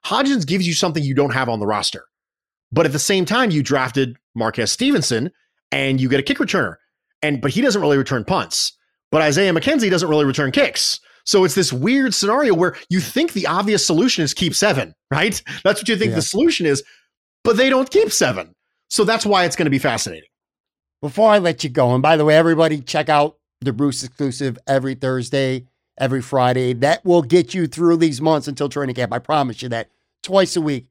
Hodgins 0.04 0.46
gives 0.46 0.66
you 0.66 0.74
something 0.74 1.02
you 1.02 1.14
don't 1.14 1.32
have 1.32 1.48
on 1.48 1.60
the 1.60 1.66
roster. 1.66 2.04
But 2.70 2.86
at 2.86 2.92
the 2.92 2.98
same 2.98 3.24
time, 3.24 3.50
you 3.50 3.62
drafted 3.62 4.16
Marquez 4.34 4.70
Stevenson 4.70 5.30
and 5.72 6.00
you 6.00 6.08
get 6.08 6.20
a 6.20 6.22
kick 6.22 6.38
returner. 6.38 6.76
And 7.22 7.40
but 7.40 7.50
he 7.50 7.60
doesn't 7.60 7.80
really 7.80 7.96
return 7.96 8.24
punts. 8.24 8.72
But 9.10 9.22
Isaiah 9.22 9.52
McKenzie 9.52 9.90
doesn't 9.90 10.08
really 10.08 10.26
return 10.26 10.52
kicks. 10.52 11.00
So 11.28 11.44
it's 11.44 11.54
this 11.54 11.74
weird 11.74 12.14
scenario 12.14 12.54
where 12.54 12.74
you 12.88 13.00
think 13.00 13.34
the 13.34 13.46
obvious 13.46 13.86
solution 13.86 14.24
is 14.24 14.32
keep 14.32 14.54
seven, 14.54 14.94
right? 15.10 15.42
That's 15.62 15.78
what 15.78 15.86
you 15.86 15.94
think 15.94 16.10
yeah. 16.10 16.16
the 16.16 16.22
solution 16.22 16.64
is, 16.64 16.82
but 17.44 17.58
they 17.58 17.68
don't 17.68 17.90
keep 17.90 18.10
seven. 18.10 18.54
So 18.88 19.04
that's 19.04 19.26
why 19.26 19.44
it's 19.44 19.54
going 19.54 19.66
to 19.66 19.70
be 19.70 19.78
fascinating. 19.78 20.30
Before 21.02 21.30
I 21.30 21.36
let 21.36 21.62
you 21.62 21.68
go, 21.68 21.92
and 21.92 22.00
by 22.00 22.16
the 22.16 22.24
way, 22.24 22.34
everybody 22.34 22.80
check 22.80 23.10
out 23.10 23.36
the 23.60 23.74
Bruce 23.74 24.02
exclusive 24.02 24.56
every 24.66 24.94
Thursday, 24.94 25.66
every 26.00 26.22
Friday. 26.22 26.72
That 26.72 27.04
will 27.04 27.20
get 27.20 27.52
you 27.52 27.66
through 27.66 27.98
these 27.98 28.22
months 28.22 28.48
until 28.48 28.70
training 28.70 28.94
camp. 28.94 29.12
I 29.12 29.18
promise 29.18 29.60
you 29.60 29.68
that 29.68 29.90
twice 30.22 30.56
a 30.56 30.62
week. 30.62 30.86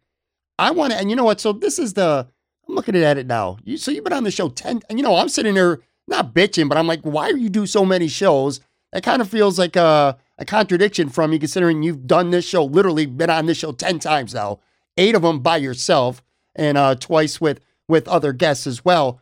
I 0.60 0.70
want 0.70 0.94
to, 0.94 1.00
and 1.00 1.10
you 1.10 1.16
know 1.16 1.24
what? 1.24 1.42
So 1.42 1.52
this 1.52 1.80
is 1.80 1.96
the, 1.96 2.28
I'm 2.70 2.76
looking 2.76 2.96
at 2.96 3.18
it 3.18 3.26
now. 3.26 3.58
You, 3.64 3.76
so 3.78 3.90
you've 3.90 4.04
been 4.04 4.14
on 4.14 4.24
the 4.24 4.30
show 4.30 4.50
10, 4.50 4.84
and 4.88 5.00
you 5.00 5.04
know, 5.04 5.16
I'm 5.16 5.30
sitting 5.30 5.56
there 5.56 5.80
not 6.08 6.36
bitching, 6.36 6.70
but 6.70 6.78
I'm 6.78 6.86
like, 6.86 7.02
why 7.02 7.32
do 7.32 7.38
you 7.38 7.50
do 7.50 7.66
so 7.66 7.84
many 7.84 8.08
shows? 8.08 8.60
It 8.94 9.02
kind 9.02 9.20
of 9.20 9.30
feels 9.30 9.58
like 9.58 9.76
a, 9.76 10.16
a 10.38 10.46
contradiction 10.46 11.10
from 11.10 11.34
you 11.34 11.40
considering 11.40 11.84
you've 11.84 12.08
done 12.08 12.30
this 12.30 12.46
show, 12.46 12.64
literally 12.64 13.06
been 13.06 13.30
on 13.30 13.46
this 13.48 13.58
show 13.58 13.72
10 13.72 14.00
times 14.00 14.34
now, 14.34 14.60
eight 14.98 15.16
of 15.16 15.24
them 15.24 15.40
by 15.40 15.58
yourself 15.58 16.24
and 16.56 16.78
uh, 16.78 16.96
twice 16.96 17.42
with, 17.42 17.60
with 17.88 18.08
other 18.08 18.34
guests 18.34 18.68
as 18.68 18.86
well. 18.86 19.22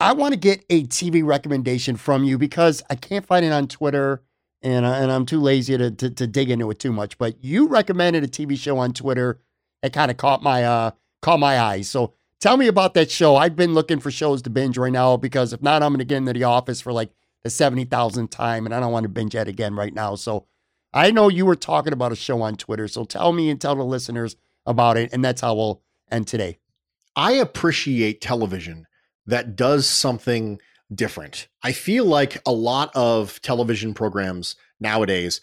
I 0.00 0.12
want 0.12 0.32
to 0.34 0.40
get 0.40 0.64
a 0.68 0.84
TV 0.84 1.24
recommendation 1.24 1.96
from 1.96 2.24
you 2.24 2.38
because 2.38 2.82
I 2.90 2.96
can't 2.96 3.26
find 3.26 3.44
it 3.44 3.52
on 3.52 3.68
Twitter 3.68 4.22
and, 4.62 4.84
uh, 4.84 4.92
and 4.92 5.12
I'm 5.12 5.26
too 5.26 5.40
lazy 5.40 5.76
to, 5.76 5.90
to, 5.90 6.10
to, 6.10 6.26
dig 6.26 6.50
into 6.50 6.70
it 6.70 6.78
too 6.78 6.92
much. 6.92 7.18
But 7.18 7.42
you 7.42 7.68
recommended 7.68 8.24
a 8.24 8.28
TV 8.28 8.56
show 8.56 8.78
on 8.78 8.92
Twitter 8.92 9.40
that 9.82 9.92
kind 9.92 10.10
of 10.10 10.16
caught 10.16 10.42
my, 10.42 10.64
uh, 10.64 10.90
caught 11.20 11.40
my 11.40 11.58
eyes. 11.58 11.88
So 11.88 12.14
tell 12.40 12.56
me 12.56 12.68
about 12.68 12.94
that 12.94 13.10
show. 13.10 13.36
I've 13.36 13.56
been 13.56 13.74
looking 13.74 14.00
for 14.00 14.10
shows 14.10 14.42
to 14.42 14.50
binge 14.50 14.78
right 14.78 14.92
now 14.92 15.16
because 15.16 15.52
if 15.52 15.62
not, 15.62 15.82
I'm 15.82 15.90
going 15.90 15.98
to 15.98 16.04
get 16.04 16.18
into 16.18 16.32
the 16.32 16.44
office 16.44 16.80
for 16.80 16.92
like 16.92 17.10
the 17.44 17.50
70,000th 17.50 18.30
time, 18.30 18.66
and 18.66 18.74
I 18.74 18.80
don't 18.80 18.92
want 18.92 19.04
to 19.04 19.08
binge 19.08 19.34
it 19.34 19.48
again 19.48 19.74
right 19.74 19.92
now. 19.92 20.14
So 20.14 20.46
I 20.92 21.10
know 21.10 21.28
you 21.28 21.46
were 21.46 21.56
talking 21.56 21.92
about 21.92 22.12
a 22.12 22.16
show 22.16 22.42
on 22.42 22.56
Twitter. 22.56 22.86
So 22.88 23.04
tell 23.04 23.32
me 23.32 23.50
and 23.50 23.60
tell 23.60 23.74
the 23.74 23.82
listeners 23.82 24.36
about 24.66 24.96
it. 24.96 25.12
And 25.12 25.24
that's 25.24 25.40
how 25.40 25.54
we'll 25.54 25.82
end 26.10 26.28
today. 26.28 26.58
I 27.16 27.32
appreciate 27.32 28.20
television 28.20 28.86
that 29.26 29.56
does 29.56 29.86
something 29.86 30.60
different. 30.94 31.48
I 31.62 31.72
feel 31.72 32.04
like 32.04 32.40
a 32.46 32.52
lot 32.52 32.90
of 32.94 33.40
television 33.42 33.94
programs 33.94 34.56
nowadays, 34.80 35.40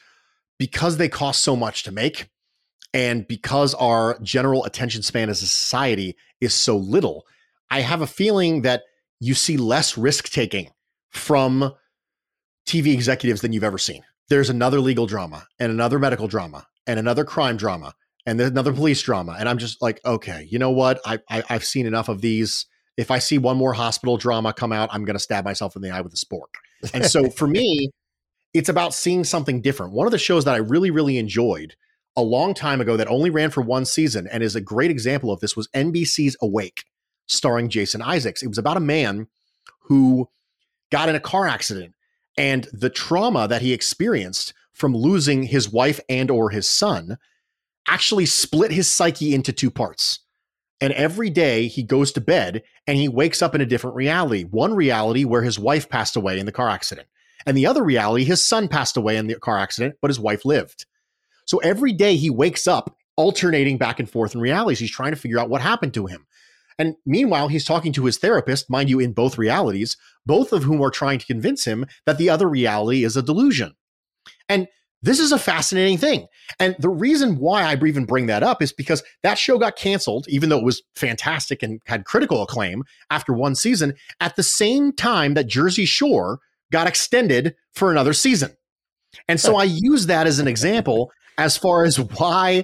because 0.58 0.97
they 0.97 1.09
cost 1.09 1.42
so 1.42 1.55
much 1.55 1.84
to 1.84 1.92
make, 1.92 2.30
and 2.93 3.28
because 3.28 3.74
our 3.76 4.20
general 4.20 4.66
attention 4.66 5.01
span 5.01 5.30
as 5.30 5.42
a 5.42 5.47
society 5.47 6.16
is 6.42 6.54
so 6.54 6.76
little, 6.76 7.26
I 7.71 7.82
have 7.82 8.01
a 8.01 8.08
feeling 8.08 8.63
that 8.63 8.84
you 9.20 9.34
see 9.34 9.58
less 9.58 9.97
risk 9.97 10.30
taking 10.30 10.70
from 11.09 11.74
TV 12.70 12.93
executives 12.93 13.41
than 13.41 13.51
you've 13.51 13.63
ever 13.63 13.79
seen. 13.79 14.04
There's 14.29 14.50
another 14.50 14.79
legal 14.79 15.08
drama 15.08 15.47
and 15.59 15.71
another 15.71 15.97
medical 15.97 16.28
drama 16.28 16.67
and 16.86 17.00
another 17.00 17.25
crime 17.25 17.58
drama 17.58 17.96
and 18.28 18.39
another 18.39 18.71
police 18.71 19.01
drama. 19.01 19.36
And 19.39 19.50
I'm 19.50 19.58
just 19.58 19.82
like, 19.82 20.00
okay, 20.05 20.47
you 20.50 20.59
know 20.59 20.70
what? 20.70 21.01
I, 21.04 21.20
I 21.29 21.43
have 21.47 21.66
seen 21.66 21.87
enough 21.87 22.09
of 22.09 22.21
these. 22.21 22.67
If 22.96 23.09
I 23.09 23.17
see 23.17 23.39
one 23.39 23.58
more 23.58 23.74
hospital 23.74 24.17
drama 24.17 24.54
come 24.54 24.71
out, 24.71 24.89
I'm 24.91 25.04
going 25.04 25.16
to 25.16 25.20
stab 25.20 25.46
myself 25.46 25.75
in 25.75 25.82
the 25.82 25.89
eye 25.89 26.01
with 26.01 26.13
a 26.13 26.17
spork. 26.17 26.59
And 26.93 27.05
so 27.05 27.29
for 27.29 27.47
me, 27.47 27.89
it's 28.54 28.70
about 28.70 28.93
seeing 28.93 29.24
something 29.24 29.62
different. 29.62 29.93
One 29.93 30.05
of 30.05 30.12
the 30.12 30.20
shows 30.20 30.46
that 30.46 30.54
I 30.54 30.58
really, 30.58 30.91
really 30.91 31.17
enjoyed 31.17 31.75
a 32.16 32.21
long 32.21 32.54
time 32.54 32.82
ago 32.82 32.97
that 32.97 33.08
only 33.08 33.29
ran 33.29 33.50
for 33.50 33.62
one 33.62 33.86
season 33.86 34.28
and 34.32 34.43
is 34.43 34.55
a 34.55 34.62
great 34.62 34.91
example 34.91 35.32
of 35.32 35.39
this 35.39 35.55
was 35.55 35.67
NBC's 35.70 36.37
Awake, 36.41 36.83
starring 37.28 37.70
Jason 37.70 38.01
Isaacs. 38.01 38.43
It 38.43 38.47
was 38.47 38.58
about 38.58 38.78
a 38.78 38.82
man 38.82 39.28
who 39.83 40.29
got 40.91 41.09
in 41.09 41.16
a 41.16 41.20
car 41.20 41.47
accident 41.47 41.93
and 42.39 42.70
the 42.71 42.89
trauma 42.89 43.49
that 43.49 43.61
he 43.61 43.74
experienced 43.74 44.53
from 44.71 44.95
losing 44.95 45.43
his 45.43 45.70
wife 45.70 45.99
and 46.07 46.32
or 46.32 46.49
his 46.49 46.67
son 46.67 47.17
actually 47.86 48.25
split 48.25 48.71
his 48.71 48.87
psyche 48.87 49.36
into 49.36 49.51
two 49.51 49.70
parts. 49.70 50.20
And 50.79 50.93
every 50.93 51.29
day 51.29 51.67
he 51.67 51.83
goes 51.83 52.13
to 52.13 52.21
bed 52.21 52.63
and 52.87 52.97
he 52.97 53.09
wakes 53.09 53.41
up 53.41 53.53
in 53.53 53.59
a 53.59 53.66
different 53.66 53.97
reality. 53.97 54.43
One 54.43 54.74
reality 54.74 55.25
where 55.25 55.41
his 55.41 55.59
wife 55.59 55.89
passed 55.89 56.16
away 56.16 56.39
in 56.39 56.45
the 56.45 56.53
car 56.53 56.70
accident 56.70 57.09
and 57.45 57.57
the 57.57 57.66
other 57.66 57.83
reality 57.83 58.24
his 58.24 58.41
son 58.41 58.70
passed 58.70 58.95
away 58.95 59.17
in 59.17 59.28
the 59.28 59.36
car 59.36 59.57
accident 59.57 59.95
but 60.01 60.09
his 60.09 60.20
wife 60.20 60.45
lived. 60.45 60.86
So 61.45 61.57
every 61.57 61.91
day 61.91 62.16
he 62.16 62.29
wakes 62.29 62.67
up 62.67 62.95
alternating 63.17 63.78
back 63.78 63.99
and 63.99 64.09
forth 64.09 64.33
in 64.33 64.39
realities. 64.39 64.79
He's 64.79 64.91
trying 64.91 65.11
to 65.11 65.17
figure 65.17 65.39
out 65.39 65.49
what 65.49 65.59
happened 65.59 65.93
to 65.95 66.05
him 66.05 66.25
and 66.80 66.96
meanwhile, 67.06 67.50
he's 67.50 67.66
talking 67.66 67.92
to 67.93 68.06
his 68.06 68.18
therapist, 68.18 68.70
mind 68.70 68.89
you, 68.89 69.01
in 69.01 69.12
both 69.12 69.38
realities, 69.38 69.97
both 70.26 70.54
of 70.54 70.64
whom 70.64 70.82
are 70.82 70.89
trying 70.89 71.20
to 71.20 71.26
convince 71.26 71.66
him 71.66 71.86
that 72.06 72.18
the 72.18 72.30
other 72.30 72.47
reality 72.47 73.04
is 73.04 73.18
a 73.18 73.22
delusion. 73.22 73.76
And 74.47 74.68
this 75.01 75.20
is 75.20 75.34
a 75.34 75.38
fascinating 75.38 75.97
thing. 75.97 76.28
And 76.58 76.76
the 76.80 76.89
reason 76.89 77.38
why 77.38 77.64
I 77.64 77.74
even 77.86 78.06
bring 78.06 78.28
that 78.28 78.43
up 78.43 78.62
is 78.62 78.72
because 78.72 79.04
that 79.24 79.38
show 79.38 79.58
got 79.58 79.76
canceled, 79.76 80.28
even 80.30 80.50
though 80.50 80.58
it 80.58 80.64
was 80.64 80.82
fantastic 80.96 81.62
and 81.62 81.82
had 81.86 82.06
critical 82.06 82.42
acclaim 82.42 82.84
after 83.10 83.34
one 83.34 83.56
season, 83.56 83.93
at 84.22 84.38
the 84.38 84.43
same 84.43 84.93
time 84.93 85.34
that 85.34 85.47
Jersey 85.47 85.86
Shore 85.86 86.39
got 86.72 86.88
extended 86.88 87.56
for 87.74 87.92
another 87.92 88.14
season. 88.14 88.56
And 89.28 89.39
so 89.39 89.56
I 89.56 89.64
use 89.64 90.06
that 90.06 90.28
as 90.28 90.39
an 90.39 90.47
example 90.50 91.12
as 91.38 91.58
far 91.58 91.84
as 91.84 92.00
why, 92.00 92.64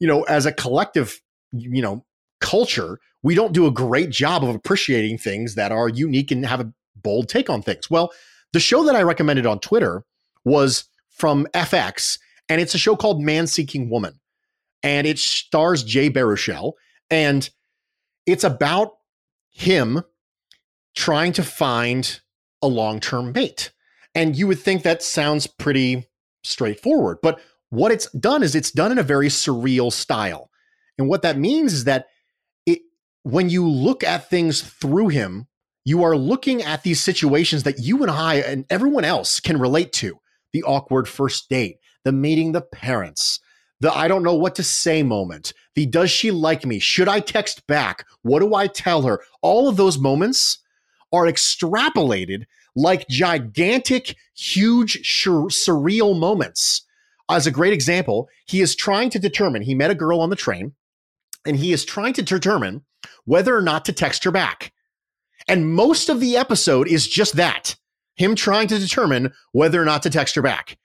you 0.00 0.08
know, 0.08 0.22
as 0.24 0.44
a 0.44 0.52
collective, 0.52 1.20
you 1.52 1.82
know, 1.82 2.04
culture, 2.40 2.98
we 3.24 3.34
don't 3.34 3.54
do 3.54 3.66
a 3.66 3.72
great 3.72 4.10
job 4.10 4.44
of 4.44 4.54
appreciating 4.54 5.16
things 5.18 5.54
that 5.56 5.72
are 5.72 5.88
unique 5.88 6.30
and 6.30 6.44
have 6.44 6.60
a 6.60 6.72
bold 6.94 7.28
take 7.28 7.48
on 7.50 7.62
things. 7.62 7.90
Well, 7.90 8.12
the 8.52 8.60
show 8.60 8.84
that 8.84 8.94
I 8.94 9.02
recommended 9.02 9.46
on 9.46 9.58
Twitter 9.58 10.04
was 10.44 10.84
from 11.08 11.46
FX, 11.54 12.18
and 12.48 12.60
it's 12.60 12.74
a 12.74 12.78
show 12.78 12.94
called 12.94 13.22
Man 13.22 13.46
Seeking 13.46 13.88
Woman. 13.88 14.20
And 14.82 15.06
it 15.06 15.18
stars 15.18 15.82
Jay 15.82 16.10
Baruchel, 16.10 16.74
and 17.10 17.48
it's 18.26 18.44
about 18.44 18.92
him 19.50 20.02
trying 20.94 21.32
to 21.32 21.42
find 21.42 22.20
a 22.60 22.66
long 22.66 23.00
term 23.00 23.32
mate. 23.32 23.72
And 24.14 24.36
you 24.36 24.46
would 24.46 24.60
think 24.60 24.82
that 24.82 25.02
sounds 25.02 25.46
pretty 25.46 26.06
straightforward. 26.42 27.18
But 27.22 27.40
what 27.70 27.90
it's 27.90 28.10
done 28.12 28.42
is 28.42 28.54
it's 28.54 28.70
done 28.70 28.92
in 28.92 28.98
a 28.98 29.02
very 29.02 29.28
surreal 29.28 29.90
style. 29.90 30.50
And 30.98 31.08
what 31.08 31.22
that 31.22 31.38
means 31.38 31.72
is 31.72 31.84
that 31.84 32.06
when 33.24 33.48
you 33.48 33.68
look 33.68 34.04
at 34.04 34.30
things 34.30 34.62
through 34.62 35.08
him, 35.08 35.48
you 35.84 36.04
are 36.04 36.16
looking 36.16 36.62
at 36.62 36.82
these 36.82 37.00
situations 37.00 37.64
that 37.64 37.80
you 37.80 38.02
and 38.02 38.10
I 38.10 38.36
and 38.36 38.64
everyone 38.70 39.04
else 39.04 39.40
can 39.40 39.58
relate 39.58 39.92
to 39.94 40.18
the 40.52 40.62
awkward 40.62 41.08
first 41.08 41.48
date, 41.48 41.78
the 42.04 42.12
meeting 42.12 42.52
the 42.52 42.60
parents, 42.60 43.40
the 43.80 43.92
I 43.92 44.08
don't 44.08 44.22
know 44.22 44.34
what 44.34 44.54
to 44.56 44.62
say 44.62 45.02
moment, 45.02 45.52
the 45.74 45.86
does 45.86 46.10
she 46.10 46.30
like 46.30 46.64
me? 46.64 46.78
Should 46.78 47.08
I 47.08 47.20
text 47.20 47.66
back? 47.66 48.06
What 48.22 48.40
do 48.40 48.54
I 48.54 48.66
tell 48.66 49.02
her? 49.02 49.20
All 49.42 49.68
of 49.68 49.76
those 49.76 49.98
moments 49.98 50.58
are 51.12 51.24
extrapolated 51.24 52.44
like 52.76 53.08
gigantic, 53.08 54.16
huge, 54.36 55.00
surreal 55.02 56.18
moments. 56.18 56.82
As 57.30 57.46
a 57.46 57.52
great 57.52 57.72
example, 57.72 58.28
he 58.46 58.60
is 58.60 58.76
trying 58.76 59.10
to 59.10 59.18
determine, 59.18 59.62
he 59.62 59.74
met 59.74 59.90
a 59.90 59.94
girl 59.94 60.20
on 60.20 60.28
the 60.28 60.36
train, 60.36 60.72
and 61.46 61.56
he 61.56 61.72
is 61.72 61.84
trying 61.84 62.12
to 62.14 62.22
determine 62.22 62.84
whether 63.24 63.56
or 63.56 63.62
not 63.62 63.84
to 63.86 63.92
text 63.92 64.24
her 64.24 64.30
back. 64.30 64.72
And 65.48 65.72
most 65.74 66.08
of 66.08 66.20
the 66.20 66.36
episode 66.36 66.88
is 66.88 67.06
just 67.06 67.36
that 67.36 67.76
him 68.16 68.34
trying 68.34 68.68
to 68.68 68.78
determine 68.78 69.32
whether 69.52 69.80
or 69.80 69.84
not 69.84 70.02
to 70.04 70.10
text 70.10 70.34
her 70.36 70.42
back. 70.42 70.78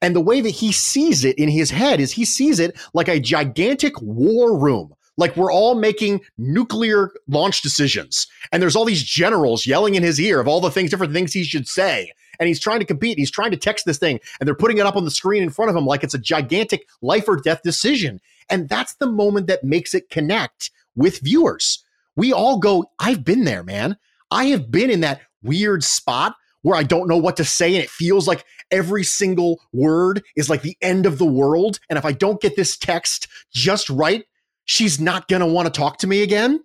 And 0.00 0.16
the 0.16 0.20
way 0.20 0.40
that 0.40 0.50
he 0.50 0.72
sees 0.72 1.24
it 1.24 1.38
in 1.38 1.48
his 1.48 1.70
head 1.70 2.00
is 2.00 2.12
he 2.12 2.24
sees 2.24 2.58
it 2.58 2.78
like 2.94 3.08
a 3.08 3.20
gigantic 3.20 4.00
war 4.00 4.58
room 4.58 4.94
like 5.16 5.36
we're 5.36 5.52
all 5.52 5.74
making 5.74 6.20
nuclear 6.38 7.10
launch 7.28 7.62
decisions. 7.62 8.26
And 8.50 8.62
there's 8.62 8.76
all 8.76 8.84
these 8.84 9.02
generals 9.02 9.66
yelling 9.66 9.94
in 9.94 10.02
his 10.02 10.20
ear 10.20 10.40
of 10.40 10.48
all 10.48 10.60
the 10.60 10.70
things, 10.70 10.90
different 10.90 11.12
things 11.12 11.32
he 11.32 11.44
should 11.44 11.68
say. 11.68 12.12
And 12.40 12.48
he's 12.48 12.60
trying 12.60 12.80
to 12.80 12.86
compete. 12.86 13.18
He's 13.18 13.30
trying 13.30 13.50
to 13.50 13.56
text 13.56 13.84
this 13.84 13.98
thing, 13.98 14.18
and 14.40 14.46
they're 14.46 14.54
putting 14.54 14.78
it 14.78 14.86
up 14.86 14.96
on 14.96 15.04
the 15.04 15.10
screen 15.10 15.42
in 15.42 15.50
front 15.50 15.70
of 15.70 15.76
him 15.76 15.86
like 15.86 16.02
it's 16.02 16.14
a 16.14 16.18
gigantic 16.18 16.88
life 17.02 17.28
or 17.28 17.36
death 17.36 17.62
decision. 17.62 18.20
And 18.48 18.68
that's 18.68 18.94
the 18.94 19.06
moment 19.06 19.46
that 19.46 19.64
makes 19.64 19.94
it 19.94 20.10
connect 20.10 20.70
with 20.96 21.20
viewers. 21.20 21.84
We 22.16 22.32
all 22.32 22.58
go, 22.58 22.84
I've 22.98 23.24
been 23.24 23.44
there, 23.44 23.62
man. 23.62 23.96
I 24.30 24.46
have 24.46 24.70
been 24.70 24.90
in 24.90 25.00
that 25.00 25.20
weird 25.42 25.84
spot 25.84 26.36
where 26.62 26.76
I 26.76 26.84
don't 26.84 27.08
know 27.08 27.16
what 27.16 27.36
to 27.36 27.44
say 27.44 27.74
and 27.74 27.82
it 27.82 27.90
feels 27.90 28.28
like 28.28 28.44
every 28.70 29.04
single 29.04 29.60
word 29.72 30.22
is 30.36 30.48
like 30.48 30.62
the 30.62 30.76
end 30.80 31.06
of 31.06 31.18
the 31.18 31.26
world. 31.26 31.80
And 31.90 31.98
if 31.98 32.04
I 32.04 32.12
don't 32.12 32.40
get 32.40 32.56
this 32.56 32.76
text 32.76 33.28
just 33.52 33.90
right, 33.90 34.24
she's 34.64 35.00
not 35.00 35.28
going 35.28 35.40
to 35.40 35.46
want 35.46 35.66
to 35.66 35.78
talk 35.78 35.98
to 35.98 36.06
me 36.06 36.22
again. 36.22 36.62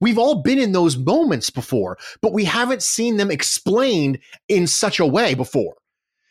We've 0.00 0.18
all 0.18 0.42
been 0.42 0.58
in 0.58 0.72
those 0.72 0.96
moments 0.96 1.48
before, 1.48 1.96
but 2.20 2.32
we 2.32 2.44
haven't 2.44 2.82
seen 2.82 3.16
them 3.16 3.30
explained 3.30 4.18
in 4.48 4.66
such 4.66 4.98
a 4.98 5.06
way 5.06 5.34
before. 5.34 5.76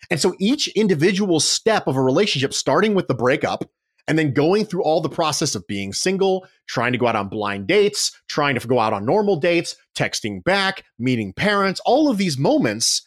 And 0.09 0.19
so 0.19 0.35
each 0.39 0.67
individual 0.69 1.39
step 1.39 1.87
of 1.87 1.95
a 1.95 2.01
relationship, 2.01 2.53
starting 2.53 2.95
with 2.95 3.07
the 3.07 3.13
breakup 3.13 3.63
and 4.07 4.17
then 4.17 4.33
going 4.33 4.65
through 4.65 4.83
all 4.83 5.01
the 5.01 5.09
process 5.09 5.55
of 5.55 5.67
being 5.67 5.93
single, 5.93 6.47
trying 6.67 6.91
to 6.91 6.97
go 6.97 7.07
out 7.07 7.15
on 7.15 7.29
blind 7.29 7.67
dates, 7.67 8.11
trying 8.27 8.57
to 8.57 8.67
go 8.67 8.79
out 8.79 8.93
on 8.93 9.05
normal 9.05 9.35
dates, 9.35 9.75
texting 9.95 10.43
back, 10.43 10.83
meeting 10.99 11.33
parents, 11.33 11.79
all 11.85 12.09
of 12.09 12.17
these 12.17 12.37
moments 12.37 13.01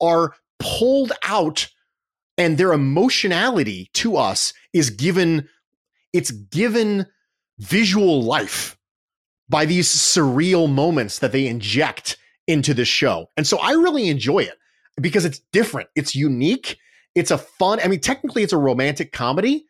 are 0.00 0.34
pulled 0.58 1.12
out 1.24 1.68
and 2.36 2.56
their 2.56 2.72
emotionality 2.72 3.90
to 3.94 4.16
us 4.16 4.52
is 4.72 4.90
given, 4.90 5.48
it's 6.12 6.30
given 6.30 7.06
visual 7.58 8.22
life 8.22 8.76
by 9.48 9.64
these 9.64 9.88
surreal 9.88 10.70
moments 10.70 11.18
that 11.18 11.32
they 11.32 11.46
inject 11.46 12.16
into 12.46 12.74
the 12.74 12.84
show. 12.84 13.26
And 13.36 13.46
so 13.46 13.58
I 13.58 13.72
really 13.72 14.08
enjoy 14.08 14.40
it 14.40 14.56
because 15.00 15.24
it's 15.24 15.40
different, 15.52 15.88
it's 15.96 16.14
unique, 16.14 16.78
it's 17.14 17.30
a 17.30 17.38
fun, 17.38 17.80
I 17.82 17.88
mean 17.88 18.00
technically 18.00 18.42
it's 18.42 18.52
a 18.52 18.58
romantic 18.58 19.12
comedy, 19.12 19.66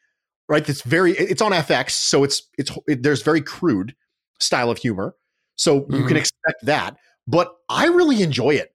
right? 0.49 0.67
It's 0.69 0.83
very 0.83 1.13
it's 1.13 1.43
on 1.43 1.53
FX, 1.53 1.91
so 1.91 2.25
it's 2.25 2.43
it's 2.59 2.77
it, 2.87 3.03
there's 3.03 3.23
very 3.23 3.41
crude 3.41 3.95
style 4.41 4.71
of 4.71 4.79
humor. 4.79 5.15
So 5.57 5.81
mm-hmm. 5.81 5.93
you 5.93 5.99
can 6.01 6.09
mm-hmm. 6.09 6.17
expect 6.17 6.65
that, 6.65 6.97
but 7.27 7.55
I 7.69 7.87
really 7.87 8.23
enjoy 8.23 8.51
it. 8.51 8.73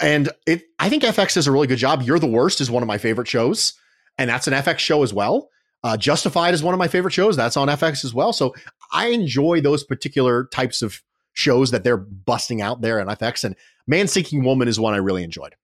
And 0.00 0.28
it 0.46 0.64
I 0.78 0.88
think 0.88 1.02
FX 1.02 1.34
does 1.34 1.46
a 1.46 1.52
really 1.52 1.66
good 1.66 1.78
job. 1.78 2.02
You're 2.02 2.18
the 2.18 2.26
Worst 2.26 2.60
is 2.60 2.70
one 2.70 2.82
of 2.82 2.86
my 2.86 2.98
favorite 2.98 3.28
shows, 3.28 3.74
and 4.18 4.28
that's 4.28 4.46
an 4.46 4.54
FX 4.54 4.78
show 4.78 5.02
as 5.02 5.14
well. 5.14 5.48
Uh, 5.82 5.98
Justified 5.98 6.54
is 6.54 6.62
one 6.62 6.72
of 6.72 6.78
my 6.78 6.88
favorite 6.88 7.12
shows. 7.12 7.36
That's 7.36 7.58
on 7.58 7.68
FX 7.68 8.04
as 8.04 8.14
well. 8.14 8.32
So 8.32 8.54
I 8.92 9.08
enjoy 9.08 9.60
those 9.60 9.84
particular 9.84 10.44
types 10.46 10.80
of 10.80 11.02
shows 11.34 11.72
that 11.72 11.84
they're 11.84 11.98
busting 11.98 12.62
out 12.62 12.80
there 12.80 13.00
on 13.00 13.06
FX. 13.08 13.44
And 13.44 13.54
Man 13.86 14.08
Seeking 14.08 14.44
Woman 14.44 14.66
is 14.66 14.80
one 14.80 14.94
I 14.94 14.98
really 14.98 15.22
enjoyed. 15.22 15.54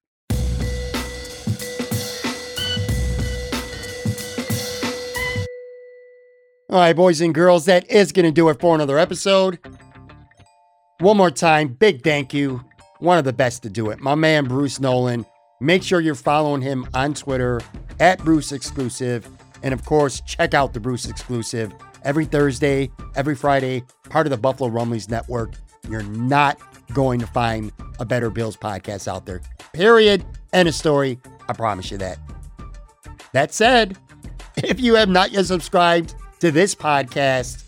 All 6.70 6.78
right, 6.78 6.94
boys 6.94 7.20
and 7.20 7.34
girls, 7.34 7.64
that 7.64 7.90
is 7.90 8.12
going 8.12 8.26
to 8.26 8.30
do 8.30 8.48
it 8.48 8.60
for 8.60 8.76
another 8.76 8.96
episode. 8.96 9.58
One 11.00 11.16
more 11.16 11.32
time, 11.32 11.66
big 11.66 12.04
thank 12.04 12.32
you. 12.32 12.64
One 13.00 13.18
of 13.18 13.24
the 13.24 13.32
best 13.32 13.64
to 13.64 13.68
do 13.68 13.90
it. 13.90 13.98
My 13.98 14.14
man, 14.14 14.44
Bruce 14.44 14.78
Nolan. 14.78 15.26
Make 15.60 15.82
sure 15.82 16.00
you're 16.00 16.14
following 16.14 16.62
him 16.62 16.86
on 16.94 17.14
Twitter 17.14 17.60
at 17.98 18.20
Bruce 18.20 18.52
Exclusive. 18.52 19.28
And 19.64 19.74
of 19.74 19.84
course, 19.84 20.20
check 20.20 20.54
out 20.54 20.72
the 20.72 20.78
Bruce 20.78 21.08
exclusive 21.08 21.72
every 22.04 22.24
Thursday, 22.24 22.88
every 23.16 23.34
Friday, 23.34 23.82
part 24.08 24.28
of 24.28 24.30
the 24.30 24.38
Buffalo 24.38 24.70
Rumblings 24.70 25.08
Network. 25.08 25.54
You're 25.88 26.04
not 26.04 26.60
going 26.94 27.18
to 27.18 27.26
find 27.26 27.72
a 27.98 28.04
better 28.04 28.30
Bills 28.30 28.56
podcast 28.56 29.08
out 29.08 29.26
there. 29.26 29.42
Period. 29.72 30.24
End 30.52 30.68
of 30.68 30.76
story. 30.76 31.18
I 31.48 31.52
promise 31.52 31.90
you 31.90 31.98
that. 31.98 32.20
That 33.32 33.52
said, 33.52 33.98
if 34.56 34.78
you 34.78 34.94
have 34.94 35.08
not 35.08 35.32
yet 35.32 35.46
subscribed 35.46 36.14
to 36.40 36.50
this 36.50 36.74
podcast, 36.74 37.64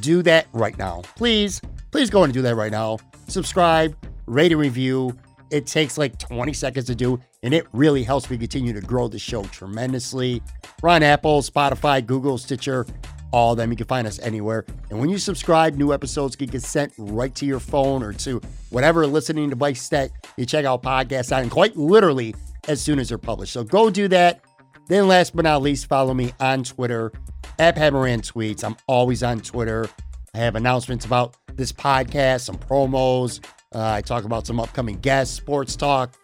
do 0.00 0.22
that 0.22 0.46
right 0.52 0.76
now. 0.78 1.02
Please, 1.16 1.60
please 1.90 2.10
go 2.10 2.24
and 2.24 2.32
do 2.32 2.42
that 2.42 2.56
right 2.56 2.72
now. 2.72 2.98
Subscribe, 3.28 3.96
rate 4.26 4.52
and 4.52 4.60
review. 4.60 5.16
It 5.50 5.66
takes 5.66 5.98
like 5.98 6.18
20 6.18 6.52
seconds 6.52 6.86
to 6.86 6.94
do, 6.94 7.20
and 7.42 7.54
it 7.54 7.66
really 7.72 8.02
helps 8.02 8.28
me 8.28 8.38
continue 8.38 8.72
to 8.72 8.80
grow 8.80 9.08
the 9.08 9.18
show 9.18 9.44
tremendously. 9.44 10.42
We're 10.82 10.90
on 10.90 11.02
Apple, 11.02 11.42
Spotify, 11.42 12.04
Google, 12.04 12.38
Stitcher, 12.38 12.86
all 13.30 13.52
of 13.52 13.58
them. 13.58 13.70
You 13.70 13.76
can 13.76 13.86
find 13.86 14.06
us 14.06 14.18
anywhere. 14.20 14.64
And 14.90 14.98
when 14.98 15.10
you 15.10 15.18
subscribe, 15.18 15.74
new 15.74 15.92
episodes 15.92 16.34
can 16.34 16.48
get 16.48 16.62
sent 16.62 16.92
right 16.96 17.34
to 17.34 17.46
your 17.46 17.60
phone 17.60 18.02
or 18.02 18.12
to 18.14 18.40
whatever 18.70 19.06
listening 19.06 19.50
device 19.50 19.88
that 19.90 20.10
you 20.36 20.46
check 20.46 20.64
out 20.64 20.82
podcasts 20.82 21.36
on, 21.36 21.50
quite 21.50 21.76
literally 21.76 22.34
as 22.68 22.80
soon 22.80 22.98
as 22.98 23.10
they're 23.10 23.18
published. 23.18 23.52
So 23.52 23.62
go 23.62 23.90
do 23.90 24.08
that. 24.08 24.40
Then, 24.86 25.08
last 25.08 25.34
but 25.34 25.44
not 25.44 25.62
least, 25.62 25.86
follow 25.86 26.14
me 26.14 26.32
on 26.40 26.64
Twitter 26.64 27.12
at 27.58 27.76
PMoran 27.76 28.20
Tweets. 28.20 28.64
I'm 28.64 28.76
always 28.86 29.22
on 29.22 29.40
Twitter. 29.40 29.88
I 30.34 30.38
have 30.38 30.56
announcements 30.56 31.04
about 31.04 31.36
this 31.56 31.72
podcast, 31.72 32.40
some 32.40 32.56
promos, 32.58 33.40
uh, 33.74 33.90
I 33.90 34.02
talk 34.02 34.24
about 34.24 34.46
some 34.46 34.60
upcoming 34.60 35.00
guests, 35.00 35.34
sports 35.34 35.74
talk, 35.74 36.14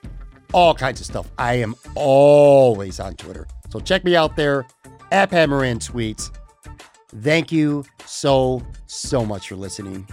all 0.53 0.73
kinds 0.74 1.01
of 1.01 1.07
stuff. 1.07 1.31
I 1.37 1.55
am 1.55 1.74
always 1.97 3.01
on 3.01 3.15
Twitter. 3.15 3.47
So 3.70 3.81
check 3.81 4.05
me 4.05 4.15
out 4.15 4.37
there 4.37 4.66
at 5.11 5.31
Pat 5.31 5.49
Tweets. 5.49 6.31
Thank 7.23 7.51
you 7.51 7.85
so, 8.07 8.62
so 8.87 9.27
much 9.27 9.49
for 9.49 9.57
listening. 9.57 10.07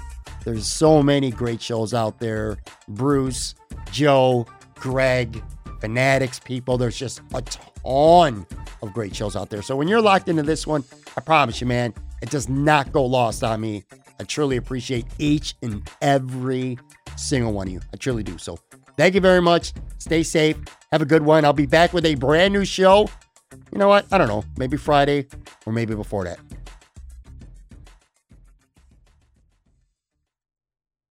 There's 0.44 0.66
so 0.66 1.04
many 1.04 1.30
great 1.30 1.62
shows 1.62 1.94
out 1.94 2.20
there. 2.20 2.58
Bruce, 2.88 3.54
Joe, 3.92 4.48
Greg, 4.76 5.44
Fanatics 5.80 6.40
people. 6.40 6.80
There's 6.80 6.98
just 6.98 7.22
a 7.36 7.42
ton 7.88 8.46
of 8.82 8.94
great 8.94 9.16
shows 9.16 9.36
out 9.36 9.50
there. 9.50 9.62
So 9.62 9.76
when 9.76 9.88
you're 9.88 10.02
locked 10.02 10.28
into 10.28 10.44
this 10.44 10.68
one, 10.68 10.84
I 11.16 11.22
promise 11.22 11.62
you, 11.62 11.68
man, 11.68 11.94
it 12.22 12.30
does 12.30 12.50
not 12.50 12.92
go 12.92 13.06
lost 13.06 13.44
on 13.44 13.62
me. 13.62 13.84
I 14.20 14.24
truly 14.24 14.58
appreciate 14.58 15.06
each 15.20 15.56
and 15.62 15.90
every 16.02 16.78
single 17.16 17.54
one 17.54 17.68
of 17.68 17.74
you. 17.74 17.82
I 17.94 17.98
truly 17.98 18.24
do. 18.24 18.38
So 18.38 18.58
thank 18.98 19.16
you 19.16 19.22
very 19.22 19.42
much. 19.42 19.74
Stay 20.00 20.24
safe. 20.24 20.58
Have 20.92 21.02
a 21.02 21.06
good 21.06 21.24
one. 21.24 21.46
I'll 21.46 21.54
be 21.54 21.66
back 21.66 21.94
with 21.94 22.06
a 22.06 22.16
brand 22.16 22.54
new 22.54 22.66
show. 22.66 23.10
You 23.72 23.78
know 23.78 23.88
what? 23.88 24.06
I 24.12 24.18
don't 24.18 24.28
know. 24.28 24.44
Maybe 24.58 24.78
Friday 24.78 25.28
or 25.66 25.74
maybe 25.74 25.96
before 25.96 26.24
that. 26.26 26.40